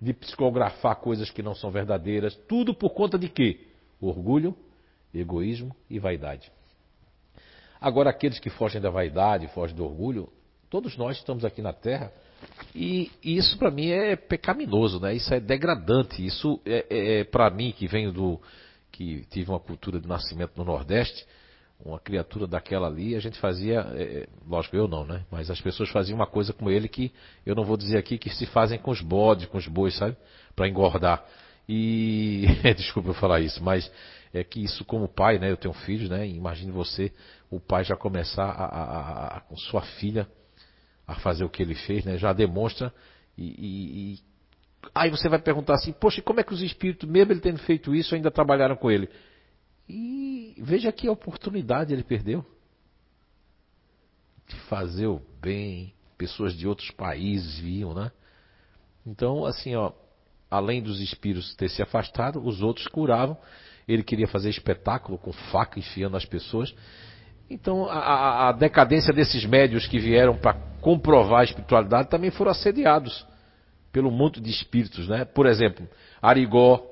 de 0.00 0.12
psicografar 0.12 0.96
coisas 0.96 1.30
que 1.30 1.42
não 1.42 1.54
são 1.54 1.70
verdadeiras, 1.70 2.34
tudo 2.48 2.74
por 2.74 2.90
conta 2.90 3.18
de 3.18 3.28
quê? 3.28 3.60
Orgulho, 4.00 4.54
egoísmo 5.14 5.74
e 5.88 5.98
vaidade. 5.98 6.52
Agora, 7.80 8.10
aqueles 8.10 8.38
que 8.38 8.50
fogem 8.50 8.80
da 8.80 8.90
vaidade, 8.90 9.48
fogem 9.48 9.76
do 9.76 9.84
orgulho, 9.84 10.30
todos 10.68 10.96
nós 10.96 11.16
estamos 11.16 11.44
aqui 11.44 11.62
na 11.62 11.72
Terra 11.72 12.12
e 12.74 13.10
isso 13.22 13.56
para 13.58 13.70
mim 13.70 13.88
é 13.88 14.16
pecaminoso, 14.16 15.00
né? 15.00 15.14
Isso 15.14 15.32
é 15.32 15.40
degradante. 15.40 16.24
Isso 16.24 16.60
é, 16.66 16.86
é, 16.90 17.20
é 17.20 17.24
para 17.24 17.48
mim 17.50 17.72
que 17.72 17.86
venho 17.86 18.12
do 18.12 18.40
que 18.92 19.24
tive 19.30 19.50
uma 19.50 19.60
cultura 19.60 19.98
de 19.98 20.06
nascimento 20.06 20.52
no 20.56 20.64
Nordeste, 20.64 21.26
uma 21.84 21.98
criatura 21.98 22.46
daquela 22.46 22.86
ali, 22.86 23.14
a 23.14 23.20
gente 23.20 23.38
fazia, 23.38 23.86
é, 23.94 24.02
é, 24.02 24.28
lógico 24.46 24.76
eu 24.76 24.88
não, 24.88 25.04
né? 25.04 25.24
Mas 25.30 25.50
as 25.50 25.60
pessoas 25.60 25.90
faziam 25.90 26.16
uma 26.16 26.26
coisa 26.26 26.52
com 26.52 26.70
ele 26.70 26.88
que 26.88 27.12
eu 27.44 27.54
não 27.54 27.64
vou 27.64 27.76
dizer 27.76 27.98
aqui 27.98 28.16
que 28.16 28.30
se 28.30 28.46
fazem 28.46 28.78
com 28.78 28.90
os 28.90 29.00
bodes, 29.00 29.46
com 29.46 29.58
os 29.58 29.66
bois, 29.66 29.94
sabe? 29.94 30.16
Para 30.54 30.68
engordar. 30.68 31.24
E 31.68 32.46
desculpa 32.76 33.10
eu 33.10 33.14
falar 33.14 33.40
isso, 33.40 33.62
mas 33.62 33.90
é 34.32 34.42
que 34.44 34.62
isso 34.62 34.84
como 34.84 35.08
pai, 35.08 35.38
né? 35.38 35.50
Eu 35.50 35.56
tenho 35.56 35.74
filhos, 35.74 36.08
né? 36.08 36.26
Imagine 36.26 36.72
você, 36.72 37.12
o 37.50 37.60
pai 37.60 37.84
já 37.84 37.96
começar 37.96 38.44
a, 38.44 38.64
a, 38.64 38.82
a, 38.82 39.36
a 39.36 39.40
com 39.40 39.56
sua 39.56 39.82
filha 39.82 40.26
a 41.06 41.14
fazer 41.16 41.44
o 41.44 41.48
que 41.48 41.62
ele 41.62 41.74
fez, 41.74 42.04
né? 42.04 42.18
Já 42.18 42.32
demonstra 42.32 42.92
e, 43.36 43.44
e, 43.44 44.18
aí 44.94 45.10
você 45.10 45.28
vai 45.28 45.38
perguntar 45.38 45.74
assim, 45.74 45.92
poxa, 45.92 46.22
como 46.22 46.40
é 46.40 46.42
que 46.42 46.54
os 46.54 46.62
espíritos, 46.62 47.08
mesmo 47.08 47.32
ele 47.32 47.40
tendo 47.40 47.58
feito 47.58 47.94
isso, 47.94 48.14
ainda 48.14 48.30
trabalharam 48.30 48.76
com 48.76 48.90
ele? 48.90 49.08
E 49.88 50.54
veja 50.58 50.90
que 50.90 51.08
oportunidade 51.08 51.92
ele 51.92 52.02
perdeu 52.02 52.44
de 54.48 54.56
fazer 54.68 55.06
o 55.06 55.20
bem, 55.40 55.92
pessoas 56.16 56.54
de 56.54 56.66
outros 56.66 56.90
países 56.90 57.58
viam, 57.58 57.92
né? 57.92 58.10
Então, 59.04 59.44
assim, 59.44 59.74
ó, 59.74 59.92
além 60.50 60.82
dos 60.82 61.00
espíritos 61.00 61.54
ter 61.54 61.68
se 61.68 61.82
afastado, 61.82 62.40
os 62.44 62.62
outros 62.62 62.86
curavam. 62.88 63.36
Ele 63.86 64.02
queria 64.02 64.26
fazer 64.26 64.50
espetáculo 64.50 65.16
com 65.18 65.32
faca 65.32 65.78
enfiando 65.78 66.16
as 66.16 66.24
pessoas. 66.24 66.74
Então, 67.48 67.88
a, 67.88 68.48
a 68.48 68.52
decadência 68.52 69.12
desses 69.12 69.44
médios 69.44 69.86
que 69.86 69.98
vieram 69.98 70.36
para 70.36 70.54
comprovar 70.80 71.40
a 71.40 71.44
espiritualidade 71.44 72.08
também 72.08 72.30
foram 72.30 72.50
assediados 72.50 73.26
pelo 73.92 74.10
monte 74.10 74.40
de 74.40 74.50
espíritos, 74.50 75.08
né? 75.08 75.24
Por 75.24 75.46
exemplo, 75.46 75.88
Arigó, 76.20 76.84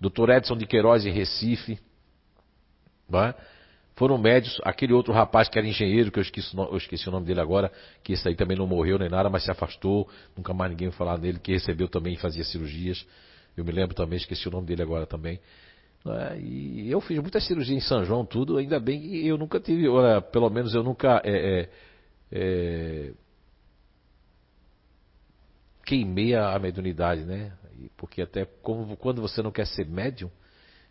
Dr. 0.00 0.30
Edson 0.30 0.56
de 0.56 0.66
Queiroz 0.66 1.04
em 1.04 1.10
Recife, 1.12 1.78
é? 3.12 3.34
foram 3.94 4.16
médios, 4.16 4.58
aquele 4.64 4.94
outro 4.94 5.12
rapaz 5.12 5.48
que 5.48 5.58
era 5.58 5.68
engenheiro, 5.68 6.10
que 6.10 6.18
eu 6.18 6.22
esqueci, 6.22 6.56
eu 6.56 6.76
esqueci, 6.76 7.08
o 7.08 7.12
nome 7.12 7.26
dele 7.26 7.40
agora, 7.40 7.70
que 8.02 8.14
esse 8.14 8.26
aí 8.26 8.34
também 8.34 8.56
não 8.56 8.66
morreu 8.66 8.98
nem 8.98 9.10
nada, 9.10 9.28
mas 9.28 9.44
se 9.44 9.50
afastou, 9.50 10.08
nunca 10.36 10.54
mais 10.54 10.70
ninguém 10.70 10.90
falar 10.90 11.18
dele, 11.18 11.38
que 11.38 11.52
recebeu 11.52 11.86
também 11.86 12.14
e 12.14 12.16
fazia 12.16 12.42
cirurgias. 12.42 13.06
Eu 13.56 13.64
me 13.64 13.72
lembro 13.72 13.94
também, 13.94 14.16
esqueci 14.16 14.48
o 14.48 14.50
nome 14.50 14.66
dele 14.66 14.82
agora 14.82 15.06
também. 15.06 15.38
É, 16.06 16.38
e 16.38 16.90
eu 16.90 17.00
fiz 17.00 17.18
muita 17.18 17.40
cirurgia 17.40 17.76
em 17.76 17.80
São 17.80 18.04
João, 18.04 18.24
tudo, 18.24 18.56
ainda 18.56 18.80
bem 18.80 19.00
que 19.00 19.26
eu 19.26 19.36
nunca 19.36 19.60
tive, 19.60 19.86
olha, 19.86 20.22
pelo 20.22 20.48
menos 20.48 20.74
eu 20.74 20.82
nunca 20.82 21.20
é, 21.24 21.60
é, 21.60 21.68
é 22.32 23.12
queimei 25.84 26.34
a, 26.34 26.58
mediunidade, 26.58 27.24
né? 27.24 27.52
Porque 27.96 28.22
até 28.22 28.44
como, 28.44 28.96
quando 28.96 29.20
você 29.20 29.42
não 29.42 29.50
quer 29.50 29.66
ser 29.66 29.86
médium, 29.86 30.30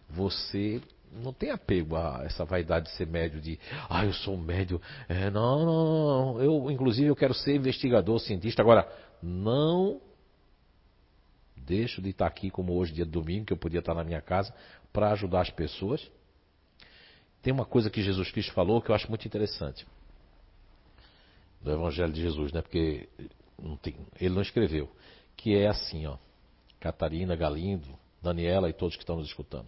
você 0.10 0.82
não 1.24 1.34
tem 1.34 1.50
apego 1.50 1.96
a 1.96 2.22
essa 2.26 2.46
vaidade 2.46 2.88
de 2.88 2.92
ser 2.96 3.08
médium, 3.08 3.40
de, 3.40 3.60
ah, 3.90 4.06
eu 4.06 4.14
sou 4.14 4.38
médium. 4.38 4.80
É, 5.08 5.30
não, 5.32 5.66
não, 5.66 6.34
não, 6.36 6.42
eu, 6.42 6.72
inclusive, 6.72 7.08
eu 7.08 7.16
quero 7.16 7.34
ser 7.34 7.56
investigador, 7.56 8.20
cientista. 8.20 8.62
Agora, 8.62 8.88
não 9.24 10.02
deixo 11.56 12.02
de 12.02 12.10
estar 12.10 12.26
aqui, 12.26 12.50
como 12.50 12.74
hoje, 12.74 12.94
dia 12.94 13.06
domingo, 13.06 13.46
que 13.46 13.54
eu 13.54 13.58
podia 13.58 13.80
estar 13.80 13.94
na 13.94 14.04
minha 14.04 14.22
casa, 14.22 14.54
para 14.92 15.12
ajudar 15.12 15.42
as 15.42 15.50
pessoas. 15.50 16.10
Tem 17.42 17.54
uma 17.54 17.66
coisa 17.66 17.90
que 17.90 18.02
Jesus 18.02 18.32
Cristo 18.32 18.54
falou 18.54 18.82
que 18.82 18.92
eu 18.92 18.96
acho 18.96 19.10
muito 19.10 19.26
interessante. 19.26 19.86
Do 21.62 21.72
Evangelho 21.72 22.12
de 22.12 22.22
Jesus, 22.22 22.52
né? 22.52 22.62
Porque 22.62 23.08
não 23.62 23.78
tem, 23.78 23.96
ele 24.20 24.34
não 24.34 24.42
escreveu. 24.42 24.90
Que 25.36 25.56
é 25.56 25.68
assim, 25.68 26.06
ó. 26.06 26.18
Catarina, 26.80 27.36
Galindo, 27.36 27.88
Daniela 28.22 28.70
e 28.70 28.74
todos 28.74 28.96
que 28.96 29.04
estão 29.04 29.18
nos 29.18 29.28
escutando. 29.28 29.68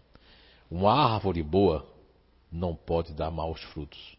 Uma 0.69 0.93
árvore 0.93 1.43
boa 1.43 1.85
não 2.52 2.76
pode 2.76 3.14
dar 3.14 3.31
maus 3.31 3.61
frutos. 3.64 4.18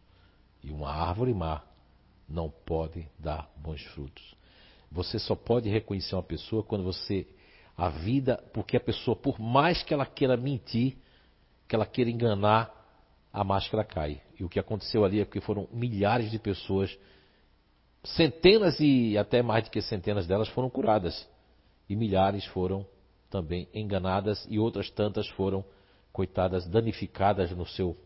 E 0.63 0.71
uma 0.71 0.91
árvore 0.91 1.35
má 1.35 1.63
não 2.29 2.51
pode 2.51 3.09
dar 3.19 3.51
bons 3.57 3.83
frutos. 3.87 4.35
Você 4.91 5.19
só 5.19 5.35
pode 5.35 5.69
reconhecer 5.69 6.15
uma 6.15 6.23
pessoa 6.23 6.63
quando 6.63 6.85
você 6.85 7.27
a 7.83 7.89
vida, 7.89 8.41
porque 8.53 8.77
a 8.77 8.81
pessoa, 8.81 9.17
por 9.17 9.41
mais 9.41 9.83
que 9.83 9.93
ela 9.93 10.07
queira 10.07 10.37
mentir, 10.37 10.97
que 11.67 11.75
ela 11.75 11.85
queira 11.85 12.09
enganar, 12.09 12.71
a 13.33 13.43
máscara 13.43 13.83
cai. 13.83 14.23
E 14.39 14.45
o 14.45 14.49
que 14.49 14.61
aconteceu 14.61 15.05
ali 15.05 15.21
é 15.21 15.25
que 15.25 15.41
foram 15.41 15.67
milhares 15.73 16.31
de 16.31 16.39
pessoas, 16.39 16.97
centenas 18.05 18.79
e 18.79 19.19
até 19.19 19.43
mais 19.43 19.65
do 19.65 19.71
que 19.71 19.83
centenas 19.83 20.29
delas 20.29 20.49
foram 20.51 20.71
curadas. 20.71 21.29
E 21.89 21.97
milhares 21.97 22.45
foram 22.47 22.87
também 23.29 23.69
enganadas 23.75 24.47
e 24.49 24.61
outras 24.61 24.89
tantas 24.89 25.27
foram, 25.31 25.65
coitadas, 26.13 26.69
danificadas 26.69 27.51
no 27.51 27.67
seu, 27.67 27.97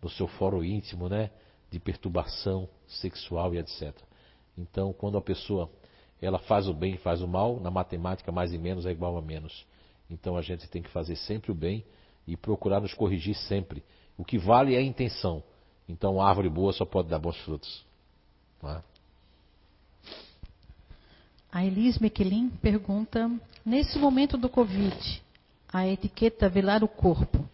no 0.00 0.08
seu 0.08 0.28
foro 0.28 0.62
íntimo, 0.62 1.08
né? 1.08 1.32
De 1.68 1.80
perturbação 1.80 2.68
sexual 2.86 3.52
e 3.54 3.58
etc. 3.58 3.92
Então, 4.56 4.92
quando 4.92 5.18
a 5.18 5.20
pessoa 5.20 5.68
ela 6.20 6.38
faz 6.38 6.68
o 6.68 6.74
bem 6.74 6.94
e 6.94 6.98
faz 6.98 7.22
o 7.22 7.28
mal, 7.28 7.58
na 7.60 7.70
matemática 7.70 8.30
mais 8.30 8.52
e 8.52 8.58
menos 8.58 8.86
é 8.86 8.90
igual 8.90 9.16
a 9.16 9.22
menos. 9.22 9.64
Então 10.10 10.36
a 10.36 10.42
gente 10.42 10.68
tem 10.68 10.82
que 10.82 10.90
fazer 10.90 11.16
sempre 11.16 11.50
o 11.50 11.54
bem 11.54 11.84
e 12.26 12.36
procurar 12.36 12.80
nos 12.80 12.94
corrigir 12.94 13.34
sempre. 13.34 13.82
O 14.16 14.24
que 14.24 14.38
vale 14.38 14.74
é 14.74 14.78
a 14.78 14.82
intenção. 14.82 15.42
Então, 15.88 16.20
árvore 16.20 16.48
boa 16.48 16.72
só 16.72 16.84
pode 16.84 17.08
dar 17.08 17.18
bons 17.18 17.36
frutos. 17.38 17.84
É? 18.62 18.80
A 21.50 21.64
Elis 21.64 21.98
pergunta: 22.60 23.30
Nesse 23.64 23.98
momento 23.98 24.36
do 24.36 24.48
Covid, 24.48 25.22
a 25.72 25.88
etiqueta 25.88 26.48
velar 26.48 26.84
o 26.84 26.88
corpo 26.88 27.44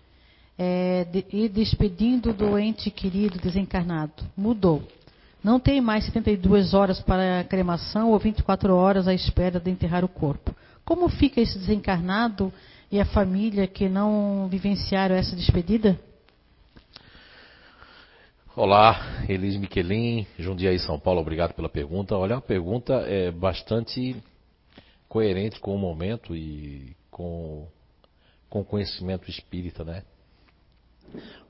é, 0.58 1.04
de, 1.04 1.24
e 1.30 1.48
despedindo 1.48 2.32
do 2.32 2.58
ente 2.58 2.90
querido 2.90 3.38
desencarnado. 3.38 4.24
Mudou. 4.36 4.82
Não 5.46 5.60
tem 5.60 5.80
mais 5.80 6.04
72 6.06 6.74
horas 6.74 7.00
para 7.00 7.38
a 7.38 7.44
cremação 7.44 8.10
ou 8.10 8.18
24 8.18 8.74
horas 8.74 9.06
à 9.06 9.14
espera 9.14 9.60
de 9.60 9.70
enterrar 9.70 10.04
o 10.04 10.08
corpo. 10.08 10.52
Como 10.84 11.08
fica 11.08 11.40
esse 11.40 11.56
desencarnado 11.56 12.52
e 12.90 12.98
a 12.98 13.04
família 13.04 13.68
que 13.68 13.88
não 13.88 14.48
vivenciaram 14.48 15.14
essa 15.14 15.36
despedida? 15.36 15.96
Olá, 18.56 19.24
Elis 19.28 19.56
Miquelin, 19.56 20.26
Jundiaí, 20.36 20.80
São 20.80 20.98
Paulo, 20.98 21.20
obrigado 21.20 21.54
pela 21.54 21.68
pergunta. 21.68 22.16
Olha, 22.16 22.38
a 22.38 22.40
pergunta 22.40 22.94
é 23.06 23.30
bastante 23.30 24.16
coerente 25.08 25.60
com 25.60 25.76
o 25.76 25.78
momento 25.78 26.34
e 26.34 26.96
com, 27.08 27.68
com 28.50 28.62
o 28.62 28.64
conhecimento 28.64 29.30
espírita, 29.30 29.84
né? 29.84 30.02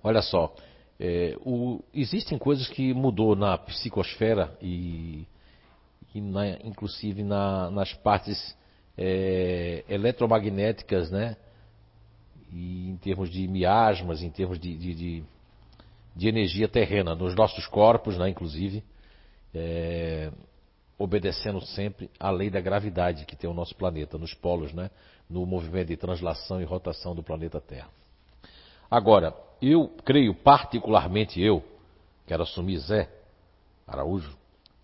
Olha 0.04 0.20
só, 0.20 0.54
é, 0.98 1.36
o, 1.44 1.82
existem 1.92 2.38
coisas 2.38 2.68
que 2.68 2.94
mudou 2.94 3.36
na 3.36 3.58
psicosfera 3.58 4.56
e, 4.62 5.26
e 6.14 6.20
na, 6.20 6.48
inclusive 6.64 7.22
na, 7.22 7.70
nas 7.70 7.92
partes 7.92 8.56
é, 8.96 9.84
eletromagnéticas, 9.88 11.10
né? 11.10 11.36
E 12.50 12.88
em 12.88 12.96
termos 12.96 13.28
de 13.28 13.46
miasmas, 13.46 14.22
em 14.22 14.30
termos 14.30 14.58
de, 14.58 14.76
de, 14.76 14.94
de, 14.94 15.24
de 16.14 16.28
energia 16.28 16.66
terrena, 16.66 17.14
nos 17.14 17.34
nossos 17.34 17.66
corpos, 17.66 18.16
né? 18.16 18.30
Inclusive, 18.30 18.82
é, 19.54 20.32
obedecendo 20.98 21.60
sempre 21.60 22.10
à 22.18 22.30
lei 22.30 22.48
da 22.48 22.60
gravidade 22.60 23.26
que 23.26 23.36
tem 23.36 23.50
o 23.50 23.54
nosso 23.54 23.76
planeta, 23.76 24.16
nos 24.16 24.32
polos, 24.32 24.72
né? 24.72 24.90
No 25.28 25.44
movimento 25.44 25.88
de 25.88 25.96
translação 25.98 26.58
e 26.62 26.64
rotação 26.64 27.14
do 27.14 27.22
planeta 27.22 27.60
Terra. 27.60 27.90
Agora, 28.90 29.34
eu 29.60 29.88
creio, 30.04 30.34
particularmente 30.34 31.40
eu, 31.40 31.62
quero 32.26 32.42
assumir 32.42 32.78
Zé 32.78 33.08
Araújo, 33.86 34.36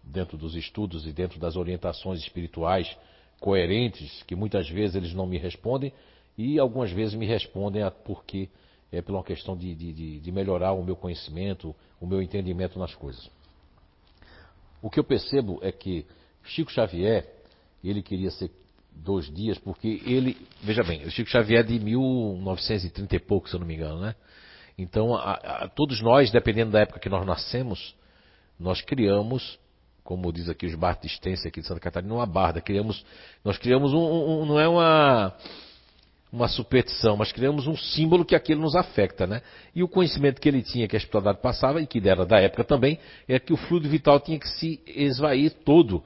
dentro 0.02 0.36
dos 0.36 0.54
estudos 0.54 1.06
e 1.06 1.12
dentro 1.12 1.38
das 1.38 1.56
orientações 1.56 2.20
espirituais 2.20 2.96
coerentes, 3.40 4.22
que 4.24 4.34
muitas 4.34 4.68
vezes 4.68 4.96
eles 4.96 5.14
não 5.14 5.26
me 5.26 5.38
respondem 5.38 5.92
e 6.36 6.58
algumas 6.58 6.90
vezes 6.90 7.14
me 7.14 7.26
respondem 7.26 7.82
porque 8.04 8.48
é 8.90 9.00
por 9.00 9.14
uma 9.14 9.24
questão 9.24 9.56
de, 9.56 9.74
de, 9.74 10.20
de 10.20 10.32
melhorar 10.32 10.72
o 10.72 10.84
meu 10.84 10.94
conhecimento, 10.94 11.74
o 12.00 12.06
meu 12.06 12.22
entendimento 12.22 12.78
nas 12.78 12.94
coisas. 12.94 13.30
O 14.82 14.90
que 14.90 15.00
eu 15.00 15.04
percebo 15.04 15.58
é 15.62 15.72
que 15.72 16.04
Chico 16.44 16.70
Xavier, 16.70 17.26
ele 17.82 18.02
queria 18.02 18.30
ser 18.30 18.50
dois 18.90 19.32
dias, 19.32 19.58
porque 19.58 20.02
ele, 20.04 20.36
veja 20.62 20.82
bem, 20.82 21.04
o 21.04 21.10
Chico 21.10 21.30
Xavier 21.30 21.60
é 21.60 21.62
de 21.62 21.78
1930 21.78 23.16
e 23.16 23.18
pouco, 23.18 23.48
se 23.48 23.54
eu 23.54 23.60
não 23.60 23.66
me 23.66 23.74
engano, 23.74 24.00
né? 24.00 24.14
Então, 24.76 25.14
a, 25.14 25.32
a, 25.34 25.68
todos 25.68 26.00
nós, 26.00 26.30
dependendo 26.30 26.72
da 26.72 26.80
época 26.80 27.00
que 27.00 27.08
nós 27.08 27.26
nascemos, 27.26 27.94
nós 28.58 28.80
criamos, 28.80 29.58
como 30.02 30.32
diz 30.32 30.48
aqui 30.48 30.66
os 30.66 30.74
batistenses 30.74 31.44
aqui 31.46 31.60
de 31.60 31.66
Santa 31.66 31.80
Catarina, 31.80 32.14
uma 32.14 32.26
barda. 32.26 32.60
Criamos, 32.60 33.04
nós 33.44 33.58
criamos 33.58 33.92
um, 33.92 33.98
um, 33.98 34.46
não 34.46 34.58
é 34.58 34.66
uma, 34.66 35.34
uma 36.32 36.48
superstição, 36.48 37.16
mas 37.16 37.32
criamos 37.32 37.66
um 37.66 37.76
símbolo 37.76 38.24
que 38.24 38.34
aquilo 38.34 38.62
nos 38.62 38.74
afeta, 38.74 39.26
né? 39.26 39.42
E 39.74 39.82
o 39.82 39.88
conhecimento 39.88 40.40
que 40.40 40.48
ele 40.48 40.62
tinha, 40.62 40.88
que 40.88 40.96
a 40.96 40.98
espiritualidade 40.98 41.42
passava, 41.42 41.80
e 41.82 41.86
que 41.86 42.06
era 42.08 42.24
da 42.24 42.40
época 42.40 42.64
também, 42.64 42.98
é 43.28 43.38
que 43.38 43.52
o 43.52 43.56
fluido 43.56 43.88
vital 43.88 44.18
tinha 44.18 44.38
que 44.38 44.48
se 44.48 44.80
esvair 44.86 45.52
todo. 45.64 46.02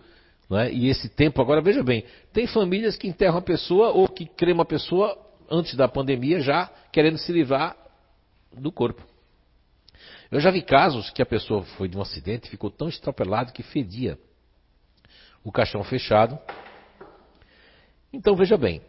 Né? 0.51 0.73
E 0.73 0.89
esse 0.89 1.09
tempo, 1.09 1.41
agora 1.41 1.61
veja 1.61 1.83
bem, 1.83 2.05
tem 2.33 2.47
famílias 2.47 2.97
que 2.97 3.09
enterram 3.09 3.39
a 3.39 3.43
pessoa 3.43 3.91
ou 3.91 4.09
que 4.09 4.27
cremam 4.27 4.63
a 4.63 4.67
pessoa 4.67 5.17
antes 5.51 5.75
da 5.75 5.87
pandemia 5.89 6.41
já 6.41 6.71
querendo 6.93 7.19
se 7.19 7.33
livrar 7.33 7.77
do 8.61 8.73
corpo. 8.73 9.03
Eu 10.31 10.41
já 10.41 10.51
vi 10.51 10.63
casos 10.63 11.11
que 11.11 11.23
a 11.23 11.27
pessoa 11.27 11.63
foi 11.63 11.89
de 11.89 11.97
um 11.97 12.03
acidente 12.03 12.49
e 12.49 12.51
ficou 12.51 12.71
tão 12.71 12.89
estropelado 12.89 13.53
que 13.53 13.63
fedia. 13.63 14.19
O 15.45 15.53
caixão 15.53 15.83
fechado. 15.85 16.39
Então 18.13 18.35
veja 18.35 18.57
bem, 18.57 18.83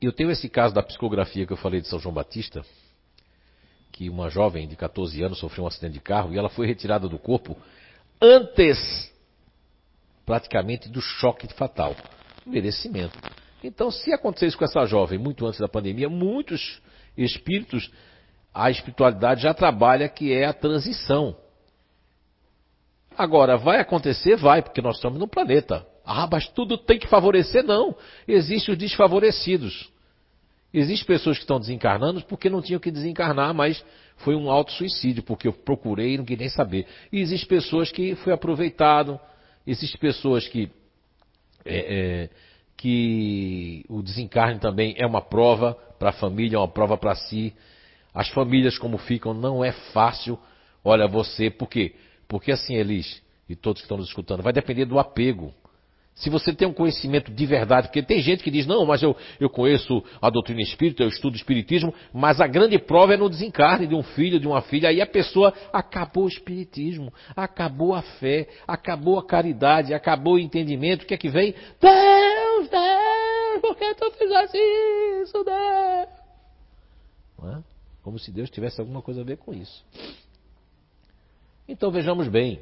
eu 0.00 0.12
tenho 0.12 0.30
esse 0.30 0.48
caso 0.48 0.74
da 0.74 0.82
psicografia 0.82 1.46
que 1.46 1.52
eu 1.52 1.56
falei 1.56 1.80
de 1.80 1.88
São 1.88 1.98
João 1.98 2.14
Batista, 2.14 2.62
que 3.92 4.10
uma 4.10 4.28
jovem 4.28 4.68
de 4.68 4.76
14 4.76 5.22
anos 5.22 5.38
sofreu 5.38 5.64
um 5.64 5.68
acidente 5.68 5.94
de 5.94 6.00
carro 6.00 6.34
e 6.34 6.38
ela 6.38 6.48
foi 6.48 6.66
retirada 6.66 7.08
do 7.08 7.18
corpo 7.18 7.56
antes, 8.20 9.12
praticamente, 10.24 10.88
do 10.88 11.00
choque 11.00 11.46
fatal. 11.54 11.94
Merecimento. 12.44 13.18
Então, 13.62 13.90
se 13.90 14.12
acontecesse 14.12 14.56
com 14.56 14.64
essa 14.64 14.84
jovem 14.84 15.18
muito 15.18 15.46
antes 15.46 15.60
da 15.60 15.68
pandemia, 15.68 16.08
muitos 16.08 16.80
espíritos 17.16 17.90
a 18.56 18.70
espiritualidade 18.70 19.42
já 19.42 19.52
trabalha 19.52 20.08
que 20.08 20.32
é 20.32 20.46
a 20.46 20.52
transição. 20.54 21.36
Agora, 23.16 23.58
vai 23.58 23.78
acontecer? 23.78 24.36
Vai, 24.36 24.62
porque 24.62 24.80
nós 24.80 24.96
estamos 24.96 25.18
no 25.18 25.28
planeta. 25.28 25.86
Ah, 26.04 26.26
mas 26.30 26.48
tudo 26.48 26.78
tem 26.78 26.98
que 26.98 27.06
favorecer? 27.06 27.62
Não. 27.62 27.94
Existem 28.26 28.72
os 28.72 28.78
desfavorecidos. 28.78 29.90
Existem 30.72 31.06
pessoas 31.06 31.36
que 31.36 31.44
estão 31.44 31.60
desencarnando 31.60 32.22
porque 32.22 32.48
não 32.48 32.62
tinham 32.62 32.80
que 32.80 32.90
desencarnar, 32.90 33.52
mas 33.52 33.84
foi 34.18 34.34
um 34.34 34.50
auto-suicídio, 34.50 35.22
porque 35.22 35.46
eu 35.46 35.52
procurei 35.52 36.14
e 36.14 36.18
não 36.18 36.24
queria 36.24 36.44
nem 36.44 36.48
saber. 36.48 36.86
E 37.12 37.20
existem 37.20 37.48
pessoas 37.48 37.92
que 37.92 38.14
foi 38.16 38.32
aproveitado, 38.32 39.20
existem 39.66 40.00
pessoas 40.00 40.48
que, 40.48 40.70
é, 41.64 41.78
é, 42.24 42.30
que 42.74 43.84
o 43.88 44.02
desencarne 44.02 44.58
também 44.60 44.94
é 44.98 45.06
uma 45.06 45.20
prova 45.20 45.74
para 45.98 46.08
a 46.08 46.14
família, 46.14 46.56
é 46.56 46.58
uma 46.58 46.68
prova 46.68 46.96
para 46.96 47.14
si. 47.14 47.54
As 48.16 48.30
famílias 48.30 48.78
como 48.78 48.96
ficam 48.96 49.34
não 49.34 49.62
é 49.62 49.72
fácil. 49.92 50.38
Olha, 50.82 51.06
você, 51.06 51.50
por 51.50 51.68
quê? 51.68 51.94
Porque 52.26 52.50
assim, 52.50 52.74
Elis, 52.74 53.22
e 53.46 53.54
todos 53.54 53.82
que 53.82 53.84
estão 53.84 53.98
nos 53.98 54.08
escutando, 54.08 54.42
vai 54.42 54.54
depender 54.54 54.86
do 54.86 54.98
apego. 54.98 55.52
Se 56.14 56.30
você 56.30 56.50
tem 56.54 56.66
um 56.66 56.72
conhecimento 56.72 57.30
de 57.30 57.44
verdade, 57.44 57.88
porque 57.88 58.02
tem 58.02 58.20
gente 58.20 58.42
que 58.42 58.50
diz, 58.50 58.66
não, 58.66 58.86
mas 58.86 59.02
eu, 59.02 59.14
eu 59.38 59.50
conheço 59.50 60.02
a 60.18 60.30
doutrina 60.30 60.62
espírita, 60.62 61.02
eu 61.02 61.10
estudo 61.10 61.36
espiritismo, 61.36 61.92
mas 62.10 62.40
a 62.40 62.46
grande 62.46 62.78
prova 62.78 63.12
é 63.12 63.18
no 63.18 63.28
desencarne 63.28 63.86
de 63.86 63.94
um 63.94 64.02
filho, 64.02 64.40
de 64.40 64.46
uma 64.48 64.62
filha, 64.62 64.88
aí 64.88 65.02
a 65.02 65.06
pessoa 65.06 65.52
acabou 65.70 66.24
o 66.24 66.28
espiritismo, 66.28 67.12
acabou 67.36 67.94
a 67.94 68.00
fé, 68.00 68.48
acabou 68.66 69.18
a 69.18 69.26
caridade, 69.26 69.92
acabou 69.92 70.36
o 70.36 70.38
entendimento, 70.38 71.02
o 71.02 71.06
que 71.06 71.12
é 71.12 71.18
que 71.18 71.28
vem? 71.28 71.54
Deus, 71.78 72.70
Deus, 72.70 73.60
por 73.60 73.76
que 73.76 73.94
tu 73.94 74.10
fizeste 74.12 74.56
isso, 75.22 75.44
Deus? 75.44 76.08
Não 77.38 77.58
é? 77.58 77.75
Como 78.06 78.20
se 78.20 78.30
Deus 78.30 78.48
tivesse 78.48 78.80
alguma 78.80 79.02
coisa 79.02 79.22
a 79.22 79.24
ver 79.24 79.36
com 79.36 79.52
isso. 79.52 79.84
Então 81.66 81.90
vejamos 81.90 82.28
bem. 82.28 82.60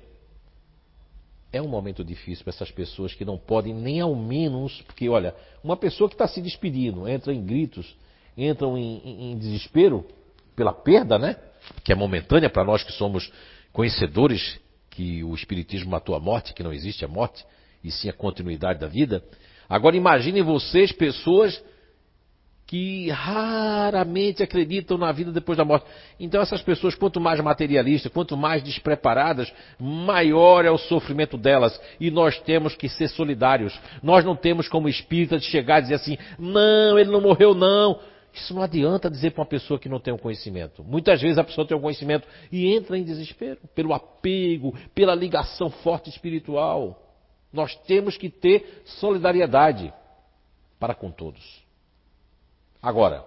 É 1.53 1.61
um 1.61 1.69
momento 1.69 2.03
difícil 2.03 2.43
para 2.43 2.55
essas 2.55 2.71
pessoas 2.71 3.13
que 3.13 3.27
não 3.27 3.37
podem 3.37 3.75
nem 3.75 4.01
ao 4.01 4.15
menos, 4.15 4.81
porque 4.87 5.07
olha, 5.07 5.37
uma 5.63 5.77
pessoa 5.77 6.09
que 6.09 6.15
está 6.15 6.27
se 6.27 6.41
despedindo, 6.41 7.07
entra 7.07 7.31
em 7.31 7.45
gritos, 7.45 7.95
entram 8.35 8.79
em, 8.79 8.97
em, 9.05 9.33
em 9.33 9.39
desespero 9.39 10.09
pela 10.57 10.73
perda, 10.73 11.19
né? 11.19 11.37
Que 11.85 11.93
é 11.93 11.95
momentânea 11.95 12.49
para 12.49 12.65
nós 12.65 12.83
que 12.83 12.93
somos 12.93 13.31
conhecedores 13.71 14.59
que 14.89 15.23
o 15.23 15.35
Espiritismo 15.35 15.91
matou 15.91 16.15
a 16.15 16.21
morte, 16.21 16.55
que 16.55 16.63
não 16.63 16.73
existe 16.73 17.05
a 17.05 17.09
morte, 17.09 17.45
e 17.83 17.91
sim 17.91 18.09
a 18.09 18.15
continuidade 18.15 18.81
da 18.81 18.87
vida. 18.87 19.23
Agora 19.69 19.95
imaginem 19.95 20.43
vocês, 20.43 20.91
pessoas 20.91 21.63
que 22.75 23.09
raramente 23.09 24.43
acreditam 24.43 24.99
na 24.99 25.13
vida 25.13 25.31
depois 25.31 25.57
da 25.57 25.65
morte. 25.65 25.87
Então 26.19 26.43
essas 26.43 26.61
pessoas, 26.61 26.97
quanto 26.97 27.21
mais 27.21 27.39
materialistas, 27.41 28.11
quanto 28.11 28.37
mais 28.37 28.65
despreparadas, 28.65 29.53
maior 29.79 30.65
é 30.65 30.73
o 30.73 30.77
sofrimento 30.77 31.39
delas. 31.39 31.81
E 32.01 32.11
nós 32.11 32.37
temos 32.41 32.75
que 32.75 32.89
ser 32.89 33.07
solidários. 33.07 33.81
Nós 34.03 34.25
não 34.25 34.35
temos 34.35 34.67
como 34.67 34.89
espírita 34.89 35.39
de 35.39 35.45
chegar 35.45 35.79
e 35.79 35.83
dizer 35.83 35.95
assim, 35.95 36.19
não, 36.37 36.99
ele 36.99 37.13
não 37.13 37.21
morreu 37.21 37.55
não. 37.55 38.01
Isso 38.33 38.53
não 38.53 38.63
adianta 38.63 39.09
dizer 39.09 39.31
para 39.31 39.43
uma 39.43 39.49
pessoa 39.49 39.79
que 39.79 39.89
não 39.89 40.01
tem 40.01 40.13
o 40.13 40.17
um 40.17 40.19
conhecimento. 40.19 40.83
Muitas 40.83 41.23
vezes 41.23 41.39
a 41.39 41.45
pessoa 41.45 41.65
tem 41.65 41.77
o 41.77 41.79
um 41.79 41.83
conhecimento 41.83 42.27
e 42.51 42.75
entra 42.75 42.99
em 42.99 43.05
desespero 43.05 43.61
pelo 43.73 43.95
apego, 43.95 44.77
pela 44.93 45.15
ligação 45.15 45.71
forte 45.71 46.11
espiritual. 46.11 47.01
Nós 47.53 47.73
temos 47.87 48.17
que 48.17 48.29
ter 48.29 48.83
solidariedade 48.85 49.95
para 50.81 50.93
com 50.93 51.13
todos. 51.13 51.64
Agora, 52.85 53.25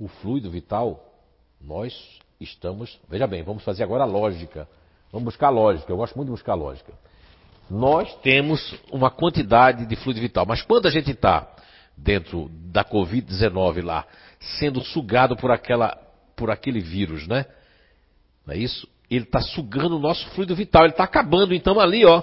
o 0.00 0.08
fluido 0.08 0.50
vital, 0.50 0.98
nós 1.60 1.94
estamos. 2.40 2.98
Veja 3.06 3.26
bem, 3.26 3.42
vamos 3.42 3.62
fazer 3.62 3.82
agora 3.82 4.04
a 4.04 4.06
lógica. 4.06 4.66
Vamos 5.12 5.26
buscar 5.26 5.48
a 5.48 5.50
lógica. 5.50 5.92
Eu 5.92 5.98
gosto 5.98 6.16
muito 6.16 6.28
de 6.28 6.32
buscar 6.32 6.52
a 6.52 6.54
lógica. 6.54 6.94
Nós 7.68 8.14
temos 8.22 8.74
uma 8.90 9.10
quantidade 9.10 9.84
de 9.84 9.94
fluido 9.94 10.22
vital, 10.22 10.46
mas 10.46 10.62
quando 10.62 10.88
a 10.88 10.90
gente 10.90 11.10
está 11.10 11.54
dentro 11.94 12.48
da 12.48 12.82
Covid-19 12.82 13.84
lá, 13.84 14.06
sendo 14.58 14.82
sugado 14.82 15.36
por, 15.36 15.50
aquela, 15.50 15.94
por 16.34 16.50
aquele 16.50 16.80
vírus, 16.80 17.28
né? 17.28 17.44
Não 18.46 18.54
é 18.54 18.56
isso? 18.56 18.88
Ele 19.10 19.24
está 19.24 19.42
sugando 19.42 19.96
o 19.96 20.00
nosso 20.00 20.26
fluido 20.30 20.56
vital, 20.56 20.84
ele 20.84 20.92
está 20.92 21.04
acabando. 21.04 21.52
Então 21.52 21.78
ali, 21.78 22.06
ó, 22.06 22.22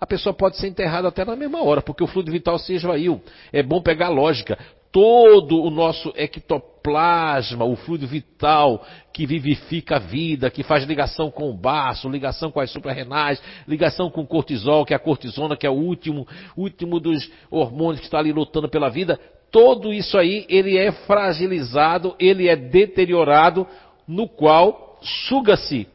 a 0.00 0.06
pessoa 0.06 0.32
pode 0.32 0.56
ser 0.56 0.68
enterrada 0.68 1.08
até 1.08 1.24
na 1.24 1.36
mesma 1.36 1.62
hora, 1.62 1.82
porque 1.82 2.02
o 2.02 2.06
fluido 2.06 2.32
vital 2.32 2.58
se 2.58 2.72
esvaiu. 2.72 3.20
É 3.52 3.62
bom 3.62 3.82
pegar 3.82 4.06
a 4.06 4.10
lógica. 4.10 4.58
todo 4.92 5.62
o 5.62 5.70
nosso 5.70 6.12
ectoplasma, 6.16 7.64
o 7.64 7.76
fluido 7.76 8.08
vital 8.08 8.84
que 9.12 9.24
vivifica 9.24 9.96
a 9.96 9.98
vida, 10.00 10.50
que 10.50 10.64
faz 10.64 10.84
ligação 10.84 11.30
com 11.30 11.48
o 11.48 11.54
baço, 11.54 12.08
ligação 12.08 12.50
com 12.50 12.58
as 12.58 12.72
suprarrenais, 12.72 13.40
ligação 13.68 14.10
com 14.10 14.22
o 14.22 14.26
cortisol, 14.26 14.84
que 14.84 14.92
é 14.92 14.96
a 14.96 15.00
cortisona, 15.00 15.56
que 15.56 15.66
é 15.66 15.70
o 15.70 15.74
último, 15.74 16.26
último 16.56 16.98
dos 16.98 17.30
hormônios 17.50 18.00
que 18.00 18.06
está 18.06 18.18
ali 18.18 18.32
lutando 18.32 18.68
pela 18.68 18.88
vida, 18.88 19.16
todo 19.52 19.92
isso 19.92 20.18
aí, 20.18 20.44
ele 20.48 20.76
é 20.76 20.90
fragilizado, 20.90 22.16
ele 22.18 22.48
é 22.48 22.56
deteriorado, 22.56 23.66
no 24.08 24.28
qual 24.28 24.98
suga-se, 25.28 25.86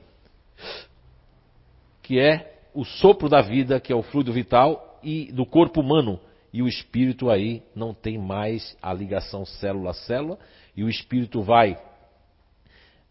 que 2.02 2.18
é 2.18 2.55
o 2.76 2.84
sopro 2.84 3.30
da 3.30 3.42
vida, 3.42 3.80
que 3.80 3.92
é 3.92 3.96
o 3.96 4.04
fluido 4.04 4.32
vital, 4.32 5.00
e 5.02 5.32
do 5.32 5.46
corpo 5.46 5.82
humano, 5.82 6.20
e 6.56 6.62
o 6.62 6.68
espírito 6.68 7.30
aí 7.30 7.62
não 7.76 7.94
tem 7.94 8.18
mais 8.18 8.78
a 8.82 8.94
ligação 8.94 9.46
célula 9.46 9.92
a 9.92 9.94
célula 9.94 10.40
e 10.74 10.86
o 10.86 10.90
espírito 10.90 11.42
vai 11.42 11.78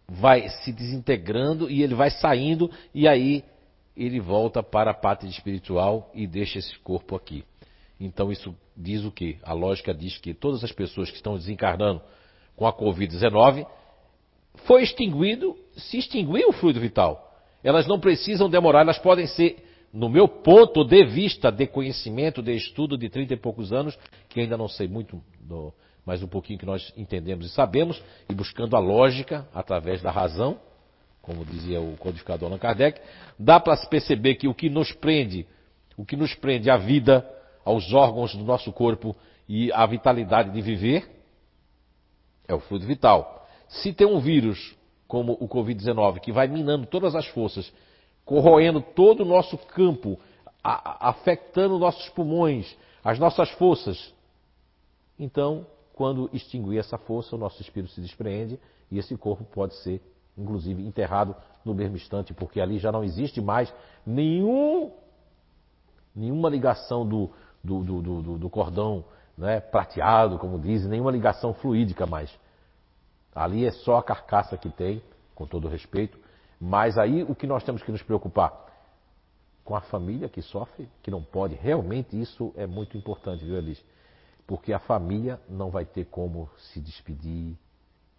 vai 0.09 0.49
se 0.49 0.73
desintegrando 0.73 1.70
e 1.70 1.82
ele 1.82 1.95
vai 1.95 2.11
saindo 2.11 2.70
e 2.95 3.07
aí 3.07 3.45
ele 3.95 4.19
volta 4.19 4.62
para 4.62 4.93
a 4.93 4.95
pátria 4.95 5.28
espiritual 5.28 6.11
e 6.15 6.27
deixa 6.27 6.59
esse 6.59 6.78
corpo 6.78 7.15
aqui. 7.15 7.45
Então 8.01 8.32
isso 8.32 8.57
diz 8.74 9.05
o 9.05 9.12
que? 9.12 9.36
A 9.43 9.53
lógica 9.53 9.93
diz 9.93 10.16
que 10.16 10.32
todas 10.32 10.65
as 10.65 10.73
pessoas 10.73 11.11
que 11.11 11.16
estão 11.16 11.36
desencarnando 11.36 12.01
com 12.57 12.66
a 12.66 12.73
Covid-19 12.73 13.66
foi 14.65 14.82
extinguido, 14.82 15.55
se 15.77 15.99
extinguiu 15.99 16.49
o 16.49 16.53
fluido 16.53 16.81
vital. 16.81 17.34
Elas 17.65 17.86
não 17.86 17.99
precisam 17.99 18.49
demorar, 18.49 18.82
elas 18.82 18.99
podem 18.99 19.27
ser 19.27 19.57
no 19.91 20.09
meu 20.09 20.28
ponto 20.28 20.85
de 20.85 21.05
vista 21.05 21.51
de 21.51 21.66
conhecimento, 21.66 22.43
de 22.43 22.55
estudo 22.55 22.99
de 22.99 23.09
30 23.09 23.35
e 23.35 23.36
poucos 23.36 23.73
anos, 23.73 23.97
que 24.28 24.41
ainda 24.41 24.57
não 24.57 24.69
sei 24.69 24.86
muito, 24.86 25.23
do, 25.41 25.73
mas 26.05 26.23
um 26.23 26.27
pouquinho 26.27 26.59
que 26.59 26.66
nós 26.66 26.93
entendemos 26.97 27.47
e 27.47 27.49
sabemos, 27.49 28.03
e 28.28 28.35
buscando 28.35 28.77
a 28.77 28.81
lógica 28.81 29.49
através 29.55 30.03
da 30.03 30.11
razão, 30.11 30.61
como 31.23 31.45
dizia 31.45 31.81
o 31.81 31.97
codificador 31.97 32.49
Allan 32.49 32.59
Kardec, 32.59 33.01
dá 33.39 33.59
para 33.59 33.77
se 33.77 33.89
perceber 33.89 34.35
que 34.35 34.47
o 34.47 34.55
que 34.55 34.69
nos 34.69 34.93
prende, 34.93 35.47
o 35.97 36.05
que 36.05 36.16
nos 36.16 36.35
prende 36.35 36.69
à 36.69 36.77
vida, 36.77 37.27
aos 37.65 37.95
órgãos 37.95 38.35
do 38.35 38.45
nosso 38.45 38.70
corpo 38.73 39.16
e 39.49 39.73
à 39.73 39.86
vitalidade 39.86 40.51
de 40.51 40.61
viver, 40.61 41.09
é 42.47 42.55
o 42.55 42.61
fluido 42.61 42.86
vital. 42.86 43.47
Se 43.69 43.93
tem 43.93 44.07
um 44.07 44.20
vírus 44.20 44.77
como 45.15 45.39
o 45.39 45.47
Covid-19 45.47 46.19
que 46.19 46.32
vai 46.32 46.49
minando 46.49 46.86
todas 46.86 47.15
as 47.15 47.24
forças 47.28 47.73
corroendo 48.24 48.81
todo 48.81 49.20
o 49.20 49.24
nosso 49.24 49.57
campo, 49.57 50.19
a, 50.62 51.11
afetando 51.11 51.78
nossos 51.78 52.09
pulmões, 52.09 52.77
as 53.05 53.16
nossas 53.16 53.49
forças. 53.51 54.12
Então, 55.16 55.69
quando 55.93 56.28
extinguir 56.32 56.81
essa 56.81 56.99
força, 56.99 57.36
o 57.36 57.39
nosso 57.39 57.62
espírito 57.62 57.93
se 57.93 58.01
despreende 58.01 58.59
e 58.91 58.99
esse 58.99 59.16
corpo 59.16 59.45
pode 59.45 59.77
ser, 59.85 60.03
inclusive, 60.36 60.85
enterrado 60.85 61.36
no 61.65 61.74
mesmo 61.74 61.95
instante, 61.95 62.35
porque 62.35 62.61
ali 62.61 62.78
já 62.78 62.91
não 62.91 63.05
existe 63.05 63.41
mais 63.41 63.73
nenhum, 64.05 64.91
nenhuma 66.12 66.49
ligação 66.49 67.07
do, 67.07 67.31
do, 67.62 67.85
do, 67.85 68.03
do, 68.03 68.39
do 68.39 68.51
cordão 68.51 69.05
né, 69.39 69.61
prateado, 69.61 70.41
como 70.41 70.59
dizem, 70.59 70.91
nenhuma 70.91 71.12
ligação 71.12 71.55
fluídica 71.55 72.05
mais. 72.05 72.36
Ali 73.35 73.66
é 73.66 73.70
só 73.70 73.98
a 73.98 74.02
carcaça 74.02 74.56
que 74.56 74.70
tem, 74.70 75.02
com 75.35 75.47
todo 75.47 75.69
respeito, 75.69 76.19
mas 76.61 76.97
aí 76.97 77.23
o 77.24 77.35
que 77.35 77.47
nós 77.47 77.65
temos 77.65 77.82
que 77.82 77.90
nos 77.90 78.02
preocupar? 78.02 78.65
Com 79.65 79.74
a 79.74 79.81
família 79.81 80.28
que 80.28 80.40
sofre, 80.40 80.89
que 81.02 81.11
não 81.11 81.23
pode. 81.23 81.55
Realmente 81.55 82.20
isso 82.20 82.52
é 82.56 82.66
muito 82.66 82.97
importante, 82.97 83.44
viu, 83.44 83.56
Elis? 83.56 83.82
Porque 84.47 84.73
a 84.73 84.78
família 84.78 85.40
não 85.48 85.70
vai 85.70 85.85
ter 85.85 86.05
como 86.06 86.48
se 86.59 86.81
despedir, 86.81 87.56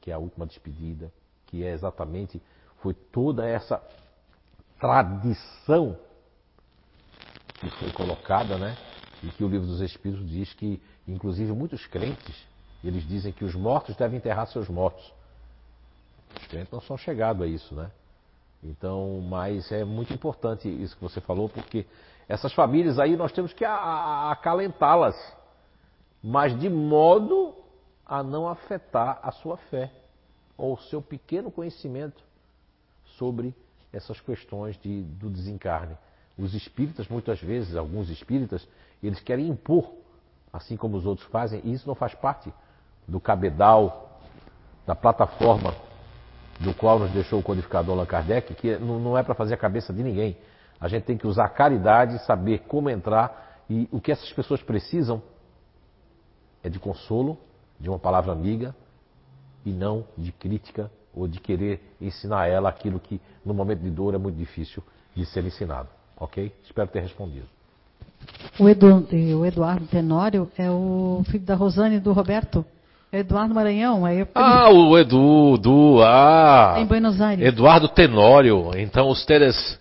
que 0.01 0.11
é 0.11 0.13
a 0.13 0.17
última 0.17 0.45
despedida, 0.45 1.11
que 1.45 1.63
é 1.63 1.71
exatamente, 1.71 2.41
foi 2.81 2.93
toda 2.93 3.47
essa 3.47 3.81
tradição 4.79 5.97
que 7.59 7.69
foi 7.71 7.91
colocada, 7.91 8.57
né? 8.57 8.75
E 9.23 9.29
que 9.29 9.43
o 9.43 9.47
livro 9.47 9.65
dos 9.65 9.81
Espíritos 9.81 10.27
diz 10.27 10.53
que, 10.53 10.81
inclusive, 11.07 11.51
muitos 11.53 11.85
crentes, 11.87 12.35
eles 12.87 13.07
dizem 13.07 13.31
que 13.31 13.43
os 13.43 13.55
mortos 13.55 13.95
devem 13.95 14.17
enterrar 14.17 14.47
seus 14.47 14.69
mortos. 14.69 15.11
Os 16.39 16.47
crentes 16.47 16.71
não 16.71 16.81
são 16.81 16.97
chegados 16.97 17.41
a 17.41 17.47
isso, 17.47 17.73
né? 17.73 17.89
Então, 18.63 19.21
mas 19.21 19.71
é 19.71 19.83
muito 19.83 20.13
importante 20.13 20.67
isso 20.67 20.95
que 20.95 21.01
você 21.01 21.21
falou, 21.21 21.49
porque 21.49 21.85
essas 22.27 22.53
famílias 22.53 22.99
aí 22.99 23.15
nós 23.15 23.31
temos 23.31 23.53
que 23.53 23.63
acalentá-las, 23.63 25.15
mas 26.23 26.57
de 26.59 26.69
modo 26.69 27.55
a 28.05 28.23
não 28.23 28.47
afetar 28.47 29.19
a 29.21 29.31
sua 29.31 29.57
fé 29.57 29.91
ou 30.57 30.73
o 30.73 30.79
seu 30.79 31.01
pequeno 31.01 31.51
conhecimento 31.51 32.23
sobre 33.17 33.53
essas 33.93 34.19
questões 34.19 34.77
de, 34.77 35.03
do 35.03 35.29
desencarne. 35.29 35.97
Os 36.37 36.53
espíritas, 36.53 37.07
muitas 37.07 37.39
vezes, 37.39 37.75
alguns 37.75 38.09
espíritas, 38.09 38.67
eles 39.01 39.21
querem 39.21 39.47
impor, 39.47 39.91
assim 40.51 40.75
como 40.75 40.97
os 40.97 41.05
outros 41.05 41.27
fazem, 41.29 41.61
e 41.63 41.73
isso 41.73 41.87
não 41.87 41.95
faz 41.95 42.13
parte 42.15 42.51
do 43.07 43.19
cabedal, 43.19 44.19
da 44.85 44.95
plataforma 44.95 45.73
do 46.59 46.73
qual 46.73 46.99
nos 46.99 47.11
deixou 47.11 47.39
o 47.39 47.43
codificador 47.43 47.95
Allan 47.95 48.05
Kardec, 48.05 48.53
que 48.55 48.77
não 48.77 49.17
é 49.17 49.23
para 49.23 49.35
fazer 49.35 49.53
a 49.53 49.57
cabeça 49.57 49.93
de 49.93 50.01
ninguém. 50.01 50.37
A 50.79 50.87
gente 50.87 51.03
tem 51.03 51.17
que 51.17 51.27
usar 51.27 51.45
a 51.45 51.49
caridade, 51.49 52.23
saber 52.25 52.59
como 52.67 52.89
entrar 52.89 53.63
e 53.69 53.87
o 53.91 53.99
que 53.99 54.11
essas 54.11 54.31
pessoas 54.31 54.61
precisam 54.61 55.21
é 56.63 56.69
de 56.69 56.79
consolo, 56.79 57.37
de 57.79 57.89
uma 57.89 57.99
palavra 57.99 58.31
amiga 58.31 58.75
e 59.65 59.71
não 59.71 60.05
de 60.17 60.31
crítica 60.31 60.91
ou 61.13 61.27
de 61.27 61.39
querer 61.39 61.81
ensinar 61.99 62.41
a 62.41 62.47
ela 62.47 62.69
aquilo 62.69 62.99
que 62.99 63.21
no 63.43 63.53
momento 63.53 63.81
de 63.81 63.89
dor 63.89 64.13
é 64.13 64.17
muito 64.17 64.37
difícil 64.37 64.83
de 65.15 65.25
ser 65.25 65.43
ensinado. 65.45 65.89
Ok? 66.17 66.53
Espero 66.63 66.89
ter 66.89 67.01
respondido. 67.01 67.47
O, 68.59 68.69
Edu, 68.69 69.07
o 69.37 69.45
Eduardo 69.45 69.85
Tenório 69.87 70.49
é 70.57 70.69
o 70.69 71.21
filho 71.25 71.43
da 71.43 71.55
Rosane 71.55 71.97
e 71.97 71.99
do 71.99 72.13
Roberto. 72.13 72.65
Eduardo 73.19 73.53
Maranhão. 73.53 74.05
Aí 74.05 74.19
eu... 74.19 74.27
Ah, 74.35 74.69
o 74.69 74.97
Edu, 74.97 75.55
Edu, 75.55 76.01
ah. 76.01 76.75
Em 76.77 76.85
Buenos 76.85 77.21
Aires. 77.21 77.45
Eduardo 77.45 77.87
Tenório. 77.89 78.71
Então, 78.77 79.09
ustedes 79.09 79.79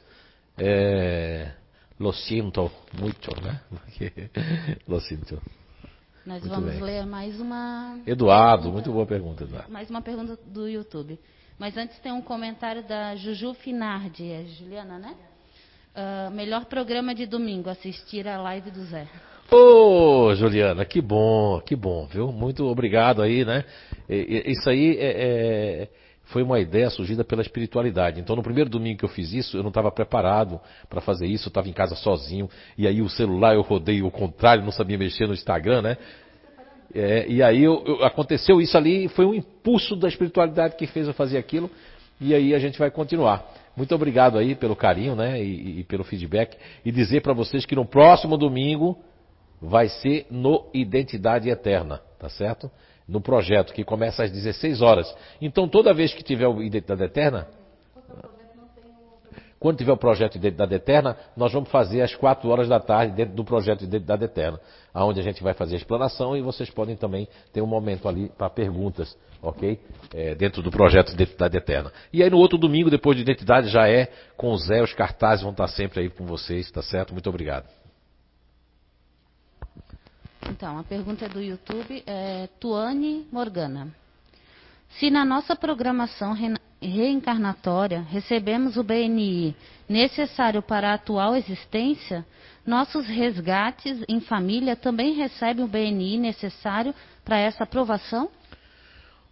eh, 0.57 1.51
lo 1.99 2.13
siento 2.13 2.71
muito, 2.93 3.31
né? 3.43 3.61
lo 4.87 5.01
siento. 5.01 5.41
Nós 6.25 6.41
muito 6.41 6.55
vamos 6.55 6.73
bem. 6.75 6.83
ler 6.83 7.07
mais 7.07 7.39
uma. 7.41 7.99
Eduardo, 8.07 8.63
pergunta, 8.63 8.73
muito 8.73 8.93
boa 8.93 9.07
pergunta, 9.07 9.45
Eduardo. 9.45 9.73
Mais 9.73 9.91
uma 9.91 10.01
pergunta 10.01 10.39
do 10.47 10.69
YouTube. 10.69 11.19
Mas 11.59 11.77
antes 11.77 11.99
tem 11.99 12.13
um 12.13 12.23
comentário 12.23 12.83
da 12.83 13.15
Juju 13.15 13.55
Finardi, 13.55 14.31
é 14.31 14.45
Juliana, 14.45 14.99
né? 14.99 15.15
Uh, 15.95 16.31
melhor 16.33 16.65
programa 16.65 17.15
de 17.15 17.27
domingo, 17.27 17.71
assistir 17.71 18.27
a 18.27 18.41
live 18.41 18.71
do 18.71 18.85
Zé. 18.87 19.07
Ô, 19.51 20.35
Juliana, 20.35 20.85
que 20.85 21.01
bom, 21.01 21.61
que 21.61 21.77
bom, 21.77 22.07
viu? 22.07 22.33
Muito 22.33 22.65
obrigado 22.67 23.23
aí, 23.23 23.45
né? 23.45 23.65
Isso 24.09 24.69
aí 24.69 24.97
é, 24.99 25.83
é, 25.83 25.89
foi 26.25 26.43
uma 26.43 26.59
ideia 26.59 26.89
surgida 26.89 27.23
pela 27.25 27.43
espiritualidade. 27.43 28.21
Então, 28.21 28.35
no 28.35 28.43
primeiro 28.43 28.71
domingo 28.71 28.99
que 28.99 29.05
eu 29.05 29.09
fiz 29.09 29.33
isso, 29.33 29.57
eu 29.57 29.63
não 29.63 29.69
estava 29.69 29.91
preparado 29.93 30.61
para 30.89 31.01
fazer 31.01 31.27
isso, 31.27 31.47
eu 31.47 31.51
estava 31.51 31.69
em 31.69 31.73
casa 31.73 31.95
sozinho, 31.95 32.49
e 32.77 32.87
aí 32.87 33.03
o 33.03 33.09
celular 33.09 33.55
eu 33.55 33.63
rodei 33.63 34.03
o 34.03 34.11
contrário, 34.11 34.65
não 34.65 34.73
sabia 34.73 34.97
mexer 34.97 35.27
no 35.27 35.35
Instagram, 35.35 35.83
né? 35.83 35.97
É, 36.95 37.27
e 37.29 37.43
aí 37.43 37.63
eu, 37.63 37.83
eu, 37.87 38.05
aconteceu 38.05 38.61
isso 38.61 38.77
ali, 38.77 39.09
foi 39.09 39.27
um 39.27 39.35
impulso 39.35 39.97
da 39.97 40.09
espiritualidade 40.09 40.77
que 40.77 40.87
fez 40.87 41.07
eu 41.07 41.15
fazer 41.15 41.37
aquilo, 41.37 41.71
e 42.21 42.35
aí 42.35 42.55
a 42.55 42.59
gente 42.59 42.79
vai 42.79 42.91
continuar. 42.91 43.45
Muito 43.77 43.95
obrigado 43.95 44.39
aí 44.39 44.55
pelo 44.55 44.77
carinho, 44.77 45.15
né? 45.15 45.43
E, 45.43 45.81
e 45.81 45.85
pelo 45.85 46.05
feedback. 46.05 46.57
E 46.85 46.93
dizer 46.93 47.21
para 47.21 47.33
vocês 47.33 47.67
que 47.67 47.75
no 47.75 47.85
próximo 47.85 48.37
domingo 48.37 48.97
vai 49.61 49.89
ser 49.89 50.27
no 50.31 50.69
Identidade 50.73 51.49
Eterna, 51.49 52.01
tá 52.19 52.29
certo? 52.29 52.71
No 53.07 53.21
projeto 53.21 53.73
que 53.73 53.85
começa 53.85 54.25
às 54.25 54.31
16 54.31 54.81
horas. 54.81 55.15
Então, 55.41 55.69
toda 55.69 55.93
vez 55.93 56.15
que 56.15 56.23
tiver 56.23 56.49
o 56.49 56.63
Identidade 56.63 57.05
Eterna, 57.05 57.47
quando 59.65 59.79
tiver 59.79 59.93
o 59.93 59.97
projeto 59.97 60.33
de 60.33 60.39
Identidade 60.41 60.75
Eterna, 60.75 61.17
nós 61.35 61.51
vamos 61.51 61.71
fazer 61.71 62.03
às 62.03 62.15
4 62.15 62.47
horas 62.51 62.69
da 62.69 62.79
tarde 62.79 63.15
dentro 63.15 63.35
do 63.35 63.43
projeto 63.43 63.79
de 63.79 63.87
Identidade 63.87 64.23
Eterna, 64.23 64.61
onde 64.95 65.21
a 65.21 65.23
gente 65.23 65.43
vai 65.43 65.55
fazer 65.55 65.77
a 65.77 65.79
explanação 65.79 66.37
e 66.37 66.43
vocês 66.43 66.69
podem 66.69 66.97
também 66.97 67.27
ter 67.51 67.63
um 67.63 67.67
momento 67.67 68.07
ali 68.07 68.29
para 68.37 68.51
perguntas, 68.51 69.17
ok? 69.41 69.81
É, 70.13 70.35
dentro 70.35 70.61
do 70.61 70.71
projeto 70.71 71.09
de 71.09 71.15
Identidade 71.15 71.57
Eterna. 71.57 71.91
E 72.13 72.23
aí 72.23 72.29
no 72.29 72.37
outro 72.37 72.59
domingo, 72.59 72.91
depois 72.91 73.17
de 73.17 73.23
Identidade, 73.23 73.69
já 73.69 73.89
é 73.89 74.09
com 74.37 74.51
o 74.51 74.57
Zé, 74.59 74.83
os 74.83 74.93
cartazes 74.93 75.43
vão 75.43 75.53
estar 75.53 75.69
sempre 75.69 76.01
aí 76.01 76.11
com 76.11 76.27
vocês, 76.27 76.71
tá 76.71 76.83
certo? 76.83 77.15
Muito 77.15 77.31
obrigado. 77.31 77.84
Então, 80.51 80.79
a 80.79 80.85
pergunta 80.85 81.25
é 81.25 81.29
do 81.29 81.41
YouTube 81.41 82.03
é 82.07 82.49
Tuane 82.61 83.27
Morgana. 83.33 83.89
Se 84.91 85.11
na 85.11 85.25
nossa 85.25 85.57
programação 85.57 86.37
reencarnatória 86.81 88.03
recebemos 88.03 88.77
o 88.77 88.85
BNI 88.85 89.57
necessário 89.89 90.63
para 90.63 90.91
a 90.91 90.95
atual 90.95 91.35
existência, 91.35 92.25
nossos 92.65 93.07
resgates 93.07 94.05
em 94.09 94.21
família 94.21 94.77
também 94.77 95.15
recebem 95.15 95.65
o 95.65 95.69
BNI 95.69 96.19
necessário 96.19 96.95
para 97.25 97.39
essa 97.39 97.65
aprovação? 97.65 98.31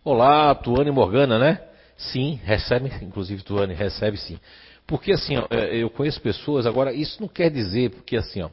Olá, 0.05 0.55
Tuane 0.55 0.91
Morgana, 0.91 1.39
né? 1.39 1.63
Sim, 1.97 2.41
recebe, 2.43 2.91
inclusive 3.03 3.43
Tuane, 3.43 3.75
recebe 3.75 4.17
sim. 4.17 4.41
Porque 4.87 5.13
assim, 5.13 5.37
ó, 5.37 5.47
é, 5.51 5.77
eu 5.77 5.89
conheço 5.89 6.21
pessoas, 6.21 6.67
agora 6.67 6.93
isso 6.93 7.21
não 7.21 7.29
quer 7.29 7.51
dizer, 7.51 7.91
porque 7.91 8.17
assim, 8.17 8.43
ó, 8.43 8.51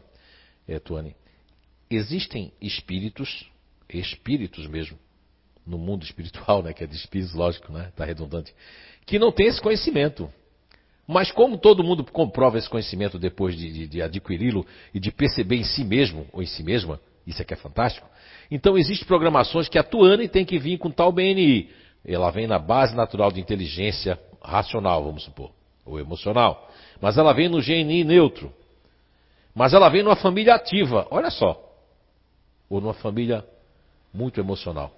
é, 0.67 0.77
Tuane, 0.77 1.15
existem 1.89 2.51
espíritos, 2.61 3.45
espíritos 3.89 4.67
mesmo, 4.67 4.97
no 5.65 5.77
mundo 5.77 6.03
espiritual, 6.03 6.61
né, 6.63 6.73
que 6.73 6.83
é 6.83 6.87
de 6.87 6.95
espíritos, 6.95 7.33
lógico, 7.33 7.71
né, 7.71 7.91
tá 7.95 8.05
redundante, 8.05 8.53
que 9.05 9.19
não 9.19 9.31
tem 9.31 9.47
esse 9.47 9.61
conhecimento. 9.61 10.31
Mas 11.07 11.31
como 11.31 11.57
todo 11.57 11.83
mundo 11.83 12.03
comprova 12.03 12.57
esse 12.57 12.69
conhecimento 12.69 13.17
depois 13.17 13.57
de, 13.57 13.71
de, 13.71 13.87
de 13.87 14.01
adquiri-lo 14.01 14.65
e 14.93 14.99
de 14.99 15.11
perceber 15.11 15.55
em 15.55 15.63
si 15.63 15.83
mesmo 15.83 16.27
ou 16.31 16.43
em 16.43 16.45
si 16.45 16.61
mesma, 16.61 16.99
isso 17.25 17.41
é 17.41 17.45
que 17.45 17.53
é 17.53 17.57
fantástico. 17.57 18.07
Então 18.51 18.77
existem 18.77 19.07
programações 19.07 19.67
que 19.67 19.79
a 19.79 19.83
Tuane 19.83 20.27
tem 20.27 20.45
que 20.45 20.59
vir 20.59 20.77
com 20.77 20.91
tal 20.91 21.11
BNI. 21.11 21.69
Ela 22.05 22.29
vem 22.31 22.47
na 22.47 22.59
base 22.59 22.95
natural 22.95 23.31
de 23.31 23.39
inteligência 23.39 24.19
racional, 24.41 25.03
vamos 25.03 25.23
supor, 25.23 25.51
ou 25.85 25.99
emocional. 25.99 26.69
Mas 27.01 27.17
ela 27.17 27.33
vem 27.33 27.49
no 27.49 27.59
GNI 27.59 28.03
neutro. 28.03 28.53
Mas 29.53 29.73
ela 29.73 29.89
vem 29.89 30.03
numa 30.03 30.15
família 30.15 30.55
ativa, 30.55 31.07
olha 31.09 31.29
só. 31.29 31.68
Ou 32.69 32.79
numa 32.79 32.93
família 32.93 33.45
muito 34.13 34.39
emocional. 34.39 34.91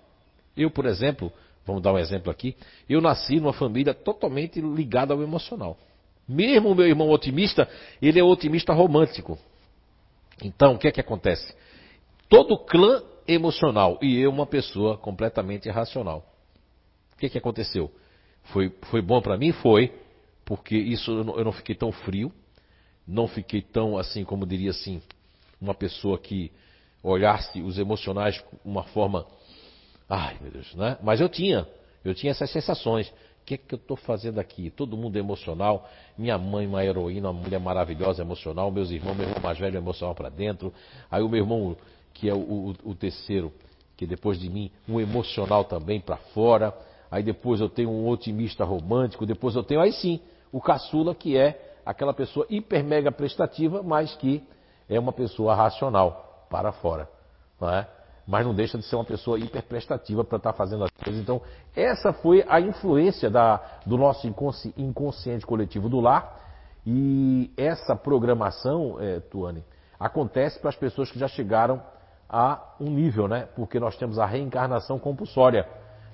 Eu, 0.56 0.70
por 0.70 0.86
exemplo, 0.86 1.32
vamos 1.66 1.82
dar 1.82 1.94
um 1.94 1.98
exemplo 1.98 2.32
aqui, 2.32 2.56
eu 2.90 3.02
nasci 3.02 3.40
numa 3.40 3.54
família 3.54 3.94
totalmente 3.94 4.60
ligada 4.60 5.14
ao 5.14 5.22
emocional. 5.22 5.78
Mesmo 6.28 6.70
o 6.70 6.76
meu 6.76 6.88
irmão 6.88 7.10
otimista, 7.10 7.68
ele 8.02 8.20
é 8.20 8.24
otimista 8.24 8.74
romântico. 8.74 9.38
Então, 10.44 10.74
o 10.74 10.78
que 10.78 10.88
é 10.88 10.92
que 10.92 11.02
acontece? 11.02 11.54
Todo 12.30 12.58
clã 12.58 13.04
emocional 13.28 13.98
e 14.02 14.20
eu 14.20 14.30
uma 14.30 14.46
pessoa 14.46 14.98
completamente 14.98 15.68
irracional. 15.68 16.26
O 17.14 17.18
que 17.18 17.26
é 17.28 17.30
que 17.30 17.38
aconteceu? 17.38 17.92
Foi, 18.46 18.74
foi 18.90 19.02
bom 19.02 19.22
para 19.22 19.38
mim? 19.38 19.52
Foi, 19.52 19.94
porque 20.46 20.76
isso 20.76 21.12
eu 21.12 21.24
não, 21.24 21.38
eu 21.38 21.46
não 21.46 21.52
fiquei 21.52 21.76
tão 21.76 21.92
frio, 21.92 22.32
não 23.08 23.28
fiquei 23.28 23.62
tão 23.62 23.98
assim, 23.98 24.24
como 24.24 24.46
diria 24.46 24.72
assim, 24.72 25.02
uma 25.60 25.74
pessoa 25.74 26.18
que 26.18 26.52
olhasse 27.04 27.62
os 27.62 27.78
emocionais 27.78 28.44
uma 28.64 28.84
forma, 28.84 29.26
ai 30.10 30.38
meu 30.42 30.52
Deus, 30.52 30.74
né? 30.76 30.98
Mas 31.02 31.20
eu 31.20 31.30
tinha, 31.30 31.68
eu 32.04 32.14
tinha 32.14 32.32
essas 32.32 32.52
sensações. 32.52 33.12
O 33.42 33.44
que 33.44 33.56
é 33.56 33.58
que 33.58 33.74
eu 33.74 33.78
estou 33.78 33.98
fazendo 33.98 34.40
aqui? 34.40 34.70
Todo 34.70 34.96
mundo 34.96 35.18
emocional. 35.18 35.90
Minha 36.16 36.38
mãe, 36.38 36.68
uma 36.68 36.86
heroína, 36.86 37.32
uma 37.32 37.42
mulher 37.42 37.60
maravilhosa, 37.60 38.22
emocional. 38.22 38.70
Meus 38.70 38.92
irmãos, 38.92 39.16
meu 39.16 39.28
irmão 39.28 39.42
mais 39.42 39.58
velho, 39.58 39.78
emocional 39.78 40.14
para 40.14 40.30
dentro. 40.30 40.72
Aí 41.10 41.24
o 41.24 41.28
meu 41.28 41.40
irmão, 41.40 41.76
que 42.14 42.30
é 42.30 42.34
o, 42.34 42.38
o, 42.38 42.76
o 42.92 42.96
terceiro, 42.96 43.52
que 43.98 44.06
depois 44.06 44.40
de 44.40 44.48
mim, 44.48 44.72
um 44.88 45.00
emocional 45.00 45.64
também 45.64 46.00
para 46.00 46.18
fora. 46.18 46.72
Aí 47.10 47.24
depois 47.24 47.60
eu 47.60 47.68
tenho 47.68 47.90
um 47.90 48.08
otimista 48.08 48.64
romântico. 48.64 49.26
Depois 49.26 49.56
eu 49.56 49.64
tenho, 49.64 49.82
aí 49.82 49.92
sim, 49.92 50.20
o 50.52 50.62
caçula, 50.62 51.16
que 51.16 51.36
é 51.36 51.80
aquela 51.84 52.14
pessoa 52.14 52.46
hiper 52.48 52.84
mega 52.84 53.12
prestativa, 53.12 53.82
mas 53.82 54.16
que 54.18 54.44
é 54.88 55.00
uma 55.00 55.12
pessoa 55.12 55.56
racional 55.56 56.31
para 56.52 56.72
fora. 56.72 57.10
Não 57.60 57.70
é? 57.70 57.88
mas 58.28 58.46
não 58.46 58.54
deixa 58.54 58.78
de 58.78 58.86
ser 58.86 58.96
uma 58.96 59.06
pessoa 59.06 59.40
hiperprestativa 59.40 60.24
para 60.24 60.38
estar 60.38 60.52
tá 60.52 60.58
fazendo 60.58 60.84
as 60.84 60.92
coisas. 60.92 61.22
Então, 61.22 61.42
essa 61.76 62.14
foi 62.14 62.46
a 62.48 62.62
influência 62.62 63.30
da, 63.30 63.60
do 63.86 63.98
nosso 63.98 64.28
inconsci, 64.28 64.74
inconsciente 64.78 65.46
coletivo 65.46 65.90
do 65.90 66.00
lar. 66.00 66.40
E 66.86 67.52
essa 67.58 67.96
programação, 67.96 68.98
é, 69.00 69.20
Tuane, 69.20 69.64
acontece 70.00 70.60
para 70.60 70.70
as 70.70 70.76
pessoas 70.76 71.12
que 71.12 71.20
já 71.20 71.28
chegaram 71.28 71.82
a 72.30 72.76
um 72.80 72.90
nível, 72.90 73.28
né? 73.28 73.48
Porque 73.56 73.80
nós 73.80 73.98
temos 73.98 74.18
a 74.18 74.26
reencarnação 74.26 74.98
compulsória, 74.98 75.68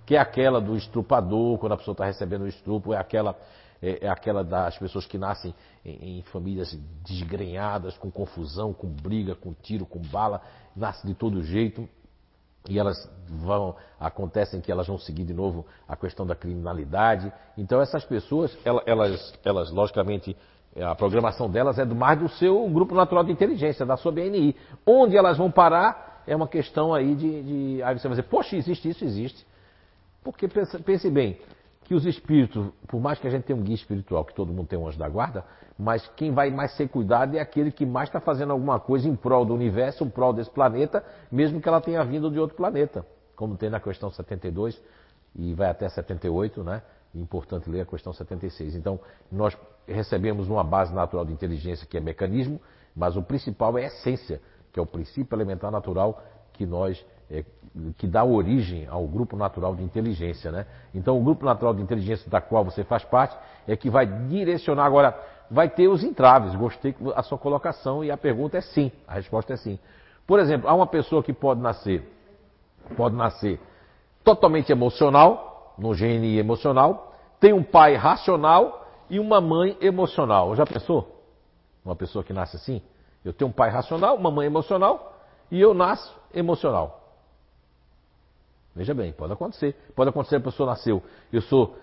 que 0.06 0.16
é 0.16 0.20
aquela 0.20 0.60
do 0.60 0.76
estrupador, 0.76 1.58
quando 1.60 1.74
a 1.74 1.78
pessoa 1.78 1.94
está 1.94 2.06
recebendo 2.06 2.42
o 2.42 2.48
estrupo, 2.48 2.94
é 2.94 2.98
aquela, 2.98 3.36
é, 3.82 4.06
é 4.06 4.10
aquela 4.10 4.44
das 4.44 4.78
pessoas 4.78 5.06
que 5.06 5.18
nascem 5.18 5.54
em, 5.86 6.20
em, 6.20 6.22
famílias 6.24 6.78
desgrenhadas, 7.06 7.98
com 7.98 8.10
confusão, 8.10 8.74
com 8.74 8.88
briga, 8.88 9.36
com 9.36 9.54
tiro, 9.54 9.86
com 9.86 10.00
bala, 10.00 10.42
nasce 10.76 11.06
de 11.06 11.14
todo 11.14 11.44
jeito 11.44 11.88
e 12.70 12.78
elas 12.78 13.10
vão 13.28 13.76
acontecem 14.00 14.60
que 14.60 14.72
elas 14.72 14.88
vão 14.88 14.98
seguir 14.98 15.24
de 15.24 15.34
novo 15.34 15.66
a 15.88 15.96
questão 15.96 16.26
da 16.26 16.36
criminalidade. 16.36 17.32
Então 17.58 17.82
essas 17.82 18.04
pessoas, 18.04 18.58
elas, 18.86 19.34
elas 19.44 19.72
logicamente 19.72 20.36
a 20.80 20.94
programação 20.94 21.50
delas 21.50 21.80
é 21.80 21.86
mais 21.86 22.20
do 22.20 22.30
seu 22.30 22.68
grupo 22.70 22.94
natural 22.94 23.24
de 23.24 23.32
inteligência, 23.32 23.86
da 23.86 23.98
sua 23.98 24.12
BNI. 24.12 24.56
Onde 24.86 25.18
elas 25.18 25.38
vão 25.38 25.50
parar 25.50 26.24
é 26.28 26.36
uma 26.36 26.48
questão 26.48 26.94
aí 26.94 27.16
de, 27.16 27.44
de 27.44 27.84
aí 27.84 27.98
você 27.98 28.08
vai 28.08 28.18
dizer, 28.18 28.30
poxa, 28.30 28.56
existe 28.56 28.90
isso, 28.90 29.04
existe. 29.04 29.46
Porque 30.24 30.48
pense 30.48 31.10
bem, 31.10 31.40
que 31.88 31.96
os 31.96 32.06
espíritos, 32.06 32.68
por 32.86 33.00
mais 33.00 33.18
que 33.18 33.26
a 33.26 33.30
gente 33.30 33.44
tenha 33.44 33.58
um 33.58 33.64
guia 33.64 33.76
espiritual, 33.76 34.26
que 34.26 34.34
todo 34.34 34.52
mundo 34.52 34.68
tem 34.68 34.78
um 34.78 34.86
anjo 34.86 35.00
da 35.00 35.08
guarda, 35.08 35.46
mas 35.80 36.06
quem 36.18 36.34
vai 36.34 36.52
mais 36.52 36.76
ser 36.76 36.90
cuidado 36.90 37.38
é 37.38 37.40
aquele 37.40 37.72
que 37.72 37.86
mais 37.86 38.10
está 38.10 38.20
fazendo 38.20 38.52
alguma 38.52 38.78
coisa 38.78 39.08
em 39.08 39.16
prol 39.16 39.46
do 39.46 39.54
universo, 39.54 40.04
em 40.04 40.10
prol 40.10 40.34
desse 40.34 40.52
planeta, 40.52 41.02
mesmo 41.32 41.62
que 41.62 41.70
ela 41.70 41.80
tenha 41.80 42.04
vindo 42.04 42.30
de 42.30 42.38
outro 42.38 42.58
planeta, 42.58 43.06
como 43.38 43.56
tem 43.56 43.70
na 43.70 43.80
questão 43.80 44.12
72 44.12 44.78
e 45.34 45.54
vai 45.54 45.70
até 45.70 45.88
78, 45.88 46.62
né? 46.62 46.82
É 47.16 47.20
importante 47.20 47.70
ler 47.70 47.82
a 47.82 47.86
questão 47.86 48.12
76. 48.12 48.76
Então, 48.76 49.00
nós 49.32 49.58
recebemos 49.88 50.50
uma 50.50 50.66
base 50.66 50.94
natural 50.94 51.24
de 51.24 51.32
inteligência 51.32 51.88
que 51.88 51.96
é 51.96 52.02
mecanismo, 52.02 52.60
mas 52.94 53.16
o 53.16 53.24
principal 53.24 53.78
é 53.78 53.86
a 53.86 53.88
essência, 53.88 54.42
que 54.74 54.80
é 54.80 54.84
o 54.84 54.86
princípio 54.86 55.34
elementar 55.34 55.72
natural 55.72 56.22
que 56.52 56.66
nós 56.66 57.06
é, 57.30 57.44
que 57.98 58.08
dá 58.08 58.24
origem 58.24 58.88
ao 58.88 59.08
grupo 59.08 59.36
natural 59.36 59.76
de 59.76 59.84
inteligência, 59.84 60.52
né? 60.52 60.66
Então, 60.94 61.18
o 61.18 61.24
grupo 61.24 61.46
natural 61.46 61.74
de 61.74 61.82
inteligência 61.82 62.30
da 62.30 62.42
qual 62.42 62.64
você 62.64 62.84
faz 62.84 63.04
parte 63.04 63.38
é 63.68 63.76
que 63.76 63.90
vai 63.90 64.06
direcionar 64.06 64.86
agora, 64.86 65.18
vai 65.50 65.70
ter 65.70 65.88
os 65.88 66.04
entraves. 66.04 66.56
Gostei 66.56 66.94
da 66.94 67.22
sua 67.24 67.38
colocação 67.38 68.04
e 68.04 68.10
a 68.10 68.18
pergunta 68.18 68.58
é 68.58 68.62
sim. 68.62 68.92
A 69.08 69.16
resposta 69.16 69.54
é 69.54 69.58
sim. 69.58 69.78
Por 70.26 70.40
exemplo, 70.40 70.68
há 70.70 70.74
uma 70.74 70.88
pessoa 70.88 71.24
que 71.24 71.32
pode 71.34 71.62
nascer, 71.62 72.04
pode 72.96 73.16
nascer 73.16 73.60
totalmente 74.24 74.72
emocional, 74.72 75.76
no 75.78 75.94
GNI 75.94 76.38
emocional, 76.40 77.14
tem 77.40 77.54
um 77.54 77.64
pai 77.64 77.96
racional 77.96 78.86
e 79.10 79.20
uma 79.20 79.40
mãe 79.40 79.78
emocional. 79.80 80.56
Já 80.56 80.66
pensou? 80.66 81.24
Uma 81.86 81.96
pessoa 81.96 82.24
que 82.24 82.34
nasce 82.34 82.58
assim? 82.58 82.82
Eu 83.24 83.32
tenho 83.32 83.50
um 83.50 83.54
pai 83.54 83.70
racional, 83.70 84.16
uma 84.16 84.32
mãe 84.32 84.48
emocional 84.48 85.14
e 85.52 85.62
eu 85.62 85.74
nasço 85.74 86.14
emocional. 86.34 87.07
Veja 88.78 88.94
bem, 88.94 89.12
pode 89.12 89.34
acontecer. 89.34 89.76
Pode 89.96 90.10
acontecer 90.12 90.36
a 90.36 90.40
pessoa 90.40 90.70
nasceu, 90.70 91.02
eu 91.34 91.42
sou 91.42 91.76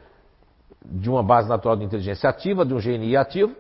de 0.85 1.11
uma 1.11 1.23
base 1.23 1.49
natural 1.49 1.77
de 1.77 1.85
inteligência 1.85 2.29
ativa, 2.29 2.65
de 2.65 2.73
um 2.73 2.79
GNI 2.79 3.17
ativo, 3.17 3.55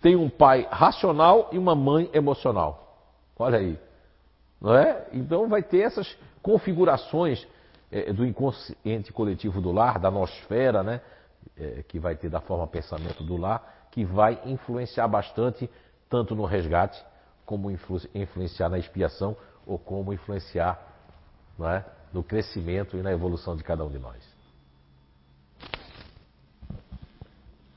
tenho 0.00 0.20
um 0.20 0.28
pai 0.28 0.66
racional 0.70 1.48
e 1.52 1.58
uma 1.58 1.74
mãe 1.74 2.10
emocional. 2.12 2.98
Olha 3.38 3.58
aí. 3.58 3.78
Não 4.60 4.74
é? 4.74 5.06
Então 5.12 5.48
vai 5.48 5.62
ter 5.62 5.80
essas 5.80 6.16
configurações 6.42 7.46
é, 7.90 8.12
do 8.12 8.24
inconsciente 8.24 9.12
coletivo 9.12 9.60
do 9.60 9.70
lar, 9.70 9.98
da 9.98 10.10
nosfera, 10.10 10.82
né? 10.82 11.00
É, 11.56 11.84
que 11.86 11.98
vai 11.98 12.16
ter 12.16 12.28
da 12.28 12.40
forma 12.40 12.66
pensamento 12.66 13.22
do 13.22 13.36
lar, 13.36 13.88
que 13.92 14.04
vai 14.04 14.40
influenciar 14.44 15.06
bastante, 15.06 15.70
tanto 16.10 16.34
no 16.34 16.44
resgate, 16.44 17.02
como 17.44 17.70
influ 17.70 18.00
influenciar 18.14 18.68
na 18.68 18.78
expiação, 18.78 19.36
ou 19.64 19.78
como 19.78 20.12
influenciar 20.12 20.95
não 21.58 21.68
é? 21.68 21.84
no 22.12 22.22
crescimento 22.22 22.96
e 22.96 23.02
na 23.02 23.12
evolução 23.12 23.56
de 23.56 23.62
cada 23.62 23.84
um 23.84 23.90
de 23.90 23.98
nós. 23.98 24.16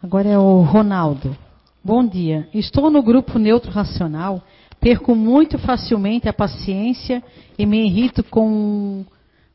Agora 0.01 0.30
é 0.30 0.38
o 0.38 0.61
Ronaldo. 0.61 1.35
Bom 1.84 2.06
dia. 2.06 2.47
Estou 2.53 2.89
no 2.89 3.03
grupo 3.03 3.38
neutro 3.38 3.69
racional, 3.69 4.41
perco 4.80 5.14
muito 5.14 5.57
facilmente 5.60 6.30
a 6.30 6.34
paciência 6.34 7.22
e 7.57 7.65
me 7.65 7.85
irrito 7.85 8.23
com, 8.23 9.06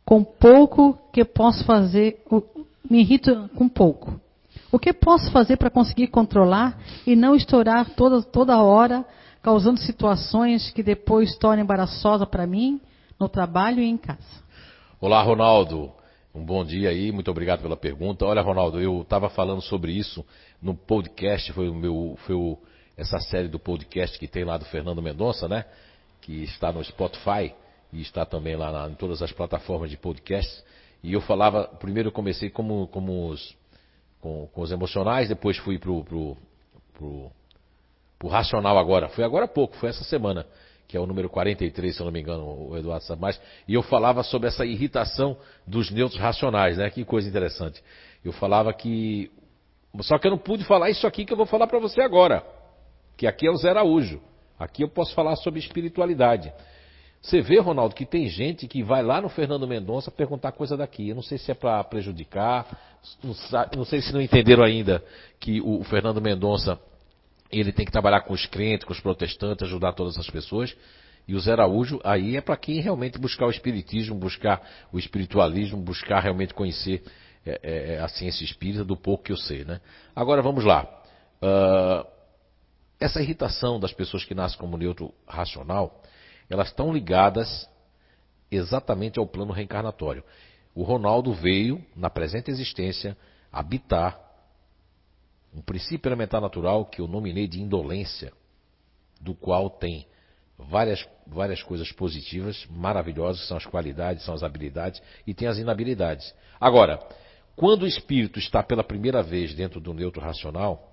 com 0.04 0.22
pouco 0.22 0.98
que 1.12 1.24
posso 1.24 1.64
fazer. 1.64 2.22
Me 2.90 3.00
irrito 3.00 3.48
com 3.56 3.68
pouco. 3.68 4.20
O 4.70 4.78
que 4.78 4.92
posso 4.92 5.30
fazer 5.30 5.56
para 5.56 5.70
conseguir 5.70 6.08
controlar 6.08 6.78
e 7.06 7.16
não 7.16 7.34
estourar 7.34 7.90
toda, 7.94 8.22
toda 8.22 8.62
hora, 8.62 9.04
causando 9.40 9.80
situações 9.80 10.70
que 10.70 10.82
depois 10.82 11.36
tornem 11.36 11.64
embaraçosa 11.64 12.26
para 12.26 12.46
mim, 12.46 12.80
no 13.18 13.28
trabalho 13.28 13.80
e 13.80 13.86
em 13.86 13.96
casa? 13.96 14.42
Olá, 15.00 15.22
Ronaldo. 15.22 15.92
Um 16.34 16.44
bom 16.44 16.64
dia 16.64 16.88
aí, 16.90 17.12
muito 17.12 17.30
obrigado 17.30 17.62
pela 17.62 17.76
pergunta. 17.76 18.24
Olha, 18.24 18.42
Ronaldo, 18.42 18.80
eu 18.80 19.02
estava 19.02 19.30
falando 19.30 19.62
sobre 19.62 19.92
isso 19.92 20.24
no 20.60 20.74
podcast, 20.74 21.52
foi 21.52 21.68
o 21.68 21.74
meu, 21.74 22.16
foi 22.26 22.34
o, 22.34 22.58
essa 22.96 23.20
série 23.20 23.48
do 23.48 23.58
podcast 23.58 24.18
que 24.18 24.26
tem 24.26 24.44
lá 24.44 24.56
do 24.56 24.64
Fernando 24.64 25.00
Mendonça, 25.00 25.46
né? 25.46 25.64
Que 26.20 26.42
está 26.42 26.72
no 26.72 26.82
Spotify 26.82 27.54
e 27.92 28.00
está 28.00 28.26
também 28.26 28.56
lá 28.56 28.72
na, 28.72 28.88
em 28.90 28.94
todas 28.94 29.22
as 29.22 29.30
plataformas 29.30 29.90
de 29.90 29.96
podcast. 29.96 30.64
E 31.02 31.12
eu 31.12 31.20
falava, 31.20 31.68
primeiro 31.78 32.08
eu 32.08 32.12
comecei 32.12 32.50
como, 32.50 32.88
como 32.88 33.28
os, 33.28 33.54
com, 34.20 34.48
com 34.52 34.60
os 34.62 34.72
emocionais, 34.72 35.28
depois 35.28 35.56
fui 35.58 35.78
pro, 35.78 36.02
pro, 36.02 36.36
pro, 36.94 37.30
pro 38.18 38.28
racional 38.28 38.76
agora. 38.76 39.08
Foi 39.10 39.22
agora 39.22 39.44
há 39.44 39.48
pouco, 39.48 39.76
foi 39.76 39.90
essa 39.90 40.02
semana, 40.02 40.44
que 40.86 40.96
é 40.96 41.00
o 41.00 41.06
número 41.06 41.28
43, 41.28 41.94
se 41.94 42.00
eu 42.00 42.04
não 42.04 42.12
me 42.12 42.20
engano, 42.20 42.70
o 42.70 42.76
Eduardo 42.76 43.04
sabe 43.04 43.20
mais. 43.20 43.40
E 43.66 43.74
eu 43.74 43.82
falava 43.82 44.22
sobre 44.22 44.48
essa 44.48 44.64
irritação 44.64 45.36
dos 45.66 45.90
neutros 45.90 46.20
racionais, 46.20 46.78
né? 46.78 46.90
Que 46.90 47.04
coisa 47.04 47.28
interessante. 47.28 47.82
Eu 48.24 48.32
falava 48.32 48.72
que. 48.72 49.30
Só 50.00 50.18
que 50.18 50.26
eu 50.26 50.30
não 50.30 50.38
pude 50.38 50.64
falar 50.64 50.90
isso 50.90 51.06
aqui 51.06 51.24
que 51.24 51.32
eu 51.32 51.36
vou 51.36 51.46
falar 51.46 51.66
para 51.66 51.78
você 51.78 52.00
agora. 52.00 52.44
Que 53.16 53.26
aqui 53.26 53.46
é 53.46 53.50
o 53.50 53.56
Zé 53.56 53.70
Araújo. 53.70 54.20
Aqui 54.58 54.82
eu 54.82 54.88
posso 54.88 55.14
falar 55.14 55.36
sobre 55.36 55.60
espiritualidade. 55.60 56.52
Você 57.24 57.40
vê, 57.40 57.58
Ronaldo, 57.58 57.94
que 57.94 58.04
tem 58.04 58.28
gente 58.28 58.68
que 58.68 58.82
vai 58.82 59.02
lá 59.02 59.18
no 59.18 59.30
Fernando 59.30 59.66
Mendonça 59.66 60.10
perguntar 60.10 60.52
coisa 60.52 60.76
daqui. 60.76 61.08
Eu 61.08 61.14
não 61.14 61.22
sei 61.22 61.38
se 61.38 61.50
é 61.50 61.54
para 61.54 61.82
prejudicar, 61.84 62.66
não, 63.22 63.84
sei 63.84 64.02
se 64.02 64.12
não 64.12 64.20
entenderam 64.20 64.62
ainda 64.62 65.02
que 65.40 65.58
o 65.62 65.82
Fernando 65.84 66.20
Mendonça 66.20 66.78
ele 67.50 67.72
tem 67.72 67.84
que 67.84 67.92
trabalhar 67.92 68.22
com 68.22 68.32
os 68.32 68.46
crentes, 68.46 68.84
com 68.84 68.92
os 68.92 69.00
protestantes, 69.00 69.66
ajudar 69.66 69.92
todas 69.92 70.18
as 70.18 70.28
pessoas. 70.28 70.74
E 71.26 71.34
o 71.34 71.40
Zé 71.40 71.52
Araújo 71.52 72.00
aí 72.04 72.36
é 72.36 72.40
para 72.40 72.56
quem 72.56 72.80
realmente 72.80 73.18
buscar 73.18 73.46
o 73.46 73.50
espiritismo, 73.50 74.14
buscar 74.14 74.60
o 74.92 74.98
espiritualismo, 74.98 75.78
buscar 75.78 76.20
realmente 76.20 76.52
conhecer 76.52 77.02
é, 77.46 77.60
é, 77.62 77.94
é, 77.94 78.00
a 78.00 78.08
ciência 78.08 78.44
espírita 78.44 78.84
do 78.84 78.96
pouco 78.96 79.24
que 79.24 79.32
eu 79.32 79.36
sei, 79.36 79.64
né? 79.64 79.80
Agora 80.14 80.42
vamos 80.42 80.64
lá. 80.64 80.88
Uh, 81.42 82.06
essa 82.98 83.20
irritação 83.20 83.78
das 83.78 83.92
pessoas 83.92 84.24
que 84.24 84.34
nascem 84.34 84.58
como 84.58 84.76
neutro 84.76 85.12
racional, 85.26 86.02
elas 86.48 86.68
estão 86.68 86.92
ligadas 86.92 87.68
exatamente 88.50 89.18
ao 89.18 89.26
plano 89.26 89.52
reencarnatório. 89.52 90.24
O 90.74 90.82
Ronaldo 90.82 91.32
veio, 91.32 91.84
na 91.94 92.08
presente 92.08 92.50
existência, 92.50 93.16
habitar 93.52 94.18
um 95.54 95.62
princípio 95.62 96.08
elementar 96.08 96.40
natural 96.40 96.84
que 96.84 97.00
eu 97.00 97.06
nominei 97.06 97.46
de 97.46 97.62
indolência, 97.62 98.32
do 99.20 99.34
qual 99.34 99.70
tem 99.70 100.06
várias, 100.58 101.06
várias 101.26 101.62
coisas 101.62 101.90
positivas, 101.92 102.66
maravilhosas, 102.68 103.46
são 103.46 103.56
as 103.56 103.64
qualidades, 103.64 104.24
são 104.24 104.34
as 104.34 104.42
habilidades, 104.42 105.00
e 105.26 105.32
tem 105.32 105.46
as 105.46 105.58
inabilidades. 105.58 106.34
Agora, 106.60 106.98
quando 107.54 107.82
o 107.82 107.86
espírito 107.86 108.38
está 108.38 108.62
pela 108.62 108.82
primeira 108.82 109.22
vez 109.22 109.54
dentro 109.54 109.80
do 109.80 109.94
neutro 109.94 110.20
racional, 110.20 110.92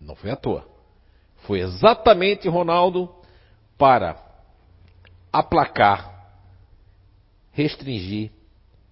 não 0.00 0.16
foi 0.16 0.30
à 0.30 0.36
toa. 0.36 0.66
Foi 1.42 1.60
exatamente, 1.60 2.48
Ronaldo, 2.48 3.14
para 3.76 4.16
aplacar, 5.32 6.34
restringir, 7.52 8.30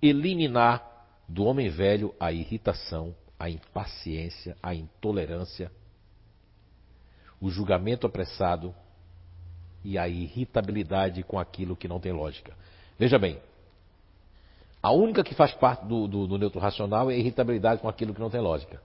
eliminar 0.02 0.86
do 1.26 1.44
homem 1.44 1.68
velho 1.68 2.14
a 2.20 2.30
irritação, 2.32 3.14
a 3.38 3.48
impaciência, 3.48 4.56
a 4.62 4.74
intolerância, 4.74 5.70
o 7.40 7.50
julgamento 7.50 8.06
apressado 8.06 8.74
e 9.84 9.96
a 9.96 10.08
irritabilidade 10.08 11.22
com 11.22 11.38
aquilo 11.38 11.76
que 11.76 11.86
não 11.86 12.00
tem 12.00 12.12
lógica. 12.12 12.52
Veja 12.98 13.18
bem, 13.18 13.40
a 14.82 14.90
única 14.90 15.22
que 15.22 15.34
faz 15.34 15.52
parte 15.52 15.84
do, 15.86 16.08
do, 16.08 16.26
do 16.26 16.38
neutro 16.38 16.60
racional 16.60 17.10
é 17.10 17.14
a 17.14 17.18
irritabilidade 17.18 17.80
com 17.80 17.88
aquilo 17.88 18.12
que 18.12 18.20
não 18.20 18.30
tem 18.30 18.40
lógica, 18.40 18.80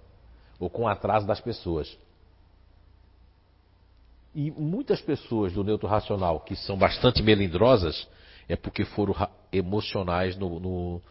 ou 0.59 0.69
com 0.69 0.83
o 0.83 0.87
atraso 0.87 1.25
das 1.25 1.41
pessoas. 1.41 1.97
E 4.35 4.51
muitas 4.51 5.01
pessoas 5.01 5.53
do 5.53 5.63
neutro 5.63 5.87
racional 5.87 6.39
que 6.39 6.55
são 6.55 6.77
bastante 6.77 7.21
melindrosas 7.21 8.07
é 8.47 8.55
porque 8.55 8.83
foram 8.85 9.15
emocionais 9.51 10.35
no, 10.35 10.59
no, 10.59 11.01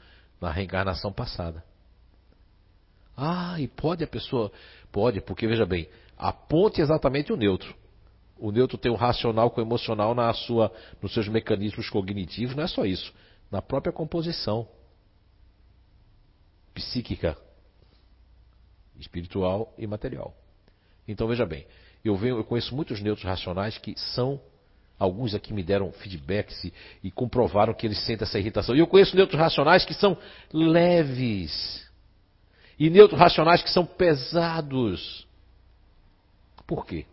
na 0.40 0.50
reencarnação 0.50 1.12
passada. 1.12 1.64
Ah, 3.16 3.60
e 3.60 3.68
pode 3.68 4.02
a 4.02 4.06
pessoa. 4.06 4.50
Pode, 4.90 5.20
porque 5.20 5.46
veja 5.46 5.66
bem, 5.66 5.88
aponte 6.16 6.80
exatamente 6.80 7.32
o 7.32 7.36
neutro. 7.36 7.74
O 8.38 8.50
neutro 8.50 8.76
tem 8.76 8.90
o 8.90 8.96
racional 8.96 9.50
com 9.50 9.60
o 9.60 9.64
emocional 9.64 10.14
na 10.14 10.32
sua, 10.34 10.72
nos 11.00 11.14
seus 11.14 11.28
mecanismos 11.28 11.88
cognitivos, 11.88 12.56
não 12.56 12.64
é 12.64 12.66
só 12.66 12.84
isso. 12.84 13.12
Na 13.50 13.62
própria 13.62 13.92
composição 13.92 14.66
psíquica, 16.74 17.36
espiritual 18.98 19.72
e 19.78 19.86
material. 19.86 20.34
Então 21.06 21.28
veja 21.28 21.44
bem, 21.44 21.66
eu, 22.04 22.16
venho, 22.16 22.36
eu 22.36 22.44
conheço 22.44 22.74
muitos 22.74 23.00
neutros 23.00 23.24
racionais 23.24 23.78
que 23.78 23.94
são, 24.14 24.40
alguns 24.98 25.34
aqui 25.34 25.52
me 25.52 25.62
deram 25.62 25.92
feedbacks 25.92 26.64
e, 26.64 26.72
e 27.04 27.10
comprovaram 27.10 27.74
que 27.74 27.86
eles 27.86 27.98
sentem 28.04 28.24
essa 28.24 28.38
irritação. 28.38 28.74
E 28.74 28.78
eu 28.78 28.86
conheço 28.86 29.14
neutros 29.14 29.38
racionais 29.38 29.84
que 29.84 29.94
são 29.94 30.16
leves. 30.52 31.88
E 32.82 32.90
neutros 32.90 33.20
racionais 33.20 33.62
que 33.62 33.70
são 33.70 33.84
pesados. 33.84 35.26
Por 36.66 36.84
quê? 36.84 37.06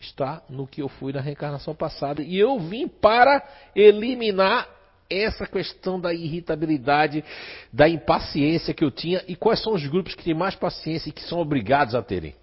Está 0.00 0.42
no 0.48 0.66
que 0.66 0.80
eu 0.80 0.88
fui 0.88 1.12
na 1.12 1.20
reencarnação 1.20 1.74
passada. 1.74 2.22
E 2.22 2.38
eu 2.38 2.58
vim 2.58 2.88
para 2.88 3.46
eliminar 3.76 4.68
essa 5.10 5.46
questão 5.46 6.00
da 6.00 6.14
irritabilidade, 6.14 7.22
da 7.70 7.88
impaciência 7.88 8.72
que 8.72 8.82
eu 8.84 8.90
tinha 8.90 9.22
e 9.28 9.36
quais 9.36 9.62
são 9.62 9.74
os 9.74 9.86
grupos 9.86 10.14
que 10.14 10.24
têm 10.24 10.34
mais 10.34 10.54
paciência 10.54 11.10
e 11.10 11.12
que 11.12 11.22
são 11.22 11.38
obrigados 11.38 11.94
a 11.94 12.02
terem 12.02 12.34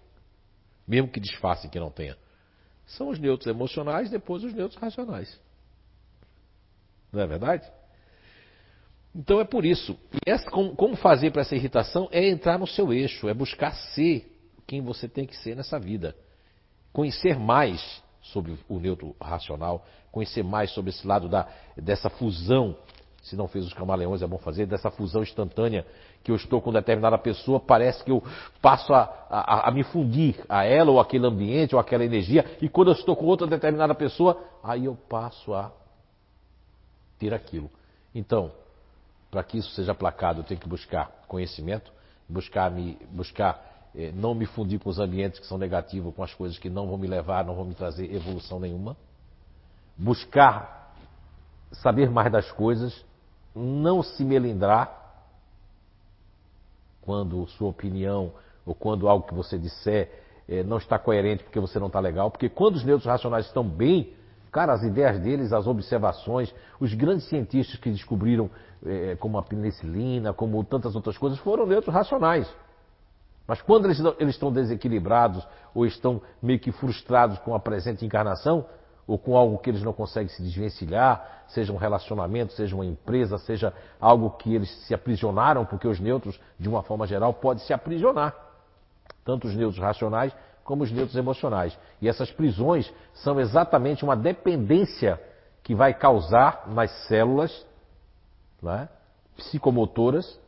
mesmo 0.89 1.07
que 1.07 1.19
disfarcem 1.19 1.69
que 1.69 1.79
não 1.79 1.91
tenha. 1.91 2.17
São 2.87 3.09
os 3.09 3.19
neutros 3.19 3.47
emocionais, 3.47 4.09
depois 4.09 4.43
os 4.43 4.51
neutros 4.51 4.81
racionais. 4.81 5.39
Não 7.13 7.21
é 7.21 7.27
verdade? 7.27 7.71
Então 9.15 9.39
é 9.39 9.43
por 9.43 9.65
isso. 9.65 9.97
E 10.25 10.29
essa, 10.29 10.49
como, 10.49 10.75
como 10.75 10.95
fazer 10.95 11.31
para 11.31 11.41
essa 11.41 11.55
irritação 11.55 12.07
é 12.11 12.27
entrar 12.27 12.57
no 12.57 12.67
seu 12.67 12.93
eixo, 12.93 13.27
é 13.27 13.33
buscar 13.33 13.73
ser 13.93 14.31
quem 14.67 14.81
você 14.81 15.07
tem 15.07 15.25
que 15.25 15.35
ser 15.37 15.55
nessa 15.55 15.79
vida. 15.79 16.15
Conhecer 16.93 17.37
mais 17.37 18.03
sobre 18.21 18.57
o 18.67 18.79
neutro 18.79 19.15
racional, 19.19 19.85
conhecer 20.11 20.43
mais 20.43 20.71
sobre 20.71 20.91
esse 20.91 21.05
lado 21.07 21.27
da, 21.27 21.47
dessa 21.75 22.09
fusão 22.09 22.75
se 23.21 23.35
não 23.35 23.47
fez 23.47 23.65
os 23.65 23.73
camaleões, 23.73 24.21
é 24.21 24.27
bom 24.27 24.37
fazer, 24.37 24.65
dessa 24.65 24.89
fusão 24.89 25.21
instantânea 25.21 25.85
que 26.23 26.31
eu 26.31 26.35
estou 26.35 26.61
com 26.61 26.71
determinada 26.71 27.17
pessoa, 27.17 27.59
parece 27.59 28.03
que 28.03 28.11
eu 28.11 28.23
passo 28.61 28.93
a, 28.93 29.01
a, 29.29 29.69
a, 29.69 29.71
me 29.71 29.83
fundir 29.83 30.35
a 30.47 30.65
ela, 30.65 30.91
ou 30.91 30.99
aquele 30.99 31.25
ambiente, 31.25 31.75
ou 31.75 31.81
aquela 31.81 32.03
energia, 32.03 32.45
e 32.61 32.67
quando 32.67 32.89
eu 32.89 32.93
estou 32.93 33.15
com 33.15 33.25
outra 33.25 33.47
determinada 33.47 33.93
pessoa, 33.93 34.41
aí 34.63 34.85
eu 34.85 34.95
passo 34.95 35.53
a 35.53 35.71
ter 37.17 37.33
aquilo. 37.33 37.69
Então, 38.13 38.51
para 39.29 39.43
que 39.43 39.57
isso 39.57 39.71
seja 39.71 39.93
placado, 39.93 40.39
eu 40.41 40.43
tenho 40.43 40.59
que 40.59 40.67
buscar 40.67 41.11
conhecimento, 41.27 41.91
buscar 42.27 42.71
me, 42.71 42.97
buscar 43.11 43.89
eh, 43.95 44.11
não 44.13 44.33
me 44.33 44.45
fundir 44.45 44.79
com 44.79 44.89
os 44.89 44.99
ambientes 44.99 45.39
que 45.39 45.45
são 45.45 45.57
negativos, 45.57 46.13
com 46.15 46.23
as 46.23 46.33
coisas 46.33 46.57
que 46.57 46.69
não 46.69 46.87
vão 46.87 46.97
me 46.97 47.07
levar, 47.07 47.45
não 47.45 47.55
vão 47.55 47.65
me 47.65 47.75
trazer 47.75 48.13
evolução 48.13 48.59
nenhuma, 48.59 48.97
buscar 49.97 50.93
saber 51.71 52.09
mais 52.09 52.31
das 52.31 52.51
coisas 52.51 53.05
não 53.55 54.01
se 54.01 54.23
melindrar 54.23 54.97
quando 57.01 57.47
sua 57.47 57.69
opinião 57.69 58.31
ou 58.65 58.75
quando 58.75 59.07
algo 59.07 59.27
que 59.27 59.33
você 59.33 59.57
disser 59.57 60.23
é, 60.47 60.63
não 60.63 60.77
está 60.77 60.97
coerente 60.97 61.43
porque 61.43 61.59
você 61.59 61.79
não 61.79 61.87
está 61.87 61.99
legal. 61.99 62.31
Porque 62.31 62.49
quando 62.49 62.75
os 62.75 62.83
neutros 62.83 63.07
racionais 63.07 63.45
estão 63.45 63.63
bem, 63.63 64.13
cara, 64.51 64.73
as 64.73 64.83
ideias 64.83 65.19
deles, 65.19 65.53
as 65.53 65.67
observações, 65.67 66.53
os 66.79 66.93
grandes 66.93 67.27
cientistas 67.27 67.79
que 67.79 67.89
descobriram, 67.89 68.49
é, 68.85 69.15
como 69.15 69.37
a 69.37 69.43
penicilina, 69.43 70.33
como 70.33 70.63
tantas 70.63 70.95
outras 70.95 71.17
coisas, 71.17 71.39
foram 71.39 71.65
neutros 71.65 71.93
racionais. 71.93 72.51
Mas 73.47 73.61
quando 73.61 73.85
eles, 73.85 73.99
eles 74.19 74.35
estão 74.35 74.51
desequilibrados 74.51 75.45
ou 75.73 75.85
estão 75.85 76.21
meio 76.41 76.59
que 76.59 76.71
frustrados 76.71 77.39
com 77.39 77.55
a 77.55 77.59
presente 77.59 78.05
encarnação, 78.05 78.65
ou 79.09 79.17
com 79.17 79.35
algo 79.35 79.57
que 79.57 79.71
eles 79.71 79.81
não 79.81 79.91
conseguem 79.91 80.29
se 80.29 80.39
desvencilhar, 80.43 81.43
seja 81.47 81.73
um 81.73 81.77
relacionamento, 81.77 82.53
seja 82.53 82.75
uma 82.75 82.85
empresa, 82.85 83.39
seja 83.39 83.73
algo 83.99 84.29
que 84.29 84.53
eles 84.53 84.69
se 84.85 84.93
aprisionaram, 84.93 85.65
porque 85.65 85.87
os 85.87 85.99
neutros, 85.99 86.39
de 86.59 86.69
uma 86.69 86.83
forma 86.83 87.07
geral, 87.07 87.33
podem 87.33 87.63
se 87.65 87.73
aprisionar. 87.73 88.35
Tanto 89.25 89.47
os 89.47 89.55
neutros 89.55 89.81
racionais 89.81 90.31
como 90.69 90.83
os 90.83 90.91
neutros 90.91 91.17
emocionais. 91.17 91.75
E 91.99 92.07
essas 92.07 92.29
prisões 92.29 92.93
são 93.11 93.39
exatamente 93.39 94.03
uma 94.03 94.15
dependência 94.15 95.19
que 95.63 95.73
vai 95.73 95.95
causar 95.95 96.65
nas 96.67 96.91
células 97.07 97.65
né, 98.61 98.87
psicomotoras, 99.35 100.39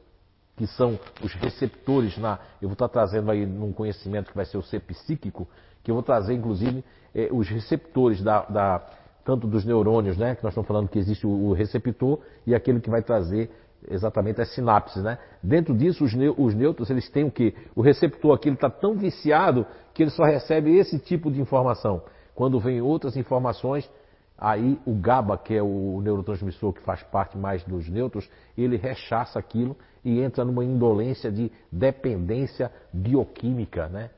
que 0.55 0.67
são 0.67 0.99
os 1.23 1.33
receptores 1.33 2.19
na. 2.19 2.37
Eu 2.61 2.69
vou 2.69 2.73
estar 2.73 2.87
trazendo 2.87 3.31
aí 3.31 3.47
num 3.47 3.73
conhecimento 3.73 4.29
que 4.29 4.35
vai 4.35 4.45
ser 4.45 4.59
o 4.59 4.61
ser 4.61 4.81
psíquico, 4.81 5.47
que 5.83 5.89
eu 5.89 5.95
vou 5.95 6.03
trazer, 6.03 6.35
inclusive, 6.35 6.85
eh, 7.15 7.29
os 7.31 7.49
receptores 7.49 8.21
da, 8.21 8.45
da, 8.45 8.79
tanto 9.25 9.47
dos 9.47 9.65
neurônios, 9.65 10.19
né, 10.19 10.35
que 10.35 10.43
nós 10.43 10.51
estamos 10.51 10.67
falando 10.67 10.87
que 10.87 10.99
existe 10.99 11.25
o, 11.25 11.31
o 11.31 11.53
receptor 11.53 12.19
e 12.45 12.53
aquele 12.53 12.79
que 12.79 12.91
vai 12.91 13.01
trazer 13.01 13.49
exatamente 13.89 14.41
as 14.41 14.53
sinapses, 14.53 15.03
né? 15.03 15.17
Dentro 15.41 15.75
disso, 15.75 16.03
os, 16.03 16.13
os 16.37 16.53
nêutrons, 16.53 16.89
eles 16.89 17.09
têm 17.09 17.23
o 17.23 17.31
que? 17.31 17.55
O 17.75 17.81
receptor 17.81 18.35
aqui 18.35 18.49
está 18.49 18.69
tão 18.69 18.95
viciado 18.95 19.65
que 19.93 20.03
ele 20.03 20.11
só 20.11 20.23
recebe 20.23 20.75
esse 20.77 20.99
tipo 20.99 21.31
de 21.31 21.41
informação. 21.41 22.03
Quando 22.35 22.59
vem 22.59 22.81
outras 22.81 23.17
informações, 23.17 23.89
aí 24.37 24.79
o 24.85 24.93
GABA, 24.93 25.37
que 25.37 25.55
é 25.55 25.61
o 25.61 25.99
neurotransmissor 26.01 26.73
que 26.73 26.81
faz 26.81 27.03
parte 27.03 27.37
mais 27.37 27.63
dos 27.63 27.89
neutros, 27.89 28.29
ele 28.57 28.77
rechaça 28.77 29.37
aquilo 29.37 29.75
e 30.03 30.19
entra 30.19 30.43
numa 30.43 30.63
indolência 30.63 31.31
de 31.31 31.51
dependência 31.71 32.71
bioquímica, 32.91 33.87
né? 33.87 34.09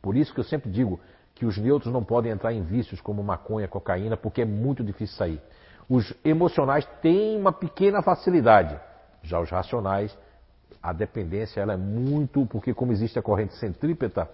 Por 0.00 0.16
isso 0.16 0.32
que 0.32 0.40
eu 0.40 0.44
sempre 0.44 0.70
digo 0.70 0.98
que 1.34 1.46
os 1.46 1.56
neutros 1.58 1.92
não 1.92 2.02
podem 2.02 2.32
entrar 2.32 2.52
em 2.52 2.62
vícios 2.62 3.00
como 3.00 3.22
maconha, 3.22 3.68
cocaína, 3.68 4.16
porque 4.16 4.42
é 4.42 4.44
muito 4.44 4.82
difícil 4.82 5.16
sair. 5.16 5.40
Os 5.92 6.10
emocionais 6.24 6.86
têm 7.02 7.38
uma 7.38 7.52
pequena 7.52 8.00
facilidade, 8.00 8.80
já 9.22 9.38
os 9.38 9.50
racionais, 9.50 10.16
a 10.82 10.90
dependência 10.90 11.60
ela 11.60 11.74
é 11.74 11.76
muito, 11.76 12.46
porque 12.46 12.72
como 12.72 12.92
existe 12.92 13.18
a 13.18 13.22
corrente 13.22 13.54
centrípeta, 13.56 14.26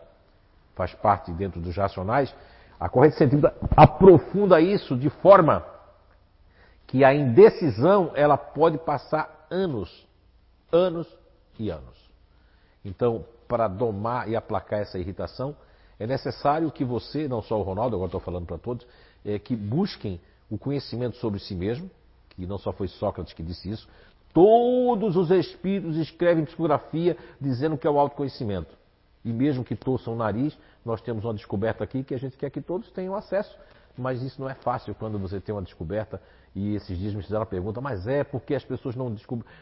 faz 0.77 0.95
parte 0.95 1.33
dentro 1.33 1.61
dos 1.61 1.77
racionais, 1.77 2.33
a 2.79 2.89
corrente 2.89 3.17
centrípeta 3.17 3.57
aprofunda 3.77 4.61
isso 4.61 4.97
de 4.97 5.11
forma 5.11 5.67
que 6.87 7.03
a 7.05 7.13
indecisão 7.13 8.13
ela 8.15 8.37
pode 8.37 8.79
passar 8.79 9.49
anos, 9.51 10.07
anos 10.71 11.09
e 11.59 11.71
anos. 11.71 12.09
Então, 12.85 13.25
para 13.49 13.67
domar 13.67 14.29
e 14.29 14.37
aplacar 14.37 14.79
essa 14.79 14.97
irritação, 14.97 15.57
é 15.99 16.07
necessário 16.07 16.71
que 16.71 16.85
você, 16.85 17.27
não 17.27 17.43
só 17.43 17.59
o 17.59 17.65
Ronaldo, 17.65 17.97
agora 17.97 18.07
estou 18.07 18.21
falando 18.21 18.47
para 18.47 18.59
todos, 18.59 18.87
é, 19.25 19.41
que 19.41 19.57
busquem 19.57 20.21
o 20.51 20.57
conhecimento 20.57 21.17
sobre 21.17 21.39
si 21.41 21.55
mesmo, 21.55 21.91
que 22.31 22.47
não 22.47 22.59
só 22.59 22.73
foi 22.73 22.89
Sócrates 22.89 23.33
que 23.33 23.43
disse 23.43 23.71
isso, 23.71 23.89
todos 24.33 25.17
os 25.17 25.31
espíritos 25.31 25.97
escrevem 25.97 26.45
psicografia 26.45 27.17
dizendo 27.41 27.77
que 27.77 27.87
é 27.87 27.91
o 27.91 27.99
autoconhecimento. 27.99 28.77
E 29.25 29.33
mesmo 29.33 29.65
que 29.65 29.75
torçam 29.75 30.15
o 30.15 30.17
nariz, 30.17 30.57
nós 30.85 31.01
temos 31.01 31.25
uma 31.25 31.35
descoberta 31.35 31.85
aqui 31.85 32.03
que 32.03 32.15
a 32.15 32.19
gente 32.19 32.37
quer 32.37 32.51
que 32.51 32.61
todos 32.61 32.91
tenham 32.93 33.15
acesso. 33.15 33.57
Mas 33.97 34.23
isso 34.23 34.41
não 34.41 34.49
é 34.49 34.55
fácil 34.55 34.95
quando 34.95 35.19
você 35.19 35.41
tem 35.41 35.53
uma 35.53 35.61
descoberta. 35.61 36.23
E 36.55 36.77
esses 36.77 36.97
dias 36.97 37.15
me 37.15 37.23
fizeram 37.23 37.43
a 37.43 37.47
pergunta, 37.47 37.81
mas 37.81 38.07
é 38.07 38.23
porque 38.23 38.55
as 38.55 38.65
pessoas 38.65 38.95
não, 38.95 39.15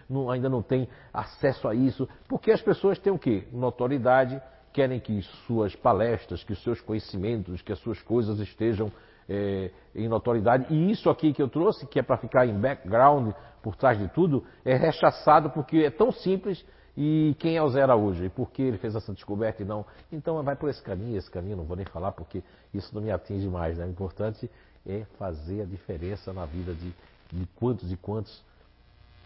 não 0.09 0.31
ainda 0.31 0.49
não 0.49 0.63
têm 0.63 0.89
acesso 1.13 1.67
a 1.67 1.75
isso? 1.75 2.09
Porque 2.29 2.53
as 2.53 2.61
pessoas 2.61 2.99
têm 2.99 3.13
o 3.13 3.19
quê? 3.19 3.49
Notoriedade, 3.51 4.41
querem 4.73 5.01
que 5.01 5.23
suas 5.47 5.75
palestras, 5.75 6.45
que 6.45 6.55
seus 6.55 6.81
conhecimentos, 6.81 7.63
que 7.63 7.73
as 7.73 7.79
suas 7.79 8.01
coisas 8.03 8.39
estejam 8.39 8.93
é, 9.29 9.71
em 9.95 10.09
notoriedade. 10.09 10.73
E 10.73 10.91
isso 10.91 11.11
aqui 11.11 11.33
que 11.33 11.43
eu 11.43 11.49
trouxe, 11.49 11.87
que 11.87 11.99
é 11.99 12.03
para 12.03 12.17
ficar 12.17 12.47
em 12.47 12.59
background, 12.59 13.33
por 13.63 13.75
trás 13.75 13.99
de 13.99 14.09
tudo, 14.09 14.45
é 14.65 14.77
rechaçado 14.77 15.51
porque 15.51 15.79
é 15.79 15.91
tão 15.91 16.13
simples 16.13 16.65
e 16.97 17.37
quem 17.39 17.57
é 17.57 17.63
o 17.63 17.69
Zé 17.69 17.83
Araújo? 17.83 18.25
E 18.25 18.31
por 18.31 18.51
que 18.51 18.63
ele 18.63 18.79
fez 18.79 18.95
essa 18.95 19.13
descoberta 19.13 19.63
e 19.63 19.67
não? 19.67 19.85
Então 20.11 20.43
vai 20.43 20.57
por 20.57 20.71
esse 20.71 20.83
caminho, 20.83 21.19
esse 21.19 21.31
caminho, 21.31 21.57
não 21.57 21.65
vou 21.65 21.77
nem 21.77 21.85
falar 21.85 22.13
porque 22.13 22.43
isso 22.73 22.95
não 22.95 23.03
me 23.03 23.11
atinge 23.11 23.49
mais. 23.49 23.77
Né? 23.77 23.85
O 23.85 23.91
importante 23.91 24.51
é 24.87 25.05
fazer 25.19 25.63
a 25.63 25.65
diferença 25.65 26.33
na 26.33 26.47
vida 26.47 26.73
de, 26.73 26.95
de 27.33 27.47
quantos 27.57 27.93
e 27.93 27.97
quantos 27.97 28.43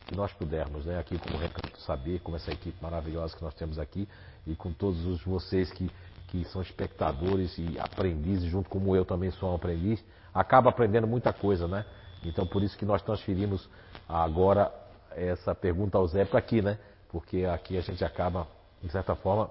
que 0.06 0.16
nós 0.16 0.32
pudermos, 0.32 0.86
né? 0.86 0.98
Aqui 0.98 1.16
como 1.18 1.38
Recanto 1.38 1.80
Saber, 1.82 2.18
com 2.20 2.34
essa 2.34 2.50
equipe 2.50 2.76
maravilhosa 2.82 3.36
que 3.36 3.42
nós 3.44 3.54
temos 3.54 3.78
aqui 3.78 4.08
e 4.44 4.56
com 4.56 4.72
todos 4.72 5.06
os 5.06 5.22
vocês 5.22 5.70
que, 5.70 5.88
que 6.30 6.44
são 6.46 6.62
espectadores 6.62 7.56
e 7.58 7.78
aprendizes, 7.78 8.50
junto 8.50 8.68
como 8.68 8.94
eu 8.94 9.04
também 9.04 9.30
sou 9.32 9.50
um 9.50 9.54
aprendiz, 9.56 10.02
acaba 10.32 10.70
aprendendo 10.70 11.06
muita 11.06 11.32
coisa, 11.32 11.66
né? 11.66 11.84
Então 12.24 12.46
por 12.46 12.62
isso 12.62 12.76
que 12.78 12.84
nós 12.84 13.02
transferimos 13.02 13.68
agora 14.08 14.72
essa 15.10 15.54
pergunta 15.54 15.98
ao 15.98 16.06
Zé 16.06 16.24
para 16.24 16.38
aqui, 16.38 16.62
né? 16.62 16.78
porque 17.10 17.44
aqui 17.44 17.76
a 17.76 17.80
gente 17.80 18.04
acaba, 18.04 18.46
de 18.82 18.90
certa 18.90 19.14
forma, 19.16 19.50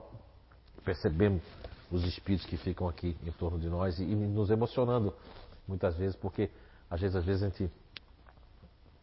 percebendo 0.83 1.41
os 1.91 2.03
espíritos 2.05 2.47
que 2.47 2.57
ficam 2.57 2.87
aqui 2.87 3.17
em 3.23 3.31
torno 3.31 3.59
de 3.59 3.67
nós 3.67 3.99
e, 3.99 4.03
e 4.03 4.15
nos 4.15 4.49
emocionando 4.49 5.13
muitas 5.67 5.95
vezes, 5.97 6.15
porque 6.15 6.49
às 6.89 7.01
vezes, 7.01 7.15
às 7.15 7.25
vezes 7.25 7.43
a 7.43 7.49
gente 7.49 7.69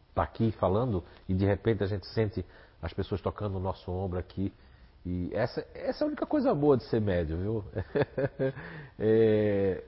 está 0.09 0.23
aqui 0.23 0.51
falando 0.53 1.03
e 1.29 1.33
de 1.33 1.45
repente 1.45 1.83
a 1.83 1.87
gente 1.87 2.07
sente 2.07 2.43
as 2.81 2.91
pessoas 2.93 3.21
tocando 3.21 3.57
o 3.57 3.59
nosso 3.59 3.91
ombro 3.91 4.17
aqui. 4.17 4.51
E 5.09 5.29
essa, 5.31 5.65
essa 5.73 6.03
é 6.03 6.05
a 6.05 6.07
única 6.07 6.25
coisa 6.25 6.53
boa 6.53 6.75
de 6.75 6.83
ser 6.83 6.99
médio, 6.99 7.37
viu? 7.37 7.63
é, 8.99 9.81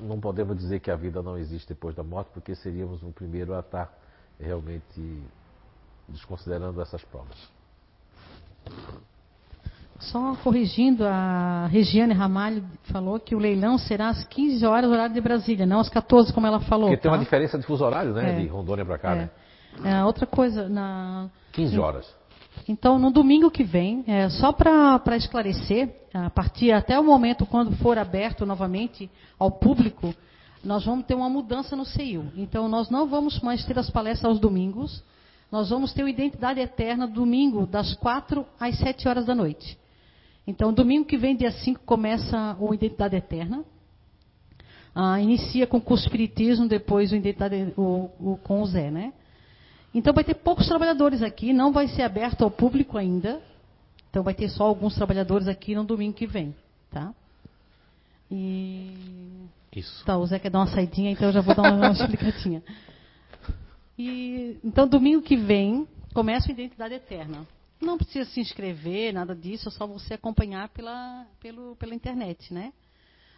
não 0.00 0.18
podemos 0.18 0.56
dizer 0.56 0.80
que 0.80 0.90
a 0.90 0.96
vida 0.96 1.22
não 1.22 1.38
existe 1.38 1.68
depois 1.68 1.94
da 1.94 2.02
morte, 2.02 2.30
porque 2.34 2.52
seríamos 2.56 3.00
o 3.04 3.12
primeiro 3.12 3.54
a 3.54 3.60
estar 3.60 3.96
realmente 4.40 5.22
desconsiderando 6.08 6.82
essas 6.82 7.04
provas. 7.04 7.36
Só 10.00 10.34
corrigindo, 10.42 11.04
a 11.06 11.68
Regiane 11.68 12.12
Ramalho 12.12 12.64
falou 12.90 13.20
que 13.20 13.32
o 13.32 13.38
leilão 13.38 13.78
será 13.78 14.08
às 14.08 14.24
15 14.24 14.66
horas, 14.66 14.90
horário 14.90 15.14
de 15.14 15.20
Brasília, 15.20 15.64
não 15.64 15.78
às 15.78 15.88
14, 15.88 16.32
como 16.32 16.48
ela 16.48 16.58
falou. 16.58 16.88
Porque 16.88 16.96
tá? 16.96 17.02
tem 17.02 17.12
uma 17.12 17.22
diferença 17.22 17.56
de 17.56 17.64
fuso 17.64 17.84
horário, 17.84 18.12
né? 18.12 18.32
É. 18.32 18.40
De 18.40 18.48
Rondônia 18.48 18.84
para 18.84 18.98
cá, 18.98 19.14
é. 19.14 19.14
né? 19.14 19.30
É, 19.84 20.04
outra 20.04 20.26
coisa, 20.26 20.68
na. 20.68 21.30
15 21.52 21.78
horas. 21.78 22.25
Então, 22.68 22.98
no 22.98 23.10
domingo 23.10 23.50
que 23.50 23.62
vem, 23.62 24.04
é, 24.06 24.28
só 24.28 24.52
para 24.52 25.16
esclarecer, 25.16 25.94
a 26.12 26.30
partir 26.30 26.72
até 26.72 26.98
o 26.98 27.04
momento 27.04 27.46
quando 27.46 27.76
for 27.76 27.98
aberto 27.98 28.44
novamente 28.44 29.10
ao 29.38 29.50
público, 29.50 30.14
nós 30.64 30.84
vamos 30.84 31.06
ter 31.06 31.14
uma 31.14 31.28
mudança 31.28 31.76
no 31.76 31.84
CEIU. 31.84 32.32
Então, 32.36 32.68
nós 32.68 32.90
não 32.90 33.06
vamos 33.06 33.40
mais 33.40 33.64
ter 33.64 33.78
as 33.78 33.88
palestras 33.88 34.30
aos 34.30 34.40
domingos, 34.40 35.02
nós 35.50 35.70
vamos 35.70 35.92
ter 35.92 36.02
o 36.02 36.08
Identidade 36.08 36.60
Eterna 36.60 37.06
domingo, 37.06 37.66
das 37.66 37.94
4 37.94 38.44
às 38.58 38.76
7 38.78 39.08
horas 39.08 39.26
da 39.26 39.34
noite. 39.34 39.78
Então, 40.46 40.72
domingo 40.72 41.06
que 41.06 41.16
vem, 41.16 41.36
dia 41.36 41.52
5, 41.52 41.80
começa 41.84 42.56
o 42.58 42.74
Identidade 42.74 43.16
Eterna. 43.16 43.64
Ah, 44.94 45.20
inicia 45.20 45.66
com 45.66 45.76
o 45.76 45.80
curso 45.80 46.04
Espiritismo, 46.04 46.66
depois 46.66 47.12
o 47.12 47.16
Identidade 47.16 47.72
o, 47.76 48.10
o, 48.18 48.38
com 48.42 48.62
o 48.62 48.66
Zé, 48.66 48.90
né? 48.90 49.12
Então 49.96 50.12
vai 50.12 50.22
ter 50.22 50.34
poucos 50.34 50.68
trabalhadores 50.68 51.22
aqui, 51.22 51.54
não 51.54 51.72
vai 51.72 51.88
ser 51.88 52.02
aberto 52.02 52.44
ao 52.44 52.50
público 52.50 52.98
ainda. 52.98 53.40
Então 54.10 54.22
vai 54.22 54.34
ter 54.34 54.46
só 54.50 54.64
alguns 54.64 54.94
trabalhadores 54.94 55.48
aqui 55.48 55.74
no 55.74 55.84
domingo 55.84 56.12
que 56.12 56.26
vem, 56.26 56.54
tá? 56.90 57.14
E 58.30 58.92
isso. 59.74 60.04
Tá, 60.04 60.18
o 60.18 60.26
Zé 60.26 60.38
quer 60.38 60.50
dar 60.50 60.58
uma 60.58 60.66
saidinha, 60.66 61.10
então 61.10 61.28
eu 61.28 61.32
já 61.32 61.40
vou 61.40 61.54
dar 61.54 61.62
uma, 61.62 61.76
uma 61.76 61.92
explicadinha. 61.96 62.62
E, 63.98 64.58
então, 64.62 64.86
domingo 64.86 65.22
que 65.22 65.34
vem, 65.34 65.88
começa 66.12 66.48
o 66.48 66.50
Identidade 66.50 66.92
Eterna. 66.92 67.46
Não 67.80 67.96
precisa 67.96 68.28
se 68.28 68.38
inscrever, 68.38 69.14
nada 69.14 69.34
disso, 69.34 69.70
é 69.70 69.72
só 69.72 69.86
você 69.86 70.12
acompanhar 70.12 70.68
pela, 70.68 71.24
pelo, 71.40 71.74
pela 71.76 71.94
internet, 71.94 72.52
né? 72.52 72.70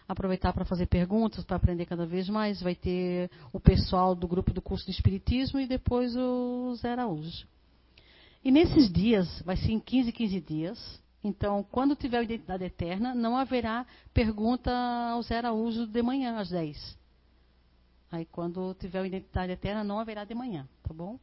Aproveitar 0.09 0.55
para 0.55 0.65
fazer 0.65 0.87
perguntas, 0.87 1.45
para 1.45 1.57
aprender 1.57 1.85
cada 1.85 2.07
vez 2.07 2.29
mais. 2.29 2.63
Vai 2.63 2.75
ter 2.75 3.31
o 3.53 3.61
pessoal 3.61 4.15
do 4.15 4.27
grupo 4.27 4.53
do 4.53 4.63
curso 4.63 4.87
de 4.87 4.93
Espiritismo 4.93 5.61
e 5.61 5.67
depois 5.67 6.17
o 6.17 6.75
Zé 6.77 6.93
Araújo. 6.93 7.47
E 8.43 8.51
nesses 8.51 8.91
dias, 8.91 9.43
vai 9.43 9.57
ser 9.57 9.73
em 9.73 9.81
15, 9.81 10.11
15 10.11 10.41
dias. 10.41 11.01
Então, 11.23 11.63
quando 11.71 11.95
tiver 11.95 12.19
a 12.19 12.23
Identidade 12.23 12.65
Eterna, 12.65 13.15
não 13.15 13.37
haverá 13.37 13.85
pergunta 14.15 14.73
ao 14.73 15.23
Zé 15.23 15.37
Araújo 15.39 15.87
de 15.87 16.03
manhã, 16.03 16.39
às 16.39 16.49
10. 16.49 16.97
Aí 18.11 18.25
quando 18.25 18.75
tiver 18.75 19.03
o 19.03 19.07
Identidade 19.07 19.53
Eterna, 19.53 19.85
não 19.85 19.99
haverá 19.99 20.25
de 20.25 20.35
manhã, 20.35 20.67
tá 20.83 20.95
bom? 20.95 21.19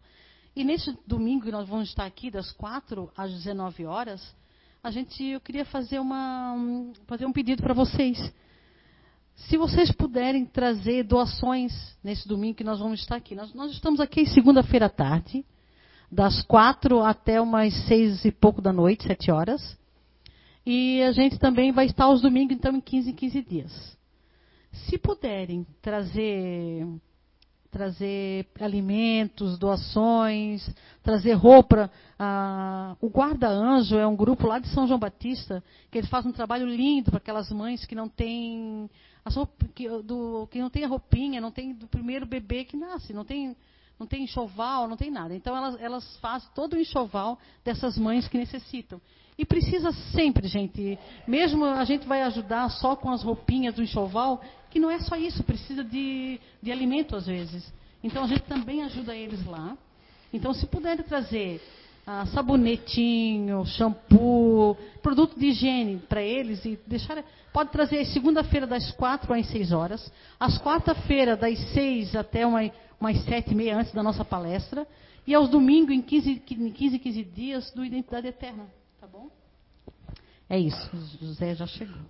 E 0.56 0.64
nesse 0.64 0.95
domingo 1.06 1.49
nós 1.49 1.68
vamos 1.68 1.90
estar 1.90 2.06
aqui, 2.06 2.30
das 2.30 2.52
4 2.52 3.12
às 3.18 3.32
19 3.32 3.86
horas, 3.86 4.36
a 4.84 4.91
gente, 4.91 5.24
eu 5.24 5.41
queria 5.41 5.66
fazer, 5.66 5.99
uma, 5.99 6.56
fazer 7.07 7.26
um 7.26 7.34
pedido 7.34 7.64
para 7.64 7.74
vocês. 7.74 8.18
Se 9.36 9.57
vocês 9.57 9.91
puderem 9.91 10.45
trazer 10.45 11.03
doações 11.03 11.74
nesse 12.03 12.28
domingo 12.28 12.56
que 12.56 12.64
nós 12.64 12.80
vamos 12.80 13.02
estar 13.02 13.18
aqui. 13.18 13.36
Nós, 13.36 13.53
nós 13.53 13.72
estamos 13.72 13.99
aqui 13.99 14.26
segunda-feira 14.28 14.86
à 14.86 14.90
tarde, 14.90 15.45
das 16.12 16.41
quatro 16.44 17.02
até 17.02 17.40
umas 17.41 17.74
seis 17.88 18.24
e 18.24 18.32
pouco 18.32 18.62
da 18.62 18.72
noite, 18.72 19.06
sete 19.06 19.30
horas. 19.30 19.78
E 20.66 21.02
a 21.03 21.12
gente 21.12 21.38
também 21.38 21.72
vai 21.72 21.86
estar 21.86 22.06
aos 22.06 22.22
domingos, 22.22 22.56
então, 22.56 22.76
em 22.76 22.82
15 22.82 23.12
em 23.12 23.14
15 23.14 23.41
dias. 23.44 23.98
Se 24.72 24.98
puderem 24.98 25.66
trazer 25.82 26.88
trazer 27.76 28.48
alimentos, 28.62 29.60
doações, 29.60 30.66
trazer 31.03 31.34
roupa. 31.34 31.91
Ah, 32.18 32.95
o 33.02 33.10
Guarda 33.10 33.49
Anjo 33.49 33.98
é 33.98 34.07
um 34.07 34.16
grupo 34.16 34.48
lá 34.48 34.60
de 34.60 34.70
São 34.70 34.88
João 34.88 34.98
Batista 34.98 35.62
que 35.91 35.98
ele 35.98 36.07
faz 36.07 36.26
um 36.26 36.32
trabalho 36.32 36.66
lindo 36.66 37.12
para 37.12 37.18
aquelas 37.18 37.52
mães 37.52 37.86
que 37.86 37.94
não 37.94 38.07
têm 38.07 38.90
que, 39.74 39.90
do, 40.04 40.48
que 40.52 40.60
não 40.60 40.70
tem 40.70 40.84
a 40.84 40.88
roupinha, 40.88 41.42
não 41.42 41.52
tem 41.52 41.74
do 41.74 41.88
primeiro 41.88 42.26
bebê 42.26 42.64
que 42.64 42.78
nasce, 42.78 43.14
não 43.14 43.26
tem 43.26 43.56
não 43.98 44.06
tem 44.06 44.24
enxoval, 44.24 44.90
não 44.90 44.98
tem 44.98 45.10
nada. 45.10 45.34
Então 45.34 45.56
elas, 45.56 45.82
elas 45.82 46.18
fazem 46.18 46.50
todo 46.54 46.74
o 46.74 46.80
enxoval 46.80 47.40
dessas 47.64 47.98
mães 47.98 48.28
que 48.28 48.38
necessitam. 48.38 49.00
E 49.38 49.46
precisa 49.46 49.94
sempre, 50.12 50.50
gente, 50.50 51.00
mesmo 51.26 51.64
a 51.64 51.86
gente 51.86 52.06
vai 52.06 52.22
ajudar 52.24 52.70
só 52.72 52.96
com 52.98 53.10
as 53.10 53.24
roupinhas 53.24 53.74
do 53.74 53.82
enxoval, 53.82 54.42
que 54.70 54.80
não 54.80 54.92
é 54.92 55.00
só 55.00 55.16
isso, 55.16 55.44
precisa 55.46 55.82
de, 55.82 56.42
de 56.62 56.72
alimento 56.74 57.16
às 57.16 57.26
vezes. 57.26 57.74
Então 58.04 58.26
a 58.26 58.28
gente 58.28 58.44
também 58.44 58.84
ajuda 58.84 59.16
eles 59.16 59.46
lá. 59.46 59.78
Então, 60.36 60.54
se 60.54 60.68
puderem 60.68 61.04
trazer 61.06 61.62
ah, 62.06 62.26
sabonetinho, 62.27 63.65
shampoo, 63.65 64.77
produto 65.02 65.40
de 65.40 65.48
higiene 65.48 65.98
para 65.98 66.22
eles 66.22 66.64
e 66.65 66.80
deixar. 66.86 67.23
Pode 67.52 67.72
trazer 67.72 68.06
segunda-feira 68.06 68.68
das 68.68 68.91
quatro 68.91 69.34
às 69.34 69.48
seis 69.48 69.72
horas, 69.72 70.11
às 70.40 70.57
quarta-feira 70.60 71.36
das 71.36 71.57
seis 71.73 72.15
até 72.15 72.45
uma, 72.45 72.69
umas 72.99 73.23
sete 73.23 73.52
e 73.52 73.56
meia 73.56 73.77
antes 73.77 73.94
da 73.94 74.03
nossa 74.03 74.23
palestra 74.23 74.88
e 75.26 75.34
aos 75.34 75.49
domingos 75.49 75.95
em 75.95 76.02
15, 76.02 76.36
15, 76.36 76.99
15 76.99 77.23
dias 77.23 77.72
do 77.72 77.84
Identidade 77.84 78.27
Eterna. 78.27 78.68
Tá 78.99 79.07
bom? 79.07 79.30
É 80.48 80.60
isso. 80.60 80.90
José 81.19 81.56
já 81.56 81.65
chegou. 81.65 82.02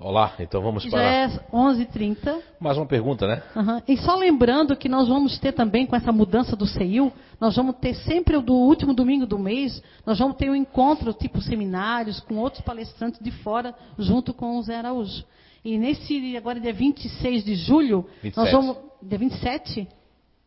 Olá, 0.00 0.32
então 0.38 0.62
vamos 0.62 0.84
Já 0.84 0.90
para 0.90 1.02
é 1.02 1.28
11h30. 1.52 2.40
mais 2.60 2.76
uma 2.76 2.86
pergunta, 2.86 3.26
né? 3.26 3.42
Uhum. 3.56 3.82
E 3.88 3.96
só 3.96 4.14
lembrando 4.14 4.76
que 4.76 4.88
nós 4.88 5.08
vamos 5.08 5.36
ter 5.40 5.50
também, 5.50 5.86
com 5.86 5.96
essa 5.96 6.12
mudança 6.12 6.54
do 6.54 6.66
CEIU, 6.66 7.12
nós 7.40 7.56
vamos 7.56 7.74
ter 7.78 7.94
sempre 7.94 8.36
o 8.36 8.40
do 8.40 8.54
último 8.54 8.94
domingo 8.94 9.26
do 9.26 9.36
mês, 9.36 9.82
nós 10.06 10.16
vamos 10.16 10.36
ter 10.36 10.48
um 10.50 10.54
encontro, 10.54 11.12
tipo 11.12 11.40
seminários, 11.40 12.20
com 12.20 12.36
outros 12.36 12.62
palestrantes 12.62 13.20
de 13.20 13.32
fora, 13.42 13.74
junto 13.98 14.32
com 14.32 14.56
o 14.56 14.62
Zé 14.62 14.76
Araújo. 14.76 15.24
E 15.64 15.76
nesse, 15.76 16.36
agora 16.36 16.60
dia 16.60 16.72
26 16.72 17.44
de 17.44 17.56
julho, 17.56 18.06
27. 18.22 18.36
nós 18.36 18.52
vamos. 18.52 18.76
Dia 19.02 19.18
27? 19.18 19.74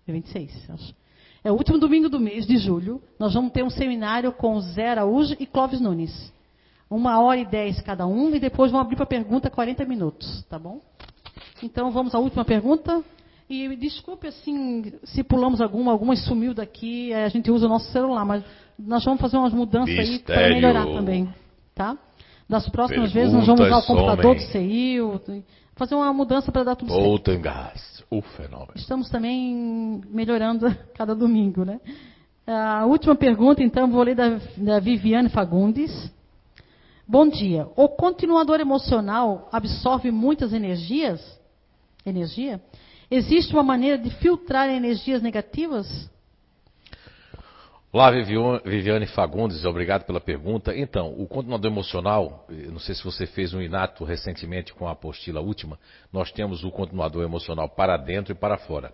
Dia 0.05 0.13
26, 0.13 0.69
acho. 0.69 0.95
É 1.43 1.51
o 1.51 1.55
último 1.55 1.77
domingo 1.77 2.07
do 2.07 2.21
mês 2.21 2.47
de 2.47 2.57
julho, 2.57 3.01
nós 3.19 3.33
vamos 3.33 3.51
ter 3.51 3.63
um 3.63 3.69
seminário 3.69 4.31
com 4.31 4.55
o 4.55 4.61
Zé 4.61 4.91
Araújo 4.91 5.35
e 5.37 5.45
Clóvis 5.45 5.81
Nunes. 5.81 6.31
Uma 6.91 7.21
hora 7.21 7.39
e 7.39 7.45
dez 7.45 7.79
cada 7.79 8.05
um, 8.05 8.35
e 8.35 8.39
depois 8.39 8.69
vamos 8.69 8.85
abrir 8.85 8.97
para 8.97 9.05
pergunta 9.05 9.49
40 9.49 9.85
minutos, 9.85 10.45
tá 10.49 10.59
bom? 10.59 10.81
Então 11.63 11.89
vamos 11.89 12.13
à 12.13 12.19
última 12.19 12.43
pergunta. 12.43 13.01
E 13.49 13.73
desculpe 13.77 14.27
assim 14.27 14.93
se 15.05 15.23
pulamos 15.23 15.61
alguma, 15.61 15.93
alguma 15.93 16.15
sumiu 16.17 16.53
daqui, 16.53 17.13
eh, 17.13 17.23
a 17.23 17.29
gente 17.29 17.49
usa 17.49 17.65
o 17.65 17.69
nosso 17.69 17.89
celular, 17.93 18.25
mas 18.25 18.43
nós 18.77 19.05
vamos 19.05 19.21
fazer 19.21 19.37
umas 19.37 19.53
mudanças 19.53 19.89
aí 19.89 20.19
para 20.19 20.35
Mistério. 20.35 20.55
melhorar 20.55 20.85
também, 20.85 21.33
tá? 21.73 21.97
Das 22.49 22.67
próximas 22.67 23.13
vezes 23.13 23.33
nós 23.33 23.47
vamos 23.47 23.65
usar 23.65 23.77
o 23.77 23.81
Perguntas 23.81 23.87
computador 23.87 24.35
do. 24.35 24.41
CIU, 24.41 25.21
fazer 25.75 25.95
uma 25.95 26.11
mudança 26.11 26.51
para 26.51 26.65
dar 26.65 26.75
tudo 26.75 26.91
certo. 26.91 27.05
Poltergeist, 27.05 28.03
o 28.09 28.21
fenômeno. 28.21 28.73
Estamos 28.75 29.09
também 29.09 30.01
melhorando 30.09 30.67
cada 30.93 31.15
domingo, 31.15 31.63
né? 31.63 31.79
A 32.45 32.85
última 32.85 33.15
pergunta, 33.15 33.63
então, 33.63 33.89
vou 33.89 34.03
ler 34.03 34.15
da, 34.15 34.39
da 34.57 34.79
Viviane 34.79 35.29
Fagundes. 35.29 36.11
Bom 37.11 37.27
dia. 37.27 37.67
O 37.75 37.89
continuador 37.89 38.61
emocional 38.61 39.49
absorve 39.51 40.09
muitas 40.11 40.53
energias? 40.53 41.21
Energia? 42.05 42.61
Existe 43.11 43.51
uma 43.51 43.63
maneira 43.63 43.97
de 43.97 44.09
filtrar 44.11 44.69
energias 44.69 45.21
negativas? 45.21 46.09
Olá, 47.91 48.09
Viviane 48.11 49.07
Fagundes, 49.07 49.65
obrigado 49.65 50.05
pela 50.05 50.21
pergunta. 50.21 50.73
Então, 50.73 51.13
o 51.17 51.27
continuador 51.27 51.69
emocional, 51.69 52.47
não 52.47 52.79
sei 52.79 52.95
se 52.95 53.03
você 53.03 53.27
fez 53.27 53.53
um 53.53 53.61
inato 53.61 54.05
recentemente 54.05 54.73
com 54.73 54.87
a 54.87 54.91
apostila 54.91 55.41
última, 55.41 55.77
nós 56.13 56.31
temos 56.31 56.63
o 56.63 56.71
continuador 56.71 57.25
emocional 57.25 57.67
para 57.67 57.97
dentro 57.97 58.31
e 58.31 58.35
para 58.35 58.57
fora. 58.57 58.93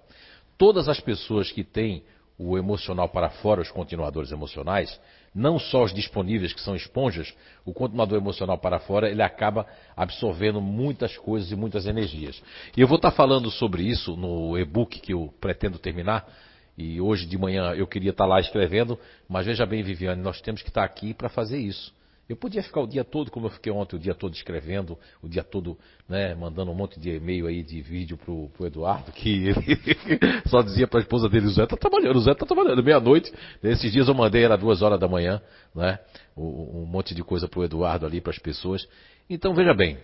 Todas 0.57 0.89
as 0.89 0.99
pessoas 0.99 1.51
que 1.51 1.63
têm 1.63 2.03
o 2.35 2.57
emocional 2.57 3.09
para 3.09 3.29
fora, 3.29 3.61
os 3.61 3.69
continuadores 3.69 4.31
emocionais, 4.31 4.99
não 5.37 5.59
só 5.59 5.83
os 5.83 5.93
disponíveis 5.93 6.51
que 6.51 6.59
são 6.59 6.75
esponjas, 6.75 7.31
o 7.63 7.71
continuador 7.71 8.17
emocional 8.17 8.57
para 8.57 8.79
fora, 8.79 9.07
ele 9.07 9.21
acaba 9.21 9.67
absorvendo 9.95 10.59
muitas 10.59 11.15
coisas 11.15 11.51
e 11.51 11.55
muitas 11.55 11.85
energias. 11.85 12.41
E 12.75 12.81
eu 12.81 12.87
vou 12.87 12.95
estar 12.95 13.11
falando 13.11 13.51
sobre 13.51 13.83
isso 13.83 14.17
no 14.17 14.57
e-book 14.57 14.99
que 14.99 15.13
eu 15.13 15.31
pretendo 15.39 15.77
terminar, 15.77 16.27
e 16.75 16.99
hoje 16.99 17.27
de 17.27 17.37
manhã 17.37 17.73
eu 17.75 17.85
queria 17.85 18.09
estar 18.09 18.25
lá 18.25 18.39
escrevendo, 18.39 18.99
mas 19.29 19.45
veja 19.45 19.63
bem, 19.63 19.83
Viviane, 19.83 20.21
nós 20.23 20.41
temos 20.41 20.63
que 20.63 20.69
estar 20.69 20.83
aqui 20.83 21.13
para 21.13 21.29
fazer 21.29 21.59
isso. 21.59 21.93
Eu 22.27 22.35
podia 22.35 22.61
ficar 22.61 22.81
o 22.81 22.87
dia 22.87 23.03
todo, 23.03 23.31
como 23.31 23.47
eu 23.47 23.51
fiquei 23.51 23.71
ontem, 23.71 23.95
o 23.95 23.99
dia 23.99 24.13
todo 24.13 24.33
escrevendo, 24.33 24.97
o 25.21 25.29
dia 25.29 25.43
todo 25.43 25.77
né, 26.09 26.35
mandando 26.35 26.71
um 26.71 26.75
monte 26.75 26.99
de 26.99 27.09
e-mail 27.11 27.47
aí, 27.47 27.63
de 27.63 27.81
vídeo 27.81 28.17
pro, 28.17 28.49
pro 28.49 28.67
Eduardo, 28.67 29.11
que 29.11 29.47
ele 29.47 29.77
só 30.47 30.61
dizia 30.61 30.87
para 30.87 30.99
a 30.99 31.03
esposa 31.03 31.29
dele, 31.29 31.45
o 31.45 31.51
Zé 31.51 31.65
tá 31.65 31.77
trabalhando, 31.77 32.17
o 32.17 32.21
Zé 32.21 32.33
tá 32.33 32.45
trabalhando, 32.45 32.83
meia-noite. 32.83 33.31
Esses 33.63 33.91
dias 33.91 34.07
eu 34.07 34.13
mandei, 34.13 34.43
era 34.43 34.57
duas 34.57 34.81
horas 34.81 34.99
da 34.99 35.07
manhã, 35.07 35.41
né, 35.73 35.99
um 36.35 36.85
monte 36.85 37.15
de 37.15 37.23
coisa 37.23 37.47
pro 37.47 37.63
Eduardo 37.63 38.05
ali, 38.05 38.19
para 38.19 38.31
as 38.31 38.39
pessoas. 38.39 38.87
Então, 39.29 39.53
veja 39.53 39.73
bem, 39.73 39.97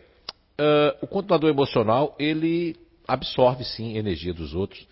ah, 0.58 0.96
o 1.02 1.08
continuador 1.08 1.50
emocional, 1.50 2.16
ele 2.20 2.76
absorve 3.08 3.64
sim 3.64 3.98
energia 3.98 4.34
dos 4.34 4.54
outros 4.54 4.88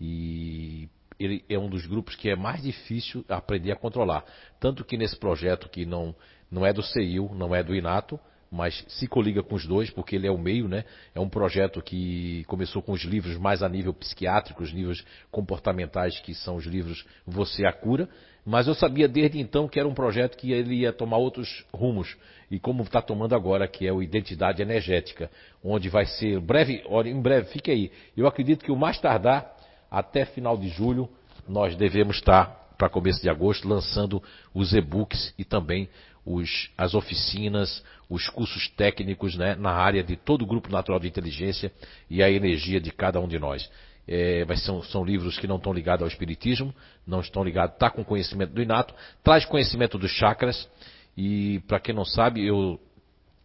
e 0.00 0.88
ele 1.18 1.44
é 1.48 1.58
um 1.58 1.68
dos 1.68 1.86
grupos 1.86 2.14
que 2.14 2.28
é 2.28 2.36
mais 2.36 2.62
difícil 2.62 3.24
aprender 3.28 3.72
a 3.72 3.76
controlar. 3.76 4.24
Tanto 4.60 4.84
que 4.84 4.96
nesse 4.96 5.16
projeto 5.16 5.68
que 5.68 5.86
não, 5.86 6.14
não 6.50 6.64
é 6.64 6.72
do 6.72 6.82
CEIU, 6.82 7.30
não 7.34 7.54
é 7.54 7.62
do 7.62 7.74
INATO, 7.74 8.18
mas 8.50 8.84
se 8.88 9.06
coliga 9.06 9.42
com 9.42 9.54
os 9.54 9.66
dois, 9.66 9.90
porque 9.90 10.14
ele 10.16 10.26
é 10.26 10.30
o 10.30 10.38
meio, 10.38 10.68
né? 10.68 10.84
É 11.14 11.20
um 11.20 11.28
projeto 11.28 11.82
que 11.82 12.44
começou 12.46 12.80
com 12.80 12.92
os 12.92 13.02
livros 13.02 13.36
mais 13.36 13.62
a 13.62 13.68
nível 13.68 13.92
psiquiátrico, 13.92 14.62
os 14.62 14.70
livros 14.70 15.04
comportamentais, 15.30 16.20
que 16.20 16.34
são 16.34 16.56
os 16.56 16.64
livros 16.64 17.04
Você 17.26 17.64
é 17.64 17.68
a 17.68 17.72
Cura. 17.72 18.08
Mas 18.44 18.68
eu 18.68 18.74
sabia 18.74 19.08
desde 19.08 19.40
então 19.40 19.66
que 19.66 19.78
era 19.78 19.88
um 19.88 19.94
projeto 19.94 20.36
que 20.36 20.52
ele 20.52 20.76
ia 20.76 20.92
tomar 20.92 21.16
outros 21.16 21.64
rumos. 21.74 22.16
E 22.48 22.60
como 22.60 22.84
está 22.84 23.02
tomando 23.02 23.34
agora, 23.34 23.66
que 23.66 23.86
é 23.86 23.92
o 23.92 24.00
Identidade 24.00 24.62
Energética, 24.62 25.28
onde 25.64 25.88
vai 25.88 26.06
ser 26.06 26.38
breve, 26.38 26.84
em 27.06 27.20
breve, 27.20 27.48
fique 27.48 27.72
aí. 27.72 27.90
Eu 28.16 28.28
acredito 28.28 28.64
que 28.64 28.70
o 28.70 28.76
mais 28.76 29.00
tardar, 29.00 29.56
até 29.90 30.24
final 30.24 30.56
de 30.56 30.68
julho, 30.68 31.08
nós 31.48 31.74
devemos 31.74 32.16
estar, 32.16 32.64
para 32.78 32.88
começo 32.88 33.20
de 33.20 33.28
agosto, 33.28 33.66
lançando 33.66 34.22
os 34.54 34.72
e-books 34.72 35.34
e 35.36 35.44
também 35.44 35.88
os- 36.26 36.70
as 36.76 36.92
oficinas, 36.94 37.82
os 38.10 38.28
cursos 38.28 38.68
técnicos 38.70 39.36
né, 39.36 39.54
na 39.54 39.70
área 39.70 40.02
de 40.02 40.16
todo 40.16 40.42
o 40.42 40.46
grupo 40.46 40.70
natural 40.70 40.98
de 40.98 41.06
inteligência 41.06 41.72
e 42.10 42.22
a 42.22 42.28
energia 42.30 42.80
de 42.80 42.90
cada 42.90 43.20
um 43.20 43.28
de 43.28 43.38
nós. 43.38 43.70
É, 44.08 44.44
mas 44.44 44.62
são, 44.64 44.82
são 44.82 45.04
livros 45.04 45.38
que 45.38 45.46
não 45.46 45.56
estão 45.56 45.72
ligados 45.72 46.02
ao 46.02 46.08
espiritismo, 46.08 46.74
não 47.06 47.20
estão 47.20 47.42
ligados, 47.42 47.74
está 47.74 47.90
com 47.90 48.04
conhecimento 48.04 48.52
do 48.52 48.62
inato, 48.62 48.94
traz 49.22 49.44
conhecimento 49.44 49.98
dos 49.98 50.10
chakras 50.10 50.68
e 51.16 51.60
para 51.66 51.80
quem 51.80 51.94
não 51.94 52.04
sabe, 52.04 52.44
eu 52.44 52.80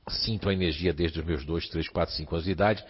sinto 0.07 0.49
a 0.49 0.53
energia 0.53 0.93
desde 0.93 1.19
os 1.19 1.25
meus 1.25 1.45
2, 1.45 1.67
3, 1.69 1.87
4, 1.87 2.13
5 2.15 2.35
anos 2.35 2.45
de 2.45 2.51
idade 2.51 2.83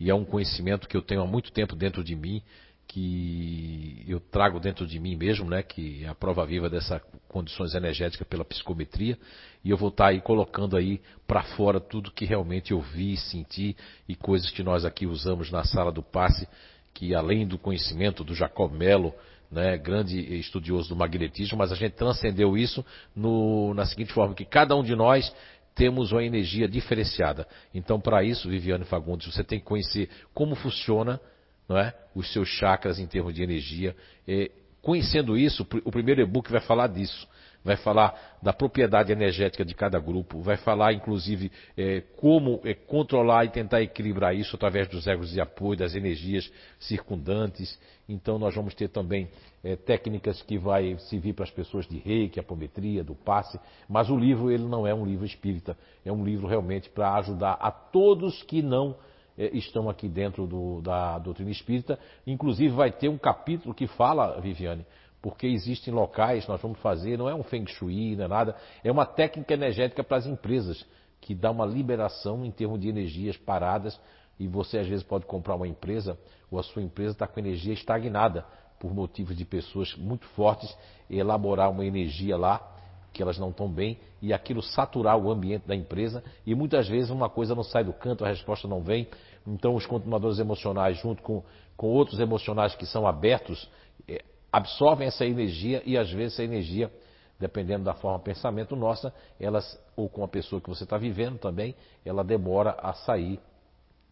e 0.00 0.08
é 0.10 0.14
um 0.14 0.24
conhecimento 0.24 0.88
que 0.88 0.96
eu 0.96 1.02
tenho 1.02 1.22
há 1.22 1.26
muito 1.26 1.50
tempo 1.52 1.74
dentro 1.74 2.04
de 2.04 2.14
mim, 2.14 2.42
que 2.88 4.02
eu 4.08 4.18
trago 4.18 4.58
dentro 4.58 4.86
de 4.86 4.98
mim 4.98 5.14
mesmo, 5.14 5.48
né, 5.48 5.62
que 5.62 6.04
é 6.04 6.08
a 6.08 6.14
prova 6.14 6.44
viva 6.46 6.70
dessas 6.70 7.00
condições 7.28 7.74
energéticas 7.74 8.26
pela 8.26 8.46
psicometria, 8.46 9.18
e 9.62 9.68
eu 9.68 9.76
vou 9.76 9.90
estar 9.90 10.06
aí 10.06 10.22
colocando 10.22 10.74
aí 10.74 11.00
para 11.26 11.42
fora 11.42 11.78
tudo 11.78 12.10
que 12.10 12.24
realmente 12.24 12.72
eu 12.72 12.80
vi, 12.80 13.16
senti 13.18 13.76
e 14.08 14.16
coisas 14.16 14.50
que 14.50 14.62
nós 14.62 14.86
aqui 14.86 15.06
usamos 15.06 15.50
na 15.50 15.64
sala 15.64 15.92
do 15.92 16.02
passe, 16.02 16.48
que 16.94 17.14
além 17.14 17.46
do 17.46 17.58
conhecimento 17.58 18.24
do 18.24 18.34
Jacob 18.34 18.72
Mello, 18.72 19.14
né, 19.52 19.76
grande 19.76 20.18
estudioso 20.38 20.88
do 20.88 20.96
magnetismo, 20.96 21.58
mas 21.58 21.70
a 21.70 21.74
gente 21.74 21.92
transcendeu 21.92 22.56
isso 22.56 22.84
no- 23.14 23.74
na 23.74 23.84
seguinte 23.84 24.12
forma, 24.12 24.34
que 24.34 24.46
cada 24.46 24.74
um 24.74 24.82
de 24.82 24.96
nós 24.96 25.30
temos 25.74 26.10
uma 26.10 26.24
energia 26.24 26.66
diferenciada. 26.66 27.46
Então, 27.72 28.00
para 28.00 28.24
isso, 28.24 28.48
Viviane 28.48 28.84
Fagundes, 28.84 29.32
você 29.32 29.44
tem 29.44 29.58
que 29.58 29.64
conhecer 29.66 30.08
como 30.34 30.54
funciona 30.54 31.20
não 31.68 31.78
é? 31.78 31.94
os 32.14 32.32
seus 32.32 32.48
chakras 32.48 32.98
em 32.98 33.06
termos 33.06 33.34
de 33.34 33.42
energia. 33.42 33.94
É, 34.26 34.50
conhecendo 34.80 35.36
isso, 35.36 35.66
o 35.84 35.92
primeiro 35.92 36.20
e-book 36.20 36.50
vai 36.50 36.60
falar 36.60 36.88
disso. 36.88 37.28
Vai 37.64 37.76
falar 37.76 38.38
da 38.40 38.52
propriedade 38.52 39.12
energética 39.12 39.64
de 39.64 39.74
cada 39.74 39.98
grupo, 39.98 40.40
vai 40.40 40.56
falar 40.56 40.92
inclusive 40.92 41.50
é, 41.76 42.02
como 42.16 42.60
é, 42.64 42.72
controlar 42.72 43.44
e 43.44 43.48
tentar 43.48 43.82
equilibrar 43.82 44.34
isso 44.34 44.54
através 44.54 44.88
dos 44.88 45.06
egos 45.08 45.30
de 45.30 45.40
apoio, 45.40 45.76
das 45.76 45.94
energias 45.94 46.50
circundantes. 46.78 47.78
Então 48.08 48.38
nós 48.38 48.54
vamos 48.54 48.74
ter 48.74 48.88
também 48.88 49.28
é, 49.62 49.74
técnicas 49.74 50.40
que 50.40 50.56
vai 50.56 50.96
servir 51.10 51.34
para 51.34 51.44
as 51.44 51.50
pessoas 51.50 51.86
de 51.86 51.98
reiki, 51.98 52.38
apometria, 52.38 53.02
do 53.02 53.14
passe. 53.14 53.58
Mas 53.88 54.08
o 54.08 54.16
livro 54.16 54.52
ele 54.52 54.64
não 54.64 54.86
é 54.86 54.94
um 54.94 55.04
livro 55.04 55.26
espírita, 55.26 55.76
é 56.06 56.12
um 56.12 56.24
livro 56.24 56.46
realmente 56.46 56.88
para 56.88 57.14
ajudar 57.16 57.58
a 57.60 57.72
todos 57.72 58.40
que 58.44 58.62
não 58.62 58.96
estão 59.38 59.88
aqui 59.88 60.08
dentro 60.08 60.46
do- 60.46 60.80
da 60.80 61.18
doutrina 61.18 61.50
espírita. 61.50 61.98
Inclusive 62.26 62.74
vai 62.74 62.90
ter 62.90 63.08
um 63.08 63.18
capítulo 63.18 63.74
que 63.74 63.86
fala, 63.86 64.40
Viviane, 64.40 64.84
porque 65.22 65.46
existem 65.46 65.92
locais, 65.92 66.46
nós 66.46 66.60
vamos 66.60 66.78
fazer, 66.80 67.16
não 67.16 67.28
é 67.28 67.34
um 67.34 67.42
feng 67.42 67.66
shui, 67.66 68.16
não 68.16 68.24
é 68.24 68.28
nada, 68.28 68.56
é 68.84 68.90
uma 68.90 69.06
técnica 69.06 69.54
energética 69.54 70.02
para 70.04 70.16
as 70.16 70.26
empresas, 70.26 70.84
que 71.20 71.34
dá 71.34 71.50
uma 71.50 71.66
liberação 71.66 72.44
em 72.44 72.50
termos 72.50 72.80
de 72.80 72.88
energias 72.88 73.36
paradas, 73.36 74.00
e 74.38 74.46
você 74.46 74.78
às 74.78 74.86
vezes 74.86 75.02
pode 75.02 75.26
comprar 75.26 75.56
uma 75.56 75.66
empresa, 75.66 76.16
ou 76.50 76.58
a 76.58 76.62
sua 76.62 76.82
empresa 76.82 77.12
está 77.12 77.26
com 77.26 77.40
energia 77.40 77.72
estagnada, 77.72 78.44
por 78.78 78.94
motivos 78.94 79.36
de 79.36 79.44
pessoas 79.44 79.94
muito 79.96 80.24
fortes, 80.28 80.72
elaborar 81.10 81.70
uma 81.70 81.84
energia 81.84 82.36
lá, 82.36 82.74
que 83.12 83.22
elas 83.22 83.38
não 83.38 83.50
estão 83.50 83.68
bem 83.68 83.98
e 84.22 84.32
aquilo 84.32 84.62
saturar 84.62 85.18
o 85.18 85.30
ambiente 85.32 85.66
da 85.66 85.74
empresa 85.74 86.22
e 86.46 86.54
muitas 86.54 86.88
vezes 86.88 87.10
uma 87.10 87.28
coisa 87.28 87.54
não 87.54 87.64
sai 87.64 87.82
do 87.82 87.92
canto, 87.92 88.24
a 88.24 88.28
resposta 88.28 88.68
não 88.68 88.80
vem. 88.80 89.08
Então 89.48 89.74
os 89.74 89.86
continuadores 89.86 90.38
emocionais 90.38 90.98
junto 90.98 91.22
com, 91.22 91.42
com 91.76 91.88
outros 91.88 92.20
emocionais 92.20 92.74
que 92.74 92.86
são 92.86 93.06
abertos 93.06 93.68
eh, 94.06 94.24
absorvem 94.52 95.06
essa 95.06 95.24
energia 95.24 95.82
e 95.84 95.96
às 95.96 96.10
vezes 96.10 96.34
essa 96.34 96.44
energia 96.44 96.90
dependendo 97.38 97.84
da 97.84 97.94
forma 97.94 98.18
de 98.18 98.24
pensamento 98.24 98.74
nossa, 98.74 99.14
elas, 99.38 99.78
ou 99.96 100.08
com 100.08 100.24
a 100.24 100.28
pessoa 100.28 100.60
que 100.60 100.68
você 100.68 100.84
está 100.84 100.98
vivendo 100.98 101.38
também, 101.38 101.74
ela 102.04 102.24
demora 102.24 102.76
a 102.82 102.92
sair, 102.92 103.38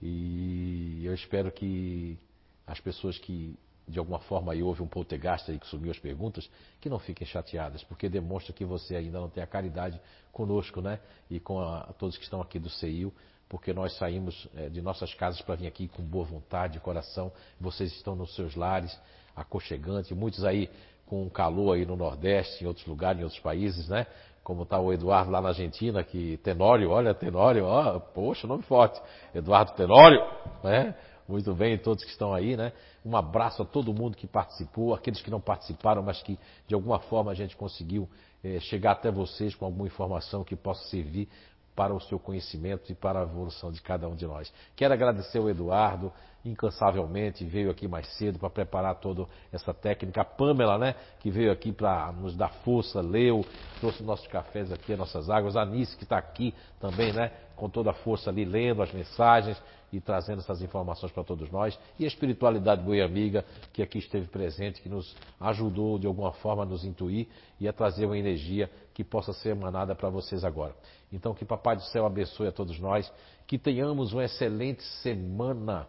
E 0.00 1.02
eu 1.04 1.14
espero 1.14 1.50
que 1.50 2.18
as 2.66 2.80
pessoas 2.80 3.18
que 3.18 3.58
de 3.86 3.98
alguma 3.98 4.18
forma 4.18 4.52
aí 4.52 4.62
houve 4.62 4.82
um 4.82 4.86
poltergeist 4.86 5.50
aí 5.50 5.58
que 5.58 5.66
sumiu 5.66 5.90
as 5.90 5.98
perguntas, 5.98 6.48
que 6.80 6.88
não 6.88 6.98
fiquem 6.98 7.26
chateadas, 7.26 7.82
porque 7.84 8.08
demonstra 8.08 8.52
que 8.52 8.64
você 8.64 8.96
ainda 8.96 9.20
não 9.20 9.28
tem 9.28 9.42
a 9.42 9.46
caridade 9.46 10.00
conosco, 10.32 10.80
né? 10.80 10.98
E 11.30 11.38
com 11.38 11.60
a, 11.60 11.92
todos 11.98 12.16
que 12.16 12.24
estão 12.24 12.40
aqui 12.40 12.58
do 12.58 12.70
CEIU, 12.70 13.12
porque 13.48 13.72
nós 13.72 13.96
saímos 13.98 14.48
é, 14.56 14.68
de 14.68 14.80
nossas 14.80 15.12
casas 15.14 15.40
para 15.42 15.54
vir 15.54 15.66
aqui 15.66 15.88
com 15.88 16.02
boa 16.02 16.24
vontade, 16.24 16.80
coração. 16.80 17.30
Vocês 17.60 17.92
estão 17.92 18.16
nos 18.16 18.34
seus 18.34 18.56
lares, 18.56 18.98
aconchegante, 19.36 20.14
muitos 20.14 20.44
aí 20.44 20.70
com 21.06 21.28
calor 21.28 21.74
aí 21.74 21.84
no 21.84 21.96
Nordeste, 21.96 22.64
em 22.64 22.66
outros 22.66 22.86
lugares, 22.86 23.20
em 23.20 23.24
outros 23.24 23.40
países, 23.40 23.88
né? 23.88 24.06
como 24.44 24.64
está 24.64 24.78
o 24.78 24.92
Eduardo 24.92 25.30
lá 25.30 25.40
na 25.40 25.48
Argentina, 25.48 26.04
que 26.04 26.36
Tenório, 26.38 26.90
olha, 26.90 27.14
Tenório, 27.14 27.64
ó, 27.64 27.98
poxa, 27.98 28.46
nome 28.46 28.62
forte, 28.64 29.00
Eduardo 29.34 29.72
Tenório, 29.72 30.20
né? 30.62 30.94
Muito 31.26 31.54
bem, 31.54 31.78
todos 31.78 32.04
que 32.04 32.10
estão 32.10 32.34
aí, 32.34 32.56
né? 32.56 32.72
Um 33.04 33.16
abraço 33.16 33.62
a 33.62 33.64
todo 33.64 33.94
mundo 33.94 34.16
que 34.16 34.26
participou, 34.26 34.94
aqueles 34.94 35.22
que 35.22 35.30
não 35.30 35.40
participaram, 35.40 36.02
mas 36.02 36.22
que 36.22 36.38
de 36.66 36.74
alguma 36.74 36.98
forma 36.98 37.30
a 37.30 37.34
gente 37.34 37.56
conseguiu 37.56 38.08
é, 38.42 38.60
chegar 38.60 38.92
até 38.92 39.10
vocês 39.10 39.54
com 39.54 39.64
alguma 39.64 39.86
informação 39.86 40.44
que 40.44 40.54
possa 40.54 40.84
servir 40.88 41.28
para 41.74 41.94
o 41.94 42.00
seu 42.00 42.18
conhecimento 42.18 42.92
e 42.92 42.94
para 42.94 43.20
a 43.20 43.22
evolução 43.22 43.72
de 43.72 43.80
cada 43.80 44.06
um 44.06 44.14
de 44.14 44.26
nós. 44.26 44.52
Quero 44.76 44.92
agradecer 44.92 45.38
ao 45.38 45.48
Eduardo, 45.48 46.12
incansavelmente, 46.44 47.44
veio 47.44 47.70
aqui 47.70 47.88
mais 47.88 48.06
cedo 48.16 48.38
para 48.38 48.50
preparar 48.50 48.96
toda 48.96 49.26
essa 49.50 49.72
técnica. 49.72 50.20
A 50.20 50.24
Pamela, 50.24 50.76
né, 50.78 50.94
que 51.20 51.30
veio 51.30 51.50
aqui 51.50 51.72
para 51.72 52.12
nos 52.12 52.36
dar 52.36 52.50
força, 52.64 53.00
leu, 53.00 53.44
trouxe 53.80 54.02
nossos 54.02 54.26
cafés 54.26 54.70
aqui, 54.70 54.94
nossas 54.94 55.30
águas. 55.30 55.56
A 55.56 55.62
Anice, 55.62 55.96
que 55.96 56.04
está 56.04 56.18
aqui 56.18 56.54
também, 56.78 57.12
né, 57.12 57.32
com 57.56 57.68
toda 57.68 57.90
a 57.90 57.94
força 57.94 58.30
ali, 58.30 58.44
lendo 58.44 58.82
as 58.82 58.92
mensagens 58.92 59.60
e 59.92 60.00
trazendo 60.00 60.40
essas 60.40 60.60
informações 60.60 61.12
para 61.12 61.24
todos 61.24 61.50
nós. 61.50 61.78
E 61.98 62.04
a 62.04 62.08
espiritualidade 62.08 62.82
boa 62.82 63.04
amiga, 63.04 63.44
que 63.72 63.80
aqui 63.80 63.98
esteve 63.98 64.26
presente, 64.26 64.82
que 64.82 64.88
nos 64.88 65.16
ajudou 65.40 65.98
de 65.98 66.06
alguma 66.06 66.32
forma 66.32 66.64
a 66.64 66.66
nos 66.66 66.84
intuir 66.84 67.28
e 67.60 67.68
a 67.68 67.72
trazer 67.72 68.04
uma 68.04 68.18
energia 68.18 68.70
que 68.92 69.04
possa 69.04 69.32
ser 69.32 69.50
emanada 69.50 69.94
para 69.94 70.10
vocês 70.10 70.44
agora. 70.44 70.74
Então, 71.12 71.32
que 71.32 71.44
Papai 71.44 71.76
do 71.76 71.82
Céu 71.84 72.04
abençoe 72.04 72.48
a 72.48 72.52
todos 72.52 72.78
nós, 72.80 73.10
que 73.46 73.56
tenhamos 73.56 74.12
uma 74.12 74.24
excelente 74.24 74.82
semana 75.02 75.86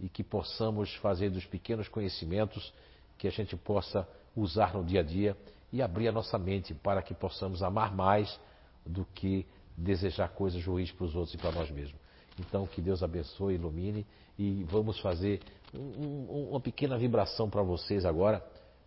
e 0.00 0.08
que 0.08 0.22
possamos 0.24 0.94
fazer 0.96 1.30
dos 1.30 1.44
pequenos 1.44 1.88
conhecimentos 1.88 2.72
que 3.18 3.28
a 3.28 3.30
gente 3.30 3.56
possa 3.56 4.08
usar 4.34 4.74
no 4.74 4.84
dia 4.84 5.00
a 5.00 5.02
dia 5.02 5.36
e 5.72 5.82
abrir 5.82 6.08
a 6.08 6.12
nossa 6.12 6.38
mente 6.38 6.74
para 6.74 7.02
que 7.02 7.14
possamos 7.14 7.62
amar 7.62 7.94
mais 7.94 8.38
do 8.84 9.04
que 9.14 9.46
desejar 9.76 10.28
coisas 10.30 10.64
ruins 10.64 10.90
para 10.90 11.04
os 11.04 11.14
outros 11.14 11.34
e 11.34 11.38
para 11.38 11.52
nós 11.52 11.70
mesmos. 11.70 12.00
Então, 12.38 12.66
que 12.66 12.80
Deus 12.80 13.02
abençoe, 13.02 13.54
ilumine 13.54 14.06
e 14.38 14.64
vamos 14.64 14.98
fazer 15.00 15.40
um, 15.74 15.78
um, 15.78 16.48
uma 16.50 16.60
pequena 16.60 16.96
vibração 16.96 17.50
para 17.50 17.62
vocês 17.62 18.04
agora, 18.04 18.44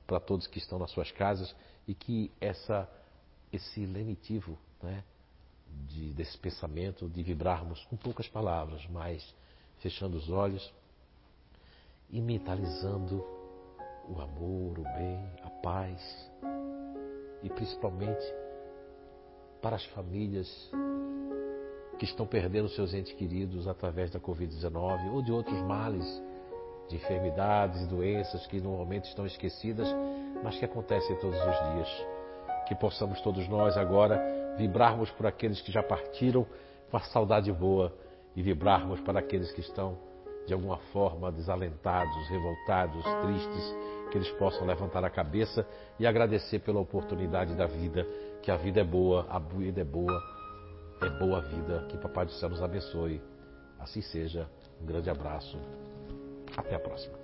para 0.07 0.19
todos 0.19 0.47
que 0.47 0.57
estão 0.57 0.79
nas 0.79 0.91
suas 0.91 1.11
casas 1.11 1.55
e 1.87 1.93
que 1.93 2.31
essa, 2.41 2.89
esse 3.51 3.85
lenitivo 3.85 4.57
né, 4.81 5.03
de, 5.87 6.13
desse 6.13 6.37
pensamento, 6.37 7.07
de 7.07 7.21
vibrarmos 7.21 7.83
com 7.85 7.95
poucas 7.95 8.27
palavras, 8.27 8.85
mas 8.89 9.23
fechando 9.79 10.17
os 10.17 10.29
olhos 10.29 10.73
e 12.13 12.21
mentalizando 12.21 13.25
o 14.07 14.21
amor, 14.21 14.77
o 14.77 14.83
bem, 14.83 15.19
a 15.43 15.49
paz 15.49 16.31
e 17.41 17.49
principalmente 17.49 18.23
para 19.59 19.75
as 19.75 19.85
famílias 19.85 20.71
que 21.97 22.05
estão 22.05 22.27
perdendo 22.27 22.69
seus 22.69 22.93
entes 22.93 23.13
queridos 23.13 23.67
através 23.67 24.11
da 24.11 24.19
Covid-19 24.19 25.11
ou 25.11 25.23
de 25.23 25.31
outros 25.31 25.59
males, 25.63 26.05
de 26.87 26.97
enfermidades, 26.97 27.87
doenças 27.87 28.45
que 28.45 28.61
normalmente 28.61 29.05
estão 29.05 29.25
esquecidas, 29.25 29.87
mas 30.43 30.57
que 30.57 30.65
acontecem 30.65 31.17
todos 31.17 31.39
os 31.39 31.73
dias. 31.73 32.05
Que 32.67 32.75
possamos 32.75 33.21
todos 33.21 33.47
nós 33.47 33.75
agora 33.75 34.21
vibrarmos 34.55 35.09
por 35.11 35.25
aqueles 35.25 35.61
que 35.61 35.71
já 35.71 35.81
partiram 35.81 36.45
com 36.91 36.97
a 36.97 37.01
saudade 37.01 37.51
boa 37.51 37.91
e 38.35 38.43
vibrarmos 38.43 38.99
para 39.01 39.19
aqueles 39.19 39.51
que 39.51 39.61
estão 39.61 39.97
de 40.45 40.53
alguma 40.53 40.77
forma 40.91 41.31
desalentados, 41.31 42.27
revoltados, 42.29 43.03
tristes, 43.23 43.75
que 44.11 44.17
eles 44.17 44.29
possam 44.31 44.67
levantar 44.67 45.03
a 45.03 45.09
cabeça 45.09 45.65
e 45.99 46.05
agradecer 46.05 46.59
pela 46.59 46.79
oportunidade 46.79 47.55
da 47.55 47.65
vida, 47.65 48.05
que 48.41 48.51
a 48.51 48.57
vida 48.57 48.81
é 48.81 48.83
boa, 48.83 49.25
a 49.29 49.39
vida 49.39 49.81
é 49.81 49.85
boa, 49.85 50.21
é 51.01 51.09
boa 51.09 51.37
a 51.39 51.41
vida, 51.41 51.85
que 51.89 51.97
Papai 51.97 52.25
do 52.25 52.31
Céu 52.33 52.49
nos 52.49 52.61
abençoe. 52.61 53.21
Assim 53.79 54.01
seja. 54.01 54.47
Um 54.81 54.85
grande 54.85 55.09
abraço. 55.09 55.57
Até 56.55 56.75
a 56.75 56.79
próxima. 56.79 57.22